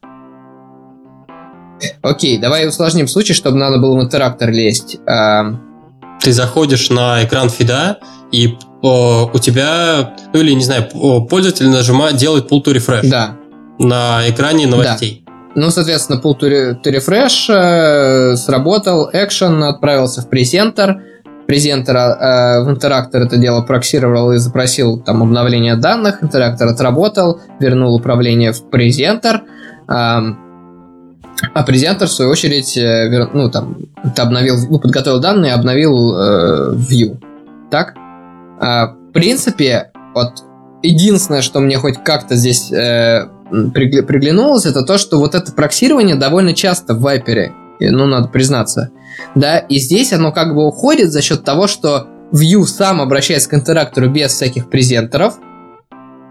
Окей, 2.03 2.39
давай 2.39 2.67
усложним 2.69 3.09
случай, 3.09 3.35
чтобы 3.35 3.57
надо 3.57 3.79
было 3.79 3.99
в 3.99 4.03
интерактор 4.03 4.51
лезть. 4.51 4.99
А... 5.09 5.55
Ты 6.21 6.33
заходишь 6.33 6.91
на 6.91 7.25
экран 7.25 7.51
фида, 7.51 7.99
и 8.31 8.57
о, 8.83 9.31
у 9.33 9.39
тебя, 9.39 10.15
ну 10.33 10.41
или, 10.41 10.53
не 10.53 10.65
знаю, 10.65 10.89
пользователь 11.29 11.69
нажимает, 11.69 12.17
делает 12.17 12.51
pull 12.51 12.63
to 12.65 12.75
refresh. 12.75 13.09
Да. 13.09 13.37
На 13.79 14.23
экране 14.29 14.67
новостей. 14.67 15.23
Да. 15.27 15.33
Ну, 15.55 15.71
соответственно, 15.71 16.21
pull 16.23 16.39
to, 16.39 16.83
to 16.83 16.93
refresh 16.93 17.53
э, 17.53 18.37
сработал, 18.37 19.11
action 19.13 19.63
отправился 19.65 20.23
в 20.23 20.29
презентер, 20.29 21.03
презентер 21.47 21.97
э, 21.97 22.65
в 22.65 22.71
интерактор 22.71 23.23
это 23.23 23.37
дело 23.37 23.63
проксировал 23.63 24.33
и 24.33 24.39
запросил 24.39 24.99
там 25.01 25.23
обновление 25.23 25.77
данных, 25.77 26.23
интерактор 26.23 26.69
отработал, 26.69 27.41
вернул 27.61 27.95
управление 27.95 28.53
в 28.53 28.71
презентер, 28.71 29.43
э, 29.89 30.21
а 31.55 31.63
презентер, 31.63 32.09
в 32.09 32.13
свою 32.13 32.31
очередь, 32.31 32.77
э, 32.77 33.09
вер, 33.09 33.31
ну, 33.33 33.51
там, 33.51 33.77
ты 34.15 34.23
обновил, 34.23 34.57
ну, 34.69 34.79
подготовил 34.79 35.21
данные, 35.21 35.53
обновил 35.53 36.15
э, 36.15 36.75
view. 36.77 37.19
Так? 37.71 37.95
А, 38.61 38.89
в 38.89 39.13
принципе, 39.13 39.91
вот 40.15 40.45
единственное, 40.83 41.43
что 41.43 41.61
мне 41.61 41.79
хоть 41.79 42.03
как-то 42.03 42.37
здесь 42.37 42.73
э, 42.73 43.29
приглянулось, 43.51 44.67
это 44.67 44.83
то, 44.83 44.99
что 44.99 45.19
вот 45.19 45.35
это 45.35 45.53
проксирование 45.53 46.17
довольно 46.17 46.55
часто 46.55 46.95
в 46.95 47.01
вайпере, 47.01 47.53
ну, 47.81 48.07
надо 48.07 48.29
признаться. 48.29 48.91
Да, 49.35 49.59
и 49.59 49.79
здесь 49.79 50.13
оно 50.13 50.33
как 50.33 50.55
бы 50.55 50.67
уходит 50.67 51.13
за 51.13 51.21
счет 51.23 51.45
того, 51.45 51.67
что 51.67 52.07
View 52.33 52.65
сам 52.65 53.01
обращается 53.01 53.51
к 53.51 53.55
интерактору 53.55 54.09
без 54.09 54.33
всяких 54.33 54.71
презентеров, 54.71 55.35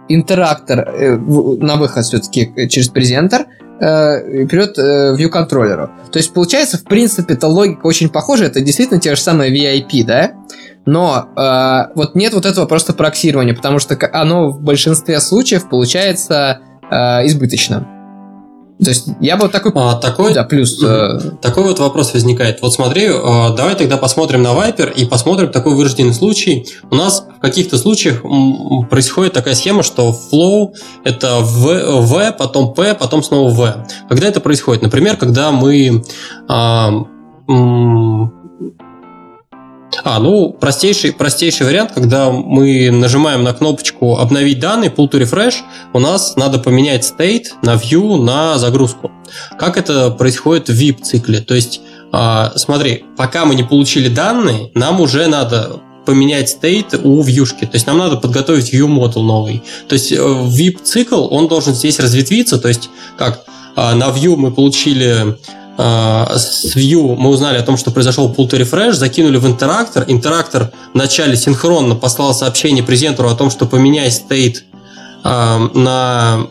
интерактор 0.08 0.80
э, 0.80 1.16
на 1.16 1.76
выход 1.76 2.06
все-таки 2.06 2.68
через 2.70 2.90
презентер 2.90 3.46
э, 3.82 4.45
вперед 4.45 4.78
э, 4.78 5.16
view 5.18 5.28
контроллеру. 5.28 5.90
То 6.12 6.20
есть 6.20 6.34
получается, 6.34 6.78
в 6.78 6.84
принципе, 6.84 7.34
эта 7.34 7.48
логика 7.48 7.86
очень 7.86 8.10
похожа. 8.10 8.45
Это 8.45 8.62
действительно 8.62 8.99
те 8.99 9.16
же 9.16 9.22
самые 9.22 9.52
VIP, 9.52 10.06
да? 10.06 10.32
Но 10.86 11.28
э, 11.36 11.94
вот 11.95 12.16
нет 12.16 12.34
вот 12.34 12.45
этого 12.45 12.66
просто 12.66 12.94
проксирования, 12.94 13.53
потому 13.53 13.80
что 13.80 13.98
оно 14.14 14.49
в 14.49 14.62
большинстве 14.62 15.20
случаев 15.20 15.70
получается 15.70 16.60
э, 16.90 16.95
избыточно. 17.26 18.01
То 18.84 18.90
есть 18.90 19.10
я 19.20 19.36
бы 19.38 19.44
вот 19.44 19.52
такой... 19.52 19.72
А, 19.76 19.95
такой, 19.95 20.34
да, 20.34 20.44
плюс... 20.44 20.82
Э... 20.84 21.20
Такой 21.41 21.64
вот 21.64 21.80
вопрос 21.80 22.14
возникает. 22.14 22.62
Вот 22.62 22.74
смотри, 22.74 23.06
э, 23.06 23.56
давай 23.56 23.76
тогда 23.76 23.98
посмотрим 23.98 24.41
на 24.41 24.49
Viper 24.49 24.91
и 24.91 25.06
посмотрим 25.06 25.52
такой 25.52 25.76
вырожденный 25.76 26.16
случай. 26.16 26.66
У 26.90 26.95
нас 26.95 27.24
в 27.38 27.40
каких-то 27.40 27.78
случаях 27.78 28.24
происходит 28.90 29.34
такая 29.34 29.53
схема, 29.53 29.84
что 29.84 30.10
flow 30.10 30.74
это 31.03 31.41
v, 31.41 32.02
v, 32.02 32.32
потом 32.32 32.74
p, 32.74 32.95
потом 32.95 33.22
снова 33.22 33.52
v. 33.53 33.86
Когда 34.10 34.28
это 34.28 34.40
происходит? 34.40 34.82
Например, 34.82 35.16
когда 35.16 35.52
мы... 35.52 36.03
Э, 36.49 36.90
а, 40.04 40.20
ну, 40.20 40.52
простейший, 40.52 41.12
простейший 41.12 41.66
вариант, 41.66 41.92
когда 41.94 42.32
мы 42.32 42.90
нажимаем 42.92 43.44
на 43.44 43.54
кнопочку 43.54 44.18
«Обновить 44.18 44.60
данные», 44.60 44.90
pull 44.90 45.10
to 45.10 45.22
refresh, 45.22 45.56
у 45.94 46.00
нас 46.00 46.36
надо 46.36 46.60
поменять 46.60 47.04
state 47.04 47.48
на 47.62 47.76
view 47.76 48.22
на 48.22 48.58
загрузку. 48.58 49.12
Как 49.60 49.78
это 49.78 50.10
происходит 50.12 50.70
в 50.70 50.74
VIP-цикле? 50.74 51.42
То 51.42 51.54
есть, 51.54 51.82
а, 52.12 52.54
смотри, 52.56 53.06
пока 53.18 53.46
мы 53.46 53.56
не 53.56 53.64
получили 53.64 54.08
данные, 54.08 54.72
нам 54.76 55.02
уже 55.02 55.28
надо 55.28 55.82
поменять 56.06 56.58
state 56.62 57.00
у 57.04 57.22
вьюшки. 57.22 57.66
То 57.66 57.76
есть 57.76 57.86
нам 57.86 57.98
надо 57.98 58.18
подготовить 58.18 58.74
view 58.74 58.88
model 58.88 59.22
новый. 59.22 59.62
То 59.88 59.94
есть 59.94 60.12
VIP-цикл, 60.12 61.28
он 61.30 61.48
должен 61.48 61.74
здесь 61.76 62.00
разветвиться. 62.00 62.58
То 62.58 62.70
есть 62.70 62.90
как 63.18 63.46
а, 63.76 63.94
на 63.96 64.06
view 64.06 64.36
мы 64.36 64.52
получили 64.52 65.38
с 65.84 66.76
View 66.76 67.16
мы 67.16 67.30
узнали 67.30 67.58
о 67.58 67.64
том, 67.64 67.78
что 67.78 67.91
произошел 67.91 68.32
pull 68.32 68.49
to 68.49 68.91
закинули 68.91 69.38
в 69.38 69.48
интерактор. 69.48 70.06
Интерактор 70.08 70.72
вначале 70.94 71.36
синхронно 71.36 71.95
послал 71.95 72.34
сообщение 72.34 72.84
презентеру 72.84 73.30
о 73.30 73.36
том, 73.36 73.49
что 73.49 73.66
поменяй 73.66 74.10
state 74.10 74.58
э, 75.24 75.70
на, 75.74 76.48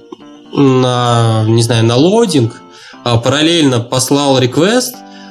на, 0.52 1.44
не 1.46 1.62
знаю, 1.62 1.84
на 1.84 1.96
лодинг. 1.96 2.60
Э, 3.04 3.18
параллельно 3.18 3.80
послал. 3.80 4.38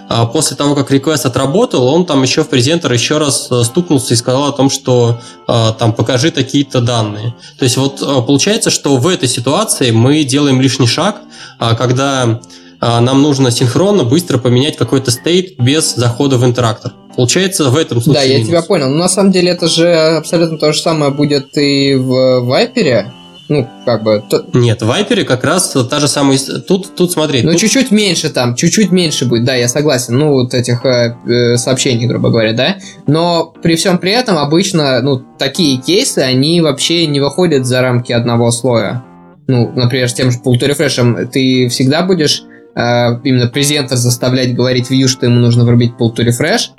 Э, 0.09 0.25
после 0.31 0.55
того, 0.55 0.75
как 0.75 0.91
request 0.91 1.25
отработал, 1.25 1.85
он 1.87 2.05
там 2.05 2.23
еще 2.23 2.43
в 2.43 2.49
презентер 2.49 2.93
еще 2.93 3.17
раз 3.17 3.49
стукнулся 3.63 4.13
и 4.13 4.17
сказал 4.17 4.45
о 4.45 4.51
том, 4.53 4.69
что 4.69 5.19
э, 5.47 5.73
там 5.77 5.93
покажи 5.93 6.31
такие-то 6.31 6.81
данные. 6.81 7.35
То 7.57 7.65
есть 7.65 7.77
вот 7.77 7.99
получается, 8.25 8.69
что 8.69 8.97
в 8.97 9.07
этой 9.07 9.27
ситуации 9.27 9.91
мы 9.91 10.23
делаем 10.23 10.61
лишний 10.61 10.87
шаг, 10.87 11.21
э, 11.59 11.75
когда 11.75 12.23
а, 12.23 12.39
нам 12.81 13.21
нужно 13.21 13.51
синхронно 13.51 14.03
быстро 14.03 14.37
поменять 14.37 14.77
какой-то 14.77 15.11
стейт 15.11 15.59
без 15.59 15.95
захода 15.95 16.37
в 16.37 16.45
интерактор. 16.45 16.93
Получается, 17.15 17.69
в 17.69 17.75
этом 17.75 18.01
случае 18.01 18.23
Да, 18.23 18.33
я 18.33 18.45
тебя 18.45 18.61
понял. 18.61 18.89
Но 18.89 18.97
на 18.97 19.09
самом 19.09 19.31
деле 19.31 19.51
это 19.51 19.67
же 19.67 19.93
абсолютно 19.93 20.57
то 20.57 20.71
же 20.71 20.79
самое 20.79 21.11
будет 21.11 21.57
и 21.57 21.95
в 21.95 22.41
Вайпере. 22.41 23.11
Ну, 23.49 23.67
как 23.83 24.03
бы... 24.03 24.23
То... 24.29 24.45
Нет, 24.53 24.83
в 24.83 24.85
Вайпере 24.85 25.23
как 25.23 25.43
раз 25.43 25.75
та 25.89 25.99
же 25.99 26.07
самая... 26.07 26.37
Тут, 26.67 26.95
тут 26.95 27.11
смотри... 27.11 27.41
Ну, 27.41 27.51
тут... 27.51 27.59
чуть-чуть 27.59 27.89
меньше 27.89 28.29
там, 28.29 28.55
чуть-чуть 28.55 28.91
меньше 28.91 29.25
будет, 29.25 29.43
да, 29.43 29.55
я 29.55 29.67
согласен. 29.67 30.17
Ну, 30.17 30.33
вот 30.33 30.53
этих 30.53 30.85
э, 30.85 31.17
э, 31.27 31.57
сообщений, 31.57 32.05
грубо 32.05 32.29
говоря, 32.29 32.53
да. 32.53 32.77
Но 33.07 33.53
при 33.63 33.75
всем 33.75 33.97
при 33.97 34.11
этом 34.11 34.37
обычно, 34.37 35.01
ну, 35.01 35.21
такие 35.39 35.81
кейсы, 35.81 36.19
они 36.19 36.61
вообще 36.61 37.07
не 37.07 37.19
выходят 37.19 37.65
за 37.65 37.81
рамки 37.81 38.13
одного 38.13 38.51
слоя. 38.51 39.03
Ну, 39.47 39.71
например, 39.75 40.09
с 40.09 40.13
тем 40.13 40.29
же 40.31 40.37
to 40.37 41.25
ты 41.25 41.69
всегда 41.69 42.03
будешь 42.03 42.43
именно 42.75 43.47
презентер 43.47 43.97
заставлять 43.97 44.55
говорить 44.55 44.89
view, 44.91 45.07
что 45.07 45.25
ему 45.25 45.39
нужно 45.39 45.65
врубить 45.65 45.93
pull 45.99 46.15
to 46.15 46.25
refresh, 46.25 46.69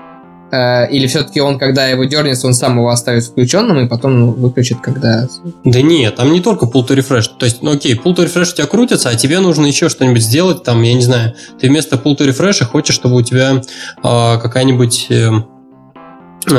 э, 0.51 0.91
или 0.91 1.07
все-таки 1.07 1.41
он, 1.41 1.59
когда 1.59 1.87
его 1.87 2.05
дернется, 2.05 2.47
он 2.47 2.55
сам 2.55 2.79
его 2.79 2.91
оставит 2.91 3.25
включенным 3.25 3.81
и 3.81 3.89
потом 3.89 4.19
ну, 4.19 4.31
выключит, 4.33 4.81
когда... 4.81 5.29
Да 5.65 5.83
нет, 5.83 6.17
там 6.17 6.33
не 6.33 6.41
только 6.41 6.67
pull 6.67 6.87
to 6.87 6.97
refresh. 6.97 7.27
То 7.39 7.47
есть, 7.47 7.63
ну 7.63 7.73
окей, 7.73 7.95
pull 7.95 8.15
to 8.15 8.25
refresh 8.25 8.53
у 8.53 8.57
тебя 8.57 8.67
крутится, 8.67 9.09
а 9.09 9.15
тебе 9.15 9.41
нужно 9.41 9.67
еще 9.67 9.89
что-нибудь 9.89 10.23
сделать, 10.23 10.63
там, 10.63 10.83
я 10.83 10.95
не 10.95 11.03
знаю, 11.03 11.35
ты 11.61 11.69
вместо 11.69 11.97
pull 11.97 12.17
to 12.17 12.29
refresh 12.29 12.65
хочешь, 12.65 12.95
чтобы 12.95 13.17
у 13.17 13.23
тебя 13.23 13.57
э, 13.57 13.61
какая-нибудь 14.03 15.07
э, 15.11 15.31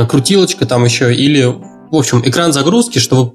крутилочка 0.07 0.65
там 0.65 0.85
еще, 0.85 1.13
или, 1.13 1.43
в 1.45 1.95
общем, 1.95 2.21
экран 2.25 2.53
загрузки, 2.53 2.99
чтобы 2.99 3.33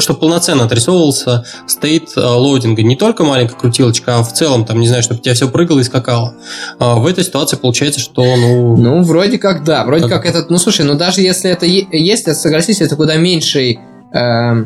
чтобы 0.00 0.20
полноценно 0.20 0.64
отрисовывался 0.64 1.44
стейт 1.66 2.10
э, 2.16 2.20
лоудинга. 2.20 2.82
Не 2.82 2.96
только 2.96 3.24
маленькая 3.24 3.56
крутилочка, 3.56 4.18
а 4.18 4.22
в 4.22 4.32
целом, 4.32 4.64
там, 4.64 4.80
не 4.80 4.88
знаю, 4.88 5.02
чтобы 5.02 5.20
у 5.20 5.22
тебя 5.22 5.34
все 5.34 5.48
прыгало 5.48 5.80
и 5.80 5.84
скакало. 5.84 6.34
А 6.78 6.96
в 6.96 7.06
этой 7.06 7.24
ситуации 7.24 7.56
получается, 7.56 8.00
что, 8.00 8.22
ну... 8.22 8.76
Ну, 8.76 9.02
вроде 9.02 9.38
как, 9.38 9.64
да. 9.64 9.84
Вроде 9.84 10.08
как, 10.08 10.22
как 10.22 10.26
этот... 10.26 10.50
Ну, 10.50 10.58
слушай, 10.58 10.84
ну 10.84 10.94
даже 10.94 11.20
если 11.20 11.50
это 11.50 11.66
есть, 11.66 12.34
согласись, 12.36 12.80
это 12.80 12.96
куда 12.96 13.16
меньший... 13.16 13.78
Э... 14.12 14.64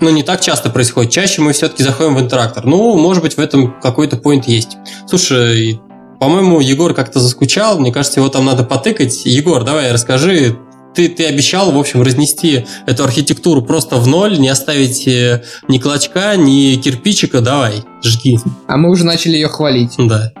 Ну, 0.00 0.10
не 0.10 0.22
так 0.22 0.40
часто 0.40 0.70
происходит. 0.70 1.12
Чаще 1.12 1.40
мы 1.40 1.52
все-таки 1.52 1.82
заходим 1.82 2.16
в 2.16 2.20
интерактор. 2.20 2.66
Ну, 2.66 2.96
может 2.96 3.22
быть, 3.22 3.36
в 3.36 3.40
этом 3.40 3.80
какой-то 3.80 4.16
поинт 4.16 4.46
есть. 4.46 4.76
Слушай, 5.08 5.80
по-моему, 6.20 6.60
Егор 6.60 6.94
как-то 6.94 7.20
заскучал. 7.20 7.78
Мне 7.78 7.92
кажется, 7.92 8.20
его 8.20 8.28
там 8.28 8.44
надо 8.44 8.64
потыкать. 8.64 9.24
Егор, 9.24 9.62
давай 9.64 9.92
расскажи, 9.92 10.58
ты, 10.94 11.08
ты 11.08 11.26
обещал, 11.26 11.72
в 11.72 11.78
общем, 11.78 12.02
разнести 12.02 12.64
эту 12.86 13.04
архитектуру 13.04 13.62
просто 13.62 13.96
в 13.96 14.06
ноль, 14.06 14.38
не 14.38 14.48
оставить 14.48 15.06
э, 15.06 15.42
ни 15.68 15.78
клочка, 15.78 16.36
ни 16.36 16.76
кирпичика. 16.76 17.40
Давай, 17.40 17.82
жги. 18.02 18.38
А 18.66 18.76
мы 18.76 18.90
уже 18.90 19.04
начали 19.04 19.34
ее 19.34 19.48
хвалить. 19.48 19.94
Да. 19.98 20.32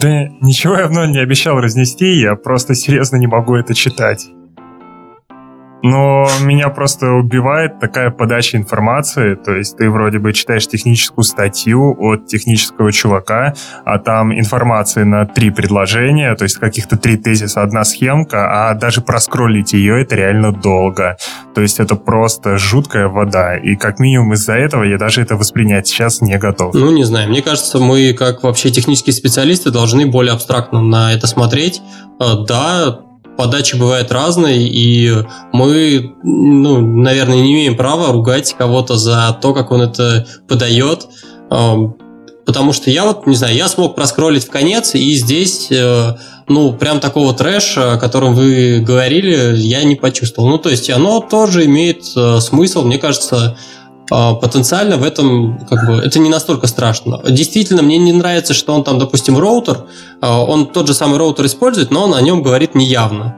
Да 0.00 0.28
ничего 0.40 0.78
я 0.78 0.86
в 0.86 0.92
ноль 0.92 1.10
не 1.10 1.18
обещал 1.18 1.60
разнести, 1.60 2.20
я 2.20 2.34
просто 2.34 2.74
серьезно 2.74 3.16
не 3.16 3.26
могу 3.26 3.54
это 3.54 3.74
читать. 3.74 4.28
Но 5.82 6.28
меня 6.40 6.68
просто 6.68 7.12
убивает 7.12 7.80
такая 7.80 8.10
подача 8.10 8.56
информации. 8.56 9.34
То 9.34 9.52
есть 9.52 9.76
ты 9.76 9.90
вроде 9.90 10.18
бы 10.18 10.32
читаешь 10.32 10.66
техническую 10.66 11.24
статью 11.24 11.96
от 11.98 12.26
технического 12.26 12.92
чувака, 12.92 13.54
а 13.84 13.98
там 13.98 14.32
информации 14.32 15.04
на 15.04 15.26
три 15.26 15.50
предложения, 15.50 16.34
то 16.34 16.44
есть 16.44 16.56
каких-то 16.56 16.96
три 16.96 17.16
тезиса, 17.16 17.62
одна 17.62 17.84
схемка, 17.84 18.70
а 18.70 18.74
даже 18.74 19.00
проскроллить 19.00 19.72
ее 19.72 20.02
это 20.02 20.16
реально 20.16 20.52
долго. 20.52 21.16
То 21.54 21.60
есть 21.60 21.80
это 21.80 21.96
просто 21.96 22.58
жуткая 22.58 23.08
вода. 23.08 23.56
И 23.56 23.76
как 23.76 23.98
минимум 23.98 24.34
из-за 24.34 24.54
этого 24.54 24.82
я 24.84 24.98
даже 24.98 25.22
это 25.22 25.36
воспринять 25.36 25.86
сейчас 25.86 26.20
не 26.20 26.36
готов. 26.38 26.74
Ну, 26.74 26.90
не 26.90 27.04
знаю. 27.04 27.28
Мне 27.28 27.42
кажется, 27.42 27.78
мы, 27.78 28.12
как 28.12 28.42
вообще 28.42 28.70
технические 28.70 29.14
специалисты, 29.14 29.70
должны 29.70 30.06
более 30.06 30.32
абстрактно 30.32 30.80
на 30.82 31.14
это 31.14 31.26
смотреть. 31.26 31.80
Э, 32.20 32.44
да, 32.46 33.00
подача 33.40 33.78
бывает 33.78 34.12
разной, 34.12 34.58
и 34.58 35.10
мы, 35.54 36.12
ну, 36.22 36.78
наверное, 36.78 37.40
не 37.40 37.54
имеем 37.54 37.74
права 37.74 38.12
ругать 38.12 38.52
кого-то 38.52 38.98
за 38.98 39.34
то, 39.40 39.54
как 39.54 39.70
он 39.70 39.80
это 39.80 40.26
подает, 40.46 41.06
потому 41.48 42.74
что 42.74 42.90
я 42.90 43.04
вот, 43.06 43.26
не 43.26 43.36
знаю, 43.36 43.56
я 43.56 43.68
смог 43.68 43.94
проскролить 43.94 44.44
в 44.44 44.50
конец, 44.50 44.94
и 44.94 45.14
здесь, 45.14 45.68
э, 45.70 46.16
ну, 46.48 46.74
прям 46.74 47.00
такого 47.00 47.32
трэша, 47.32 47.94
о 47.94 47.96
котором 47.96 48.34
вы 48.34 48.80
говорили, 48.80 49.56
я 49.56 49.84
не 49.84 49.94
почувствовал. 49.96 50.50
Ну, 50.50 50.58
то 50.58 50.68
есть 50.68 50.90
оно 50.90 51.20
тоже 51.20 51.64
имеет 51.64 52.04
э, 52.14 52.40
смысл, 52.40 52.82
мне 52.82 52.98
кажется, 52.98 53.56
потенциально 54.34 54.96
в 54.96 55.04
этом 55.04 55.58
как 55.68 55.86
бы 55.86 56.02
это 56.02 56.18
не 56.18 56.28
настолько 56.28 56.66
страшно. 56.66 57.20
Действительно, 57.28 57.82
мне 57.82 57.96
не 57.98 58.12
нравится, 58.12 58.54
что 58.54 58.74
он 58.74 58.84
там, 58.84 58.98
допустим, 58.98 59.38
роутер, 59.38 59.86
а, 60.20 60.42
он 60.42 60.66
тот 60.66 60.88
же 60.88 60.94
самый 60.94 61.18
роутер 61.18 61.46
использует, 61.46 61.90
но 61.90 62.04
он 62.04 62.14
о 62.14 62.20
нем 62.20 62.42
говорит 62.42 62.74
неявно. 62.74 63.36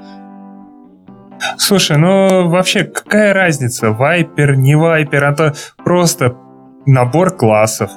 Слушай, 1.59 1.99
ну 1.99 2.49
вообще 2.49 2.85
какая 2.85 3.35
разница, 3.35 3.91
вайпер, 3.91 4.57
не 4.57 4.77
вайпер, 4.77 5.25
это 5.25 5.55
просто 5.85 6.37
набор 6.87 7.37
классов. 7.37 7.91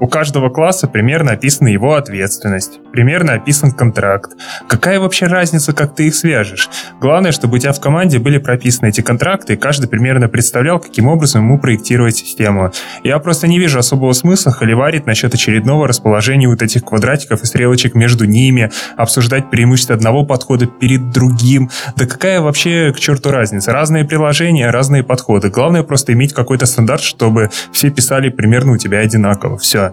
У 0.00 0.06
каждого 0.06 0.48
класса 0.48 0.86
примерно 0.86 1.32
описана 1.32 1.68
его 1.68 1.94
ответственность, 1.94 2.78
примерно 2.92 3.32
описан 3.32 3.72
контракт. 3.72 4.32
Какая 4.68 5.00
вообще 5.00 5.26
разница, 5.26 5.72
как 5.72 5.94
ты 5.94 6.06
их 6.06 6.14
свяжешь? 6.14 6.70
Главное, 7.00 7.32
чтобы 7.32 7.56
у 7.56 7.58
тебя 7.58 7.72
в 7.72 7.80
команде 7.80 8.20
были 8.20 8.38
прописаны 8.38 8.88
эти 8.88 9.00
контракты, 9.00 9.54
и 9.54 9.56
каждый 9.56 9.88
примерно 9.88 10.28
представлял, 10.28 10.78
каким 10.78 11.08
образом 11.08 11.42
ему 11.42 11.58
проектировать 11.58 12.16
систему. 12.16 12.70
Я 13.02 13.18
просто 13.18 13.48
не 13.48 13.58
вижу 13.58 13.78
особого 13.80 14.12
смысла 14.12 14.52
холиварить 14.52 15.06
насчет 15.06 15.34
очередного 15.34 15.88
расположения 15.88 16.48
вот 16.48 16.62
этих 16.62 16.84
квадратиков 16.84 17.42
и 17.42 17.46
стрелочек 17.46 17.94
между 17.94 18.24
ними, 18.24 18.70
обсуждать 18.96 19.50
преимущества 19.50 19.96
одного 19.96 20.24
подхода 20.24 20.66
перед 20.66 21.10
другим. 21.10 21.70
Да 21.96 22.06
какая 22.06 22.40
вообще 22.40 22.92
к 22.94 23.00
черту 23.00 23.30
разница? 23.30 23.72
Разные 23.72 24.04
приложения, 24.04 24.70
разные 24.70 25.02
подходы. 25.02 25.50
Главное 25.50 25.82
просто 25.82 26.12
иметь 26.12 26.32
какой-то 26.32 26.66
стандарт, 26.66 27.02
чтобы 27.02 27.50
все 27.72 27.90
писали 27.90 28.28
примерно 28.28 28.72
у 28.72 28.76
тебя 28.76 28.98
одинаково. 29.00 29.58
Все. 29.58 29.87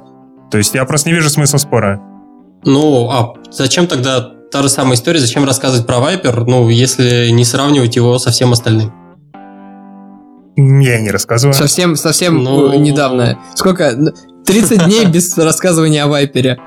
То 0.55 0.59
есть 0.59 0.73
я 0.73 0.85
просто 0.85 1.09
не 1.09 1.15
вижу 1.15 1.29
смысла 1.29 1.57
спора. 1.57 1.99
Ну, 2.63 3.09
а 3.11 3.33
зачем 3.51 3.87
тогда 3.87 4.21
та 4.21 4.63
же 4.63 4.69
самая 4.69 4.93
история, 4.93 5.19
зачем 5.19 5.43
рассказывать 5.43 5.85
про 5.85 5.97
Viper, 5.97 6.45
ну, 6.47 6.69
если 6.69 7.27
не 7.31 7.43
сравнивать 7.43 7.97
его 7.97 8.17
со 8.19 8.31
всем 8.31 8.53
остальным? 8.53 8.93
Я 10.55 11.01
не 11.01 11.11
рассказываю. 11.11 11.53
Совсем, 11.53 11.97
совсем 11.97 12.41
ну... 12.41 12.73
недавно. 12.79 13.37
Сколько? 13.55 14.13
30 14.45 14.85
дней 14.85 15.05
без 15.11 15.37
рассказывания 15.37 16.05
о 16.05 16.07
Вайпере. 16.07 16.57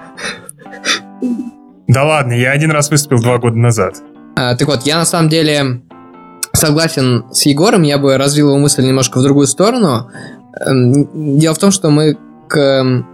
Да 1.87 2.05
ладно, 2.05 2.35
я 2.35 2.51
один 2.51 2.71
раз 2.71 2.91
выступил 2.91 3.23
два 3.23 3.39
года 3.39 3.57
назад. 3.57 3.95
А, 4.37 4.55
так 4.55 4.69
вот, 4.69 4.83
я 4.83 4.99
на 4.99 5.07
самом 5.07 5.31
деле 5.31 5.81
согласен 6.53 7.25
с 7.33 7.47
Егором, 7.47 7.85
я 7.85 7.97
бы 7.97 8.19
развил 8.19 8.49
его 8.49 8.59
мысль 8.59 8.85
немножко 8.85 9.19
в 9.19 9.23
другую 9.23 9.47
сторону. 9.47 10.11
Эм, 10.67 11.39
дело 11.39 11.55
в 11.55 11.59
том, 11.59 11.71
что 11.71 11.89
мы 11.89 12.19
к 12.49 13.07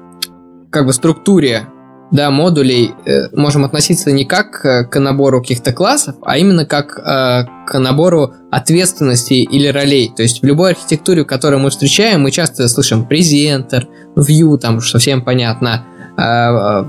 как 0.75 0.87
бы 0.87 0.93
структуре 0.93 1.69
да, 2.11 2.31
модулей 2.31 2.93
э, 3.07 3.29
можем 3.33 3.65
относиться 3.65 4.11
не 4.11 4.25
как 4.25 4.65
э, 4.65 4.85
к 4.85 4.99
набору 4.99 5.41
каких-то 5.41 5.73
классов, 5.73 6.17
а 6.23 6.37
именно 6.37 6.67
как 6.67 6.99
э, 6.99 7.47
к 7.67 7.79
набору 7.79 8.35
ответственностей 8.51 9.43
или 9.45 9.69
ролей. 9.69 10.13
То 10.15 10.23
есть 10.23 10.43
в 10.43 10.45
любой 10.45 10.73
архитектуре, 10.73 11.25
которую 11.25 11.61
мы 11.61 11.71
встречаем, 11.71 12.23
мы 12.23 12.33
часто 12.33 12.69
слышим 12.69 13.07
презентер, 13.07 13.89
view, 14.17 14.59
там 14.59 14.81
совсем 14.81 15.23
понятно, 15.23 15.85
э, 16.17 16.23
э 16.23 16.85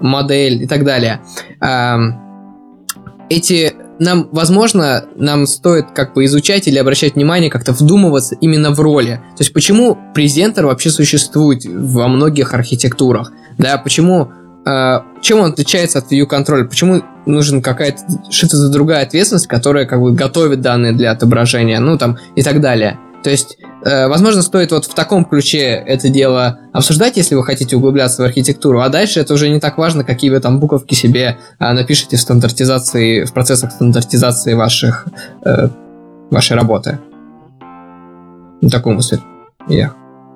модель 0.00 0.62
и 0.64 0.66
так 0.66 0.84
далее. 0.84 1.20
Э, 1.60 1.96
эти 3.30 3.74
нам, 3.98 4.28
возможно, 4.32 5.04
нам 5.16 5.46
стоит 5.46 5.90
как 5.94 6.14
бы 6.14 6.24
изучать 6.24 6.68
или 6.68 6.78
обращать 6.78 7.14
внимание, 7.14 7.50
как-то 7.50 7.72
вдумываться 7.72 8.36
именно 8.36 8.70
в 8.70 8.80
роли. 8.80 9.20
То 9.36 9.42
есть 9.42 9.52
почему 9.52 9.98
презентер 10.14 10.66
вообще 10.66 10.90
существует 10.90 11.64
во 11.64 12.08
многих 12.08 12.54
архитектурах? 12.54 13.32
Да, 13.58 13.76
почему 13.78 14.30
э, 14.64 15.00
чем 15.20 15.40
он 15.40 15.50
отличается 15.50 15.98
от 15.98 16.12
view 16.12 16.28
control? 16.28 16.64
Почему 16.64 17.02
нужен 17.26 17.62
какая-то 17.62 18.02
что-то 18.30 18.68
другая 18.68 19.04
ответственность, 19.04 19.46
которая 19.46 19.84
как 19.84 20.00
бы 20.00 20.12
готовит 20.12 20.60
данные 20.60 20.92
для 20.92 21.10
отображения, 21.10 21.78
ну 21.80 21.98
там 21.98 22.18
и 22.34 22.42
так 22.42 22.60
далее. 22.60 22.98
То 23.22 23.30
есть, 23.30 23.58
возможно, 23.84 24.42
стоит 24.42 24.72
вот 24.72 24.86
в 24.86 24.94
таком 24.94 25.24
ключе 25.24 25.82
это 25.86 26.08
дело 26.08 26.58
обсуждать, 26.72 27.16
если 27.16 27.34
вы 27.34 27.44
хотите 27.44 27.76
углубляться 27.76 28.22
в 28.22 28.24
архитектуру, 28.24 28.80
а 28.80 28.88
дальше 28.88 29.20
это 29.20 29.34
уже 29.34 29.48
не 29.48 29.60
так 29.60 29.78
важно, 29.78 30.04
какие 30.04 30.30
вы 30.30 30.40
там 30.40 30.58
буковки 30.60 30.94
себе 30.94 31.38
э, 31.58 31.72
напишите 31.72 32.16
в 32.16 32.20
стандартизации, 32.20 33.24
в 33.24 33.32
процессах 33.32 33.72
стандартизации 33.72 34.54
ваших, 34.54 35.06
э, 35.44 35.68
вашей 36.30 36.56
работы. 36.56 36.98
Ну, 38.60 38.68
такую 38.68 38.96
мысль 38.96 39.20
я 39.68 39.92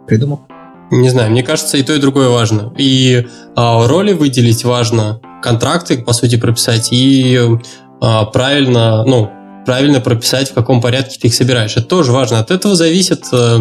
придумал. 0.07 0.43
Не 0.91 1.09
знаю, 1.09 1.31
мне 1.31 1.43
кажется, 1.43 1.79
и 1.79 1.83
то, 1.83 1.95
и 1.95 1.99
другое 2.01 2.29
важно. 2.29 2.73
И 2.77 3.15
э, 3.17 3.27
роли 3.57 4.13
выделить 4.13 4.65
важно, 4.65 5.21
контракты, 5.43 5.99
по 5.99 6.13
сути, 6.13 6.37
прописать, 6.37 6.93
и 6.93 7.37
э, 7.37 8.21
правильно, 8.33 9.05
ну, 9.05 9.31
правильно 9.65 10.01
прописать, 10.01 10.51
в 10.51 10.55
каком 10.55 10.81
порядке 10.81 11.19
ты 11.21 11.29
их 11.29 11.35
собираешь. 11.35 11.77
Это 11.77 11.87
тоже 11.87 12.13
важно. 12.13 12.39
От 12.39 12.51
этого 12.51 12.75
зависит 12.75 13.25
э, 13.33 13.59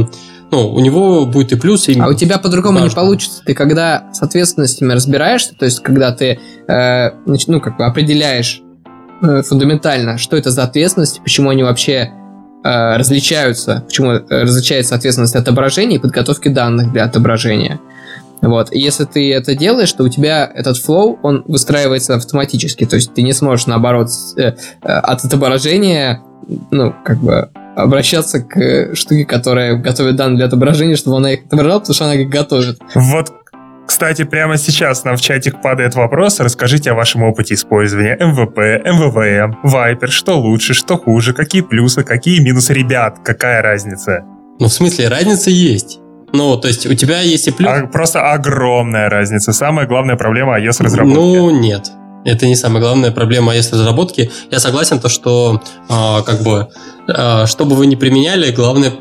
ну, 0.51 0.67
у 0.69 0.79
него 0.81 1.25
будет 1.25 1.53
и 1.53 1.55
плюс, 1.55 1.87
и 1.87 1.97
А 1.99 2.09
у 2.09 2.13
тебя 2.13 2.37
по-другому 2.37 2.79
не 2.79 2.89
получится. 2.89 3.41
Ты 3.45 3.53
когда 3.53 4.03
с 4.11 4.21
ответственностями 4.21 4.91
разбираешься, 4.93 5.55
то 5.57 5.65
есть 5.65 5.81
когда 5.81 6.11
ты, 6.11 6.39
э, 6.67 7.11
ну, 7.25 7.61
как 7.61 7.77
бы 7.77 7.85
определяешь 7.85 8.61
э, 9.21 9.41
фундаментально, 9.43 10.17
что 10.17 10.35
это 10.35 10.51
за 10.51 10.63
ответственность, 10.63 11.21
почему 11.23 11.49
они 11.49 11.63
вообще 11.63 12.11
э, 12.63 12.97
различаются, 12.97 13.83
почему 13.87 14.11
э, 14.11 14.23
различается 14.29 14.95
ответственность 14.95 15.35
отображения 15.35 15.97
и 15.97 15.99
подготовки 15.99 16.49
данных 16.49 16.91
для 16.91 17.05
отображения. 17.05 17.79
Вот. 18.41 18.73
И 18.73 18.79
если 18.79 19.05
ты 19.05 19.33
это 19.33 19.55
делаешь, 19.55 19.91
то 19.93 20.03
у 20.03 20.09
тебя 20.09 20.49
этот 20.53 20.77
флоу, 20.77 21.19
он 21.21 21.43
выстраивается 21.47 22.15
автоматически. 22.15 22.85
То 22.85 22.95
есть 22.95 23.13
ты 23.13 23.21
не 23.21 23.33
сможешь, 23.33 23.67
наоборот, 23.67 24.09
э, 24.37 24.41
э, 24.41 24.53
от 24.81 25.23
отображения, 25.23 26.21
ну, 26.71 26.93
как 27.05 27.17
бы 27.19 27.49
обращаться 27.75 28.41
к 28.41 28.95
штуке, 28.95 29.25
которая 29.25 29.75
готовит 29.77 30.15
данные 30.15 30.37
для 30.37 30.45
отображения, 30.47 30.95
чтобы 30.95 31.17
она 31.17 31.33
их 31.33 31.45
отображала, 31.45 31.79
потому 31.79 31.93
что 31.93 32.05
она 32.05 32.15
их 32.15 32.29
готовит. 32.29 32.79
Вот 32.95 33.31
кстати, 33.91 34.23
прямо 34.23 34.57
сейчас 34.57 35.03
нам 35.03 35.17
в 35.17 35.21
чатик 35.21 35.61
падает 35.61 35.95
вопрос. 35.95 36.39
Расскажите 36.39 36.91
о 36.91 36.93
вашем 36.93 37.23
опыте 37.23 37.55
использования 37.55 38.15
МВП, 38.15 38.57
МВВМ, 38.85 39.67
Viper. 39.67 40.07
Что 40.07 40.39
лучше, 40.39 40.73
что 40.73 40.97
хуже, 40.97 41.33
какие 41.33 41.61
плюсы, 41.61 42.03
какие 42.03 42.39
минусы. 42.39 42.73
Ребят, 42.73 43.17
какая 43.21 43.61
разница? 43.61 44.23
Ну, 44.59 44.67
в 44.67 44.73
смысле, 44.73 45.09
разница 45.09 45.49
есть. 45.49 45.99
Ну, 46.33 46.57
то 46.57 46.67
есть 46.67 46.85
у 46.85 46.93
тебя 46.93 47.21
есть 47.21 47.47
и 47.47 47.51
плюс... 47.51 47.69
А, 47.69 47.87
просто 47.87 48.31
огромная 48.31 49.09
разница. 49.09 49.53
Самая 49.53 49.85
главная 49.87 50.15
проблема 50.15 50.59
iOS 50.59 50.83
разработки. 50.83 51.15
Ну, 51.15 51.49
нет. 51.49 51.91
Это 52.23 52.45
не 52.45 52.55
самая 52.55 52.81
главная 52.81 53.11
проблема 53.11 53.55
iOS 53.55 53.73
разработки. 53.73 54.31
Я 54.49 54.59
согласен, 54.59 54.99
то, 54.99 55.09
что 55.09 55.61
э, 55.89 56.23
как 56.25 56.41
бы, 56.43 56.69
э, 57.07 57.45
что 57.47 57.65
бы 57.65 57.75
вы 57.75 57.87
ни 57.87 57.95
применяли, 57.95 58.51
главное 58.51 58.93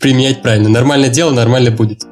применять 0.00 0.42
правильно. 0.42 0.68
Нормальное 0.68 1.08
дело, 1.08 1.30
нормально 1.30 1.70
будет. 1.70 2.04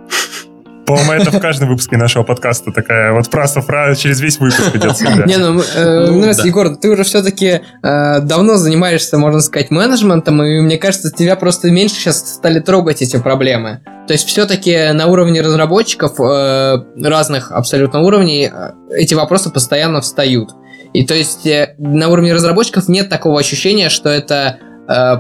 По-моему, 0.87 1.13
это 1.13 1.31
в 1.31 1.41
каждом 1.41 1.69
выпуске 1.69 1.97
нашего 1.97 2.25
подкаста 2.25 2.73
такая 2.73 3.13
вот 3.13 3.31
просто 3.31 3.61
фраза 3.63 4.01
через 4.01 4.21
весь 4.21 4.39
выпуск 4.39 4.75
идет 4.75 4.97
всегда. 4.97 5.25
Не, 5.25 5.37
ну, 5.37 5.61
э, 5.61 6.07
ну 6.11 6.25
Егор, 6.45 6.77
ты 6.77 6.91
уже 6.91 7.05
все-таки 7.05 7.61
э, 7.83 8.21
давно 8.21 8.57
занимаешься, 8.57 9.17
можно 9.17 9.41
сказать, 9.41 9.71
менеджментом, 9.71 10.43
и 10.43 10.61
мне 10.61 10.79
кажется, 10.79 11.11
тебя 11.13 11.37
просто 11.37 11.71
меньше 11.71 11.95
сейчас 11.97 12.35
стали 12.35 12.59
трогать 12.59 13.01
эти 13.01 13.17
проблемы. 13.19 13.81
То 14.09 14.15
есть 14.15 14.27
все-таки 14.27 14.93
на 14.93 15.07
уровне 15.07 15.41
разработчиков 15.41 16.19
э, 16.19 16.79
разных 17.01 17.53
абсолютно 17.53 18.01
уровней 18.01 18.51
эти 18.91 19.15
вопросы 19.15 19.51
постоянно 19.51 20.01
встают. 20.01 20.51
И 20.93 21.07
то 21.07 21.15
есть 21.15 21.49
на 21.79 22.09
уровне 22.09 22.35
разработчиков 22.35 22.89
нет 22.89 23.09
такого 23.09 23.41
ощущения, 23.41 23.89
что 23.89 24.11
это 24.11 24.59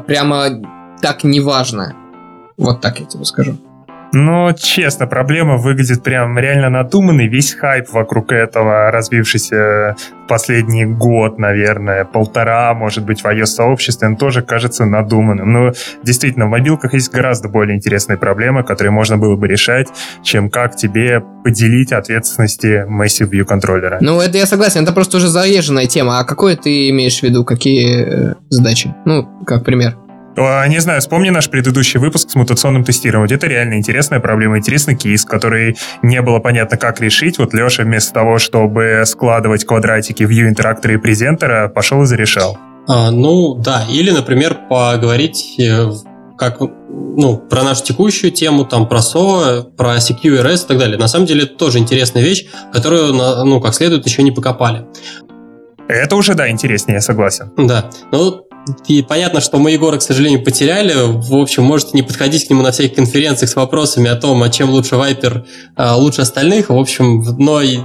прямо 0.06 0.48
так 1.00 1.24
неважно. 1.24 1.94
Вот 2.58 2.82
так 2.82 3.00
я 3.00 3.06
тебе 3.06 3.24
скажу. 3.24 3.56
Но, 4.12 4.52
честно, 4.52 5.06
проблема 5.06 5.56
выглядит 5.56 6.02
прям 6.02 6.38
реально 6.38 6.68
надуманной. 6.68 7.28
Весь 7.28 7.54
хайп 7.54 7.90
вокруг 7.90 8.32
этого, 8.32 8.90
развившийся 8.90 9.96
последний 10.28 10.84
год, 10.84 11.38
наверное, 11.38 12.04
полтора, 12.04 12.72
может 12.74 13.04
быть, 13.04 13.22
в 13.22 13.26
iOS-сообществе, 13.26 14.08
он 14.08 14.16
тоже 14.16 14.42
кажется 14.42 14.84
надуманным. 14.84 15.52
Но 15.52 15.72
действительно, 16.02 16.46
в 16.46 16.50
мобилках 16.50 16.94
есть 16.94 17.12
гораздо 17.12 17.48
более 17.48 17.76
интересные 17.76 18.16
проблемы, 18.16 18.64
которые 18.64 18.92
можно 18.92 19.18
было 19.18 19.36
бы 19.36 19.48
решать, 19.48 19.88
чем 20.22 20.50
как 20.50 20.76
тебе 20.76 21.22
поделить 21.44 21.92
ответственности 21.92 22.86
Massive 22.88 23.30
View 23.30 23.44
контроллера. 23.44 23.98
Ну, 24.00 24.20
это 24.20 24.38
я 24.38 24.46
согласен, 24.46 24.84
это 24.84 24.92
просто 24.92 25.16
уже 25.18 25.28
заезженная 25.28 25.86
тема. 25.86 26.20
А 26.20 26.24
какое 26.24 26.56
ты 26.56 26.90
имеешь 26.90 27.20
в 27.20 27.22
виду, 27.22 27.44
какие 27.44 28.30
э, 28.30 28.34
задачи? 28.48 28.94
Ну, 29.04 29.28
как 29.44 29.64
пример. 29.64 29.96
Не 30.36 30.78
знаю, 30.80 31.00
вспомни 31.00 31.30
наш 31.30 31.50
предыдущий 31.50 32.00
выпуск 32.00 32.30
с 32.30 32.34
мутационным 32.34 32.84
тестированием. 32.84 33.36
Это 33.36 33.46
реально 33.46 33.74
интересная 33.74 34.20
проблема, 34.20 34.58
интересный 34.58 34.96
кейс, 34.96 35.24
который 35.24 35.76
не 36.02 36.22
было 36.22 36.38
понятно, 36.38 36.76
как 36.78 37.00
решить. 37.00 37.38
Вот 37.38 37.52
Леша 37.52 37.82
вместо 37.82 38.14
того, 38.14 38.38
чтобы 38.38 39.02
складывать 39.04 39.64
квадратики 39.64 40.22
в 40.24 40.30
view-интерактора 40.30 40.94
и 40.94 40.96
презентера, 40.96 41.68
пошел 41.68 42.02
и 42.02 42.06
зарешал. 42.06 42.56
А, 42.88 43.10
ну, 43.10 43.54
да. 43.54 43.84
Или, 43.90 44.10
например, 44.10 44.58
поговорить 44.68 45.56
э, 45.60 45.90
как, 46.38 46.60
ну, 46.60 47.36
про 47.36 47.62
нашу 47.62 47.84
текущую 47.84 48.32
тему, 48.32 48.64
там, 48.64 48.88
про 48.88 48.98
SOA, 48.98 49.62
про 49.76 49.96
CQRS 49.96 50.64
и 50.64 50.68
так 50.68 50.78
далее. 50.78 50.98
На 50.98 51.08
самом 51.08 51.26
деле, 51.26 51.44
это 51.44 51.54
тоже 51.54 51.78
интересная 51.78 52.22
вещь, 52.22 52.46
которую, 52.72 53.12
ну, 53.12 53.60
как 53.60 53.74
следует, 53.74 54.06
еще 54.06 54.22
не 54.22 54.32
покопали. 54.32 54.86
Это 55.88 56.16
уже, 56.16 56.34
да, 56.34 56.48
интереснее, 56.50 56.96
я 56.96 57.00
согласен. 57.00 57.52
Да. 57.56 57.90
Ну, 58.12 58.46
и 58.86 59.02
понятно, 59.02 59.40
что 59.40 59.58
мы 59.58 59.72
Егора, 59.72 59.98
к 59.98 60.02
сожалению, 60.02 60.42
потеряли. 60.42 60.94
В 60.94 61.34
общем, 61.34 61.64
можете 61.64 61.90
не 61.94 62.02
подходить 62.02 62.46
к 62.46 62.50
нему 62.50 62.62
на 62.62 62.70
всяких 62.70 62.94
конференциях 62.94 63.50
с 63.50 63.56
вопросами 63.56 64.08
о 64.08 64.16
том, 64.16 64.42
а 64.42 64.50
чем 64.50 64.70
лучше 64.70 64.96
Вайпер, 64.96 65.44
а, 65.76 65.96
лучше 65.96 66.22
остальных. 66.22 66.70
В 66.70 66.78
общем, 66.78 67.22
но 67.38 67.60
и 67.60 67.80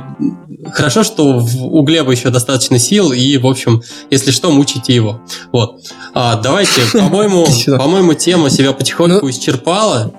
хорошо, 0.71 1.03
что 1.03 1.39
у 1.61 1.81
Глеба 1.81 2.11
еще 2.11 2.29
достаточно 2.29 2.77
сил, 2.77 3.11
и, 3.11 3.37
в 3.37 3.47
общем, 3.47 3.81
если 4.11 4.31
что, 4.31 4.51
мучите 4.51 4.93
его. 4.93 5.21
Вот. 5.51 5.81
А, 6.13 6.35
давайте, 6.35 6.81
по-моему, 6.93 7.47
по-моему, 7.77 8.13
тема 8.13 8.49
себя 8.49 8.73
потихоньку 8.73 9.25
ну, 9.25 9.31
исчерпала. 9.31 10.13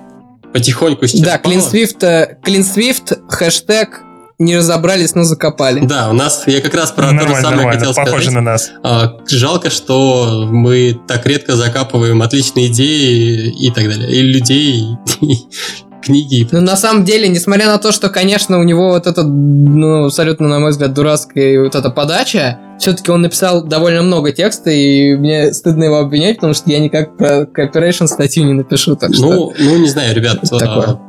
Потихоньку 0.53 1.07
исчерпала. 1.07 1.41
Да, 1.43 1.51
Clean 1.51 1.61
Swift, 1.61 2.41
Clean 2.45 2.65
Swift, 2.65 3.17
хэштег 3.29 4.03
не 4.39 4.57
разобрались, 4.57 5.15
но 5.15 5.25
закопали. 5.25 5.81
Да, 5.85 6.11
у 6.11 6.13
нас, 6.13 6.45
я 6.47 6.61
как 6.61 6.75
раз 6.75 6.93
про 6.93 7.11
ну, 7.11 7.23
то 7.23 7.29
же 7.29 7.35
самое 7.41 7.73
хотел 7.73 7.93
сказать. 7.93 8.11
Похоже 8.11 8.31
на 8.31 8.41
нас. 8.41 8.71
А, 8.85 9.17
жалко, 9.29 9.69
что 9.71 10.47
мы 10.49 10.99
так 11.09 11.27
редко 11.27 11.57
закапываем 11.57 12.23
отличные 12.23 12.69
идеи 12.69 13.51
и 13.51 13.71
так 13.71 13.89
далее. 13.89 14.11
И 14.11 14.23
людей, 14.23 14.97
и 15.21 15.35
книги. 16.03 16.49
Ну, 16.53 16.61
на 16.61 16.77
самом 16.77 17.05
деле, 17.05 17.29
несмотря 17.29 17.67
на 17.67 17.79
то, 17.79 17.91
что, 17.91 18.11
конечно, 18.11 18.61
у 18.61 18.63
него 18.63 18.91
вот 18.91 19.09
эта, 19.09 19.25
ну, 19.25 20.07
абсолютно, 20.07 20.47
на 20.49 20.61
мой 20.61 20.71
взгляд, 20.71 20.95
дурацкая 20.95 21.61
вот 21.61 21.75
эта 21.75 21.91
подача, 21.91 22.61
все-таки 22.79 23.11
он 23.11 23.23
написал 23.23 23.65
довольно 23.65 24.03
много 24.03 24.31
текста, 24.31 24.71
и 24.71 25.17
мне 25.17 25.53
стыдно 25.53 25.85
его 25.85 25.99
обвинять, 25.99 26.37
потому 26.37 26.55
что 26.55 26.71
я 26.71 26.79
никак 26.79 27.17
про 27.17 27.43
Cooperation 27.43 28.07
статью 28.07 28.45
не 28.45 28.53
напишу, 28.53 28.95
так 28.95 29.13
что... 29.13 29.23
Ну, 29.23 29.53
ну 29.59 29.79
не 29.79 29.89
знаю, 29.89 30.15
ребят, 30.15 30.43
такое. 30.43 31.01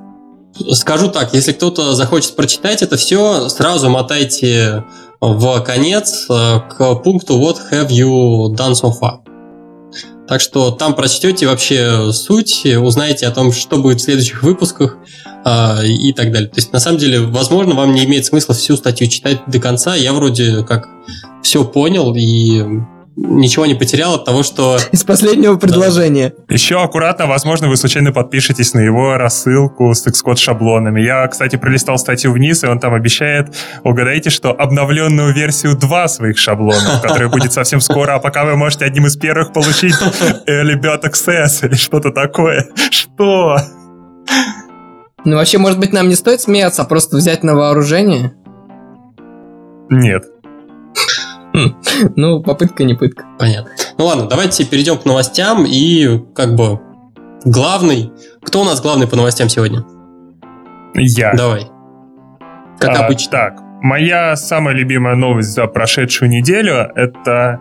Скажу 0.73 1.09
так, 1.09 1.33
если 1.33 1.53
кто-то 1.53 1.93
захочет 1.93 2.35
прочитать 2.35 2.81
это 2.81 2.97
все, 2.97 3.49
сразу 3.49 3.89
мотайте 3.89 4.83
в 5.21 5.59
конец 5.61 6.27
э, 6.29 6.59
к 6.69 6.95
пункту 6.95 7.39
What 7.39 7.57
have 7.71 7.89
you 7.89 8.55
done 8.55 8.73
so 8.73 8.91
far? 8.99 9.19
Так 10.27 10.41
что 10.41 10.71
там 10.71 10.95
прочтете 10.95 11.47
вообще 11.47 12.11
суть, 12.11 12.65
узнаете 12.65 13.27
о 13.27 13.31
том, 13.31 13.51
что 13.51 13.77
будет 13.77 13.99
в 13.99 14.03
следующих 14.03 14.43
выпусках 14.43 14.97
э, 15.43 15.87
и 15.87 16.13
так 16.13 16.31
далее. 16.31 16.49
То 16.49 16.57
есть, 16.57 16.71
на 16.71 16.79
самом 16.79 16.99
деле, 16.99 17.21
возможно, 17.21 17.73
вам 17.73 17.93
не 17.93 18.05
имеет 18.05 18.25
смысла 18.25 18.53
всю 18.53 18.77
статью 18.77 19.07
читать 19.07 19.39
до 19.47 19.59
конца. 19.59 19.95
Я 19.95 20.13
вроде 20.13 20.63
как 20.63 20.87
все 21.41 21.65
понял 21.65 22.13
и 22.15 22.63
ничего 23.19 23.65
не 23.65 23.75
потерял 23.75 24.15
от 24.15 24.25
того, 24.25 24.43
что... 24.43 24.77
Из 24.91 25.03
последнего 25.03 25.57
предложения. 25.57 26.33
Да. 26.47 26.53
Еще 26.53 26.81
аккуратно, 26.81 27.27
возможно, 27.27 27.67
вы 27.67 27.77
случайно 27.77 28.11
подпишетесь 28.11 28.73
на 28.73 28.79
его 28.79 29.17
рассылку 29.17 29.93
с 29.93 30.05
Xcode 30.05 30.37
шаблонами. 30.37 31.01
Я, 31.01 31.27
кстати, 31.27 31.55
пролистал 31.55 31.97
статью 31.97 32.31
вниз, 32.31 32.63
и 32.63 32.67
он 32.67 32.79
там 32.79 32.93
обещает, 32.93 33.55
угадайте, 33.83 34.29
что 34.29 34.51
обновленную 34.51 35.33
версию 35.33 35.77
2 35.77 36.07
своих 36.07 36.37
шаблонов, 36.37 37.01
которая 37.01 37.29
будет 37.29 37.53
совсем 37.53 37.81
скоро, 37.81 38.15
а 38.15 38.19
пока 38.19 38.45
вы 38.45 38.55
можете 38.55 38.85
одним 38.85 39.07
из 39.07 39.17
первых 39.17 39.53
получить 39.53 39.95
Early 40.47 40.79
Bird 40.79 41.03
Access 41.03 41.67
или 41.67 41.75
что-то 41.75 42.11
такое. 42.11 42.67
Что? 42.89 43.57
Ну, 45.25 45.35
вообще, 45.35 45.57
может 45.57 45.79
быть, 45.79 45.91
нам 45.91 46.07
не 46.07 46.15
стоит 46.15 46.41
смеяться, 46.41 46.83
а 46.83 46.85
просто 46.85 47.17
взять 47.17 47.43
на 47.43 47.55
вооружение? 47.55 48.33
Нет. 49.89 50.23
Ну, 52.15 52.41
попытка 52.41 52.83
не 52.83 52.93
пытка. 52.93 53.25
Понятно. 53.37 53.71
Ну 53.97 54.05
ладно, 54.05 54.27
давайте 54.27 54.65
перейдем 54.65 54.97
к 54.97 55.05
новостям 55.05 55.65
и 55.65 56.19
как 56.33 56.55
бы 56.55 56.79
главный. 57.45 58.11
Кто 58.43 58.61
у 58.61 58.63
нас 58.63 58.81
главный 58.81 59.07
по 59.07 59.15
новостям 59.15 59.49
сегодня? 59.49 59.83
Я. 60.93 61.33
Давай. 61.33 61.67
Как 62.79 62.97
а, 62.97 63.05
обычно. 63.05 63.31
Так, 63.31 63.59
моя 63.81 64.35
самая 64.35 64.73
любимая 64.73 65.15
новость 65.15 65.49
за 65.49 65.67
прошедшую 65.67 66.29
неделю– 66.29 66.75
это 66.95 67.59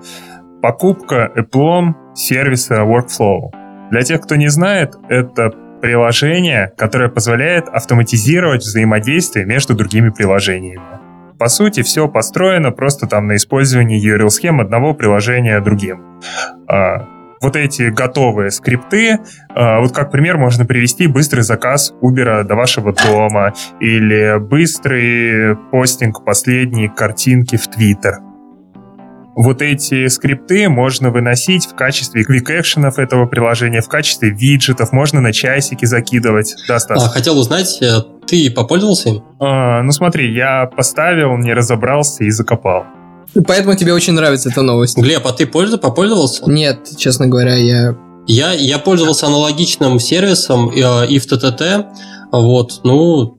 покупка 0.62 1.30
Apple 1.36 2.14
сервиса 2.14 2.82
Workflow. 2.82 3.50
Для 3.90 4.02
тех, 4.02 4.20
кто 4.20 4.36
не 4.36 4.48
знает, 4.48 4.94
это 5.08 5.50
приложение, 5.80 6.72
которое 6.76 7.08
позволяет 7.08 7.68
автоматизировать 7.68 8.62
взаимодействие 8.62 9.46
между 9.46 9.74
другими 9.74 10.10
приложениями. 10.10 10.97
По 11.38 11.48
сути, 11.48 11.82
все 11.82 12.08
построено 12.08 12.72
просто 12.72 13.06
там 13.06 13.26
на 13.26 13.36
использовании 13.36 14.00
URL-схем 14.00 14.60
одного 14.60 14.94
приложения 14.94 15.60
другим. 15.60 16.20
А, 16.68 17.06
вот 17.40 17.54
эти 17.54 17.90
готовые 17.90 18.50
скрипты, 18.50 19.20
а, 19.50 19.80
вот 19.80 19.92
как 19.92 20.10
пример 20.10 20.36
можно 20.36 20.64
привести 20.64 21.06
быстрый 21.06 21.42
заказ 21.42 21.92
Uber 22.02 22.42
до 22.42 22.54
вашего 22.56 22.92
дома 22.92 23.54
или 23.80 24.38
быстрый 24.38 25.56
постинг 25.70 26.24
последней 26.24 26.88
картинки 26.88 27.56
в 27.56 27.68
Twitter 27.68 28.16
вот 29.38 29.62
эти 29.62 30.08
скрипты 30.08 30.68
можно 30.68 31.10
выносить 31.12 31.66
в 31.66 31.76
качестве 31.76 32.24
квик-экшенов 32.24 32.98
этого 32.98 33.24
приложения, 33.26 33.80
в 33.80 33.88
качестве 33.88 34.30
виджетов, 34.30 34.90
можно 34.90 35.20
на 35.20 35.32
часики 35.32 35.84
закидывать. 35.84 36.56
Да, 36.66 36.80
Стас? 36.80 37.04
А, 37.04 37.08
хотел 37.08 37.38
узнать, 37.38 37.80
э, 37.80 38.00
ты 38.28 38.50
попользовался 38.50 39.08
им? 39.08 39.24
А, 39.40 39.82
ну 39.82 39.92
смотри, 39.92 40.34
я 40.34 40.66
поставил, 40.66 41.36
не 41.36 41.54
разобрался 41.54 42.24
и 42.24 42.30
закопал. 42.30 42.84
Поэтому 43.46 43.74
тебе 43.74 43.92
очень 43.92 44.14
нравится 44.14 44.48
эта 44.50 44.62
новость. 44.62 44.96
Глеб, 44.96 45.26
а 45.26 45.32
ты 45.32 45.46
пользу 45.46 45.78
попользовался? 45.78 46.48
Нет, 46.50 46.88
честно 46.96 47.26
говоря, 47.26 47.54
я... 47.54 47.96
Я, 48.26 48.52
я 48.52 48.78
пользовался 48.78 49.26
аналогичным 49.26 49.98
сервисом 49.98 50.68
э, 50.68 51.06
и 51.06 51.18
в 51.18 51.26
ТТТ. 51.26 51.86
Вот, 52.30 52.80
ну, 52.84 53.38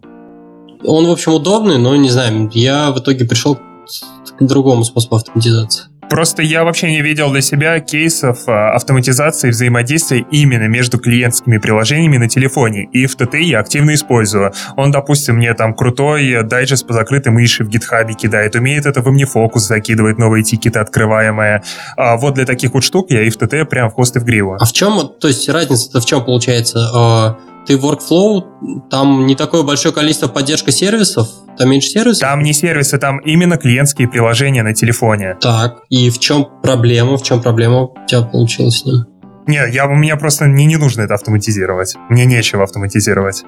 он, 0.84 1.06
в 1.06 1.12
общем, 1.12 1.34
удобный, 1.34 1.78
но, 1.78 1.96
не 1.96 2.10
знаю, 2.10 2.50
я 2.54 2.92
в 2.92 2.98
итоге 2.98 3.26
пришел 3.26 3.56
к 3.56 4.44
другому 4.44 4.84
способу 4.84 5.18
автоматизации. 5.18 5.86
Просто 6.10 6.42
я 6.42 6.64
вообще 6.64 6.90
не 6.90 7.02
видел 7.02 7.32
для 7.32 7.42
себя 7.42 7.80
кейсов 7.80 8.48
а, 8.48 8.74
автоматизации 8.74 9.52
взаимодействия 9.52 10.26
именно 10.32 10.68
между 10.68 10.98
клиентскими 10.98 11.58
приложениями 11.58 12.18
на 12.18 12.28
телефоне. 12.28 12.90
И 12.92 13.06
ТТ 13.06 13.36
я 13.36 13.60
активно 13.60 13.94
использую. 13.94 14.52
Он, 14.76 14.92
допустим, 14.92 15.36
мне 15.36 15.54
там 15.54 15.74
крутой 15.74 16.44
дайджест 16.44 16.88
по 16.88 16.94
закрытой 16.94 17.30
мыши 17.30 17.64
в 17.64 17.70
гитхабе 17.70 18.14
кидает, 18.14 18.56
умеет 18.56 18.86
это 18.86 19.02
в 19.02 19.08
OmniFocus 19.08 19.60
закидывать 19.60 20.18
новые 20.18 20.44
тикеты 20.44 20.80
открываемые. 20.80 21.64
А 21.96 22.18
вот 22.18 22.36
для 22.36 22.46
таких 22.46 22.74
вот 22.74 22.84
штук 22.84 23.12
я 23.12 23.22
и 23.22 23.30
ТТ 23.30 23.70
прям 23.70 23.90
в 23.90 23.94
хвост 23.96 24.16
и 24.16 24.20
в 24.20 24.24
гриву. 24.24 24.58
А 24.60 24.66
в 24.66 24.74
чем, 24.74 25.12
то 25.20 25.28
есть 25.28 25.48
разница-то 25.48 26.02
в 26.02 26.06
чем 26.06 26.24
получается? 26.24 27.38
Ты 27.70 27.76
workflow, 27.76 28.90
там 28.90 29.28
не 29.28 29.36
такое 29.36 29.62
большое 29.62 29.94
количество 29.94 30.28
поддержки 30.28 30.72
сервисов, 30.72 31.28
там 31.56 31.70
меньше 31.70 31.90
сервисов? 31.90 32.22
Там 32.22 32.42
не 32.42 32.52
сервисы, 32.52 32.98
там 32.98 33.20
именно 33.20 33.58
клиентские 33.58 34.08
приложения 34.08 34.64
на 34.64 34.74
телефоне. 34.74 35.38
Так, 35.40 35.84
и 35.90 36.10
в 36.10 36.18
чем 36.18 36.48
проблема? 36.64 37.16
В 37.16 37.22
чем 37.22 37.44
проблема 37.44 37.84
у 37.84 37.96
тебя 38.08 38.24
получилась 38.24 38.80
с 38.80 38.86
ним? 38.86 39.06
Не, 39.46 39.72
я, 39.72 39.86
мне 39.86 40.16
просто 40.16 40.48
не, 40.48 40.66
не 40.66 40.78
нужно 40.78 41.04
это 41.04 41.14
автоматизировать. 41.14 41.96
Мне 42.10 42.26
нечего 42.26 42.64
автоматизировать. 42.64 43.44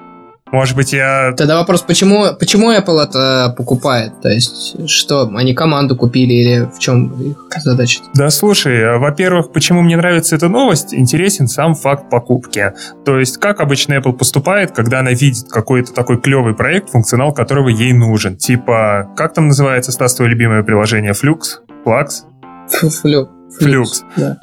Может 0.52 0.76
быть, 0.76 0.92
я... 0.92 1.32
Тогда 1.34 1.56
вопрос, 1.56 1.80
почему, 1.80 2.26
почему 2.38 2.70
Apple 2.70 3.00
это 3.00 3.54
покупает? 3.56 4.20
То 4.20 4.28
есть, 4.28 4.88
что, 4.88 5.30
они 5.34 5.54
команду 5.54 5.96
купили 5.96 6.34
или 6.34 6.68
в 6.70 6.78
чем 6.78 7.10
их 7.22 7.36
задача? 7.62 8.00
Да, 8.14 8.28
слушай, 8.28 8.98
во-первых, 8.98 9.50
почему 9.50 9.80
мне 9.80 9.96
нравится 9.96 10.36
эта 10.36 10.48
новость, 10.48 10.92
интересен 10.92 11.48
сам 11.48 11.74
факт 11.74 12.10
покупки. 12.10 12.74
То 13.06 13.18
есть, 13.18 13.38
как 13.38 13.60
обычно 13.60 13.94
Apple 13.94 14.12
поступает, 14.12 14.72
когда 14.72 15.00
она 15.00 15.12
видит 15.12 15.48
какой-то 15.48 15.94
такой 15.94 16.20
клевый 16.20 16.54
проект, 16.54 16.90
функционал 16.90 17.32
которого 17.32 17.70
ей 17.70 17.94
нужен. 17.94 18.36
Типа, 18.36 19.10
как 19.16 19.32
там 19.32 19.48
называется, 19.48 19.90
Стас, 19.90 20.14
твое 20.14 20.30
любимое 20.30 20.62
приложение? 20.62 21.12
Flux? 21.12 21.62
Flux? 21.86 22.24
Flux. 22.70 23.28
Flux. 23.58 23.86
Да. 24.16 24.38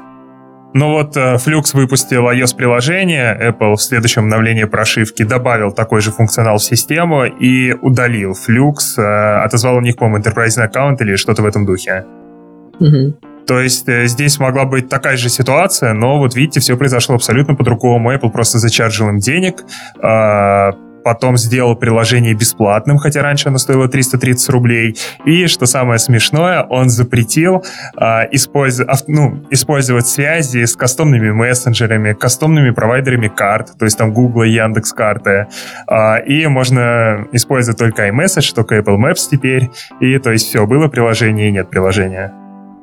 Но 0.73 0.91
вот 0.91 1.17
э, 1.17 1.35
Flux 1.35 1.71
выпустил 1.73 2.29
iOS-приложение, 2.29 3.35
Apple 3.49 3.75
в 3.75 3.81
следующем 3.81 4.23
обновлении 4.23 4.65
прошивки 4.65 5.23
добавил 5.23 5.71
такой 5.71 6.01
же 6.01 6.11
функционал 6.11 6.57
в 6.57 6.63
систему 6.63 7.25
и 7.25 7.73
удалил 7.73 8.33
Flux, 8.33 8.97
э, 8.97 9.43
отозвал 9.43 9.77
у 9.77 9.81
них, 9.81 9.97
по-моему, 9.97 10.23
enterprise 10.23 10.61
аккаунт 10.61 11.01
или 11.01 11.15
что-то 11.15 11.41
в 11.41 11.45
этом 11.45 11.65
духе. 11.65 12.05
Мгм. 12.79 13.15
То 13.47 13.59
есть 13.59 13.89
э, 13.89 14.05
здесь 14.05 14.37
могла 14.37 14.65
быть 14.65 14.89
такая 14.89 15.17
же 15.17 15.27
ситуация, 15.27 15.93
но 15.93 16.19
вот 16.19 16.35
видите, 16.35 16.59
все 16.59 16.77
произошло 16.77 17.15
абсолютно 17.15 17.55
по-другому. 17.55 18.13
Apple 18.13 18.29
просто 18.29 18.59
зачаржил 18.59 19.09
им 19.09 19.17
денег, 19.17 19.63
а, 20.03 20.73
потом 21.03 21.37
сделал 21.37 21.75
приложение 21.75 22.33
бесплатным, 22.33 22.97
хотя 22.97 23.21
раньше 23.21 23.49
оно 23.49 23.57
стоило 23.57 23.87
330 23.87 24.49
рублей. 24.49 24.95
И, 25.25 25.47
что 25.47 25.65
самое 25.65 25.99
смешное, 25.99 26.63
он 26.63 26.89
запретил 26.89 27.63
а, 27.97 28.25
использ- 28.25 28.83
ав- 28.85 29.07
ну, 29.07 29.45
использовать 29.49 30.07
связи 30.07 30.65
с 30.65 30.75
кастомными 30.75 31.31
мессенджерами, 31.31 32.13
кастомными 32.13 32.71
провайдерами 32.71 33.27
карт, 33.27 33.77
то 33.77 33.85
есть 33.85 33.97
там 33.97 34.13
Google 34.13 34.43
и 34.43 34.49
Яндекс 34.51 34.93
карты. 34.93 35.47
А, 35.87 36.17
и 36.17 36.47
можно 36.47 37.27
использовать 37.31 37.79
только 37.79 38.07
iMessage, 38.07 38.53
только 38.53 38.77
Apple 38.77 38.97
Maps 38.97 39.27
теперь. 39.29 39.69
И 39.99 40.17
то 40.19 40.31
есть 40.31 40.47
все, 40.47 40.65
было 40.65 40.87
приложение 40.87 41.49
и 41.49 41.51
нет 41.51 41.69
приложения. 41.69 42.33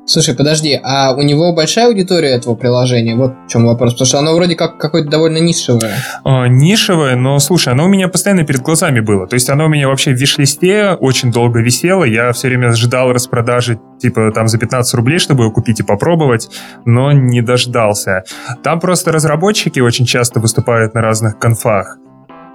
Слушай, 0.09 0.35
подожди, 0.35 0.79
а 0.81 1.13
у 1.13 1.21
него 1.21 1.53
большая 1.53 1.87
аудитория 1.87 2.29
этого 2.29 2.55
приложения? 2.55 3.13
Вот 3.15 3.33
в 3.45 3.51
чем 3.51 3.67
вопрос. 3.67 3.91
Потому 3.91 4.05
что 4.05 4.19
оно 4.19 4.35
вроде 4.35 4.55
как 4.55 4.77
какое-то 4.77 5.09
довольно 5.09 5.39
нишевое. 5.39 5.95
А, 6.23 6.47
нишевое, 6.47 7.17
но 7.17 7.37
слушай, 7.39 7.73
оно 7.73 7.83
у 7.83 7.87
меня 7.89 8.07
постоянно 8.07 8.45
перед 8.45 8.61
глазами 8.61 9.01
было. 9.01 9.27
То 9.27 9.33
есть 9.33 9.49
оно 9.49 9.65
у 9.65 9.67
меня 9.67 9.89
вообще 9.89 10.11
в 10.11 10.15
виш-листе 10.15 10.91
очень 10.97 11.29
долго 11.33 11.59
висело. 11.59 12.05
Я 12.05 12.31
все 12.31 12.47
время 12.47 12.71
ждал 12.71 13.11
распродажи 13.11 13.81
типа 13.99 14.31
там 14.33 14.47
за 14.47 14.57
15 14.57 14.93
рублей, 14.93 15.19
чтобы 15.19 15.43
его 15.43 15.51
купить 15.51 15.81
и 15.81 15.83
попробовать, 15.83 16.49
но 16.85 17.11
не 17.11 17.41
дождался. 17.41 18.23
Там 18.63 18.79
просто 18.79 19.11
разработчики 19.11 19.81
очень 19.81 20.05
часто 20.05 20.39
выступают 20.39 20.93
на 20.93 21.01
разных 21.01 21.37
конфах. 21.37 21.97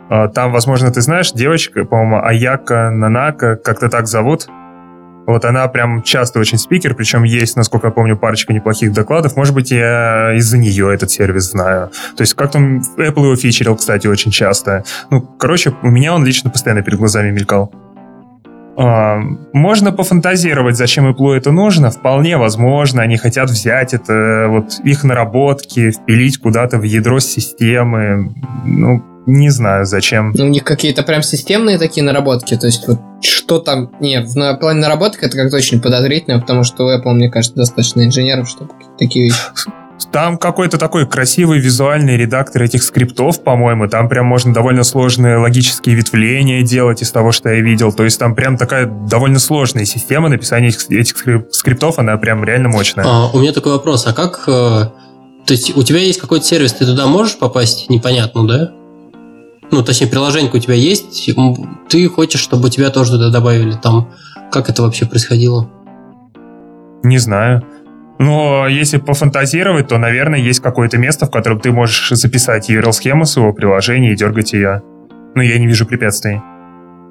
А, 0.08 0.28
Там, 0.28 0.52
возможно, 0.52 0.90
ты 0.90 1.02
знаешь, 1.02 1.32
девочка, 1.32 1.84
по-моему, 1.84 2.24
Аяка 2.24 2.90
Нанака, 2.90 3.56
как-то 3.56 3.90
так 3.90 4.06
зовут. 4.06 4.46
Вот 5.26 5.44
она 5.44 5.66
прям 5.68 6.02
часто 6.02 6.40
очень 6.40 6.58
спикер, 6.58 6.94
причем 6.94 7.22
есть, 7.24 7.56
насколько 7.56 7.88
я 7.88 7.92
помню, 7.92 8.16
парочка 8.16 8.52
неплохих 8.52 8.92
докладов. 8.92 9.36
Может 9.36 9.54
быть, 9.54 9.70
я 9.70 10.34
из-за 10.34 10.58
нее 10.58 10.92
этот 10.92 11.10
сервис 11.10 11.50
знаю. 11.50 11.90
То 12.16 12.22
есть 12.22 12.34
как 12.34 12.50
там 12.50 12.80
Apple 12.96 13.24
его 13.24 13.36
фичерил, 13.36 13.76
кстати, 13.76 14.06
очень 14.06 14.30
часто. 14.30 14.84
Ну, 15.10 15.20
короче, 15.20 15.74
у 15.82 15.90
меня 15.90 16.14
он 16.14 16.24
лично 16.24 16.50
постоянно 16.50 16.82
перед 16.82 16.98
глазами 16.98 17.30
мелькал. 17.30 17.72
А, 18.76 19.18
можно 19.52 19.92
пофантазировать, 19.92 20.76
зачем 20.76 21.10
Apple 21.10 21.36
это 21.36 21.52
нужно. 21.52 21.90
Вполне 21.90 22.36
возможно, 22.36 23.02
они 23.02 23.16
хотят 23.16 23.50
взять 23.50 23.94
это, 23.94 24.46
вот 24.48 24.80
их 24.84 25.04
наработки, 25.04 25.90
впилить 25.90 26.38
куда-то 26.38 26.78
в 26.78 26.82
ядро 26.82 27.20
системы. 27.20 28.34
Ну, 28.64 29.02
не 29.26 29.50
знаю, 29.50 29.84
зачем. 29.86 30.32
Ну, 30.34 30.46
у 30.46 30.48
них 30.48 30.64
какие-то 30.64 31.02
прям 31.02 31.22
системные 31.22 31.78
такие 31.78 32.04
наработки. 32.04 32.56
То 32.56 32.66
есть 32.66 32.88
вот 32.88 32.98
что 33.20 33.60
там... 33.60 33.92
Не, 34.00 34.20
в 34.24 34.34
на- 34.36 34.54
плане 34.54 34.80
наработок 34.80 35.22
это 35.22 35.36
как-то 35.36 35.56
очень 35.56 35.80
подозрительно, 35.80 36.40
потому 36.40 36.64
что 36.64 36.86
у 36.86 36.90
Apple, 36.90 37.12
мне 37.12 37.30
кажется, 37.30 37.56
достаточно 37.56 38.04
инженеров, 38.04 38.48
чтобы 38.48 38.70
такие 38.98 39.26
вещи. 39.26 39.38
Там 40.10 40.38
какой-то 40.38 40.78
такой 40.78 41.06
красивый 41.06 41.58
визуальный 41.60 42.16
редактор 42.16 42.62
этих 42.62 42.82
скриптов, 42.82 43.42
по-моему. 43.42 43.88
Там 43.88 44.08
прям 44.08 44.26
можно 44.26 44.52
довольно 44.52 44.82
сложные 44.84 45.36
логические 45.36 45.94
ветвления 45.94 46.62
делать 46.62 47.02
из 47.02 47.10
того, 47.10 47.32
что 47.32 47.50
я 47.50 47.60
видел. 47.60 47.92
То 47.92 48.04
есть 48.04 48.18
там 48.18 48.34
прям 48.34 48.56
такая 48.56 48.86
довольно 48.86 49.38
сложная 49.38 49.84
система 49.84 50.28
написания 50.28 50.68
этих, 50.68 50.90
этих 50.90 51.16
скрип- 51.16 51.50
скриптов. 51.50 51.98
Она 51.98 52.16
прям 52.16 52.42
реально 52.44 52.68
мощная. 52.68 53.04
А, 53.06 53.30
у 53.32 53.38
меня 53.38 53.52
такой 53.52 53.72
вопрос, 53.72 54.06
а 54.06 54.12
как... 54.12 54.44
э, 54.46 54.50
то 54.50 55.52
есть 55.52 55.76
у 55.76 55.82
тебя 55.82 55.98
есть 55.98 56.20
какой-то 56.20 56.44
сервис, 56.44 56.72
ты 56.72 56.86
туда 56.86 57.06
можешь 57.06 57.38
попасть? 57.38 57.90
Непонятно, 57.90 58.46
да? 58.46 58.72
Ну, 59.70 59.82
точнее, 59.82 60.06
приложение 60.08 60.50
у 60.52 60.58
тебя 60.58 60.74
есть, 60.74 61.28
ты 61.88 62.08
хочешь, 62.08 62.40
чтобы 62.40 62.70
тебя 62.70 62.90
тоже 62.90 63.12
туда 63.12 63.30
добавили. 63.30 63.72
Там, 63.82 64.10
как 64.50 64.68
это 64.68 64.82
вообще 64.82 65.06
происходило? 65.06 65.70
Не 67.02 67.18
знаю. 67.18 67.64
Но 68.18 68.68
если 68.68 68.98
пофантазировать, 68.98 69.88
то, 69.88 69.98
наверное, 69.98 70.38
есть 70.38 70.60
какое-то 70.60 70.98
место, 70.98 71.26
в 71.26 71.30
котором 71.30 71.60
ты 71.60 71.72
можешь 71.72 72.10
записать 72.10 72.70
URL-схему 72.70 73.24
своего 73.24 73.52
приложения 73.52 74.12
и 74.12 74.16
дергать 74.16 74.52
ее. 74.52 74.82
Но 75.34 75.42
я 75.42 75.58
не 75.58 75.66
вижу 75.66 75.86
препятствий. 75.86 76.40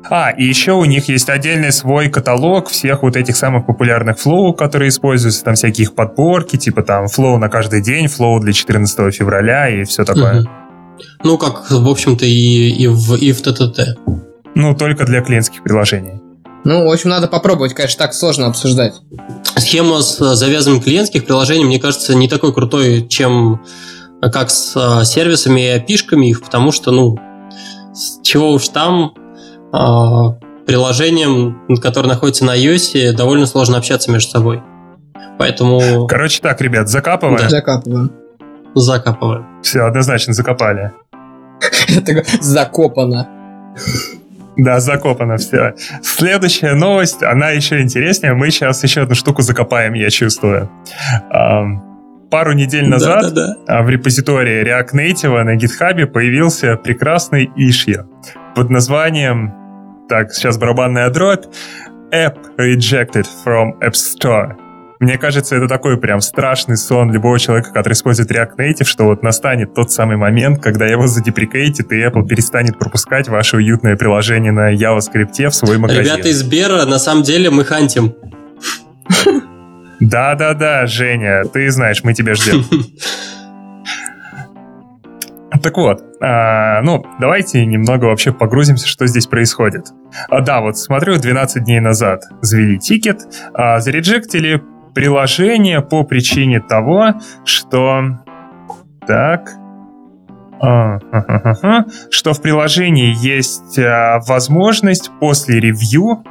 А, 0.10 0.32
и 0.32 0.44
еще 0.44 0.74
у 0.74 0.86
них 0.86 1.10
есть 1.10 1.30
отдельный 1.30 1.72
свой 1.72 2.10
каталог 2.10 2.70
всех 2.70 3.04
вот 3.04 3.16
этих 3.16 3.36
самых 3.36 3.66
популярных 3.66 4.20
flow, 4.20 4.54
которые 4.54 4.90
используются, 4.90 5.44
там 5.44 5.56
всякие 5.56 5.86
их 5.86 5.96
подборки, 5.96 6.58
типа 6.58 6.82
там 6.82 7.08
flow 7.08 7.38
на 7.38 7.50
каждый 7.50 7.82
день, 7.82 8.08
flow 8.08 8.40
для 8.40 8.54
14 8.54 9.14
февраля 9.14 9.70
и 9.70 9.84
все 9.84 10.04
такое. 10.04 10.46
Ну, 11.24 11.38
как, 11.38 11.70
в 11.70 11.88
общем-то, 11.88 12.26
и, 12.26 12.70
и, 12.70 12.88
в, 12.88 13.16
и 13.16 13.32
в 13.32 13.42
ТТТ. 13.42 13.98
Ну, 14.56 14.76
только 14.76 15.06
для 15.06 15.22
клиентских 15.22 15.64
приложений. 15.64 16.22
Ну, 16.64 16.88
в 16.88 16.92
общем, 16.92 17.10
надо 17.10 17.28
попробовать, 17.28 17.74
конечно, 17.74 17.98
так 17.98 18.14
сложно 18.14 18.48
обсуждать. 18.48 18.94
Схема 19.62 20.02
с 20.02 20.20
э, 20.20 20.36
завязыванием 20.36 20.84
клиентских 20.84 21.24
приложений, 21.26 21.66
мне 21.66 21.80
кажется, 21.80 22.16
не 22.16 22.28
такой 22.28 22.52
крутой, 22.52 23.08
чем 23.08 23.62
э, 24.22 24.30
как 24.32 24.50
с 24.50 24.76
э, 24.76 25.06
сервисами 25.06 25.62
и 25.62 25.78
API-шками 25.78 26.26
их, 26.26 26.42
потому 26.42 26.72
что, 26.72 26.92
ну, 26.92 27.18
с 27.94 28.20
чего 28.24 28.52
уж 28.52 28.68
там 28.70 29.14
э, 29.72 30.66
приложением, 30.66 31.62
которое 31.80 32.08
находится 32.08 32.44
на 32.44 32.58
iOS, 32.58 33.14
довольно 33.14 33.46
сложно 33.46 33.78
общаться 33.78 34.12
между 34.12 34.32
собой. 34.32 34.64
Поэтому 35.38 36.08
Короче 36.08 36.42
так, 36.42 36.60
ребят, 36.60 36.90
закапываем. 36.90 37.38
Да. 37.38 37.50
Закапываем. 37.50 38.12
закапываем. 38.74 39.62
Все, 39.62 39.82
однозначно 39.82 40.34
закопали. 40.34 40.92
Это 41.88 42.24
закопано. 42.42 43.30
Да, 44.64 44.80
закопано 44.80 45.38
все. 45.38 45.74
Следующая 46.04 46.74
новость, 46.76 47.24
она 47.24 47.50
еще 47.50 47.82
интереснее. 47.82 48.34
Мы 48.34 48.52
сейчас 48.52 48.84
еще 48.84 49.02
одну 49.02 49.16
штуку 49.16 49.42
закопаем, 49.42 49.94
я 49.94 50.10
чувствую. 50.10 50.70
Пару 52.30 52.54
недель 52.54 52.88
назад 52.88 53.24
Да-да-да. 53.24 53.56
а, 53.68 53.84
в 53.84 53.90
репозитории 53.90 54.64
React 54.64 54.94
Native 54.94 55.44
на 55.44 55.56
GitHub 55.58 56.06
появился 56.06 56.78
прекрасный 56.78 57.52
issue 57.58 58.06
под 58.56 58.70
названием, 58.70 59.54
так, 60.08 60.32
сейчас 60.32 60.58
барабанная 60.58 61.10
дробь, 61.10 61.46
App 62.14 62.38
Rejected 62.58 63.26
from 63.46 63.74
App 63.82 63.94
Store. 63.94 64.56
Мне 65.02 65.18
кажется, 65.18 65.56
это 65.56 65.68
такой 65.68 65.98
прям 65.98 66.22
страшный 66.22 66.78
сон 66.78 67.12
любого 67.12 67.40
человека, 67.40 67.74
который 67.74 67.94
использует 67.94 68.30
React 68.30 68.56
Native, 68.56 68.84
что 68.84 69.06
вот 69.06 69.24
настанет 69.24 69.74
тот 69.74 69.92
самый 69.92 70.16
момент, 70.16 70.62
когда 70.62 70.86
его 70.86 71.08
задеприкейтит, 71.08 71.92
и 71.92 72.04
Apple 72.04 72.24
перестанет 72.28 72.78
пропускать 72.78 73.28
ваше 73.28 73.58
уютное 73.58 73.96
приложение 73.98 74.52
на 74.52 74.76
JavaScript 74.76 75.50
в 75.50 75.56
свой 75.56 75.80
магазин. 75.80 76.04
Ребята 76.04 76.28
из 76.30 76.44
Бера, 76.44 76.86
на 76.86 77.00
самом 77.00 77.24
деле 77.24 77.50
мы 77.50 77.66
хантим. 77.66 78.14
Да-да-да, 80.00 80.86
Женя, 80.86 81.46
ты 81.46 81.72
знаешь, 81.72 82.04
мы 82.04 82.14
тебя 82.14 82.36
ждем. 82.36 82.64
Так 85.64 85.78
вот, 85.78 86.02
а, 86.20 86.82
ну, 86.82 87.06
давайте 87.20 87.64
немного 87.64 88.06
вообще 88.06 88.34
погрузимся, 88.34 88.88
что 88.88 89.06
здесь 89.06 89.28
происходит. 89.28 89.90
А, 90.28 90.42
да, 90.42 90.60
вот 90.60 90.80
смотрю, 90.80 91.18
12 91.18 91.64
дней 91.64 91.80
назад 91.80 92.24
завели 92.42 92.80
тикет, 92.80 93.20
а, 93.54 93.80
зареджектили 93.80 94.64
приложение 94.94 95.82
по 95.82 96.04
причине 96.04 96.60
того, 96.60 97.14
что... 97.46 98.20
Так... 99.08 99.50
А, 100.64 101.00
что 102.12 102.34
в 102.34 102.42
приложении 102.42 103.16
есть 103.18 103.80
а, 103.80 104.20
возможность 104.28 105.10
после 105.20 105.60
ревью 105.60 106.24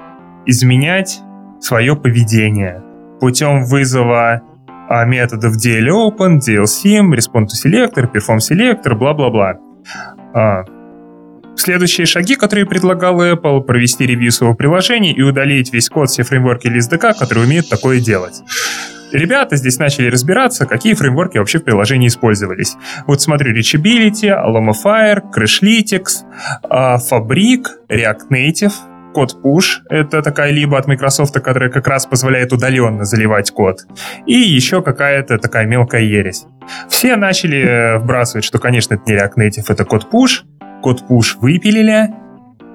изменять 0.46 1.20
свое 1.58 1.96
поведение 1.96 2.80
путем 3.18 3.64
вызова 3.64 4.42
а, 4.88 5.04
методов 5.04 5.56
DLOpen, 5.56 6.38
DLSim, 6.38 7.10
Response 7.12 7.46
to 7.46 7.56
Selector, 7.64 8.10
Perform 8.10 8.38
Selector, 8.38 8.94
бла-бла-бла. 8.94 9.58
Следующие 11.60 12.06
шаги, 12.06 12.36
которые 12.36 12.64
предлагал 12.64 13.22
Apple, 13.22 13.60
провести 13.60 14.06
ревью 14.06 14.32
своего 14.32 14.54
приложения 14.54 15.12
и 15.12 15.20
удалить 15.20 15.74
весь 15.74 15.90
код, 15.90 16.08
все 16.08 16.22
фреймворки 16.22 16.68
или 16.68 16.80
SDK, 16.80 17.12
которые 17.18 17.44
умеют 17.44 17.68
такое 17.68 18.00
делать. 18.00 18.40
Ребята 19.12 19.56
здесь 19.56 19.78
начали 19.78 20.08
разбираться, 20.08 20.64
какие 20.64 20.94
фреймворки 20.94 21.36
вообще 21.36 21.58
в 21.58 21.64
приложении 21.64 22.08
использовались. 22.08 22.76
Вот 23.06 23.20
смотрю, 23.20 23.54
Reachability, 23.54 24.30
Alomafire, 24.30 25.20
Crashlytics, 25.36 26.24
а, 26.62 26.96
Fabric, 26.96 27.64
React 27.90 28.30
Native, 28.30 28.72
код 29.12 29.36
push, 29.44 29.80
это 29.90 30.22
такая 30.22 30.52
либо 30.52 30.78
от 30.78 30.86
Microsoft, 30.86 31.34
которая 31.34 31.68
как 31.68 31.86
раз 31.86 32.06
позволяет 32.06 32.54
удаленно 32.54 33.04
заливать 33.04 33.50
код, 33.50 33.80
и 34.24 34.32
еще 34.32 34.80
какая-то 34.80 35.36
такая 35.36 35.66
мелкая 35.66 36.00
ересь. 36.00 36.46
Все 36.88 37.16
начали 37.16 37.60
э, 37.60 37.98
вбрасывать, 37.98 38.44
что, 38.44 38.58
конечно, 38.58 38.94
это 38.94 39.02
не 39.06 39.18
React 39.18 39.34
Native, 39.36 39.64
это 39.68 39.84
код 39.84 40.08
push, 40.10 40.44
код 40.80 41.04
push 41.08 41.38
выпилили, 41.40 42.10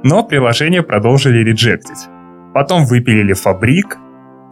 но 0.03 0.23
приложение 0.23 0.83
продолжили 0.83 1.43
реджектить. 1.43 2.07
Потом 2.53 2.85
выпилили 2.85 3.35
Fabric, 3.35 3.97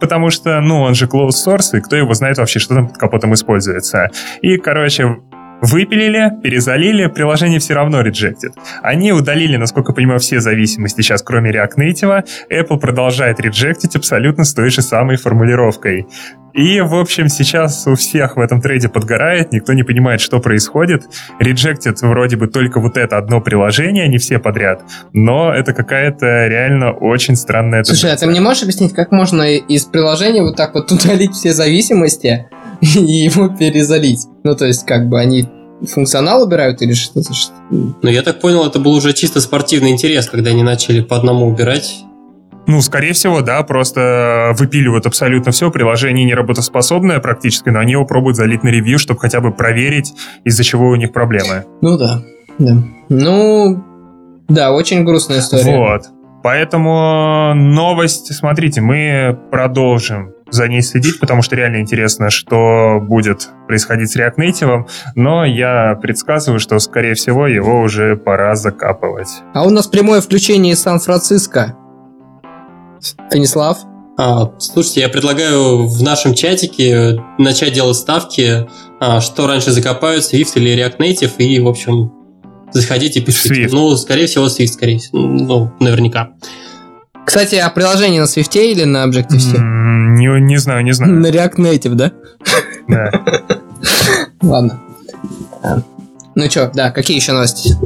потому 0.00 0.30
что, 0.30 0.60
ну, 0.60 0.82
он 0.82 0.94
же 0.94 1.06
closed 1.06 1.46
source, 1.46 1.78
и 1.78 1.80
кто 1.80 1.96
его 1.96 2.12
знает 2.14 2.38
вообще, 2.38 2.58
что 2.58 2.74
там 2.74 2.88
под 2.88 2.98
капотом 2.98 3.32
используется. 3.34 4.10
И, 4.42 4.56
короче, 4.58 5.16
Выпилили, 5.60 6.30
перезалили, 6.42 7.06
приложение 7.06 7.58
все 7.58 7.74
равно 7.74 8.02
rejected. 8.02 8.52
Они 8.82 9.12
удалили, 9.12 9.56
насколько 9.56 9.92
я 9.92 9.94
понимаю, 9.94 10.20
все 10.20 10.40
зависимости 10.40 11.00
сейчас, 11.00 11.22
кроме 11.22 11.50
React 11.52 11.76
Native. 11.78 12.24
Apple 12.50 12.78
продолжает 12.78 13.40
реджектить 13.40 13.96
абсолютно 13.96 14.44
с 14.44 14.52
той 14.52 14.70
же 14.70 14.82
самой 14.82 15.16
формулировкой. 15.16 16.06
И, 16.54 16.80
в 16.80 16.94
общем, 16.94 17.28
сейчас 17.28 17.84
у 17.88 17.96
всех 17.96 18.36
в 18.36 18.40
этом 18.40 18.60
трейде 18.62 18.88
подгорает, 18.88 19.52
никто 19.52 19.72
не 19.72 19.82
понимает, 19.82 20.20
что 20.20 20.38
происходит. 20.38 21.02
Реджектит 21.40 22.00
вроде 22.02 22.36
бы 22.36 22.46
только 22.46 22.78
вот 22.78 22.96
это 22.96 23.18
одно 23.18 23.40
приложение, 23.40 24.06
не 24.06 24.18
все 24.18 24.38
подряд, 24.38 24.82
но 25.12 25.52
это 25.52 25.72
какая-то 25.72 26.46
реально 26.46 26.92
очень 26.92 27.34
странная 27.34 27.82
Слушай, 27.82 28.12
а 28.12 28.16
ты 28.16 28.26
мне 28.26 28.40
можешь 28.40 28.62
объяснить, 28.62 28.92
как 28.94 29.10
можно 29.10 29.42
из 29.52 29.84
приложения 29.84 30.42
вот 30.42 30.56
так 30.56 30.74
вот 30.74 30.92
удалить 30.92 31.32
все 31.32 31.52
зависимости 31.52 32.46
и 32.80 33.24
его 33.24 33.48
перезалить? 33.48 34.26
Ну, 34.42 34.54
то 34.54 34.66
есть, 34.66 34.86
как 34.86 35.08
бы 35.08 35.20
они 35.20 35.48
функционал 35.86 36.42
убирают 36.42 36.82
или 36.82 36.92
что-то? 36.92 37.30
Ну, 37.70 38.08
я 38.08 38.22
так 38.22 38.40
понял, 38.40 38.66
это 38.66 38.78
был 38.78 38.92
уже 38.92 39.12
чисто 39.12 39.40
спортивный 39.40 39.90
интерес, 39.90 40.28
когда 40.28 40.50
они 40.50 40.62
начали 40.62 41.00
по 41.00 41.16
одному 41.16 41.46
убирать 41.46 42.04
ну, 42.66 42.80
скорее 42.80 43.12
всего, 43.12 43.42
да, 43.42 43.62
просто 43.62 44.54
выпиливают 44.58 45.06
абсолютно 45.06 45.52
все, 45.52 45.70
приложение 45.70 46.24
неработоспособное 46.24 47.20
практически, 47.20 47.68
но 47.68 47.78
они 47.78 47.92
его 47.92 48.06
пробуют 48.06 48.36
залить 48.36 48.62
на 48.62 48.68
ревью, 48.68 48.98
чтобы 48.98 49.20
хотя 49.20 49.40
бы 49.40 49.52
проверить, 49.52 50.14
из-за 50.44 50.64
чего 50.64 50.88
у 50.88 50.96
них 50.96 51.12
проблемы. 51.12 51.64
Ну 51.82 51.98
да, 51.98 52.22
да. 52.58 52.76
Ну, 53.10 53.84
да, 54.48 54.72
очень 54.72 55.04
грустная 55.04 55.40
история. 55.40 55.76
Вот. 55.76 56.04
Поэтому 56.42 57.52
новость, 57.54 58.34
смотрите, 58.34 58.80
мы 58.80 59.38
продолжим 59.50 60.32
за 60.54 60.68
ней 60.68 60.82
следить, 60.82 61.20
потому 61.20 61.42
что 61.42 61.56
реально 61.56 61.80
интересно, 61.80 62.30
что 62.30 63.00
будет 63.00 63.48
происходить 63.66 64.10
с 64.10 64.16
React 64.16 64.36
Native, 64.36 64.88
но 65.14 65.44
я 65.44 65.98
предсказываю, 66.00 66.60
что, 66.60 66.78
скорее 66.78 67.14
всего, 67.14 67.46
его 67.46 67.80
уже 67.80 68.16
пора 68.16 68.54
закапывать. 68.54 69.28
А 69.52 69.64
у 69.64 69.70
нас 69.70 69.86
прямое 69.86 70.20
включение 70.20 70.72
из 70.74 70.82
Сан-Франциско. 70.82 71.76
Станислав? 73.00 73.78
А, 74.16 74.52
слушайте, 74.58 75.00
я 75.00 75.08
предлагаю 75.08 75.88
в 75.88 76.02
нашем 76.02 76.34
чатике 76.34 77.20
начать 77.38 77.72
делать 77.72 77.96
ставки, 77.96 78.68
а, 79.00 79.20
что 79.20 79.46
раньше 79.48 79.72
закопают, 79.72 80.24
Swift 80.24 80.52
или 80.54 80.76
React 80.76 80.98
Native, 80.98 81.36
и, 81.38 81.58
в 81.58 81.66
общем, 81.66 82.12
заходите, 82.72 83.20
пишите. 83.20 83.64
Swift. 83.64 83.70
Ну, 83.72 83.96
скорее 83.96 84.26
всего, 84.26 84.46
Swift, 84.46 84.68
скорее 84.68 84.98
всего. 84.98 85.18
Ну, 85.18 85.72
наверняка. 85.80 86.30
Кстати, 87.24 87.54
а 87.56 87.70
приложение 87.70 88.20
на 88.20 88.26
Swift 88.26 88.56
или 88.58 88.84
на 88.84 89.04
Objective-C? 89.06 89.56
Mm, 89.56 90.16
не, 90.16 90.40
не 90.40 90.56
знаю, 90.58 90.84
не 90.84 90.92
знаю. 90.92 91.14
На 91.14 91.28
React 91.28 91.56
Native, 91.56 91.94
да? 91.94 92.12
Да. 92.88 93.10
Ладно. 94.42 94.80
Ну 96.34 96.50
что, 96.50 96.70
да, 96.74 96.90
какие 96.90 97.16
еще 97.16 97.32
новости? 97.32 97.76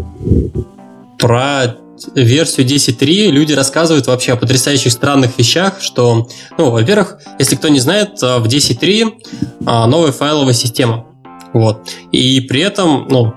Про 1.19 1.77
версию 2.15 2.66
10.3 2.66 3.31
люди 3.31 3.52
рассказывают 3.52 4.06
вообще 4.06 4.32
о 4.32 4.36
потрясающих 4.36 4.93
странных 4.93 5.39
вещах, 5.39 5.74
что, 5.81 6.28
ну, 6.56 6.70
во-первых, 6.70 7.19
если 7.39 7.56
кто 7.56 7.69
не 7.69 7.81
знает, 7.81 8.20
в 8.20 8.44
10.3 8.44 9.12
а, 9.66 9.86
новая 9.86 10.12
файловая 10.12 10.55
система. 10.55 11.06
Вот. 11.52 11.89
И 12.12 12.40
при 12.43 12.60
этом, 12.60 13.06
ну, 13.09 13.35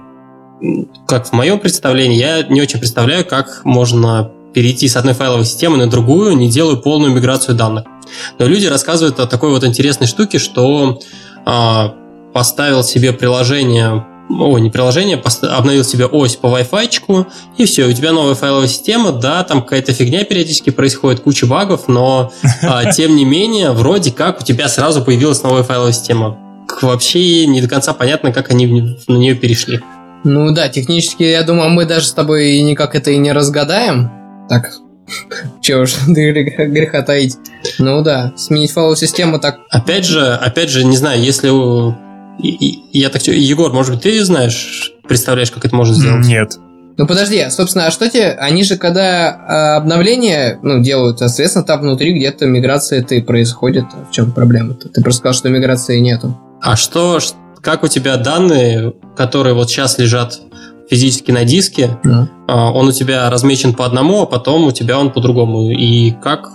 как 1.07 1.28
в 1.28 1.34
моем 1.34 1.60
представлении, 1.60 2.18
я 2.18 2.44
не 2.44 2.61
очень 2.61 2.80
представляю, 2.80 3.26
как 3.26 3.61
можно 3.64 4.32
перейти 4.53 4.88
с 4.88 4.95
одной 4.95 5.14
файловой 5.14 5.45
системы 5.45 5.78
на 5.78 5.90
другую, 5.90 6.36
не 6.36 6.49
делая 6.49 6.76
полную 6.76 7.14
миграцию 7.14 7.56
данных. 7.56 7.86
Но 8.40 8.45
люди 8.45 8.65
рассказывают 8.68 9.19
о 9.19 9.28
такой 9.28 9.52
вот 9.52 9.64
интересной 9.64 10.07
штуке, 10.07 10.40
что 10.40 10.99
а, 11.45 11.94
поставил 12.34 12.84
себе 12.84 13.14
приложение 13.14 14.06
о, 14.40 14.57
не 14.60 14.69
приложение, 14.69 15.22
обновил 15.41 15.84
себе 15.84 16.06
ось 16.06 16.36
по 16.36 16.48
Wi-Fi, 16.48 17.26
и 17.57 17.65
все, 17.65 17.86
у 17.86 17.94
тебя 17.94 18.11
новая 18.11 18.36
файловая 18.36 18.68
система, 18.68 19.11
да, 19.11 19.44
там 19.44 19.61
какая-то 19.61 19.94
фигня 19.94 20.23
периодически 20.23 20.69
происходит, 20.69 21.22
куча 21.22 21.45
багов, 21.45 21.88
но 21.88 22.32
а, 22.64 22.86
тем 22.94 23.15
не 23.15 23.26
менее, 23.26 23.72
вроде 23.72 24.11
как 24.11 24.41
у 24.41 24.44
тебя 24.44 24.68
сразу 24.69 25.03
появилась 25.03 25.44
новая 25.44 25.64
файловая 25.64 25.91
система. 25.91 26.38
Вообще 26.82 27.45
не 27.45 27.61
до 27.61 27.68
конца 27.68 27.94
понятно, 27.94 28.32
как 28.32 28.52
они 28.52 28.95
на 29.07 29.18
нее 29.18 29.36
перешли. 29.36 29.82
Ну 30.23 30.52
да, 30.53 30.69
технически, 30.69 31.23
я 31.23 31.44
думаю, 31.44 31.69
мы 31.72 31.86
даже 31.86 32.06
с 32.06 32.14
тобой 32.14 32.61
никак 32.61 32.95
это 32.95 33.11
и 33.11 33.18
не 33.18 33.32
разгадаем. 33.32 34.20
Так, 34.52 34.69
Че 35.61 35.78
уж 35.78 35.95
греха 36.07 37.02
таить. 37.02 37.38
Ну 37.80 38.02
да, 38.02 38.34
сменить 38.36 38.72
файловую 38.72 38.98
систему 38.98 39.40
так... 39.40 39.60
Опять 39.69 40.03
же, 40.06 40.34
опять 40.34 40.69
же, 40.69 40.84
не 40.84 40.98
знаю, 40.98 41.22
если 41.22 41.48
я 42.91 43.10
так... 43.10 43.22
Егор, 43.28 43.72
может 43.72 43.94
быть, 43.94 44.03
ты 44.03 44.26
знаешь, 44.26 44.91
представляешь, 45.07 45.52
как 45.52 45.64
это 45.64 45.73
можно 45.73 45.95
сделать? 45.95 46.28
Нет. 46.28 46.57
Ну 46.98 47.07
подожди, 47.07 47.45
собственно, 47.49 47.88
а 47.88 47.91
что 47.91 48.10
тебе? 48.10 48.32
Они 48.34 48.65
же 48.65 48.76
когда 48.76 49.30
а, 49.30 49.78
обновление 49.78 50.60
ну, 50.61 50.84
делают, 50.84 51.19
соответственно, 51.19 51.64
там 51.64 51.80
внутри 51.80 52.11
где-то 52.11 52.45
миграция 52.45 52.99
это 52.99 53.15
и 53.15 53.22
происходит. 53.22 53.86
В 54.10 54.11
чем 54.11 54.34
проблема-то? 54.34 54.90
Ты 54.90 55.02
просто 55.02 55.19
сказал, 55.19 55.34
что 55.34 55.49
миграции 55.49 55.99
нету. 55.99 56.38
А 56.61 56.76
что, 56.76 57.19
как 57.61 57.84
у 57.84 57.88
тебя 57.88 58.18
данные, 58.18 58.94
которые 59.15 59.56
вот 59.56 59.69
сейчас 59.69 59.98
лежат 59.98 60.41
физически 60.91 61.31
на 61.31 61.45
диске, 61.45 61.97
да. 62.03 62.27
он 62.49 62.89
у 62.89 62.91
тебя 62.91 63.30
размечен 63.30 63.73
по 63.73 63.85
одному, 63.85 64.23
а 64.23 64.26
потом 64.26 64.65
у 64.65 64.72
тебя 64.72 64.99
он 64.99 65.09
по-другому. 65.09 65.72
И 65.72 66.11
как 66.11 66.49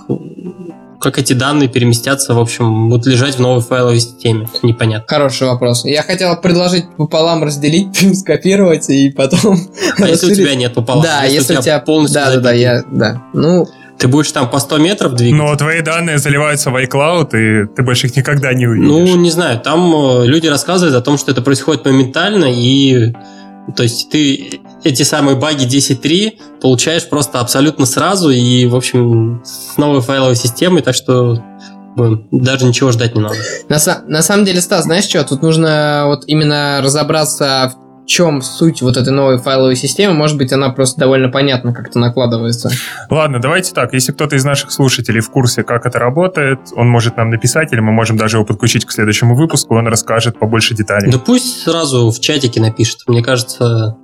как 1.00 1.18
эти 1.18 1.32
данные 1.32 1.68
переместятся, 1.68 2.34
в 2.34 2.38
общем, 2.38 2.88
будут 2.88 3.06
лежать 3.06 3.36
в 3.36 3.40
новой 3.40 3.62
файловой 3.62 4.00
системе? 4.00 4.48
Непонятно. 4.62 5.06
Хороший 5.08 5.46
вопрос. 5.46 5.84
Я 5.84 6.02
хотел 6.02 6.36
предложить 6.40 6.84
пополам 6.96 7.44
разделить, 7.44 7.96
скопировать 8.18 8.90
и 8.90 9.10
потом... 9.10 9.58
А 9.98 10.08
если 10.08 10.32
у 10.32 10.34
тебя 10.34 10.54
нет 10.54 10.74
пополам? 10.74 11.02
Да, 11.02 11.24
если, 11.24 11.56
у 11.56 11.62
тебя 11.62 11.78
полностью... 11.80 12.20
Да, 12.20 12.34
да, 12.34 12.40
да, 12.40 12.52
я... 12.52 12.84
Да. 12.90 13.22
Ну, 13.32 13.66
ты 13.98 14.08
будешь 14.08 14.32
там 14.32 14.50
по 14.50 14.58
100 14.58 14.78
метров 14.78 15.14
двигаться. 15.14 15.46
Но 15.46 15.56
твои 15.56 15.80
данные 15.80 16.18
заливаются 16.18 16.70
в 16.70 16.76
iCloud, 16.76 17.28
и 17.30 17.66
ты 17.74 17.82
больше 17.82 18.08
их 18.08 18.16
никогда 18.16 18.52
не 18.52 18.66
увидишь. 18.66 18.88
Ну, 18.88 19.16
не 19.16 19.30
знаю. 19.30 19.60
Там 19.60 19.94
э, 19.94 20.26
люди 20.26 20.46
рассказывают 20.46 20.96
о 20.96 21.02
том, 21.02 21.18
что 21.18 21.30
это 21.30 21.40
происходит 21.40 21.84
моментально, 21.84 22.46
и 22.46 23.12
то 23.74 23.82
есть 23.82 24.10
ты 24.10 24.60
эти 24.84 25.02
самые 25.02 25.36
баги 25.36 25.64
10.3 25.64 26.60
получаешь 26.60 27.08
просто 27.08 27.40
абсолютно 27.40 27.86
сразу 27.86 28.30
и, 28.30 28.66
в 28.66 28.76
общем, 28.76 29.42
с 29.44 29.76
новой 29.76 30.00
файловой 30.00 30.36
системой, 30.36 30.82
так 30.82 30.94
что 30.94 31.42
даже 32.30 32.66
ничего 32.66 32.92
ждать 32.92 33.14
не 33.14 33.22
надо. 33.22 33.36
На, 33.68 33.78
на 34.06 34.22
самом 34.22 34.44
деле, 34.44 34.60
Стас, 34.60 34.84
знаешь 34.84 35.04
что, 35.04 35.24
тут 35.24 35.42
нужно 35.42 36.04
вот 36.06 36.24
именно 36.26 36.80
разобраться 36.82 37.72
в 37.74 37.85
чем 38.06 38.40
суть 38.40 38.82
вот 38.82 38.96
этой 38.96 39.12
новой 39.12 39.38
файловой 39.38 39.76
системы. 39.76 40.14
Может 40.14 40.38
быть, 40.38 40.52
она 40.52 40.70
просто 40.70 41.00
довольно 41.00 41.28
понятно 41.28 41.74
как-то 41.74 41.98
накладывается. 41.98 42.70
Ладно, 43.10 43.40
давайте 43.40 43.72
так. 43.72 43.92
Если 43.92 44.12
кто-то 44.12 44.36
из 44.36 44.44
наших 44.44 44.70
слушателей 44.70 45.20
в 45.20 45.30
курсе, 45.30 45.64
как 45.64 45.86
это 45.86 45.98
работает, 45.98 46.60
он 46.74 46.88
может 46.88 47.16
нам 47.16 47.30
написать, 47.30 47.72
или 47.72 47.80
мы 47.80 47.92
можем 47.92 48.16
даже 48.16 48.36
его 48.36 48.46
подключить 48.46 48.84
к 48.84 48.92
следующему 48.92 49.36
выпуску, 49.36 49.76
он 49.76 49.88
расскажет 49.88 50.38
побольше 50.38 50.74
деталей. 50.74 51.10
Да 51.10 51.18
пусть 51.18 51.62
сразу 51.62 52.10
в 52.10 52.20
чатике 52.20 52.60
напишет. 52.60 53.00
Мне 53.06 53.22
кажется, 53.22 53.96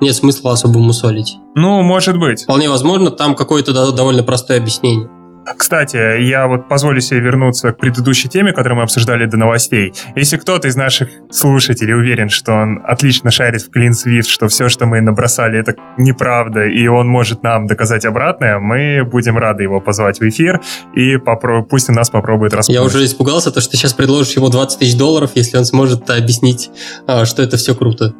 нет 0.00 0.14
смысла 0.14 0.52
особо 0.52 0.78
мусолить. 0.78 1.38
Ну, 1.54 1.82
может 1.82 2.18
быть. 2.18 2.42
Вполне 2.42 2.68
возможно, 2.68 3.10
там 3.10 3.34
какое-то 3.34 3.72
довольно 3.92 4.22
простое 4.22 4.58
объяснение. 4.58 5.08
Кстати, 5.56 6.22
я 6.22 6.46
вот 6.46 6.68
позволю 6.68 7.00
себе 7.00 7.20
вернуться 7.20 7.72
к 7.72 7.78
предыдущей 7.78 8.28
теме, 8.28 8.52
которую 8.52 8.78
мы 8.78 8.82
обсуждали 8.82 9.26
до 9.26 9.36
новостей. 9.36 9.92
Если 10.16 10.36
кто-то 10.36 10.68
из 10.68 10.76
наших 10.76 11.08
слушателей 11.30 11.94
уверен, 11.94 12.28
что 12.28 12.52
он 12.52 12.80
отлично 12.84 13.30
шарит 13.30 13.62
в 13.62 13.70
Clean 13.70 13.90
Swift, 13.90 14.26
что 14.28 14.48
все, 14.48 14.68
что 14.68 14.86
мы 14.86 15.00
набросали, 15.00 15.58
это 15.58 15.74
неправда, 15.98 16.64
и 16.64 16.86
он 16.86 17.08
может 17.08 17.42
нам 17.42 17.66
доказать 17.66 18.04
обратное, 18.04 18.58
мы 18.58 19.04
будем 19.04 19.38
рады 19.38 19.62
его 19.62 19.80
позвать 19.80 20.20
в 20.20 20.28
эфир, 20.28 20.60
и 20.94 21.16
попро- 21.16 21.62
пусть 21.62 21.88
он 21.88 21.96
нас 21.96 22.10
попробует 22.10 22.54
распутать. 22.54 22.80
Я 22.80 22.84
уже 22.84 23.04
испугался, 23.04 23.50
то, 23.50 23.60
что 23.60 23.70
ты 23.70 23.76
сейчас 23.76 23.92
предложишь 23.92 24.34
ему 24.36 24.48
20 24.48 24.78
тысяч 24.78 24.96
долларов, 24.96 25.32
если 25.34 25.56
он 25.56 25.64
сможет 25.64 26.08
объяснить, 26.08 26.70
а, 27.06 27.24
что 27.24 27.42
это 27.42 27.56
все 27.56 27.74
круто. 27.74 28.14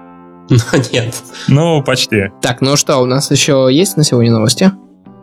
Но 0.50 0.56
нет. 0.92 1.14
Ну, 1.48 1.82
почти. 1.82 2.30
Так, 2.42 2.60
ну 2.60 2.76
что, 2.76 2.98
у 2.98 3.06
нас 3.06 3.30
еще 3.30 3.68
есть 3.70 3.96
на 3.96 4.04
сегодня 4.04 4.32
новости? 4.32 4.72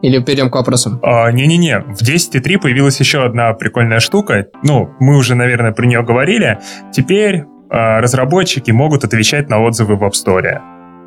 Или 0.01 0.19
перейдем 0.19 0.49
к 0.49 0.55
вопросам? 0.55 0.99
А, 1.03 1.31
не-не-не, 1.31 1.79
в 1.79 2.01
10.3 2.01 2.59
появилась 2.59 2.99
еще 2.99 3.23
одна 3.23 3.53
прикольная 3.53 3.99
штука. 3.99 4.47
Ну, 4.63 4.89
мы 4.99 5.17
уже, 5.17 5.35
наверное, 5.35 5.71
про 5.71 5.85
нее 5.85 6.03
говорили. 6.03 6.59
Теперь 6.91 7.43
а, 7.69 8.01
разработчики 8.01 8.71
могут 8.71 9.03
отвечать 9.03 9.49
на 9.49 9.59
отзывы 9.59 9.95
в 9.95 10.03
App 10.03 10.11
Store. 10.11 10.59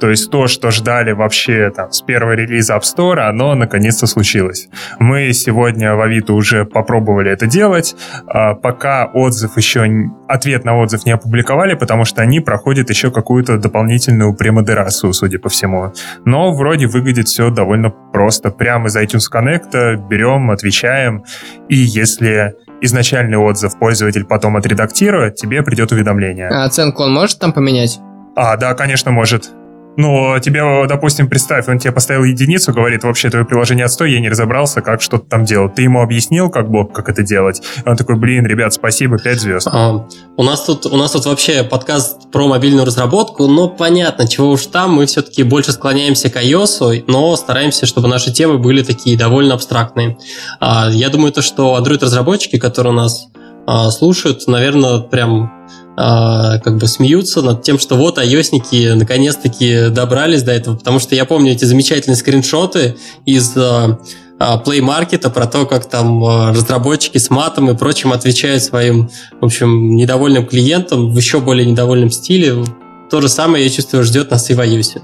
То 0.04 0.10
есть 0.10 0.30
то, 0.30 0.48
что 0.48 0.70
ждали 0.70 1.12
вообще 1.12 1.72
там 1.74 1.90
с 1.90 2.02
первого 2.02 2.32
релиза 2.32 2.74
App 2.74 2.82
Store, 2.82 3.20
оно 3.20 3.54
наконец-то 3.54 4.06
случилось. 4.06 4.68
Мы 4.98 5.32
сегодня 5.32 5.94
в 5.94 6.00
Авито 6.02 6.34
уже 6.34 6.66
попробовали 6.66 7.30
это 7.30 7.46
делать. 7.46 7.96
А, 8.26 8.52
пока 8.52 9.06
отзыв 9.06 9.56
еще, 9.56 10.10
ответ 10.28 10.66
на 10.66 10.76
отзыв 10.78 11.06
не 11.06 11.12
опубликовали, 11.12 11.72
потому 11.72 12.04
что 12.04 12.20
они 12.20 12.40
проходят 12.40 12.90
еще 12.90 13.10
какую-то 13.10 13.56
дополнительную 13.56 14.34
премодерацию, 14.36 15.14
судя 15.14 15.38
по 15.38 15.48
всему. 15.48 15.94
Но 16.26 16.52
вроде 16.52 16.86
выглядит 16.86 17.28
все 17.28 17.48
довольно 17.48 17.88
просто. 17.88 18.50
Прямо 18.50 18.88
из 18.88 18.96
iTunes 18.98 19.32
Connect 19.32 20.06
берем, 20.06 20.50
отвечаем, 20.50 21.24
и 21.70 21.76
если 21.76 22.52
изначальный 22.82 23.38
отзыв 23.38 23.78
пользователь 23.78 24.26
потом 24.26 24.58
отредактирует, 24.58 25.36
тебе 25.36 25.62
придет 25.62 25.92
уведомление. 25.92 26.48
А 26.48 26.64
оценку 26.64 27.04
он 27.04 27.14
может 27.14 27.38
там 27.38 27.54
поменять? 27.54 28.00
А, 28.36 28.58
да, 28.58 28.74
конечно, 28.74 29.10
может. 29.10 29.50
Ну, 29.96 30.38
тебе, 30.40 30.62
допустим, 30.88 31.28
представь, 31.28 31.68
он 31.68 31.78
тебе 31.78 31.92
поставил 31.92 32.24
единицу, 32.24 32.72
говорит, 32.72 33.04
вообще, 33.04 33.30
твое 33.30 33.44
приложение 33.44 33.84
отстой, 33.84 34.12
я 34.12 34.20
не 34.20 34.28
разобрался, 34.28 34.80
как 34.80 35.00
что-то 35.00 35.24
там 35.28 35.44
делать. 35.44 35.74
Ты 35.74 35.82
ему 35.82 36.02
объяснил, 36.02 36.50
как 36.50 36.70
блок, 36.70 36.92
как 36.92 37.08
это 37.08 37.22
делать? 37.22 37.62
Он 37.86 37.96
такой, 37.96 38.16
блин, 38.16 38.46
ребят, 38.46 38.74
спасибо, 38.74 39.18
5 39.18 39.40
звезд. 39.40 39.68
А, 39.70 40.06
у, 40.36 40.42
нас 40.42 40.64
тут, 40.64 40.86
у 40.86 40.96
нас 40.96 41.12
тут 41.12 41.26
вообще 41.26 41.62
подкаст 41.62 42.30
про 42.32 42.48
мобильную 42.48 42.86
разработку, 42.86 43.46
но 43.46 43.68
понятно, 43.68 44.26
чего 44.26 44.50
уж 44.50 44.66
там, 44.66 44.94
мы 44.94 45.06
все-таки 45.06 45.42
больше 45.44 45.72
склоняемся 45.72 46.30
к 46.30 46.36
iOS, 46.36 47.04
но 47.06 47.36
стараемся, 47.36 47.86
чтобы 47.86 48.08
наши 48.08 48.32
темы 48.32 48.58
были 48.58 48.82
такие 48.82 49.16
довольно 49.16 49.54
абстрактные. 49.54 50.18
А, 50.60 50.88
я 50.90 51.08
думаю, 51.08 51.32
то, 51.32 51.42
что 51.42 51.78
Android-разработчики, 51.78 52.58
которые 52.58 52.94
нас 52.94 53.28
а, 53.66 53.90
слушают, 53.90 54.46
наверное, 54.46 55.00
прям 55.00 55.52
а, 55.96 56.58
как 56.58 56.78
бы 56.78 56.86
смеются 56.86 57.42
над 57.42 57.62
тем, 57.62 57.78
что 57.78 57.96
вот 57.96 58.18
айосники 58.18 58.92
наконец-таки 58.94 59.90
добрались 59.90 60.42
до 60.42 60.52
этого, 60.52 60.76
потому 60.76 60.98
что 60.98 61.14
я 61.14 61.24
помню 61.24 61.52
эти 61.52 61.64
замечательные 61.64 62.16
скриншоты 62.16 62.96
из 63.24 63.56
а, 63.56 63.98
а, 64.38 64.62
Play 64.64 64.80
Market 64.80 65.30
про 65.30 65.46
то, 65.46 65.66
как 65.66 65.88
там 65.88 66.24
разработчики 66.50 67.18
с 67.18 67.30
матом 67.30 67.70
и 67.70 67.76
прочим 67.76 68.12
отвечают 68.12 68.62
своим, 68.62 69.08
в 69.40 69.44
общем, 69.44 69.94
недовольным 69.94 70.46
клиентам 70.46 71.12
в 71.12 71.16
еще 71.16 71.40
более 71.40 71.66
недовольном 71.66 72.10
стиле. 72.10 72.64
То 73.10 73.20
же 73.20 73.28
самое, 73.28 73.64
я 73.64 73.70
чувствую, 73.70 74.02
ждет 74.02 74.30
нас 74.30 74.50
и 74.50 74.54
в 74.54 74.60
iOS. 74.60 75.00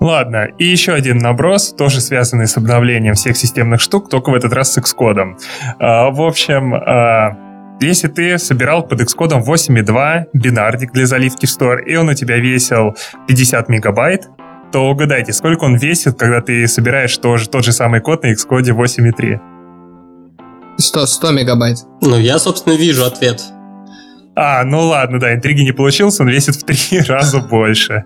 Ладно, 0.00 0.48
и 0.58 0.64
еще 0.64 0.92
один 0.92 1.18
наброс, 1.18 1.72
тоже 1.72 2.00
связанный 2.00 2.46
с 2.46 2.56
обновлением 2.56 3.14
всех 3.14 3.36
системных 3.36 3.80
штук, 3.80 4.10
только 4.10 4.30
в 4.30 4.34
этот 4.34 4.52
раз 4.52 4.72
с. 4.72 5.38
А, 5.78 6.10
в 6.10 6.20
общем, 6.20 6.74
если 7.80 8.08
ты 8.08 8.38
собирал 8.38 8.86
под 8.86 9.00
Xcode 9.00 9.42
8.2 9.42 10.26
бинардик 10.32 10.92
для 10.92 11.06
заливки 11.06 11.46
в 11.46 11.48
Store, 11.48 11.82
и 11.82 11.96
он 11.96 12.08
у 12.08 12.14
тебя 12.14 12.36
весил 12.36 12.94
50 13.26 13.68
мегабайт, 13.68 14.28
то 14.72 14.88
угадайте, 14.88 15.32
сколько 15.32 15.64
он 15.64 15.76
весит, 15.76 16.18
когда 16.18 16.40
ты 16.40 16.66
собираешь 16.68 17.16
тоже, 17.16 17.48
тот 17.48 17.64
же 17.64 17.72
самый 17.72 18.00
код 18.00 18.22
на 18.22 18.32
Xcode 18.32 18.70
8.3? 18.70 19.40
100, 20.78 21.06
100 21.06 21.30
мегабайт. 21.32 21.78
Ну, 22.00 22.18
я, 22.18 22.38
собственно, 22.38 22.74
вижу 22.74 23.04
ответ. 23.04 23.40
А, 24.36 24.64
ну 24.64 24.86
ладно, 24.86 25.18
да, 25.18 25.34
интриги 25.34 25.62
не 25.62 25.72
получился, 25.72 26.22
он 26.22 26.28
весит 26.28 26.56
в 26.56 26.64
три 26.64 27.00
раза 27.08 27.40
больше. 27.40 28.04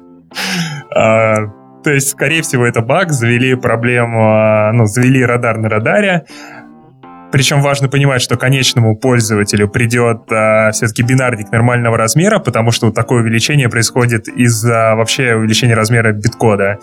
А, 0.94 1.46
то 1.84 1.90
есть, 1.90 2.08
скорее 2.08 2.42
всего, 2.42 2.66
это 2.66 2.80
баг, 2.80 3.12
завели 3.12 3.54
проблему, 3.54 4.24
а, 4.24 4.72
ну, 4.72 4.86
завели 4.86 5.24
радар 5.24 5.58
на 5.58 5.68
радаре, 5.68 6.24
причем 7.34 7.62
важно 7.62 7.88
понимать, 7.88 8.22
что 8.22 8.36
конечному 8.36 8.96
пользователю 8.96 9.68
придет 9.68 10.30
а, 10.30 10.70
все-таки 10.70 11.02
бинарник 11.02 11.50
нормального 11.50 11.98
размера, 11.98 12.38
потому 12.38 12.70
что 12.70 12.92
такое 12.92 13.22
увеличение 13.22 13.68
происходит 13.68 14.28
из-за 14.28 14.94
вообще 14.94 15.34
увеличения 15.34 15.74
размера 15.74 16.12
биткода. 16.12 16.78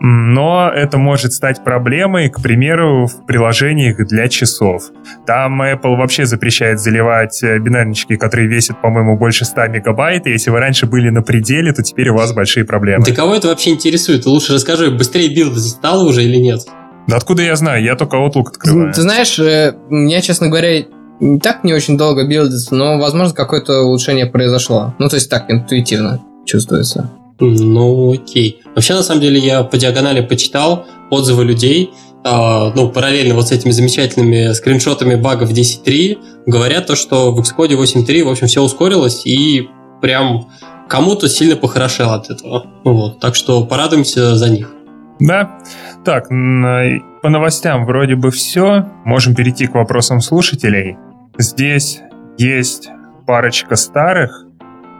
Но 0.00 0.68
это 0.68 0.98
может 0.98 1.32
стать 1.32 1.62
проблемой, 1.62 2.28
к 2.28 2.42
примеру, 2.42 3.06
в 3.06 3.24
приложениях 3.24 4.04
для 4.08 4.26
часов. 4.26 4.82
Там 5.28 5.62
Apple 5.62 5.94
вообще 5.94 6.26
запрещает 6.26 6.80
заливать 6.80 7.40
э, 7.44 7.60
бинарнички, 7.60 8.16
которые 8.16 8.48
весят, 8.48 8.82
по-моему, 8.82 9.16
больше 9.16 9.44
100 9.44 9.68
мегабайт. 9.68 10.26
И 10.26 10.30
если 10.30 10.50
вы 10.50 10.58
раньше 10.58 10.86
были 10.86 11.10
на 11.10 11.22
пределе, 11.22 11.72
то 11.72 11.84
теперь 11.84 12.08
у 12.08 12.16
вас 12.16 12.32
большие 12.32 12.64
проблемы. 12.64 13.04
Да 13.04 13.12
кого 13.12 13.36
это 13.36 13.46
вообще 13.46 13.70
интересует? 13.70 14.26
Лучше 14.26 14.54
расскажи, 14.54 14.90
быстрее 14.90 15.32
build 15.32 15.56
стало 15.56 16.02
уже 16.02 16.24
или 16.24 16.38
нет? 16.38 16.62
Да 17.08 17.16
откуда 17.16 17.42
я 17.42 17.56
знаю? 17.56 17.82
Я 17.82 17.96
только 17.96 18.18
Outlook 18.18 18.48
открываю. 18.48 18.92
Ты 18.92 19.00
знаешь, 19.00 19.38
э, 19.38 19.74
меня, 19.88 20.20
честно 20.20 20.48
говоря, 20.48 20.84
не 21.20 21.40
так 21.40 21.64
не 21.64 21.72
очень 21.72 21.96
долго 21.96 22.28
билдится, 22.28 22.74
но, 22.74 22.98
возможно, 22.98 23.34
какое-то 23.34 23.80
улучшение 23.80 24.26
произошло. 24.26 24.94
Ну, 24.98 25.08
то 25.08 25.16
есть 25.16 25.30
так, 25.30 25.50
интуитивно 25.50 26.20
чувствуется. 26.44 27.10
Ну, 27.40 28.12
окей. 28.12 28.60
Вообще, 28.74 28.94
на 28.94 29.02
самом 29.02 29.22
деле, 29.22 29.40
я 29.40 29.62
по 29.62 29.78
диагонали 29.78 30.20
почитал 30.20 30.84
отзывы 31.10 31.44
людей, 31.44 31.90
э, 32.24 32.72
ну, 32.74 32.90
параллельно 32.90 33.34
вот 33.34 33.48
с 33.48 33.52
этими 33.52 33.70
замечательными 33.70 34.52
скриншотами 34.52 35.14
багов 35.14 35.50
10.3, 35.50 36.18
говорят 36.44 36.88
то, 36.88 36.94
что 36.94 37.32
в 37.32 37.40
Xcode 37.40 37.74
8.3, 37.74 38.22
в 38.22 38.28
общем, 38.28 38.48
все 38.48 38.62
ускорилось 38.62 39.24
и 39.24 39.70
прям 40.02 40.48
кому-то 40.90 41.26
сильно 41.28 41.56
похорошело 41.56 42.16
от 42.16 42.28
этого. 42.28 42.66
Вот. 42.84 43.18
Так 43.18 43.34
что 43.34 43.64
порадуемся 43.64 44.36
за 44.36 44.50
них. 44.50 44.72
Да. 45.20 45.58
Так, 46.04 46.28
по 46.28 47.28
новостям 47.28 47.84
вроде 47.84 48.14
бы 48.14 48.30
все. 48.30 48.86
Можем 49.04 49.34
перейти 49.34 49.66
к 49.66 49.74
вопросам 49.74 50.20
слушателей. 50.20 50.96
Здесь 51.36 52.00
есть 52.38 52.88
парочка 53.26 53.76
старых 53.76 54.44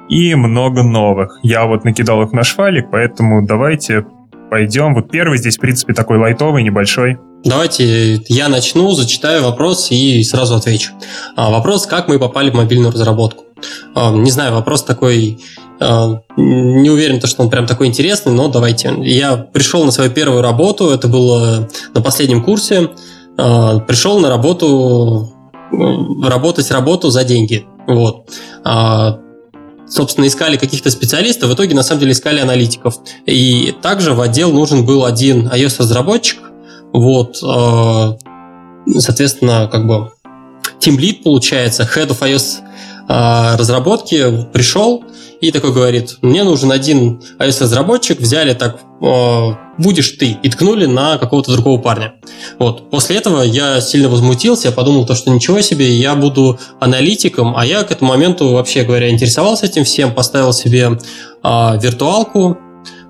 и 0.09 0.35
много 0.35 0.83
новых. 0.83 1.39
Я 1.43 1.66
вот 1.66 1.85
накидал 1.85 2.23
их 2.23 2.31
в 2.31 2.33
наш 2.33 2.57
поэтому 2.57 3.47
давайте 3.47 4.05
пойдем. 4.51 4.95
Вот 4.95 5.11
первый 5.11 5.39
здесь, 5.39 5.57
в 5.57 5.61
принципе, 5.61 5.95
такой 5.95 6.19
лайтовый, 6.19 6.62
небольшой. 6.62 7.19
Давайте 7.45 8.23
я 8.29 8.49
начну, 8.49 8.91
зачитаю 8.93 9.45
вопрос 9.45 9.91
и 9.91 10.23
сразу 10.25 10.57
отвечу. 10.57 10.93
А, 11.37 11.51
вопрос, 11.51 11.87
как 11.87 12.09
мы 12.09 12.19
попали 12.19 12.51
в 12.51 12.55
мобильную 12.55 12.93
разработку. 12.93 13.45
А, 13.95 14.12
не 14.12 14.31
знаю, 14.31 14.53
вопрос 14.55 14.83
такой 14.83 15.39
не 15.81 16.91
уверен, 16.91 17.21
что 17.21 17.43
он 17.43 17.51
прям 17.51 17.67
такой 17.67 17.87
интересный, 17.87 18.33
но 18.33 18.49
давайте. 18.49 18.95
Я 19.03 19.37
пришел 19.37 19.85
на 19.85 19.93
свою 19.93 20.11
первую 20.11 20.43
работу, 20.43 20.91
это 20.91 21.09
было 21.09 21.69
на 21.95 22.01
последнем 22.01 22.43
курсе. 22.43 22.91
А, 23.37 23.79
пришел 23.81 24.19
на 24.19 24.29
работу, 24.29 25.33
работать 25.71 26.71
работу 26.71 27.11
за 27.11 27.25
деньги. 27.25 27.67
Вот. 27.87 28.31
А, 28.65 29.19
собственно, 29.89 30.27
искали 30.27 30.57
каких-то 30.57 30.91
специалистов, 30.91 31.51
в 31.51 31.55
итоге, 31.55 31.75
на 31.75 31.83
самом 31.83 32.01
деле, 32.01 32.13
искали 32.13 32.41
аналитиков. 32.41 32.97
И 33.27 33.75
также 33.81 34.15
в 34.15 34.21
отдел 34.21 34.53
нужен 34.53 34.85
был 34.85 35.05
один 35.05 35.49
iOS-разработчик. 35.49 36.39
Вот. 36.93 37.37
Соответственно, 37.37 39.69
как 39.71 39.87
бы 39.87 40.11
Team 40.81 40.99
Lead, 40.99 41.23
получается, 41.23 41.89
Head 41.95 42.09
of 42.09 42.19
iOS 42.21 42.63
разработки 43.09 44.47
пришел, 44.52 45.05
и 45.40 45.51
такой 45.51 45.72
говорит, 45.72 46.18
мне 46.20 46.44
нужен 46.44 46.70
один 46.70 47.22
iOS-разработчик, 47.39 48.20
взяли 48.20 48.55
так, 48.55 48.80
э, 49.01 49.48
будешь 49.78 50.10
ты, 50.10 50.36
и 50.43 50.51
ткнули 50.51 50.86
на 50.86 51.16
какого-то 51.16 51.52
другого 51.52 51.80
парня. 51.80 52.14
Вот. 52.59 52.90
После 52.90 53.16
этого 53.16 53.43
я 53.43 53.80
сильно 53.80 54.09
возмутился, 54.09 54.68
я 54.68 54.72
подумал, 54.72 55.06
то, 55.06 55.14
что 55.14 55.30
ничего 55.30 55.60
себе, 55.60 55.90
я 55.97 56.16
буду 56.16 56.59
аналитиком, 56.80 57.56
а 57.56 57.64
я 57.64 57.85
к 57.85 57.93
этому 57.93 58.10
моменту, 58.10 58.52
вообще 58.52 58.82
говоря, 58.82 59.10
интересовался 59.10 59.66
этим 59.66 59.85
всем, 59.85 60.12
поставил 60.12 60.52
себе 60.52 60.98
э, 61.43 61.78
виртуалку, 61.80 62.59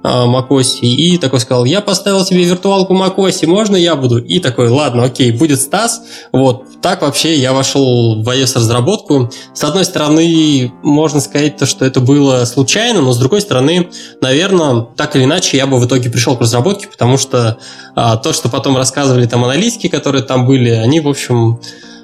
macOS, 0.03 0.81
и 0.81 1.19
такой 1.19 1.41
сказал, 1.41 1.65
я 1.65 1.81
поставил 1.81 2.25
себе 2.25 2.45
виртуалку 2.45 2.95
macOS, 2.95 3.47
можно 3.47 3.77
я 3.77 3.97
буду? 3.97 4.19
И 4.19 4.39
такой, 4.41 4.69
ладно, 4.69 5.05
окей, 5.05 5.33
будет 5.33 5.61
Стас. 5.61 6.03
Вот, 6.33 6.65
так 6.81 7.03
вообще 7.03 7.37
я 7.37 7.53
вошел 7.53 8.23
в 8.23 8.29
iOS-разработку. 8.29 9.31
С 9.53 9.65
одной 9.65 9.85
стороны, 9.85 10.73
можно 10.83 11.21
сказать, 11.21 11.57
то, 11.57 11.67
что 11.67 11.85
это 11.85 12.01
было 12.01 12.45
случайно, 12.45 13.01
но 13.01 13.13
с 13.13 13.19
другой 13.19 13.41
стороны, 13.41 13.89
наверное, 14.21 14.83
так 14.97 15.17
или 15.17 15.25
иначе, 15.25 15.57
я 15.57 15.67
бы 15.67 15.79
в 15.79 15.87
итоге 15.87 16.11
пришел 16.11 16.37
к 16.37 16.41
разработке, 16.41 16.87
потому 16.89 17.17
что 17.19 17.59
а, 17.95 18.17
то, 18.17 18.33
что 18.33 18.49
потом 18.49 18.77
рассказывали 18.77 19.27
там 19.27 19.45
аналитики, 19.45 19.89
которые 19.89 20.23
там 20.23 20.47
были, 20.47 20.71
они, 20.71 21.01
в 21.01 21.09
общем, 21.09 21.61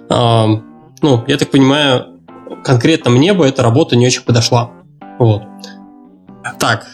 а, 0.09 0.47
ну, 1.03 1.25
я 1.27 1.37
так 1.37 1.51
понимаю, 1.51 2.07
конкретно 2.65 3.11
мне 3.11 3.33
бы 3.33 3.47
эта 3.47 3.63
работа 3.63 3.97
не 3.97 4.07
очень 4.07 4.23
подошла. 4.23 4.71
Вот. 5.19 5.43
Так, 6.59 6.87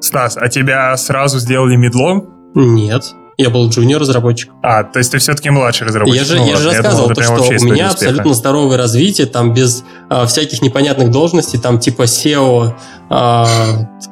Стас, 0.00 0.36
а 0.36 0.48
тебя 0.48 0.96
сразу 0.96 1.38
сделали 1.38 1.76
медлом? 1.76 2.28
Нет. 2.54 3.14
Я 3.40 3.48
был 3.48 3.70
джуниор-разработчик. 3.70 4.50
А, 4.62 4.84
то 4.84 4.98
есть 4.98 5.12
ты 5.12 5.18
все-таки 5.18 5.48
младший 5.48 5.86
разработчик. 5.86 6.20
Я 6.20 6.24
же, 6.24 6.36
ну, 6.36 6.46
я 6.46 6.56
же 6.56 6.68
рассказывал, 6.68 7.08
думал, 7.08 7.14
то, 7.14 7.22
что 7.22 7.64
у 7.64 7.64
меня 7.64 7.86
успеха. 7.86 7.90
абсолютно 7.92 8.34
здоровое 8.34 8.76
развитие, 8.76 9.26
там 9.26 9.54
без 9.54 9.82
а, 10.10 10.26
всяких 10.26 10.60
непонятных 10.60 11.10
должностей, 11.10 11.58
там 11.58 11.78
типа 11.78 12.02
SEO 12.02 12.74
а, 13.08 13.46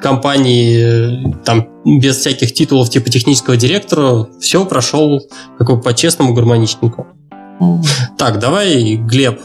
компании, 0.01 1.35
там 1.45 1.67
без 1.85 2.17
всяких 2.17 2.55
титулов 2.55 2.89
типа 2.89 3.11
технического 3.11 3.55
директора, 3.55 4.25
все 4.39 4.65
прошел 4.65 5.21
как 5.59 5.67
бы 5.67 5.79
по-честному, 5.79 6.33
гармоничненько. 6.33 7.05
Так, 8.17 8.39
давай, 8.39 8.95
Глеб. 8.95 9.39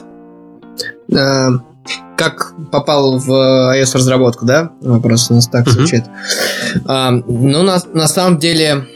Э, 1.13 1.49
Как 2.17 2.55
попал 2.71 3.19
в 3.19 3.31
iOS-разработку, 3.77 4.47
да? 4.47 4.71
Вопрос 4.81 5.31
у 5.31 5.35
нас 5.35 5.49
так 5.49 5.69
звучит. 5.69 6.05
Uh-huh. 6.05 6.81
А, 6.87 7.11
ну, 7.11 7.63
на, 7.63 7.79
на 7.93 8.09
самом 8.09 8.39
деле, 8.39 8.87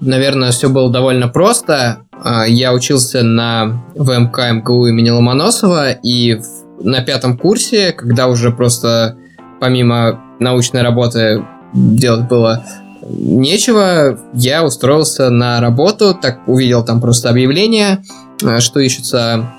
наверное, 0.00 0.52
все 0.52 0.68
было 0.68 0.90
довольно 0.90 1.28
просто. 1.28 1.98
А, 2.12 2.44
я 2.46 2.72
учился 2.72 3.22
на 3.22 3.84
ВМК 3.94 4.52
МГУ 4.52 4.86
имени 4.86 5.10
Ломоносова, 5.10 5.92
и 5.92 6.40
на 6.80 7.02
пятом 7.02 7.38
курсе, 7.38 7.92
когда 7.92 8.28
уже 8.28 8.50
просто 8.50 9.16
помимо 9.60 10.20
научной 10.38 10.82
работы 10.82 11.44
делать 11.72 12.28
было 12.28 12.64
нечего, 13.06 14.18
я 14.32 14.64
устроился 14.64 15.30
на 15.30 15.60
работу, 15.60 16.14
так 16.14 16.40
увидел 16.46 16.84
там 16.84 17.00
просто 17.00 17.30
объявление, 17.30 18.02
э, 18.42 18.60
что 18.60 18.80
ищутся 18.80 19.52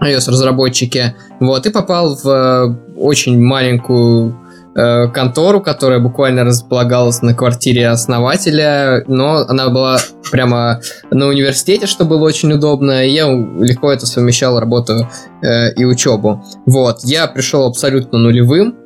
iOS-разработчики, 0.00 1.14
вот, 1.40 1.66
и 1.66 1.70
попал 1.70 2.16
в 2.16 2.26
э, 2.28 2.76
очень 2.96 3.40
маленькую 3.40 4.38
э, 4.74 5.08
контору, 5.08 5.60
которая 5.60 6.00
буквально 6.00 6.44
располагалась 6.44 7.22
на 7.22 7.34
квартире 7.34 7.88
основателя, 7.88 9.04
но 9.06 9.44
она 9.48 9.68
была 9.68 9.98
прямо 10.30 10.80
на 11.10 11.26
университете, 11.26 11.86
что 11.86 12.04
было 12.04 12.24
очень 12.24 12.52
удобно, 12.52 13.04
и 13.04 13.10
я 13.10 13.26
легко 13.26 13.92
это 13.92 14.06
совмещал, 14.06 14.58
работу 14.58 15.08
э, 15.42 15.72
и 15.74 15.84
учебу. 15.84 16.44
Вот, 16.66 17.00
я 17.04 17.26
пришел 17.26 17.66
абсолютно 17.66 18.18
нулевым, 18.18 18.76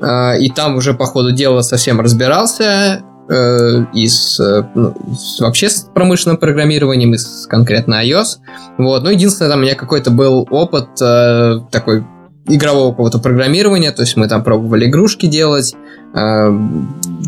э, 0.00 0.40
и 0.40 0.50
там 0.50 0.76
уже 0.76 0.94
по 0.94 1.06
ходу 1.06 1.32
дела 1.32 1.62
совсем 1.62 2.00
разбирался, 2.00 3.02
э, 3.28 3.84
и 3.94 4.06
с, 4.06 4.40
э, 4.40 4.64
ну, 4.74 4.94
с, 5.14 5.40
вообще 5.40 5.68
с 5.68 5.88
промышленным 5.94 6.38
программированием, 6.38 7.14
и 7.14 7.18
с 7.18 7.46
конкретно 7.46 8.04
iOS. 8.04 8.38
Вот. 8.78 9.02
Ну, 9.02 9.10
единственное, 9.10 9.50
там 9.50 9.60
у 9.60 9.62
меня 9.62 9.74
какой-то 9.74 10.10
был 10.10 10.46
опыт 10.50 10.88
э, 11.00 11.60
такой 11.70 12.04
игрового 12.48 12.90
какого-то 12.90 13.18
программирования, 13.18 13.92
то 13.92 14.02
есть 14.02 14.16
мы 14.16 14.26
там 14.28 14.42
пробовали 14.42 14.86
игрушки 14.86 15.26
делать, 15.26 15.74
э, 16.14 16.48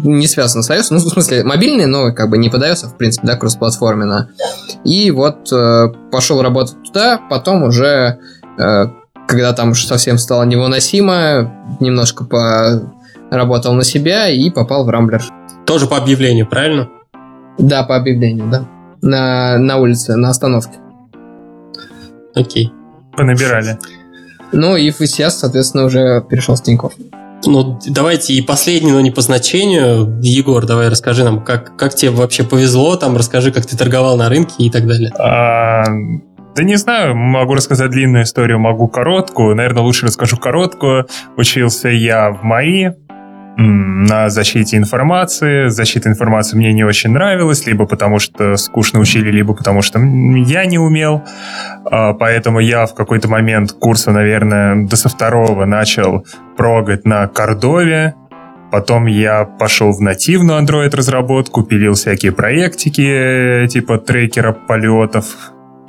не 0.03 0.27
связано 0.27 0.63
с 0.63 0.71
iOS, 0.71 0.87
ну, 0.91 0.97
в 0.99 1.09
смысле, 1.09 1.45
мобильные, 1.45 1.87
но 1.87 2.13
как 2.13 2.31
бы 2.31 2.39
не 2.39 2.49
под 2.49 2.63
iOS, 2.63 2.85
а 2.85 2.89
в 2.89 2.97
принципе, 2.97 3.27
да, 3.27 3.37
кросс-платформенно. 3.37 4.31
И 4.85 5.11
вот 5.11 5.53
э, 5.53 5.89
пошел 6.11 6.43
работать 6.43 6.83
туда, 6.85 7.21
потом 7.29 7.65
уже, 7.65 8.19
э, 8.59 8.87
когда 9.29 9.53
там 9.53 9.71
уже 9.71 9.87
совсем 9.87 10.19
стало 10.19 10.45
невыносимо, 10.45 11.77
немножко 11.81 12.25
поработал 12.25 13.75
на 13.75 13.85
себя 13.85 14.29
и 14.29 14.51
попал 14.51 14.85
в 14.85 14.89
Рамблер. 14.89 15.23
Тоже 15.71 15.87
по 15.87 15.97
объявлению, 15.97 16.49
правильно? 16.49 16.89
Да, 17.57 17.85
по 17.85 17.95
объявлению, 17.95 18.49
да. 18.51 18.65
На, 19.03 19.57
на 19.57 19.77
улице, 19.77 20.17
на 20.17 20.31
остановке. 20.31 20.79
Окей. 22.35 22.73
Понабирали. 23.17 23.79
Ну 24.51 24.75
и 24.75 24.91
сейчас, 24.91 25.39
соответственно, 25.39 25.85
уже 25.85 26.25
перешел 26.29 26.57
с 26.57 26.61
Тинькофф. 26.61 26.95
Ну, 27.47 27.79
давайте 27.87 28.33
и 28.33 28.43
последний, 28.43 28.91
но 28.91 29.01
не 29.01 29.13
по 29.13 29.21
значению. 29.21 30.19
Егор, 30.21 30.67
давай 30.67 30.89
расскажи 30.89 31.23
нам, 31.23 31.45
как, 31.45 31.77
как 31.77 31.95
тебе 31.95 32.11
вообще 32.11 32.43
повезло, 32.43 32.97
там 32.97 33.17
расскажи, 33.17 33.53
как 33.53 33.65
ты 33.65 33.77
торговал 33.77 34.17
на 34.17 34.29
рынке 34.29 34.65
и 34.65 34.71
так 34.71 34.89
далее. 34.89 35.13
А, 35.21 35.85
да 36.57 36.65
не 36.65 36.75
знаю, 36.79 37.15
могу 37.15 37.55
рассказать 37.55 37.93
длинную 37.93 38.25
историю, 38.25 38.59
могу 38.59 38.89
короткую. 38.89 39.55
Наверное, 39.55 39.85
лучше 39.85 40.07
расскажу 40.07 40.37
короткую. 40.37 41.07
Учился 41.37 41.91
я 41.91 42.33
в 42.33 42.43
МАИ, 42.43 42.91
на 43.61 44.31
защите 44.31 44.77
информации. 44.77 45.69
Защита 45.69 46.09
информации 46.09 46.57
мне 46.57 46.73
не 46.73 46.85
очень 46.85 47.11
нравилась, 47.11 47.67
либо 47.67 47.87
потому 47.87 48.19
что 48.19 48.57
скучно 48.57 49.01
учили, 49.01 49.31
либо 49.31 49.55
потому 49.55 49.83
что 49.83 49.99
я 49.99 50.65
не 50.65 50.79
умел. 50.79 51.23
А, 51.85 52.15
поэтому 52.15 52.61
я 52.61 52.87
в 52.87 52.95
какой-то 52.95 53.29
момент 53.29 53.73
курса, 53.73 54.13
наверное, 54.13 54.87
до 54.87 54.97
со 54.97 55.09
второго 55.09 55.67
начал 55.67 56.27
прогать 56.57 57.05
на 57.05 57.27
Кордове. 57.29 58.15
Потом 58.73 59.07
я 59.07 59.45
пошел 59.45 59.93
в 59.93 60.01
нативную 60.01 60.63
Android 60.63 60.95
разработку, 60.95 61.63
пилил 61.63 61.95
всякие 61.95 62.33
проектики 62.33 63.67
типа 63.69 63.99
трекера 63.99 64.53
полетов, 64.53 65.27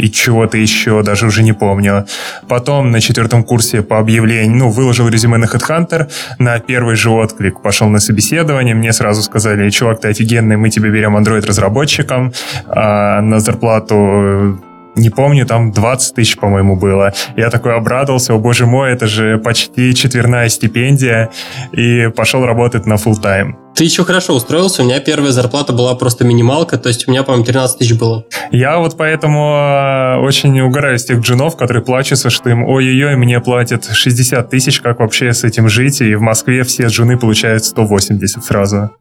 и 0.01 0.09
чего-то 0.09 0.57
еще, 0.57 1.03
даже 1.03 1.27
уже 1.27 1.43
не 1.43 1.53
помню. 1.53 2.05
Потом 2.47 2.91
на 2.91 3.01
четвертом 3.01 3.43
курсе 3.43 3.81
по 3.81 3.99
объявлению, 3.99 4.57
ну, 4.57 4.69
выложил 4.69 5.07
резюме 5.07 5.37
на 5.37 5.45
HeadHunter, 5.45 6.09
на 6.39 6.59
первый 6.59 6.95
же 6.95 7.09
отклик 7.09 7.61
пошел 7.61 7.87
на 7.87 7.99
собеседование, 7.99 8.73
мне 8.73 8.93
сразу 8.93 9.21
сказали, 9.21 9.69
чувак, 9.69 10.01
ты 10.01 10.09
офигенный, 10.09 10.57
мы 10.57 10.69
тебе 10.69 10.89
берем 10.89 11.15
Android-разработчиком, 11.15 12.33
а 12.67 13.21
на 13.21 13.39
зарплату 13.39 14.59
не 14.95 15.09
помню, 15.09 15.45
там 15.45 15.71
20 15.71 16.15
тысяч, 16.15 16.37
по-моему, 16.37 16.75
было. 16.75 17.13
Я 17.37 17.49
такой 17.49 17.75
обрадовался, 17.75 18.33
о 18.33 18.39
боже 18.39 18.65
мой, 18.65 18.91
это 18.91 19.07
же 19.07 19.37
почти 19.37 19.93
четверная 19.95 20.49
стипендия, 20.49 21.29
и 21.71 22.09
пошел 22.15 22.45
работать 22.45 22.85
на 22.85 22.95
full 22.95 23.21
тайм 23.21 23.60
Ты 23.75 23.85
еще 23.85 24.03
хорошо 24.03 24.35
устроился, 24.35 24.81
у 24.81 24.85
меня 24.85 24.99
первая 24.99 25.31
зарплата 25.31 25.73
была 25.73 25.95
просто 25.95 26.23
минималка, 26.25 26.77
то 26.77 26.89
есть 26.89 27.07
у 27.07 27.11
меня, 27.11 27.23
по-моему, 27.23 27.45
13 27.45 27.77
тысяч 27.79 27.97
было. 27.97 28.25
Я 28.51 28.79
вот 28.79 28.97
поэтому 28.97 29.53
а, 29.55 30.19
очень 30.19 30.59
угораю 30.61 30.99
с 30.99 31.05
тех 31.05 31.19
джунов, 31.19 31.57
которые 31.57 31.83
плачутся, 31.83 32.29
что 32.29 32.49
им 32.49 32.63
ой-ой-ой, 32.63 33.15
мне 33.15 33.39
платят 33.39 33.85
60 33.91 34.49
тысяч, 34.49 34.81
как 34.81 34.99
вообще 34.99 35.33
с 35.33 35.43
этим 35.43 35.69
жить, 35.69 36.01
и 36.01 36.15
в 36.15 36.21
Москве 36.21 36.63
все 36.63 36.87
джуны 36.87 37.17
получают 37.17 37.63
180 37.63 38.43
сразу. 38.43 38.91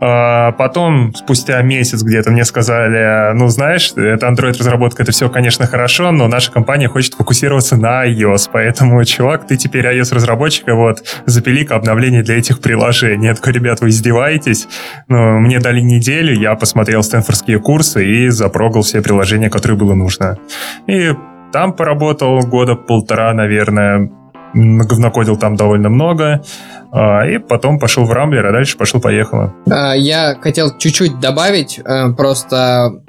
А 0.00 0.52
потом, 0.52 1.12
спустя 1.14 1.60
месяц 1.62 2.02
где-то, 2.02 2.30
мне 2.30 2.44
сказали, 2.44 3.32
ну, 3.34 3.48
знаешь, 3.48 3.92
это 3.96 4.28
Android-разработка, 4.28 5.02
это 5.02 5.10
все, 5.10 5.28
конечно, 5.28 5.66
хорошо, 5.66 6.12
но 6.12 6.28
наша 6.28 6.52
компания 6.52 6.88
хочет 6.88 7.14
фокусироваться 7.14 7.76
на 7.76 8.06
iOS, 8.06 8.48
поэтому, 8.52 9.04
чувак, 9.04 9.46
ты 9.46 9.56
теперь 9.56 9.86
iOS-разработчик, 9.86 10.68
и 10.68 10.72
вот 10.72 11.02
запили-ка 11.26 11.74
обновление 11.74 12.22
для 12.22 12.38
этих 12.38 12.60
приложений. 12.60 13.26
Я 13.26 13.34
такой, 13.34 13.54
ребят, 13.54 13.80
вы 13.80 13.88
издеваетесь? 13.88 14.68
Ну, 15.08 15.40
мне 15.40 15.58
дали 15.58 15.80
неделю, 15.80 16.32
я 16.32 16.54
посмотрел 16.54 17.02
стэнфордские 17.02 17.58
курсы 17.58 18.06
и 18.06 18.28
запрогал 18.28 18.82
все 18.82 19.02
приложения, 19.02 19.50
которые 19.50 19.76
было 19.76 19.94
нужно. 19.94 20.38
И 20.86 21.12
там 21.52 21.72
поработал 21.72 22.38
года 22.40 22.76
полтора, 22.76 23.32
наверное, 23.32 24.10
наговнокодил 24.54 25.36
там 25.36 25.56
довольно 25.56 25.88
много, 25.88 26.42
а, 26.90 27.26
и 27.26 27.38
потом 27.38 27.78
пошел 27.78 28.04
в 28.04 28.12
Рамблер, 28.12 28.46
а 28.46 28.52
дальше 28.52 28.76
пошел-поехало. 28.76 29.54
А, 29.70 29.94
я 29.94 30.36
хотел 30.40 30.76
чуть-чуть 30.76 31.20
добавить, 31.20 31.78
э, 31.78 32.12
просто 32.16 33.00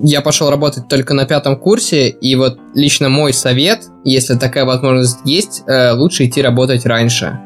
я 0.00 0.20
пошел 0.20 0.50
работать 0.50 0.88
только 0.88 1.14
на 1.14 1.26
пятом 1.26 1.56
курсе, 1.56 2.08
и 2.08 2.34
вот 2.36 2.58
лично 2.74 3.08
мой 3.08 3.32
совет, 3.32 3.80
если 4.04 4.36
такая 4.36 4.64
возможность 4.64 5.20
есть, 5.24 5.64
э, 5.66 5.92
лучше 5.92 6.26
идти 6.26 6.40
работать 6.40 6.86
раньше. 6.86 7.38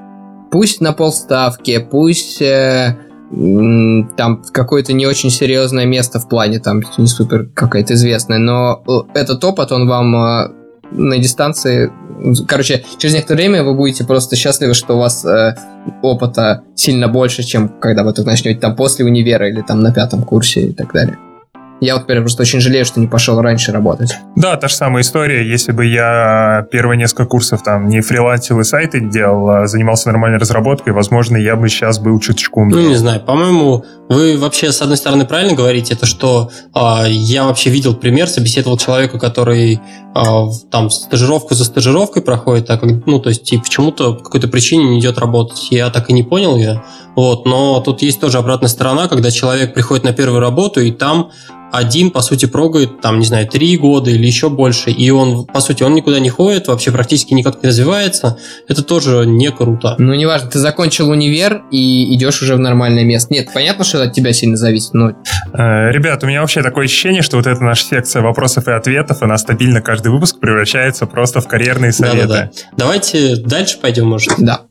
Пусть 0.51 0.81
на 0.81 0.93
полставки, 0.93 1.79
пусть 1.79 2.43
э, 2.43 2.99
там 3.31 4.43
какое-то 4.53 4.93
не 4.93 5.07
очень 5.07 5.31
серьезное 5.31 5.87
место 5.87 6.21
в 6.21 6.29
плане, 6.29 6.61
там 6.61 6.83
не 6.99 7.07
супер 7.07 7.49
какая-то 7.55 7.95
известная, 7.95 8.39
но 8.39 8.85
этот 9.15 9.43
опыт, 9.43 9.73
он 9.73 9.89
вам 9.89 10.53
на 10.95 11.19
дистанции 11.19 11.91
короче, 12.47 12.85
через 12.99 13.15
некоторое 13.15 13.41
время 13.41 13.65
вы 13.65 13.75
будете 13.75 14.05
просто 14.05 14.37
счастливы, 14.37 14.75
что 14.75 14.95
у 14.95 14.99
вас 14.99 15.25
э, 15.25 15.57
опыта 16.03 16.63
сильно 16.75 17.09
больше, 17.09 17.43
чем 17.43 17.69
когда 17.69 18.05
вы 18.05 18.13
только 18.13 18.31
начнете 18.31 18.61
там 18.61 18.77
после 18.77 19.05
универа 19.05 19.49
или 19.49 19.61
там 19.63 19.83
на 19.83 19.93
пятом 19.93 20.23
курсе 20.23 20.69
и 20.69 20.73
так 20.73 20.93
далее. 20.93 21.19
Я 21.83 21.95
вот 21.95 22.05
теперь 22.05 22.21
просто 22.21 22.43
очень 22.43 22.61
жалею, 22.61 22.85
что 22.85 23.01
не 23.01 23.09
пошел 23.09 23.41
раньше 23.41 23.73
работать. 23.73 24.13
Да, 24.37 24.57
та 24.57 24.69
же 24.69 24.75
самая 24.77 25.03
история. 25.03 25.45
Если 25.45 25.73
бы 25.73 25.85
я 25.85 26.65
первые 26.71 26.97
несколько 26.97 27.25
курсов 27.25 27.65
там 27.65 27.89
не 27.89 28.01
фрилансил 28.03 28.61
и 28.61 28.63
сайты 28.63 29.01
делал, 29.01 29.51
а 29.51 29.67
занимался 29.67 30.07
нормальной 30.07 30.39
разработкой, 30.39 30.93
возможно, 30.93 31.37
я 31.37 31.57
бы 31.57 31.69
сейчас 31.69 31.99
был 31.99 32.21
чуточку 32.21 32.61
умнее. 32.61 32.81
Ну, 32.81 32.89
не 32.89 32.95
знаю. 32.95 33.21
По-моему, 33.21 33.85
вы 34.09 34.39
вообще, 34.39 34.71
с 34.71 34.81
одной 34.81 34.97
стороны, 34.97 35.27
правильно 35.27 35.57
говорите, 35.57 35.95
это 35.95 36.07
что 36.07 36.53
э, 36.73 37.09
я 37.09 37.47
вообще 37.47 37.69
видел 37.71 37.97
пример, 37.97 38.29
собеседовал 38.29 38.79
человека, 38.79 39.19
который 39.19 39.81
э, 40.15 40.21
там 40.71 40.89
стажировку 40.89 41.55
за 41.55 41.65
стажировкой 41.65 42.23
проходит, 42.23 42.71
а 42.71 42.79
как, 42.79 42.91
ну, 43.07 43.19
то 43.19 43.29
есть 43.29 43.53
и 43.53 43.59
почему-то 43.59 44.15
по 44.15 44.23
какой-то 44.23 44.47
причине 44.47 44.85
не 44.85 45.01
идет 45.01 45.19
работать. 45.19 45.67
Я 45.73 45.91
так 45.91 46.11
и 46.11 46.13
не 46.13 46.23
понял 46.23 46.57
ее. 46.57 46.81
Вот, 47.17 47.47
но 47.47 47.81
тут 47.81 48.03
есть 48.03 48.21
тоже 48.21 48.39
обратная 48.39 48.69
сторона, 48.69 49.09
когда 49.09 49.31
человек 49.31 49.75
приходит 49.75 50.05
на 50.05 50.13
первую 50.13 50.41
работу, 50.41 50.81
и 50.81 50.91
там 50.91 51.31
один, 51.73 52.11
по 52.11 52.21
сути, 52.21 52.45
прогает, 52.45 53.01
там, 53.01 53.19
не 53.19 53.25
знаю, 53.25 53.49
три 53.49 53.77
года 53.79 54.11
или 54.11 54.27
еще 54.27 54.51
больше, 54.51 54.91
и 54.91 55.11
он, 55.11 55.47
по 55.47 55.61
сути, 55.61 55.83
он 55.83 55.95
никуда 55.95 56.21
не 56.21 56.29
ходит, 56.29 56.69
вообще 56.69 56.93
практически 56.93 57.33
никак 57.33 57.63
не 57.63 57.71
развивается, 57.71 58.37
это 58.69 58.83
тоже 58.83 59.25
не 59.27 59.51
круто. 59.51 59.97
Ну, 59.99 60.13
неважно, 60.13 60.51
ты 60.51 60.59
закончил 60.59 61.09
универ 61.09 61.63
и 61.71 62.15
идешь 62.15 62.43
уже 62.43 62.57
в 62.57 62.59
нормальное 62.59 63.05
место. 63.05 63.33
Нет, 63.33 63.49
понятно, 63.53 63.85
что 63.85 64.03
от 64.03 64.13
тебя 64.13 64.35
сильно 64.35 64.57
зависит, 64.57 64.93
но... 64.93 65.13
Э, 65.55 65.91
ребят, 65.91 66.23
у 66.23 66.27
меня 66.27 66.43
вообще 66.43 66.63
такое 66.63 66.85
ощущение, 66.85 67.23
что 67.23 67.39
вот 67.39 67.47
эта 67.47 67.63
наша 67.65 67.85
секция 67.87 68.21
вопросов 68.21 68.69
и 68.69 68.73
ответов, 68.73 69.23
она 69.23 69.39
стабильно 69.39 69.81
каждый 69.81 70.13
выпуск 70.13 70.41
превращается 70.41 71.07
просто 71.07 71.41
в 71.41 71.49
карьерные 71.49 71.93
советы. 71.93 72.29
Да-да-да. 72.29 72.51
Давайте 72.77 73.37
дальше 73.37 73.79
пойдем, 73.81 74.09
может? 74.09 74.35
Да. 74.39 74.63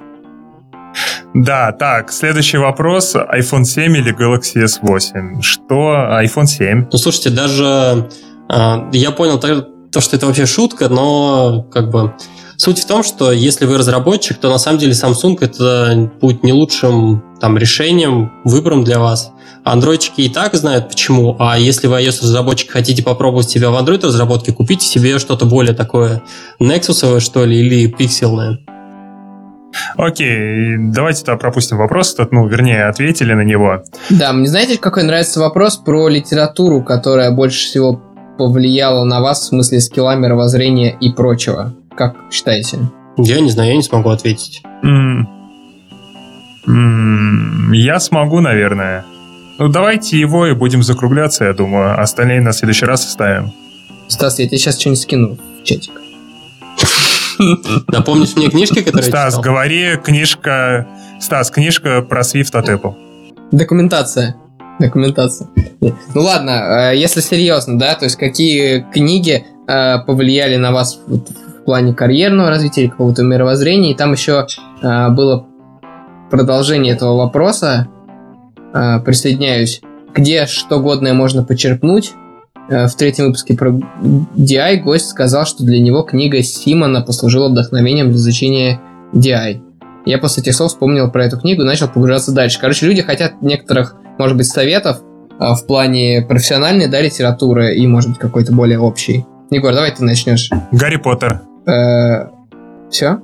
Да, 1.33 1.71
так, 1.71 2.11
следующий 2.11 2.57
вопрос. 2.57 3.15
iPhone 3.15 3.63
7 3.63 3.97
или 3.97 4.13
Galaxy 4.13 4.65
S8? 4.65 5.41
Что 5.41 5.75
iPhone 6.23 6.45
7? 6.45 6.87
Ну, 6.91 6.97
слушайте, 6.97 7.29
даже 7.29 8.09
э, 8.49 8.75
я 8.91 9.11
понял 9.11 9.39
то, 9.39 10.01
что 10.01 10.15
это 10.15 10.25
вообще 10.25 10.45
шутка, 10.45 10.89
но 10.89 11.63
как 11.71 11.89
бы 11.89 12.13
Суть 12.61 12.77
в 12.77 12.85
том, 12.85 13.03
что 13.03 13.31
если 13.31 13.65
вы 13.65 13.79
разработчик, 13.79 14.37
то 14.37 14.47
на 14.51 14.59
самом 14.59 14.77
деле 14.77 14.91
Samsung 14.91 15.35
это 15.41 16.11
будет 16.21 16.43
не 16.43 16.53
лучшим 16.53 17.23
там 17.39 17.57
решением, 17.57 18.31
выбором 18.43 18.83
для 18.83 18.99
вас. 18.99 19.31
Андроидчики 19.63 20.21
и 20.21 20.29
так 20.29 20.53
знают 20.53 20.87
почему, 20.87 21.35
а 21.39 21.57
если 21.57 21.87
вы 21.87 21.99
iOS-разработчик 22.03 22.69
хотите 22.69 23.01
попробовать 23.01 23.49
себя 23.49 23.71
в 23.71 23.83
Android-разработке, 23.83 24.53
купите 24.53 24.85
себе 24.85 25.17
что-то 25.17 25.47
более 25.47 25.73
такое 25.73 26.21
Nexus, 26.61 27.19
что 27.19 27.45
ли, 27.45 27.61
или 27.61 27.87
пиксельное. 27.87 28.59
Окей, 29.95 30.77
давайте 30.77 31.23
тогда 31.23 31.37
пропустим 31.37 31.77
вопрос 31.77 32.13
этот, 32.13 32.31
ну, 32.31 32.47
вернее, 32.47 32.85
ответили 32.85 33.33
на 33.33 33.41
него. 33.41 33.83
Да, 34.09 34.33
мне 34.33 34.47
знаете, 34.47 34.77
какой 34.77 35.03
нравится 35.03 35.39
вопрос 35.39 35.77
про 35.77 36.07
литературу, 36.07 36.81
которая 36.81 37.31
больше 37.31 37.65
всего 37.65 38.01
повлияла 38.37 39.03
на 39.03 39.21
вас 39.21 39.41
в 39.41 39.45
смысле 39.45 39.79
скилла, 39.81 40.15
мировоззрения 40.15 40.95
и 40.99 41.11
прочего? 41.11 41.73
Как 41.95 42.15
считаете? 42.31 42.79
Я 43.17 43.39
не 43.39 43.51
знаю, 43.51 43.69
я 43.69 43.75
не 43.75 43.83
смогу 43.83 44.09
ответить. 44.09 44.63
М 44.83 45.27
м 46.67 47.71
я 47.73 47.99
смогу, 47.99 48.39
наверное. 48.39 49.05
Ну, 49.59 49.67
давайте 49.67 50.19
его 50.19 50.47
и 50.47 50.53
будем 50.53 50.81
закругляться, 50.81 51.45
я 51.45 51.53
думаю. 51.53 52.01
Остальные 52.01 52.41
на 52.41 52.51
следующий 52.51 52.85
раз 52.85 53.05
оставим. 53.05 53.51
Стас, 54.07 54.39
я 54.39 54.47
тебе 54.47 54.57
сейчас 54.57 54.79
что-нибудь 54.79 55.01
скину 55.01 55.37
в 55.61 55.63
чатик. 55.63 56.00
Напомнишь 57.87 58.35
мне 58.35 58.49
книжки, 58.49 58.81
которые 58.81 59.03
Стас, 59.03 59.39
говори, 59.39 59.97
книжка... 60.03 60.87
Стас, 61.19 61.51
книжка 61.51 62.01
про 62.01 62.21
Swift 62.21 62.49
от 62.53 62.69
Apple. 62.69 62.93
Документация. 63.51 64.35
Документация. 64.79 65.47
Ну 65.79 66.21
ладно, 66.21 66.91
э, 66.91 66.97
если 66.97 67.21
серьезно, 67.21 67.77
да, 67.77 67.95
то 67.95 68.05
есть 68.05 68.15
какие 68.15 68.85
книги 68.91 69.45
э, 69.67 69.99
повлияли 69.99 70.55
на 70.55 70.71
вас 70.71 70.99
в 71.07 71.63
плане 71.65 71.93
карьерного 71.93 72.49
развития 72.49 72.83
или 72.83 72.89
какого-то 72.89 73.23
мировоззрения, 73.23 73.91
и 73.91 73.95
там 73.95 74.13
еще 74.13 74.47
э, 74.81 75.09
было 75.09 75.45
продолжение 76.31 76.93
этого 76.93 77.17
вопроса, 77.17 77.87
присоединяюсь, 78.71 79.81
где 80.13 80.45
что 80.45 80.79
годное 80.79 81.13
можно 81.13 81.43
почерпнуть. 81.43 82.13
Э, 82.69 82.87
в 82.87 82.95
третьем 82.95 83.25
выпуске 83.27 83.55
про 83.55 83.71
DI 83.71 84.77
гость 84.77 85.09
сказал, 85.09 85.45
что 85.45 85.63
для 85.63 85.79
него 85.79 86.03
книга 86.03 86.41
Симона 86.41 87.01
послужила 87.01 87.49
вдохновением 87.49 88.09
для 88.09 88.17
изучения 88.17 88.81
DI. 89.13 89.61
Я 90.05 90.17
после 90.17 90.41
этих 90.41 90.55
слов 90.55 90.71
вспомнил 90.71 91.11
про 91.11 91.25
эту 91.25 91.39
книгу 91.39 91.61
и 91.61 91.65
начал 91.65 91.87
погружаться 91.87 92.31
дальше. 92.31 92.59
Короче, 92.59 92.87
люди 92.87 93.01
хотят 93.01 93.41
некоторых, 93.41 93.95
может 94.17 94.37
быть, 94.37 94.47
советов 94.47 95.01
э, 95.39 95.53
в 95.53 95.65
плане 95.65 96.25
профессиональной, 96.27 96.87
да, 96.87 97.01
литературы 97.01 97.75
и, 97.75 97.85
может 97.87 98.11
быть, 98.11 98.19
какой-то 98.19 98.53
более 98.53 98.79
общий. 98.79 99.25
Егор, 99.49 99.73
давай 99.73 99.91
ты 99.91 100.03
начнешь. 100.03 100.49
Гарри 100.71 100.95
Поттер. 100.95 101.41
Все? 102.89 103.19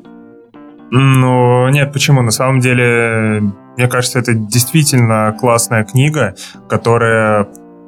Ну, 0.91 1.69
нет, 1.69 1.91
почему? 1.91 2.21
На 2.21 2.31
самом 2.31 2.59
деле, 2.59 3.41
мне 3.77 3.87
кажется, 3.87 4.19
это 4.19 4.33
действительно 4.33 5.35
классная 5.39 5.83
книга, 5.83 6.35
которая 6.69 7.47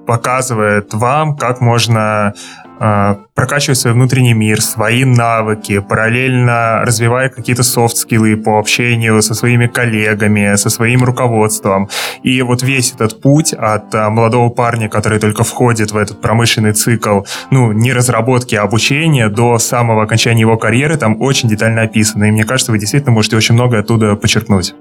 показывает 0.10 0.92
вам, 0.96 1.38
как 1.38 1.62
можно 1.62 2.34
э, 2.80 3.16
прокачивать 3.36 3.78
свой 3.78 3.94
внутренний 3.94 4.34
мир, 4.34 4.60
свои 4.60 5.06
навыки, 5.06 5.78
параллельно 5.78 6.82
развивая 6.84 7.30
какие-то 7.30 7.62
софт-скиллы 7.62 8.36
по 8.36 8.58
общению 8.58 9.22
со 9.22 9.36
своими 9.36 9.68
коллегами, 9.68 10.56
со 10.56 10.72
своим 10.72 11.04
руководством. 11.04 11.90
И 12.24 12.42
вот 12.42 12.64
весь 12.64 12.92
этот 12.92 13.22
путь 13.22 13.54
от 13.54 13.94
э, 13.94 14.10
молодого 14.10 14.50
парня, 14.50 14.90
который 14.90 15.20
только 15.20 15.44
входит 15.44 15.92
в 15.92 15.98
этот 15.98 16.22
промышленный 16.22 16.74
цикл, 16.74 17.22
ну, 17.52 17.72
не 17.72 17.94
разработки, 17.94 18.56
а 18.56 18.64
обучения, 18.64 19.30
до 19.30 19.60
самого 19.60 20.02
окончания 20.02 20.42
его 20.42 20.58
карьеры, 20.58 20.98
там 20.98 21.22
очень 21.22 21.50
детально 21.50 21.84
описано. 21.84 22.24
И 22.24 22.32
мне 22.32 22.46
кажется, 22.46 22.72
вы 22.72 22.80
действительно 22.80 23.12
можете 23.12 23.38
очень 23.38 23.54
много 23.54 23.78
оттуда 23.78 24.16
подчеркнуть. 24.16 24.74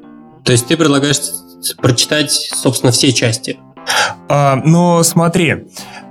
То 0.43 0.53
есть 0.53 0.67
ты 0.69 0.79
предлагаешь 0.79 1.19
прочитать, 1.83 2.33
собственно, 2.33 2.93
все 2.93 3.13
части? 3.13 3.59
А, 4.29 4.57
но 4.65 5.03
смотри, 5.03 5.67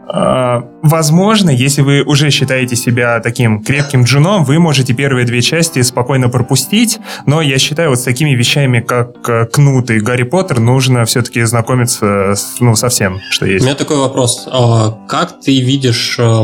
а, 0.09 0.63
возможно, 0.81 1.49
если 1.49 1.81
вы 1.81 2.01
уже 2.01 2.29
считаете 2.29 2.75
себя 2.75 3.19
таким 3.19 3.63
крепким 3.63 4.03
джуном, 4.03 4.45
вы 4.45 4.57
можете 4.57 4.93
первые 4.93 5.25
две 5.25 5.41
части 5.41 5.81
спокойно 5.81 6.29
пропустить, 6.29 6.99
но 7.25 7.41
я 7.41 7.57
считаю, 7.59 7.89
вот 7.89 7.99
с 7.99 8.03
такими 8.03 8.31
вещами, 8.31 8.79
как 8.79 9.29
э, 9.29 9.45
Кнут 9.45 9.89
и 9.89 9.99
Гарри 9.99 10.23
Поттер, 10.23 10.59
нужно 10.59 11.03
все-таки 11.05 11.43
знакомиться 11.43 12.35
ну, 12.59 12.75
со 12.75 12.87
всем, 12.89 13.19
что 13.29 13.45
есть. 13.45 13.63
У 13.63 13.67
меня 13.67 13.75
такой 13.75 13.97
вопрос. 13.97 14.47
А, 14.49 14.97
как 15.07 15.41
ты 15.41 15.59
видишь 15.59 16.17
э, 16.19 16.43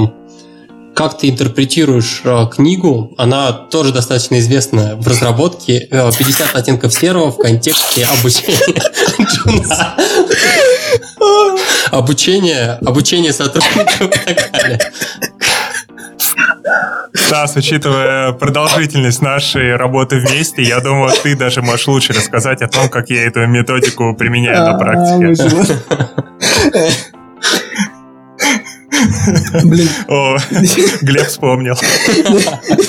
как 0.93 1.17
ты 1.17 1.29
интерпретируешь 1.29 2.21
э, 2.23 2.45
книгу? 2.53 3.13
Она 3.17 3.51
тоже 3.51 3.93
достаточно 3.93 4.37
известна 4.39 4.95
в 4.95 5.07
разработке. 5.07 5.87
Э, 5.89 6.11
50 6.15 6.55
оттенков 6.55 6.93
серого 6.93 7.31
в 7.31 7.37
контексте 7.37 8.05
обучения 8.05 8.83
джуна. 9.21 9.95
Обучение, 11.91 12.77
обучение 12.85 13.33
сотрудников 13.33 14.01
и 14.01 14.33
так 14.33 14.51
далее. 14.51 14.79
Стас, 17.13 17.55
учитывая 17.55 18.31
продолжительность 18.33 19.21
нашей 19.21 19.75
работы 19.75 20.17
вместе, 20.19 20.63
я 20.63 20.79
думаю, 20.79 21.11
ты 21.21 21.35
даже 21.35 21.61
можешь 21.61 21.87
лучше 21.87 22.13
рассказать 22.13 22.61
о 22.61 22.67
том, 22.67 22.89
как 22.89 23.09
я 23.09 23.27
эту 23.27 23.45
методику 23.47 24.15
применяю 24.15 24.63
на 24.63 24.77
практике. 24.77 25.35
Блин. 29.63 29.89
О, 30.07 30.37
Глеб 31.01 31.27
вспомнил. 31.27 31.75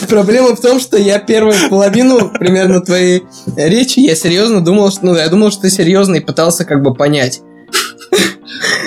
Проблема 0.08 0.54
в 0.54 0.60
том, 0.60 0.80
что 0.80 0.96
я 0.96 1.18
первую 1.18 1.54
половину 1.68 2.30
примерно 2.30 2.80
твоей 2.80 3.24
речи, 3.56 4.00
я 4.00 4.14
серьезно 4.14 4.64
думал, 4.64 4.90
что, 4.90 5.06
ну, 5.06 5.16
я 5.16 5.28
думал, 5.28 5.50
что 5.50 5.62
ты 5.62 5.70
серьезно 5.70 6.16
и 6.16 6.20
пытался 6.20 6.64
как 6.64 6.82
бы 6.82 6.94
понять. 6.94 7.40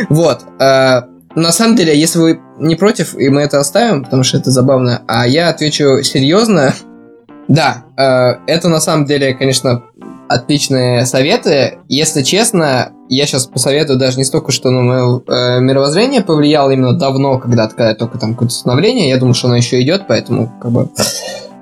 Вот. 0.10 0.42
а, 0.60 1.06
На 1.36 1.52
самом 1.52 1.76
деле, 1.76 1.98
если 1.98 2.20
вы 2.20 2.40
не 2.60 2.76
против, 2.76 3.16
и 3.16 3.30
мы 3.30 3.42
это 3.42 3.60
оставим, 3.60 4.04
потому 4.04 4.24
что 4.24 4.38
это 4.38 4.50
забавно, 4.52 5.02
а 5.08 5.28
я 5.28 5.50
отвечу 5.50 6.02
серьезно. 6.04 6.74
Да, 7.48 7.86
э, 7.96 8.40
это 8.52 8.68
на 8.70 8.80
самом 8.80 9.06
деле, 9.06 9.34
конечно, 9.34 9.84
отличные 10.28 11.06
советы. 11.06 11.78
Если 11.88 12.24
честно, 12.24 12.92
я 13.08 13.26
сейчас 13.26 13.46
посоветую 13.46 14.00
даже 14.00 14.18
не 14.18 14.26
столько, 14.26 14.52
что 14.52 14.70
на 14.72 14.82
мое 14.82 15.22
э, 15.28 15.60
мировоззрение 15.62 16.22
повлияло 16.22 16.72
именно 16.72 16.94
давно, 16.98 17.38
когда-то, 17.38 17.76
когда 17.76 17.96
только 17.96 18.18
там 18.18 18.34
какое-то 18.34 18.54
становление. 18.56 19.08
Я 19.10 19.18
думаю, 19.18 19.34
что 19.34 19.48
оно 19.48 19.58
еще 19.58 19.82
идет, 19.82 20.06
поэтому 20.08 20.52
как 20.62 20.72
бы 20.72 20.90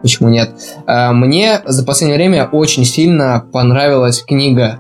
почему 0.02 0.30
нет. 0.30 0.52
Э, 0.88 1.12
мне 1.12 1.62
за 1.66 1.86
последнее 1.86 2.18
время 2.18 2.46
очень 2.52 2.86
сильно 2.86 3.46
понравилась 3.52 4.24
книга. 4.24 4.80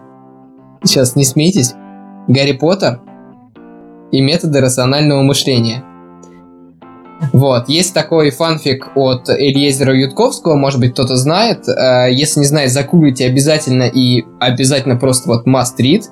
Сейчас 0.83 1.15
не 1.15 1.25
смейтесь. 1.25 1.73
Гарри 2.27 2.53
Поттер 2.53 2.99
и 4.11 4.21
методы 4.21 4.61
рационального 4.61 5.21
мышления. 5.21 5.83
Вот, 7.31 7.69
есть 7.69 7.93
такой 7.93 8.29
фанфик 8.29 8.89
от 8.95 9.29
Ильезера 9.29 9.95
Ютковского, 9.95 10.55
может 10.55 10.79
быть, 10.79 10.93
кто-то 10.93 11.15
знает. 11.15 11.67
Э, 11.67 12.11
Если 12.11 12.41
не 12.41 12.45
знает, 12.45 12.71
загуглите 12.71 13.25
обязательно 13.25 13.83
и 13.83 14.25
обязательно 14.39 14.97
просто 14.97 15.29
вот 15.29 15.47
must 15.47 15.77
read. 15.79 16.03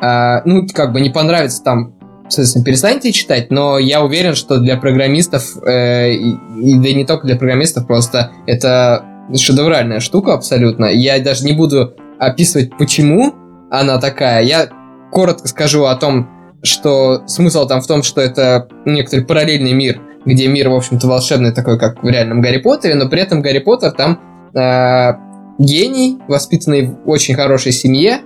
Э, 0.00 0.42
Ну, 0.44 0.66
как 0.72 0.92
бы 0.92 1.00
не 1.00 1.08
понравится 1.08 1.62
там, 1.62 1.94
соответственно, 2.24 2.64
перестаньте 2.64 3.12
читать, 3.12 3.50
но 3.50 3.78
я 3.78 4.04
уверен, 4.04 4.34
что 4.34 4.58
для 4.58 4.76
программистов, 4.76 5.56
э, 5.66 6.12
и 6.12 6.74
да 6.78 6.88
и 6.88 6.94
не 6.94 7.06
только 7.06 7.26
для 7.26 7.36
программистов, 7.36 7.86
просто 7.86 8.32
это 8.46 9.04
шедевральная 9.34 10.00
штука 10.00 10.34
абсолютно. 10.34 10.86
Я 10.86 11.18
даже 11.20 11.44
не 11.44 11.54
буду 11.54 11.94
описывать, 12.18 12.76
почему 12.76 13.34
она 13.70 13.98
такая. 13.98 14.42
Я 14.44 14.68
коротко 15.16 15.48
скажу 15.48 15.84
о 15.86 15.96
том, 15.96 16.28
что 16.62 17.26
смысл 17.26 17.66
там 17.66 17.80
в 17.80 17.86
том, 17.86 18.02
что 18.02 18.20
это 18.20 18.68
некоторый 18.84 19.24
параллельный 19.24 19.72
мир, 19.72 19.98
где 20.26 20.46
мир, 20.46 20.68
в 20.68 20.74
общем-то, 20.74 21.06
волшебный 21.06 21.52
такой, 21.52 21.78
как 21.78 22.02
в 22.02 22.06
реальном 22.06 22.42
Гарри 22.42 22.58
Поттере, 22.58 22.96
но 22.96 23.08
при 23.08 23.22
этом 23.22 23.40
Гарри 23.40 23.60
Поттер 23.60 23.92
там 23.92 24.20
э, 24.54 25.14
гений, 25.58 26.18
воспитанный 26.28 26.88
в 26.88 27.08
очень 27.08 27.34
хорошей 27.34 27.72
семье, 27.72 28.20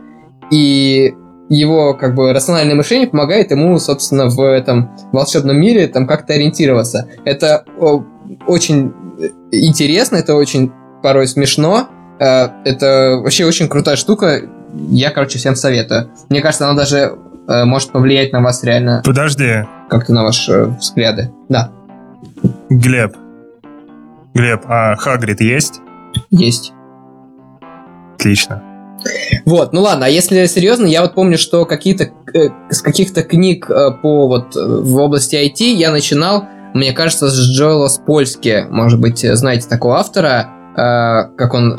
и 0.51 1.15
его 1.49 1.95
как 1.95 2.17
бы 2.17 2.33
рациональное 2.33 2.75
мышление 2.75 3.07
помогает 3.07 3.53
ему, 3.53 3.79
собственно, 3.79 4.29
в 4.29 4.41
этом 4.41 4.91
волшебном 5.13 5.61
мире 5.61 5.87
там 5.87 6.09
как-то 6.09 6.33
ориентироваться. 6.33 7.07
Это 7.25 7.65
очень 8.49 8.93
интересно, 9.53 10.17
это 10.17 10.35
очень 10.35 10.73
порой 11.05 11.29
смешно, 11.29 11.87
э, 12.19 12.49
это 12.65 13.21
вообще 13.23 13.45
очень 13.45 13.69
крутая 13.69 13.95
штука. 13.95 14.41
Я, 14.75 15.11
короче, 15.11 15.39
всем 15.39 15.57
советую. 15.57 16.11
Мне 16.29 16.41
кажется, 16.41 16.69
она 16.69 16.77
даже 16.77 17.17
э, 17.49 17.65
может 17.65 17.93
повлиять 17.93 18.33
на 18.33 18.41
вас 18.41 18.63
реально 18.65 19.03
Подожди, 19.05 19.65
как-то 19.89 20.13
на 20.13 20.23
ваши 20.23 20.53
э, 20.53 20.67
взгляды. 20.67 21.31
Да, 21.49 21.71
Глеб. 22.69 23.17
Глеб, 24.35 24.63
а 24.67 24.97
Хагрид 24.97 25.41
есть? 25.41 25.81
есть. 26.31 26.73
Отлично. 28.15 28.63
Вот, 29.47 29.73
ну 29.73 29.81
ладно, 29.81 30.07
а 30.07 30.09
если 30.09 30.45
серьезно, 30.47 30.87
я 30.87 31.03
вот 31.03 31.15
помню, 31.15 31.39
что 31.39 31.65
какие-то 31.65 32.11
э, 32.35 32.49
с 32.69 32.83
каких-то 32.83 33.23
книг 33.23 33.69
э, 33.71 33.93
по 34.03 34.29
вот 34.29 34.55
э, 34.55 34.61
в 34.61 34.97
области 34.97 35.37
IT 35.37 35.65
я 35.73 35.91
начинал, 35.91 36.45
мне 36.75 36.93
кажется, 36.93 37.31
с 37.31 37.57
Джоэла 37.57 37.89
Спольски, 37.89 38.67
может 38.69 39.01
быть, 39.01 39.25
э, 39.25 39.35
знаете 39.37 39.69
такого 39.69 39.99
автора. 39.99 40.51
как 40.77 41.55
он, 41.55 41.77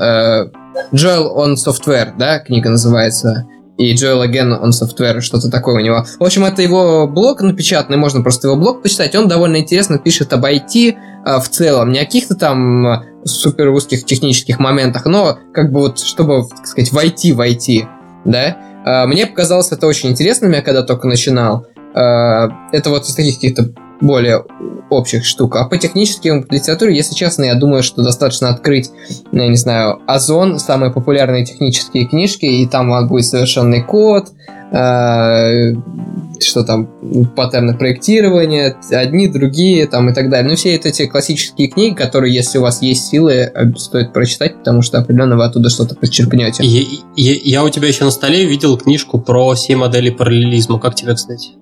Joel 0.92 1.36
on 1.36 1.56
Software, 1.56 2.14
да, 2.18 2.40
книга 2.40 2.70
называется, 2.70 3.48
и 3.78 3.94
Joel 3.96 4.26
Again 4.30 4.62
on 4.62 4.70
Software, 4.70 5.22
что-то 5.22 5.50
такое 5.50 5.76
у 5.76 5.80
него. 5.80 6.06
В 6.20 6.24
общем, 6.24 6.46
это 6.46 6.62
его 6.62 7.08
блог 7.08 7.42
напечатанный, 7.42 7.98
можно 7.98 8.22
просто 8.22 8.48
его 8.48 8.58
блог 8.58 8.82
почитать. 8.84 9.16
Он 9.16 9.28
довольно 9.28 9.58
интересно 9.58 9.98
пишет 9.98 10.34
об 10.34 10.46
IT 10.46 10.96
в 11.26 11.50
целом, 11.50 11.92
не 11.92 12.00
о 12.00 12.06
каких-то 12.06 12.36
там 12.36 13.04
супер 13.24 13.70
узких 13.70 14.06
технических 14.06 14.60
моментах, 14.60 15.06
но 15.06 15.38
как 15.54 15.72
бы 15.72 15.82
вот, 15.82 16.00
чтобы, 16.00 16.48
так 16.50 16.68
сказать, 16.68 16.92
войти 16.92 17.34
в 17.34 17.40
IT, 17.40 17.88
да. 18.26 19.06
Мне 19.08 19.28
показалось 19.28 19.72
это 19.72 19.88
очень 19.88 20.10
интересным, 20.10 20.52
я 20.52 20.62
когда 20.62 20.82
только 20.84 21.08
начинал. 21.08 21.68
Это 21.94 22.90
вот 22.90 23.06
из 23.06 23.14
таких 23.14 23.36
каких-то 23.36 23.74
более 24.02 24.44
общих 24.90 25.26
штук. 25.26 25.56
А 25.56 25.66
по 25.66 25.78
техническим 25.78 26.46
литературе, 26.50 26.96
если 26.96 27.16
честно, 27.16 27.46
я 27.46 27.56
думаю, 27.56 27.84
что 27.84 28.04
достаточно 28.04 28.50
открыть, 28.50 28.92
я 29.32 29.48
не 29.48 29.56
знаю, 29.56 30.02
Озон, 30.08 30.60
самые 30.60 30.92
популярные 30.92 31.46
технические 31.46 32.06
книжки, 32.06 32.46
и 32.46 32.68
там 32.68 33.08
будет 33.08 33.26
совершенный 33.26 33.82
код, 33.82 34.30
э, 34.72 35.74
что 36.40 36.64
там, 36.64 36.88
паттерны 37.36 37.78
проектирования, 37.78 38.76
одни, 38.92 39.28
другие, 39.28 39.88
там 39.88 40.10
и 40.10 40.14
так 40.14 40.30
далее. 40.30 40.50
Ну, 40.50 40.56
все 40.56 40.76
эти 40.76 41.06
классические 41.06 41.70
книги, 41.70 41.94
которые, 41.94 42.34
если 42.34 42.58
у 42.58 42.62
вас 42.62 42.82
есть 42.82 43.08
силы, 43.08 43.34
э, 43.34 43.74
стоит 43.78 44.12
прочитать, 44.14 44.58
потому 44.58 44.82
что 44.82 44.98
определенно 44.98 45.38
вы 45.38 45.46
оттуда 45.46 45.70
что-то 45.70 45.96
подчеркнете. 45.96 46.64
Я, 46.64 46.82
я, 47.16 47.40
я 47.44 47.64
у 47.64 47.70
тебя 47.70 47.88
еще 47.88 48.04
на 48.04 48.12
столе 48.12 48.46
видел 48.46 48.78
книжку 48.78 49.20
про 49.20 49.54
все 49.54 49.76
модели 49.76 50.10
параллелизма. 50.10 50.80
Как 50.80 50.96
тебе, 50.96 51.14
кстати? 51.14 51.61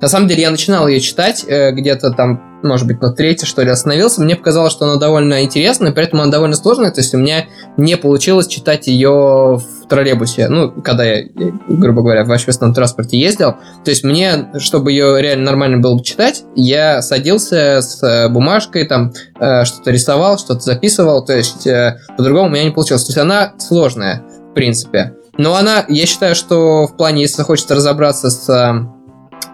На 0.00 0.08
самом 0.08 0.28
деле 0.28 0.42
я 0.42 0.50
начинал 0.50 0.88
ее 0.88 1.00
читать, 1.00 1.44
э, 1.46 1.72
где-то 1.72 2.10
там, 2.12 2.40
может 2.62 2.86
быть, 2.86 3.02
на 3.02 3.12
третьей, 3.12 3.46
что 3.46 3.62
ли, 3.62 3.70
остановился. 3.70 4.22
Мне 4.22 4.34
показалось, 4.34 4.72
что 4.72 4.86
она 4.86 4.96
довольно 4.96 5.42
интересная, 5.42 5.92
при 5.92 6.04
этом 6.04 6.20
она 6.22 6.32
довольно 6.32 6.56
сложная. 6.56 6.90
То 6.90 7.00
есть 7.00 7.14
у 7.14 7.18
меня 7.18 7.46
не 7.76 7.96
получилось 7.96 8.46
читать 8.46 8.86
ее 8.86 9.10
в 9.10 9.88
троллейбусе. 9.88 10.48
Ну, 10.48 10.70
когда 10.70 11.04
я, 11.04 11.24
грубо 11.68 12.00
говоря, 12.02 12.24
в 12.24 12.32
общественном 12.32 12.72
транспорте 12.72 13.18
ездил. 13.18 13.56
То 13.84 13.90
есть 13.90 14.02
мне, 14.02 14.50
чтобы 14.58 14.92
ее 14.92 15.20
реально 15.20 15.44
нормально 15.44 15.78
было 15.78 15.96
бы 15.96 16.02
читать, 16.02 16.44
я 16.56 17.02
садился 17.02 17.82
с 17.82 18.02
э, 18.02 18.28
бумажкой, 18.30 18.86
там 18.86 19.12
э, 19.38 19.64
что-то 19.64 19.90
рисовал, 19.90 20.38
что-то 20.38 20.60
записывал. 20.60 21.24
То 21.24 21.36
есть 21.36 21.68
по-другому 22.16 22.48
у 22.48 22.50
меня 22.50 22.64
не 22.64 22.70
получилось. 22.70 23.04
То 23.04 23.10
есть 23.10 23.18
она 23.18 23.52
сложная, 23.58 24.22
в 24.50 24.54
принципе. 24.54 25.14
Но 25.36 25.54
она, 25.54 25.84
я 25.88 26.06
считаю, 26.06 26.34
что 26.34 26.86
в 26.86 26.96
плане, 26.96 27.22
если 27.22 27.42
хочется 27.42 27.74
разобраться 27.74 28.30
с 28.30 28.46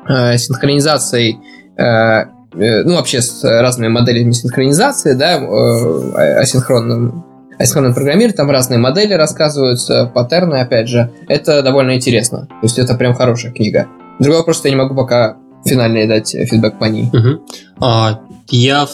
э, 0.08 0.36
синхронизацией, 0.38 1.38
э, 1.76 1.82
э, 1.82 2.82
ну, 2.84 2.94
вообще 2.96 3.20
с 3.20 3.42
разными 3.44 3.88
моделями 3.88 4.32
синхронизации, 4.32 5.14
да, 5.14 5.36
э, 5.38 6.40
асинхронным 6.40 7.24
асинхронном 7.58 7.94
программировании, 7.94 8.36
там 8.36 8.50
разные 8.50 8.78
модели 8.78 9.14
рассказываются, 9.14 10.10
паттерны, 10.14 10.56
опять 10.56 10.88
же. 10.88 11.10
Это 11.28 11.62
довольно 11.62 11.94
интересно. 11.94 12.46
То 12.48 12.64
есть 12.64 12.78
это 12.78 12.94
прям 12.94 13.14
хорошая 13.14 13.52
книга. 13.52 13.86
Другой 14.18 14.40
вопрос, 14.40 14.58
что 14.58 14.68
я 14.68 14.74
не 14.74 14.80
могу 14.80 14.94
пока 14.94 15.36
финально 15.64 16.06
дать 16.06 16.30
фидбэк 16.30 16.78
по 16.78 16.84
ней. 16.84 17.08
Угу. 17.12 17.44
А, 17.80 18.20
я 18.48 18.86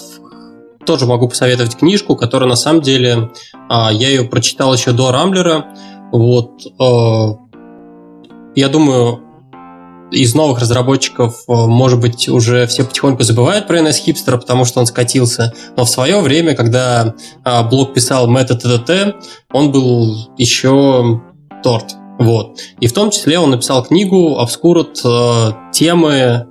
тоже 0.87 1.07
могу 1.07 1.29
посоветовать 1.29 1.77
книжку, 1.77 2.17
которая 2.17 2.49
на 2.49 2.57
самом 2.57 2.83
деле, 2.83 3.31
а, 3.69 3.91
я 3.93 4.09
ее 4.09 4.25
прочитал 4.25 4.73
еще 4.75 4.93
до 4.93 5.13
Рамблера. 5.13 5.67
Вот, 6.13 6.63
а, 6.79 7.37
я 8.55 8.69
думаю, 8.69 9.21
из 10.13 10.35
новых 10.35 10.61
разработчиков, 10.61 11.45
э, 11.49 11.53
может 11.53 11.99
быть, 12.01 12.29
уже 12.29 12.67
все 12.67 12.85
потихоньку 12.85 13.23
забывают 13.23 13.67
про 13.67 13.81
NS 13.81 14.05
Hipster, 14.07 14.39
потому 14.39 14.65
что 14.65 14.81
он 14.81 14.87
скатился. 14.87 15.53
Но 15.77 15.85
в 15.85 15.91
свое 15.91 16.21
время, 16.21 16.55
когда 16.55 17.15
а, 17.45 17.63
блог 17.63 17.95
писал 17.95 18.31
Meta 18.31 18.59
TTT, 18.59 19.15
он 19.53 19.73
был 19.73 20.31
еще 20.37 21.21
торт. 21.63 21.95
Вот. 22.19 22.61
И 22.81 22.87
в 22.87 22.93
том 22.93 23.11
числе 23.11 23.39
он 23.39 23.51
написал 23.51 23.85
книгу 23.85 24.39
«Обскурот 24.39 25.01
э, 25.05 25.51
темы 25.73 26.47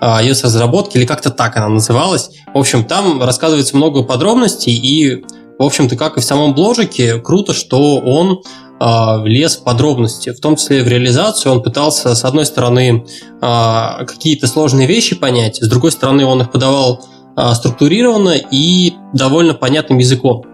iOS-разработки», 0.00 0.96
или 0.96 1.04
как-то 1.04 1.30
так 1.30 1.56
она 1.56 1.68
называлась. 1.68 2.30
В 2.54 2.58
общем, 2.58 2.84
там 2.84 3.22
рассказывается 3.22 3.76
много 3.76 4.02
подробностей, 4.02 4.72
и, 4.72 5.24
в 5.60 5.62
общем-то, 5.62 5.94
как 5.94 6.16
и 6.16 6.20
в 6.20 6.24
самом 6.24 6.54
бложике, 6.54 7.18
круто, 7.18 7.52
что 7.52 7.98
он 7.98 8.42
а, 8.78 9.18
влез 9.18 9.58
в 9.58 9.62
подробности, 9.62 10.30
в 10.30 10.40
том 10.40 10.56
числе 10.56 10.82
в 10.82 10.88
реализацию. 10.88 11.52
Он 11.52 11.62
пытался, 11.62 12.14
с 12.14 12.24
одной 12.24 12.46
стороны, 12.46 13.04
а, 13.42 14.06
какие-то 14.06 14.46
сложные 14.46 14.86
вещи 14.86 15.14
понять, 15.14 15.62
с 15.62 15.68
другой 15.68 15.92
стороны, 15.92 16.24
он 16.24 16.40
их 16.40 16.50
подавал 16.50 17.04
а, 17.36 17.54
структурированно 17.54 18.36
и 18.50 18.94
довольно 19.12 19.52
понятным 19.52 19.98
языком. 19.98 20.44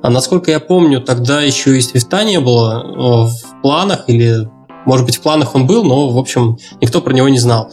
А 0.00 0.10
насколько 0.10 0.52
я 0.52 0.60
помню, 0.60 1.00
тогда 1.00 1.42
еще 1.42 1.76
и 1.76 1.80
свифта 1.80 2.22
не 2.22 2.38
было 2.38 3.26
в 3.32 3.62
планах, 3.62 4.04
или, 4.06 4.48
может 4.86 5.06
быть, 5.06 5.16
в 5.16 5.22
планах 5.22 5.56
он 5.56 5.66
был, 5.66 5.82
но, 5.82 6.08
в 6.08 6.18
общем, 6.18 6.56
никто 6.80 7.00
про 7.00 7.12
него 7.12 7.28
не 7.28 7.40
знал. 7.40 7.72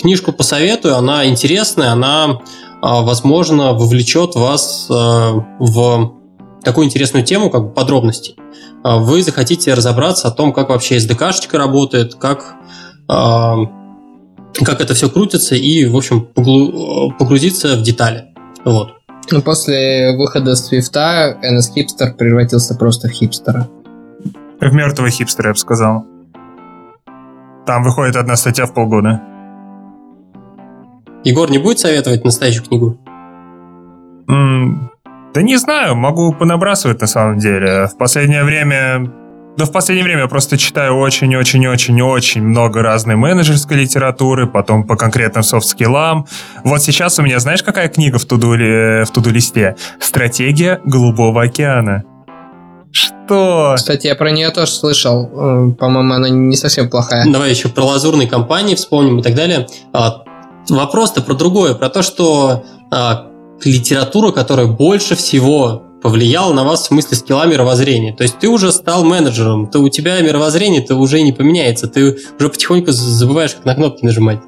Книжку 0.00 0.32
посоветую, 0.32 0.96
она 0.96 1.26
интересная, 1.26 1.92
она, 1.92 2.40
возможно, 2.80 3.74
вовлечет 3.74 4.34
вас 4.34 4.86
в 4.88 6.21
такую 6.64 6.86
интересную 6.86 7.24
тему, 7.24 7.50
как 7.50 7.64
бы 7.64 7.70
подробности. 7.70 8.34
А, 8.82 8.98
вы 8.98 9.22
захотите 9.22 9.74
разобраться 9.74 10.28
о 10.28 10.30
том, 10.30 10.52
как 10.52 10.68
вообще 10.68 10.96
SDK-шечка 10.96 11.58
работает, 11.58 12.14
как, 12.14 12.54
а, 13.08 13.56
как 14.54 14.80
это 14.80 14.94
все 14.94 15.08
крутится 15.08 15.54
и, 15.54 15.84
в 15.86 15.96
общем, 15.96 16.26
погрузиться 17.18 17.76
в 17.76 17.82
детали. 17.82 18.26
Вот. 18.64 18.94
Ну, 19.30 19.40
после 19.42 20.16
выхода 20.16 20.52
Swift 20.52 20.94
NS 20.94 21.74
Hipster 21.76 22.12
превратился 22.16 22.74
просто 22.74 23.08
в 23.08 23.12
хипстера. 23.12 23.68
В 24.60 24.74
мертвого 24.74 25.10
хипстера, 25.10 25.48
я 25.48 25.52
бы 25.52 25.58
сказал. 25.58 26.06
Там 27.66 27.84
выходит 27.84 28.16
одна 28.16 28.36
статья 28.36 28.66
в 28.66 28.74
полгода. 28.74 29.22
Егор 31.24 31.50
не 31.50 31.58
будет 31.58 31.78
советовать 31.78 32.24
настоящую 32.24 32.66
книгу? 32.66 32.98
Да 35.34 35.40
не 35.40 35.56
знаю, 35.56 35.96
могу 35.96 36.32
понабрасывать 36.32 37.00
на 37.00 37.06
самом 37.06 37.38
деле. 37.38 37.88
В 37.88 37.96
последнее 37.96 38.44
время... 38.44 39.10
Да 39.56 39.66
в 39.66 39.72
последнее 39.72 40.04
время 40.04 40.22
я 40.22 40.28
просто 40.28 40.56
читаю 40.56 40.96
очень-очень-очень-очень 40.96 42.42
много 42.42 42.82
разной 42.82 43.16
менеджерской 43.16 43.78
литературы, 43.78 44.46
потом 44.46 44.86
по 44.86 44.96
конкретным 44.96 45.42
софт-скиллам. 45.42 46.26
Вот 46.64 46.82
сейчас 46.82 47.18
у 47.18 47.22
меня, 47.22 47.38
знаешь, 47.38 47.62
какая 47.62 47.88
книга 47.88 48.18
в 48.18 48.24
туду-листе? 48.24 49.06
В 49.06 49.10
туду 49.10 49.30
«Стратегия 50.00 50.80
Голубого 50.84 51.42
океана». 51.42 52.04
Что? 52.92 53.74
Кстати, 53.76 54.06
я 54.06 54.14
про 54.14 54.30
нее 54.30 54.50
тоже 54.50 54.70
слышал. 54.70 55.24
Э, 55.32 55.72
по-моему, 55.72 56.12
она 56.12 56.28
не 56.28 56.56
совсем 56.56 56.90
плохая. 56.90 57.24
Давай 57.30 57.50
еще 57.50 57.68
про 57.68 57.84
лазурные 57.84 58.28
компании 58.28 58.74
вспомним 58.74 59.20
и 59.20 59.22
так 59.22 59.34
далее. 59.34 59.66
А, 59.94 60.24
вопрос-то 60.68 61.22
про 61.22 61.34
другое, 61.34 61.74
про 61.74 61.88
то, 61.88 62.02
что 62.02 62.64
а, 62.90 63.31
литература, 63.64 64.32
которая 64.32 64.66
больше 64.66 65.14
всего 65.14 65.82
повлияла 66.02 66.52
на 66.52 66.64
вас 66.64 66.82
в 66.82 66.86
смысле 66.86 67.16
скилла 67.16 67.46
мировоззрения. 67.46 68.12
То 68.12 68.24
есть 68.24 68.38
ты 68.38 68.48
уже 68.48 68.72
стал 68.72 69.04
менеджером, 69.04 69.68
то 69.68 69.78
у 69.78 69.88
тебя 69.88 70.20
мировоззрение-то 70.20 70.96
уже 70.96 71.22
не 71.22 71.32
поменяется, 71.32 71.86
ты 71.86 72.16
уже 72.38 72.48
потихоньку 72.48 72.90
забываешь, 72.90 73.54
как 73.54 73.64
на 73.64 73.74
кнопки 73.74 74.04
нажимать. 74.04 74.40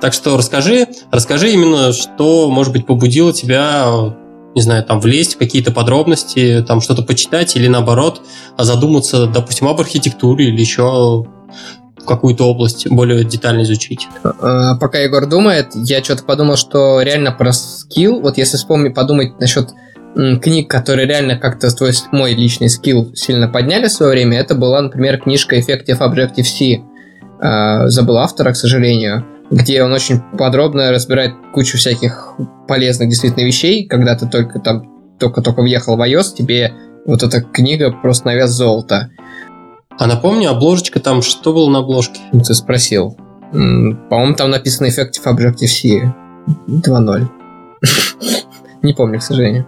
Так 0.00 0.12
что 0.12 0.36
расскажи, 0.36 0.88
расскажи 1.10 1.52
именно, 1.52 1.92
что, 1.92 2.50
может 2.50 2.72
быть, 2.72 2.86
побудило 2.86 3.32
тебя, 3.32 4.14
не 4.54 4.60
знаю, 4.60 4.82
там, 4.84 5.00
влезть 5.00 5.34
в 5.34 5.38
какие-то 5.38 5.70
подробности, 5.70 6.64
там, 6.66 6.80
что-то 6.80 7.02
почитать 7.02 7.54
или, 7.56 7.68
наоборот, 7.68 8.22
задуматься, 8.58 9.26
допустим, 9.26 9.68
об 9.68 9.80
архитектуре 9.80 10.48
или 10.48 10.60
еще 10.60 11.24
какую-то 12.04 12.48
область 12.48 12.88
более 12.90 13.24
детально 13.24 13.62
изучить. 13.62 14.08
А, 14.22 14.76
пока 14.76 14.98
Егор 14.98 15.26
думает, 15.26 15.68
я 15.74 16.02
что-то 16.02 16.24
подумал, 16.24 16.56
что 16.56 17.00
реально 17.02 17.32
про 17.32 17.52
скилл, 17.52 18.20
вот 18.20 18.38
если 18.38 18.56
вспомнить, 18.56 18.94
подумать 18.94 19.38
насчет 19.40 19.70
книг, 20.14 20.70
которые 20.70 21.08
реально 21.08 21.36
как-то 21.36 21.74
твой, 21.74 21.92
мой 22.12 22.34
личный 22.34 22.68
скилл 22.68 23.14
сильно 23.14 23.48
подняли 23.48 23.88
в 23.88 23.92
свое 23.92 24.12
время, 24.12 24.38
это 24.38 24.54
была, 24.54 24.80
например, 24.80 25.18
книжка 25.18 25.56
Effective 25.56 25.98
Objective-C. 25.98 26.82
А, 27.40 27.88
забыл 27.88 28.18
автора, 28.18 28.52
к 28.52 28.56
сожалению, 28.56 29.24
где 29.50 29.82
он 29.82 29.92
очень 29.92 30.20
подробно 30.38 30.90
разбирает 30.90 31.32
кучу 31.52 31.78
всяких 31.78 32.34
полезных 32.68 33.08
действительно 33.08 33.44
вещей, 33.44 33.86
когда 33.86 34.16
ты 34.16 34.26
только 34.26 34.60
там 34.60 34.90
только-только 35.18 35.62
въехал 35.62 35.96
в 35.96 36.00
iOS, 36.00 36.34
тебе 36.36 36.72
вот 37.06 37.22
эта 37.22 37.40
книга 37.42 37.92
просто 37.92 38.26
на 38.26 38.34
вес 38.34 38.50
золота. 38.50 39.10
А 39.98 40.06
напомню, 40.06 40.50
обложечка 40.50 41.00
там, 41.00 41.22
что 41.22 41.52
было 41.52 41.70
на 41.70 41.78
обложке? 41.80 42.20
Ну, 42.32 42.40
ты 42.40 42.54
спросил. 42.54 43.16
По-моему, 43.52 44.34
там 44.34 44.50
написано 44.50 44.86
Effective 44.86 45.24
Objective-C 45.24 46.12
2.0. 46.68 47.28
Не 48.82 48.92
помню, 48.92 49.20
к 49.20 49.22
сожалению. 49.22 49.66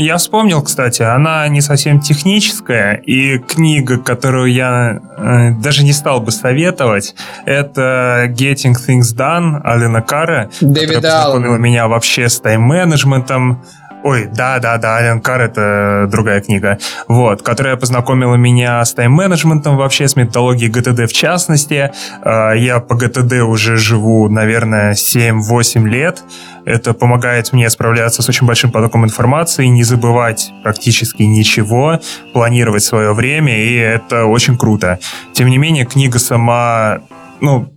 Я 0.00 0.16
вспомнил, 0.16 0.62
кстати, 0.62 1.02
она 1.02 1.48
не 1.48 1.60
совсем 1.60 1.98
техническая, 1.98 2.94
и 2.94 3.38
книга, 3.38 3.98
которую 3.98 4.52
я 4.52 5.00
э, 5.16 5.50
даже 5.60 5.82
не 5.82 5.92
стал 5.92 6.20
бы 6.20 6.30
советовать, 6.30 7.16
это 7.46 8.26
Getting 8.28 8.74
Things 8.74 9.12
Done 9.16 9.60
Алина 9.64 10.00
Кара, 10.00 10.50
Дэвид 10.60 10.94
которая 10.94 11.24
познакомила 11.24 11.56
меня 11.56 11.88
вообще 11.88 12.28
с 12.28 12.38
тайм-менеджментом, 12.38 13.64
Ой, 14.04 14.28
да-да-да, 14.32 14.96
Ален 14.96 15.20
Кар— 15.20 15.40
это 15.42 16.08
другая 16.10 16.40
книга. 16.40 16.78
Вот, 17.08 17.42
которая 17.42 17.76
познакомила 17.76 18.36
меня 18.36 18.84
с 18.84 18.94
тайм-менеджментом 18.94 19.76
вообще, 19.76 20.06
с 20.06 20.14
методологией 20.14 20.70
ГТД 20.70 21.10
в 21.10 21.12
частности. 21.12 21.92
А, 22.22 22.52
я 22.52 22.78
по 22.78 22.94
ГТД 22.94 23.42
уже 23.42 23.76
живу, 23.76 24.28
наверное, 24.28 24.94
7-8 24.94 25.88
лет. 25.88 26.22
Это 26.64 26.94
помогает 26.94 27.52
мне 27.52 27.68
справляться 27.70 28.22
с 28.22 28.28
очень 28.28 28.46
большим 28.46 28.70
потоком 28.70 29.04
информации, 29.04 29.66
не 29.66 29.82
забывать 29.82 30.52
практически 30.62 31.22
ничего, 31.22 32.00
планировать 32.32 32.84
свое 32.84 33.12
время, 33.12 33.58
и 33.58 33.74
это 33.74 34.26
очень 34.26 34.56
круто. 34.56 34.98
Тем 35.32 35.48
не 35.48 35.58
менее, 35.58 35.86
книга 35.86 36.18
сама, 36.18 37.00
ну, 37.40 37.72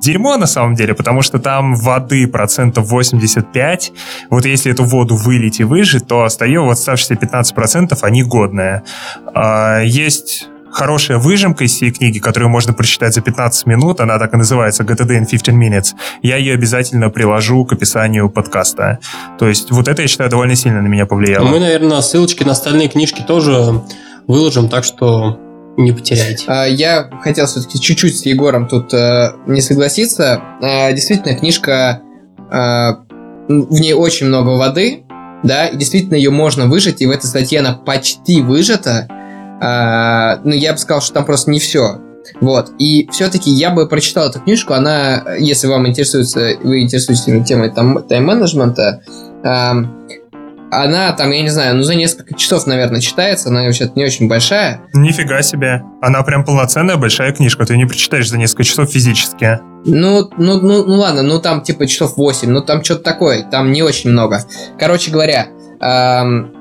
дерьмо 0.00 0.36
на 0.36 0.46
самом 0.46 0.74
деле, 0.74 0.94
потому 0.94 1.22
что 1.22 1.38
там 1.38 1.74
воды 1.74 2.26
процентов 2.26 2.90
85. 2.90 3.92
Вот 4.30 4.44
если 4.44 4.72
эту 4.72 4.84
воду 4.84 5.16
вылить 5.16 5.60
и 5.60 5.64
выжить, 5.64 6.06
то 6.06 6.24
остается 6.24 6.60
вот 6.60 6.72
оставшиеся 6.72 7.16
15 7.16 7.54
процентов, 7.54 8.02
они 8.02 8.22
годные. 8.22 8.82
А, 9.34 9.80
есть 9.80 10.48
хорошая 10.70 11.18
выжимка 11.18 11.64
из 11.64 11.72
всей 11.72 11.90
книги, 11.90 12.18
которую 12.18 12.48
можно 12.48 12.72
прочитать 12.72 13.14
за 13.14 13.20
15 13.20 13.66
минут. 13.66 14.00
Она 14.00 14.18
так 14.18 14.32
и 14.34 14.36
называется 14.36 14.84
GTD 14.84 15.20
in 15.20 15.26
15 15.26 15.48
minutes. 15.48 15.94
Я 16.22 16.36
ее 16.36 16.54
обязательно 16.54 17.10
приложу 17.10 17.64
к 17.64 17.72
описанию 17.72 18.30
подкаста. 18.30 18.98
То 19.38 19.48
есть 19.48 19.70
вот 19.70 19.88
это, 19.88 20.02
я 20.02 20.08
считаю, 20.08 20.30
довольно 20.30 20.54
сильно 20.54 20.80
на 20.80 20.86
меня 20.86 21.06
повлияло. 21.06 21.46
Мы, 21.46 21.60
наверное, 21.60 22.00
ссылочки 22.00 22.44
на 22.44 22.52
остальные 22.52 22.88
книжки 22.88 23.22
тоже 23.22 23.82
выложим, 24.26 24.68
так 24.68 24.84
что 24.84 25.38
не 25.76 25.92
потеряете. 25.92 26.44
А, 26.46 26.66
я 26.66 27.08
хотел 27.22 27.46
все-таки 27.46 27.80
чуть-чуть 27.80 28.18
с 28.18 28.26
Егором 28.26 28.68
тут 28.68 28.92
э, 28.92 29.32
не 29.46 29.60
согласиться. 29.60 30.40
А, 30.62 30.92
действительно, 30.92 31.34
книжка, 31.34 32.02
а, 32.50 33.00
в 33.48 33.80
ней 33.80 33.94
очень 33.94 34.26
много 34.26 34.50
воды, 34.50 35.04
да, 35.42 35.68
и 35.68 35.76
действительно 35.76 36.16
ее 36.16 36.30
можно 36.30 36.66
выжать, 36.66 37.00
и 37.00 37.06
в 37.06 37.10
этой 37.10 37.26
статье 37.26 37.60
она 37.60 37.72
почти 37.72 38.42
выжата. 38.42 39.08
Но 39.60 40.54
я 40.54 40.72
бы 40.72 40.78
сказал, 40.78 41.02
что 41.02 41.14
там 41.14 41.26
просто 41.26 41.50
не 41.50 41.58
все. 41.58 42.00
Вот. 42.40 42.72
И 42.78 43.08
все-таки 43.12 43.50
я 43.50 43.70
бы 43.70 43.86
прочитал 43.88 44.28
эту 44.28 44.40
книжку. 44.40 44.72
Она, 44.72 45.34
если 45.38 45.66
вам 45.66 45.86
интересуется, 45.86 46.56
вы 46.62 46.80
интересуетесь 46.80 47.46
темой 47.46 47.70
тайм-менеджмента, 47.70 49.02
она 50.70 51.12
там, 51.12 51.30
я 51.30 51.42
не 51.42 51.48
знаю, 51.48 51.76
ну 51.76 51.82
за 51.82 51.94
несколько 51.94 52.34
часов, 52.34 52.66
наверное, 52.66 53.00
читается, 53.00 53.48
она 53.48 53.62
вообще 53.64 53.90
не 53.94 54.04
очень 54.04 54.28
большая. 54.28 54.80
Нифига 54.94 55.42
себе. 55.42 55.82
Она 56.00 56.22
прям 56.22 56.44
полноценная 56.44 56.96
большая 56.96 57.32
книжка, 57.32 57.66
ты 57.66 57.76
не 57.76 57.86
прочитаешь 57.86 58.28
за 58.28 58.38
несколько 58.38 58.64
часов 58.64 58.90
физически. 58.90 59.60
Ну, 59.84 60.30
ну, 60.36 60.60
ну, 60.60 60.84
ну 60.84 60.94
ладно, 60.94 61.22
ну 61.22 61.40
там 61.40 61.62
типа 61.62 61.86
часов 61.86 62.16
8, 62.16 62.50
ну 62.50 62.60
там 62.60 62.84
что-то 62.84 63.02
такое, 63.02 63.42
там 63.42 63.72
не 63.72 63.82
очень 63.82 64.10
много. 64.10 64.44
Короче 64.78 65.10
говоря, 65.10 65.48
эм, 65.80 66.52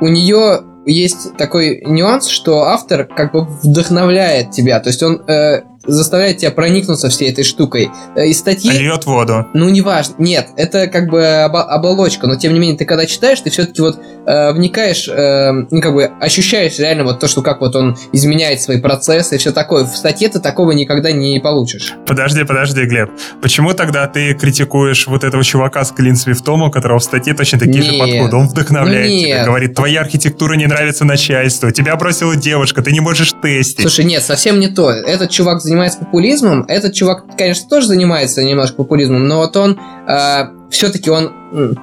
у 0.00 0.08
нее 0.08 0.62
есть 0.86 1.36
такой 1.36 1.82
нюанс, 1.84 2.28
что 2.28 2.64
автор 2.64 3.04
как 3.04 3.32
бы 3.32 3.44
вдохновляет 3.62 4.50
тебя, 4.50 4.80
то 4.80 4.88
есть 4.88 5.02
он 5.02 5.22
э, 5.26 5.62
заставляет 5.86 6.38
тебя 6.38 6.50
проникнуться 6.50 7.08
всей 7.08 7.30
этой 7.30 7.44
штукой. 7.44 7.90
Э, 8.16 8.26
из 8.26 8.38
статьи... 8.38 8.70
Льет 8.70 9.06
воду. 9.06 9.46
Ну, 9.54 9.68
неважно. 9.68 10.14
Нет, 10.18 10.48
это 10.56 10.86
как 10.86 11.08
бы 11.08 11.24
об- 11.24 11.56
оболочка, 11.56 12.26
но 12.26 12.36
тем 12.36 12.52
не 12.52 12.60
менее, 12.60 12.76
ты 12.76 12.84
когда 12.84 13.06
читаешь, 13.06 13.40
ты 13.40 13.50
все-таки 13.50 13.80
вот 13.80 13.98
э, 14.26 14.52
вникаешь, 14.52 15.08
э, 15.08 15.52
ну, 15.70 15.80
как 15.80 15.94
бы 15.94 16.04
ощущаешь 16.20 16.78
реально 16.78 17.04
вот 17.04 17.20
то, 17.20 17.28
что 17.28 17.42
как 17.42 17.60
вот 17.60 17.74
он 17.76 17.96
изменяет 18.12 18.60
свои 18.60 18.80
процессы 18.80 19.36
и 19.36 19.38
все 19.38 19.52
такое. 19.52 19.84
В 19.84 19.96
статье 19.96 20.28
ты 20.28 20.40
такого 20.40 20.72
никогда 20.72 21.12
не 21.12 21.40
получишь. 21.40 21.94
Подожди, 22.06 22.44
подожди, 22.44 22.84
Глеб. 22.84 23.10
Почему 23.40 23.72
тогда 23.74 24.06
ты 24.06 24.34
критикуешь 24.34 25.06
вот 25.06 25.24
этого 25.24 25.44
чувака 25.44 25.84
с 25.84 25.90
Клин 25.90 26.16
Свифтом, 26.16 26.62
у 26.62 26.70
которого 26.70 26.98
в 26.98 27.04
статье 27.04 27.34
точно 27.34 27.58
такие 27.58 27.82
нет. 27.82 27.92
же 27.92 27.98
подходы? 27.98 28.36
Он 28.36 28.48
вдохновляет 28.48 29.10
ну, 29.10 29.18
тебя, 29.18 29.44
говорит, 29.44 29.74
твоя 29.74 30.00
архитектура 30.00 30.54
не 30.54 30.66
нравится 30.66 31.04
начальству, 31.04 31.70
тебя 31.70 31.96
бросила 31.96 32.36
девушка, 32.36 32.82
ты 32.82 32.92
не 32.92 33.00
можешь 33.00 33.32
тестить. 33.42 33.80
Слушай, 33.80 34.04
нет, 34.04 34.22
совсем 34.22 34.60
не 34.60 34.68
то. 34.68 34.90
Этот 34.90 35.30
чувак 35.30 35.60
занимается 35.72 35.98
популизмом. 36.00 36.64
Этот 36.68 36.92
чувак, 36.92 37.24
конечно, 37.36 37.68
тоже 37.68 37.86
занимается 37.86 38.44
немножко 38.44 38.76
популизмом, 38.76 39.26
но 39.26 39.38
вот 39.38 39.56
он 39.56 39.80
э, 40.06 40.44
все-таки 40.70 41.10
он... 41.10 41.78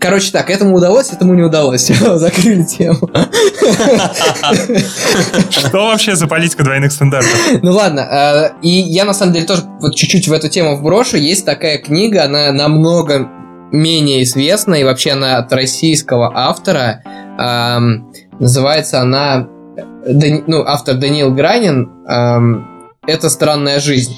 Короче 0.00 0.32
так, 0.32 0.50
этому 0.50 0.76
удалось, 0.76 1.12
этому 1.12 1.34
не 1.34 1.42
удалось. 1.42 1.86
Закрыли 2.14 2.62
тему. 2.62 3.08
Что 5.50 5.86
вообще 5.86 6.14
за 6.14 6.26
политика 6.26 6.62
двойных 6.62 6.92
стандартов? 6.92 7.30
Ну 7.62 7.72
ладно, 7.72 8.00
э, 8.00 8.50
и 8.62 8.68
я 8.68 9.04
на 9.04 9.14
самом 9.14 9.34
деле 9.34 9.46
тоже 9.46 9.62
вот 9.80 9.94
чуть-чуть 9.94 10.28
в 10.28 10.32
эту 10.32 10.48
тему 10.48 10.76
вброшу. 10.76 11.16
Есть 11.16 11.44
такая 11.44 11.78
книга, 11.78 12.24
она 12.24 12.52
намного 12.52 13.28
менее 13.70 14.22
известна, 14.22 14.74
и 14.74 14.84
вообще 14.84 15.12
она 15.12 15.38
от 15.38 15.52
российского 15.52 16.32
автора. 16.34 17.02
Называется 18.38 19.00
она 19.00 19.48
ну, 20.06 20.64
автор 20.66 20.96
Даниил 20.96 21.34
Гранин, 21.34 21.90
это 23.06 23.30
странная 23.30 23.80
жизнь. 23.80 24.14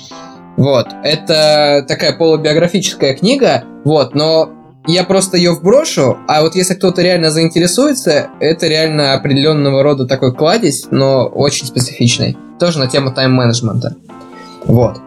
Вот. 0.57 0.89
Это 1.05 1.85
такая 1.87 2.13
полубиографическая 2.17 3.15
книга, 3.15 3.65
вот, 3.85 4.15
но 4.15 4.51
я 4.87 5.05
просто 5.05 5.37
ее 5.37 5.53
вброшу, 5.53 6.17
а 6.29 6.43
вот 6.43 6.55
если 6.55 6.75
кто-то 6.75 7.03
реально 7.03 7.31
заинтересуется, 7.31 8.29
это 8.41 8.69
реально 8.69 9.15
определенного 9.15 9.83
рода 9.83 10.07
такой 10.07 10.33
кладезь, 10.35 10.87
но 10.91 11.27
очень 11.27 11.67
специфичный. 11.67 12.37
Тоже 12.61 12.79
на 12.79 12.87
тему 12.87 13.13
тайм-менеджмента. 13.13 13.97
Вот. 14.65 14.99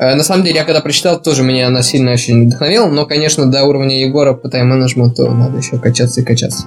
Э, 0.00 0.14
на 0.14 0.24
самом 0.24 0.44
деле, 0.44 0.56
я 0.56 0.64
когда 0.64 0.80
прочитал, 0.80 1.20
тоже 1.20 1.42
меня 1.42 1.68
она 1.68 1.82
сильно 1.82 2.12
очень 2.12 2.46
вдохновила, 2.46 2.88
но, 2.88 3.06
конечно, 3.06 3.46
до 3.46 3.64
уровня 3.64 4.00
Егора 4.00 4.34
по 4.34 4.48
тайм-менеджменту 4.48 5.30
надо 5.30 5.58
еще 5.58 5.78
качаться 5.78 6.20
и 6.20 6.24
качаться. 6.24 6.66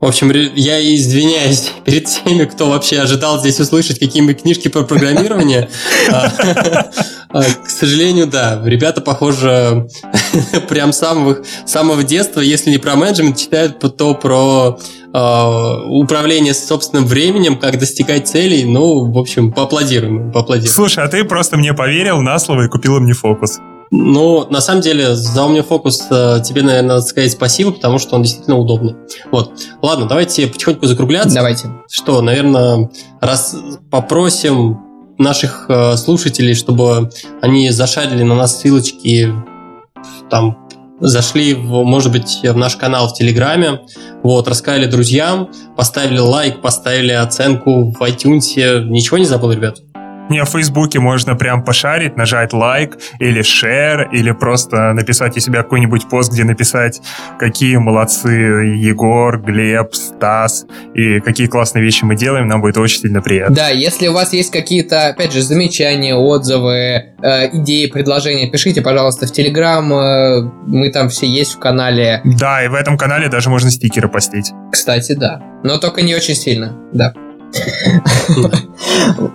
В 0.00 0.06
общем, 0.06 0.30
я 0.54 0.80
извиняюсь 0.94 1.70
перед 1.84 2.06
теми, 2.06 2.44
кто 2.44 2.70
вообще 2.70 3.00
ожидал 3.00 3.38
здесь 3.40 3.60
услышать 3.60 3.98
какие-нибудь 3.98 4.42
книжки 4.42 4.68
про 4.68 4.82
программирование. 4.82 5.68
А, 6.10 6.32
а, 7.30 7.42
к 7.42 7.68
сожалению, 7.68 8.26
да, 8.26 8.60
ребята, 8.64 9.00
похоже, 9.00 9.88
прям 10.68 10.92
самого, 10.92 11.38
самого 11.66 12.02
детства, 12.02 12.40
если 12.40 12.70
не 12.70 12.78
про 12.78 12.96
менеджмент, 12.96 13.36
читают 13.36 13.78
то 13.96 14.14
про 14.14 14.78
а, 15.12 15.82
управление 15.86 16.54
собственным 16.54 17.06
временем, 17.06 17.58
как 17.58 17.78
достигать 17.78 18.28
целей. 18.28 18.64
Ну, 18.64 19.10
в 19.10 19.18
общем, 19.18 19.52
поаплодируем, 19.52 20.32
поаплодируем. 20.32 20.72
Слушай, 20.72 21.04
а 21.04 21.08
ты 21.08 21.24
просто 21.24 21.56
мне 21.56 21.74
поверил 21.74 22.20
на 22.20 22.38
слово 22.38 22.66
и 22.66 22.68
купил 22.68 22.98
мне 23.00 23.12
фокус. 23.12 23.58
Ну, 23.90 24.46
на 24.50 24.60
самом 24.60 24.82
деле, 24.82 25.16
за 25.16 25.40
OmniFocus 25.40 26.38
э, 26.38 26.42
тебе, 26.42 26.62
наверное, 26.62 26.88
надо 26.88 27.00
сказать 27.02 27.32
спасибо, 27.32 27.72
потому 27.72 27.98
что 27.98 28.14
он 28.14 28.22
действительно 28.22 28.56
удобный. 28.56 28.94
Вот. 29.32 29.52
Ладно, 29.82 30.06
давайте 30.06 30.46
потихоньку 30.46 30.86
закругляться. 30.86 31.34
Давайте. 31.34 31.70
Что, 31.90 32.22
наверное, 32.22 32.88
раз 33.20 33.56
попросим 33.90 34.80
наших 35.18 35.66
э, 35.68 35.96
слушателей, 35.96 36.54
чтобы 36.54 37.10
они 37.42 37.70
зашарили 37.70 38.22
на 38.22 38.36
нас 38.36 38.60
ссылочки, 38.60 39.34
там, 40.30 40.68
зашли, 41.00 41.54
в, 41.54 41.82
может 41.82 42.12
быть, 42.12 42.40
в 42.44 42.56
наш 42.56 42.76
канал 42.76 43.08
в 43.08 43.14
Телеграме, 43.14 43.80
вот, 44.22 44.46
рассказали 44.46 44.86
друзьям, 44.86 45.50
поставили 45.76 46.18
лайк, 46.18 46.60
поставили 46.60 47.12
оценку 47.12 47.90
в 47.90 48.00
iTunes. 48.02 48.84
Ничего 48.84 49.18
не 49.18 49.24
забыл, 49.24 49.50
ребят? 49.50 49.78
Не, 50.30 50.44
в 50.44 50.48
Фейсбуке 50.48 51.00
можно 51.00 51.34
прям 51.34 51.64
пошарить, 51.64 52.16
нажать 52.16 52.52
лайк 52.52 52.96
или 53.18 53.42
share, 53.42 54.08
или 54.12 54.30
просто 54.30 54.92
написать 54.92 55.36
у 55.36 55.40
себя 55.40 55.64
какой-нибудь 55.64 56.08
пост, 56.08 56.32
где 56.32 56.44
написать, 56.44 57.02
какие 57.36 57.76
молодцы 57.76 58.28
Егор, 58.28 59.38
Глеб, 59.40 59.92
Стас, 59.92 60.66
и 60.94 61.18
какие 61.18 61.48
классные 61.48 61.82
вещи 61.82 62.04
мы 62.04 62.14
делаем, 62.14 62.46
нам 62.46 62.60
будет 62.60 62.78
очень 62.78 63.00
сильно 63.00 63.20
приятно. 63.20 63.56
Да, 63.56 63.68
если 63.70 64.06
у 64.06 64.12
вас 64.12 64.32
есть 64.32 64.52
какие-то, 64.52 65.08
опять 65.08 65.32
же, 65.32 65.42
замечания, 65.42 66.14
отзывы, 66.14 66.72
э, 66.72 67.56
идеи, 67.58 67.86
предложения, 67.86 68.48
пишите, 68.48 68.82
пожалуйста, 68.82 69.26
в 69.26 69.32
Телеграм, 69.32 69.92
э, 69.92 70.42
мы 70.68 70.90
там 70.90 71.08
все 71.08 71.26
есть 71.26 71.54
в 71.54 71.58
канале. 71.58 72.20
Да, 72.24 72.64
и 72.64 72.68
в 72.68 72.74
этом 72.74 72.96
канале 72.96 73.28
даже 73.28 73.50
можно 73.50 73.68
стикеры 73.68 74.08
постить. 74.08 74.52
Кстати, 74.70 75.12
да. 75.12 75.42
Но 75.64 75.78
только 75.78 76.02
не 76.02 76.14
очень 76.14 76.36
сильно, 76.36 76.76
да. 76.92 77.12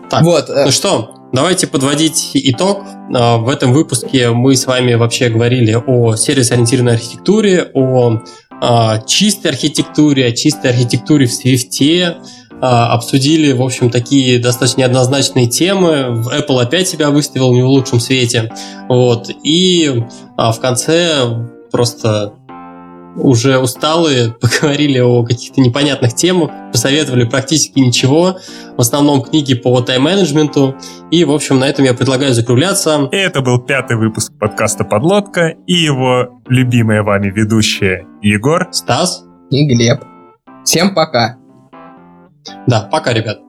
Так, 0.10 0.24
вот. 0.24 0.50
Э, 0.50 0.66
ну 0.66 0.72
что, 0.72 1.16
давайте 1.34 1.68
подводить 1.68 2.32
итог. 2.34 2.84
А, 3.14 3.38
в 3.38 3.50
этом 3.50 3.74
выпуске 3.74 4.30
мы 4.32 4.56
с 4.56 4.66
вами 4.66 4.94
вообще 4.94 5.30
говорили 5.30 5.74
о 5.74 6.16
сервис-ориентированной 6.16 6.94
архитектуре, 6.94 7.70
о 7.74 8.22
а, 8.62 9.00
чистой 9.00 9.52
архитектуре, 9.52 10.28
о 10.28 10.32
чистой 10.32 10.72
архитектуре 10.72 11.28
в 11.28 11.34
а, 12.62 12.94
обсудили, 12.94 13.52
в 13.52 13.62
общем, 13.62 13.90
такие 13.90 14.40
достаточно 14.40 14.82
неоднозначные 14.82 15.48
темы. 15.48 16.24
Apple 16.34 16.62
опять 16.62 16.88
себя 16.88 17.10
выставил 17.10 17.54
не 17.54 17.62
в 17.62 17.68
лучшем 17.68 18.00
свете. 18.00 18.52
Вот. 18.88 19.30
И 19.44 20.04
в 20.38 20.58
конце 20.62 21.48
просто 21.72 22.34
уже 23.16 23.58
усталые, 23.60 24.34
поговорили 24.42 25.00
о 25.00 25.24
каких-то 25.24 25.62
непонятных 25.62 26.16
темах, 26.16 26.52
посоветовали 26.72 27.26
практически 27.26 27.80
ничего, 27.80 28.38
в 28.78 28.82
основном 28.82 29.22
книги 29.22 29.54
по 29.54 29.80
тайм-менеджменту, 29.82 30.76
И, 31.12 31.24
в 31.24 31.32
общем, 31.32 31.60
на 31.60 31.66
этом 31.66 31.86
я 31.86 31.94
предлагаю 31.94 32.34
закругляться. 32.34 33.10
И 33.12 33.16
это 33.16 33.42
был 33.42 33.60
пятый 33.60 33.98
выпуск 33.98 34.34
подкаста 34.40 34.84
«Подлодка» 34.84 35.56
и 35.66 35.74
его 35.74 36.42
любимые 36.48 37.02
вами 37.02 37.30
ведущие 37.30 38.06
Егор, 38.22 38.68
Стас 38.72 39.24
И 39.50 39.66
Глеб. 39.68 40.04
Всем 40.64 40.94
пока. 40.94 41.38
Да, 42.68 42.90
пока, 42.92 43.14
ребят. 43.14 43.45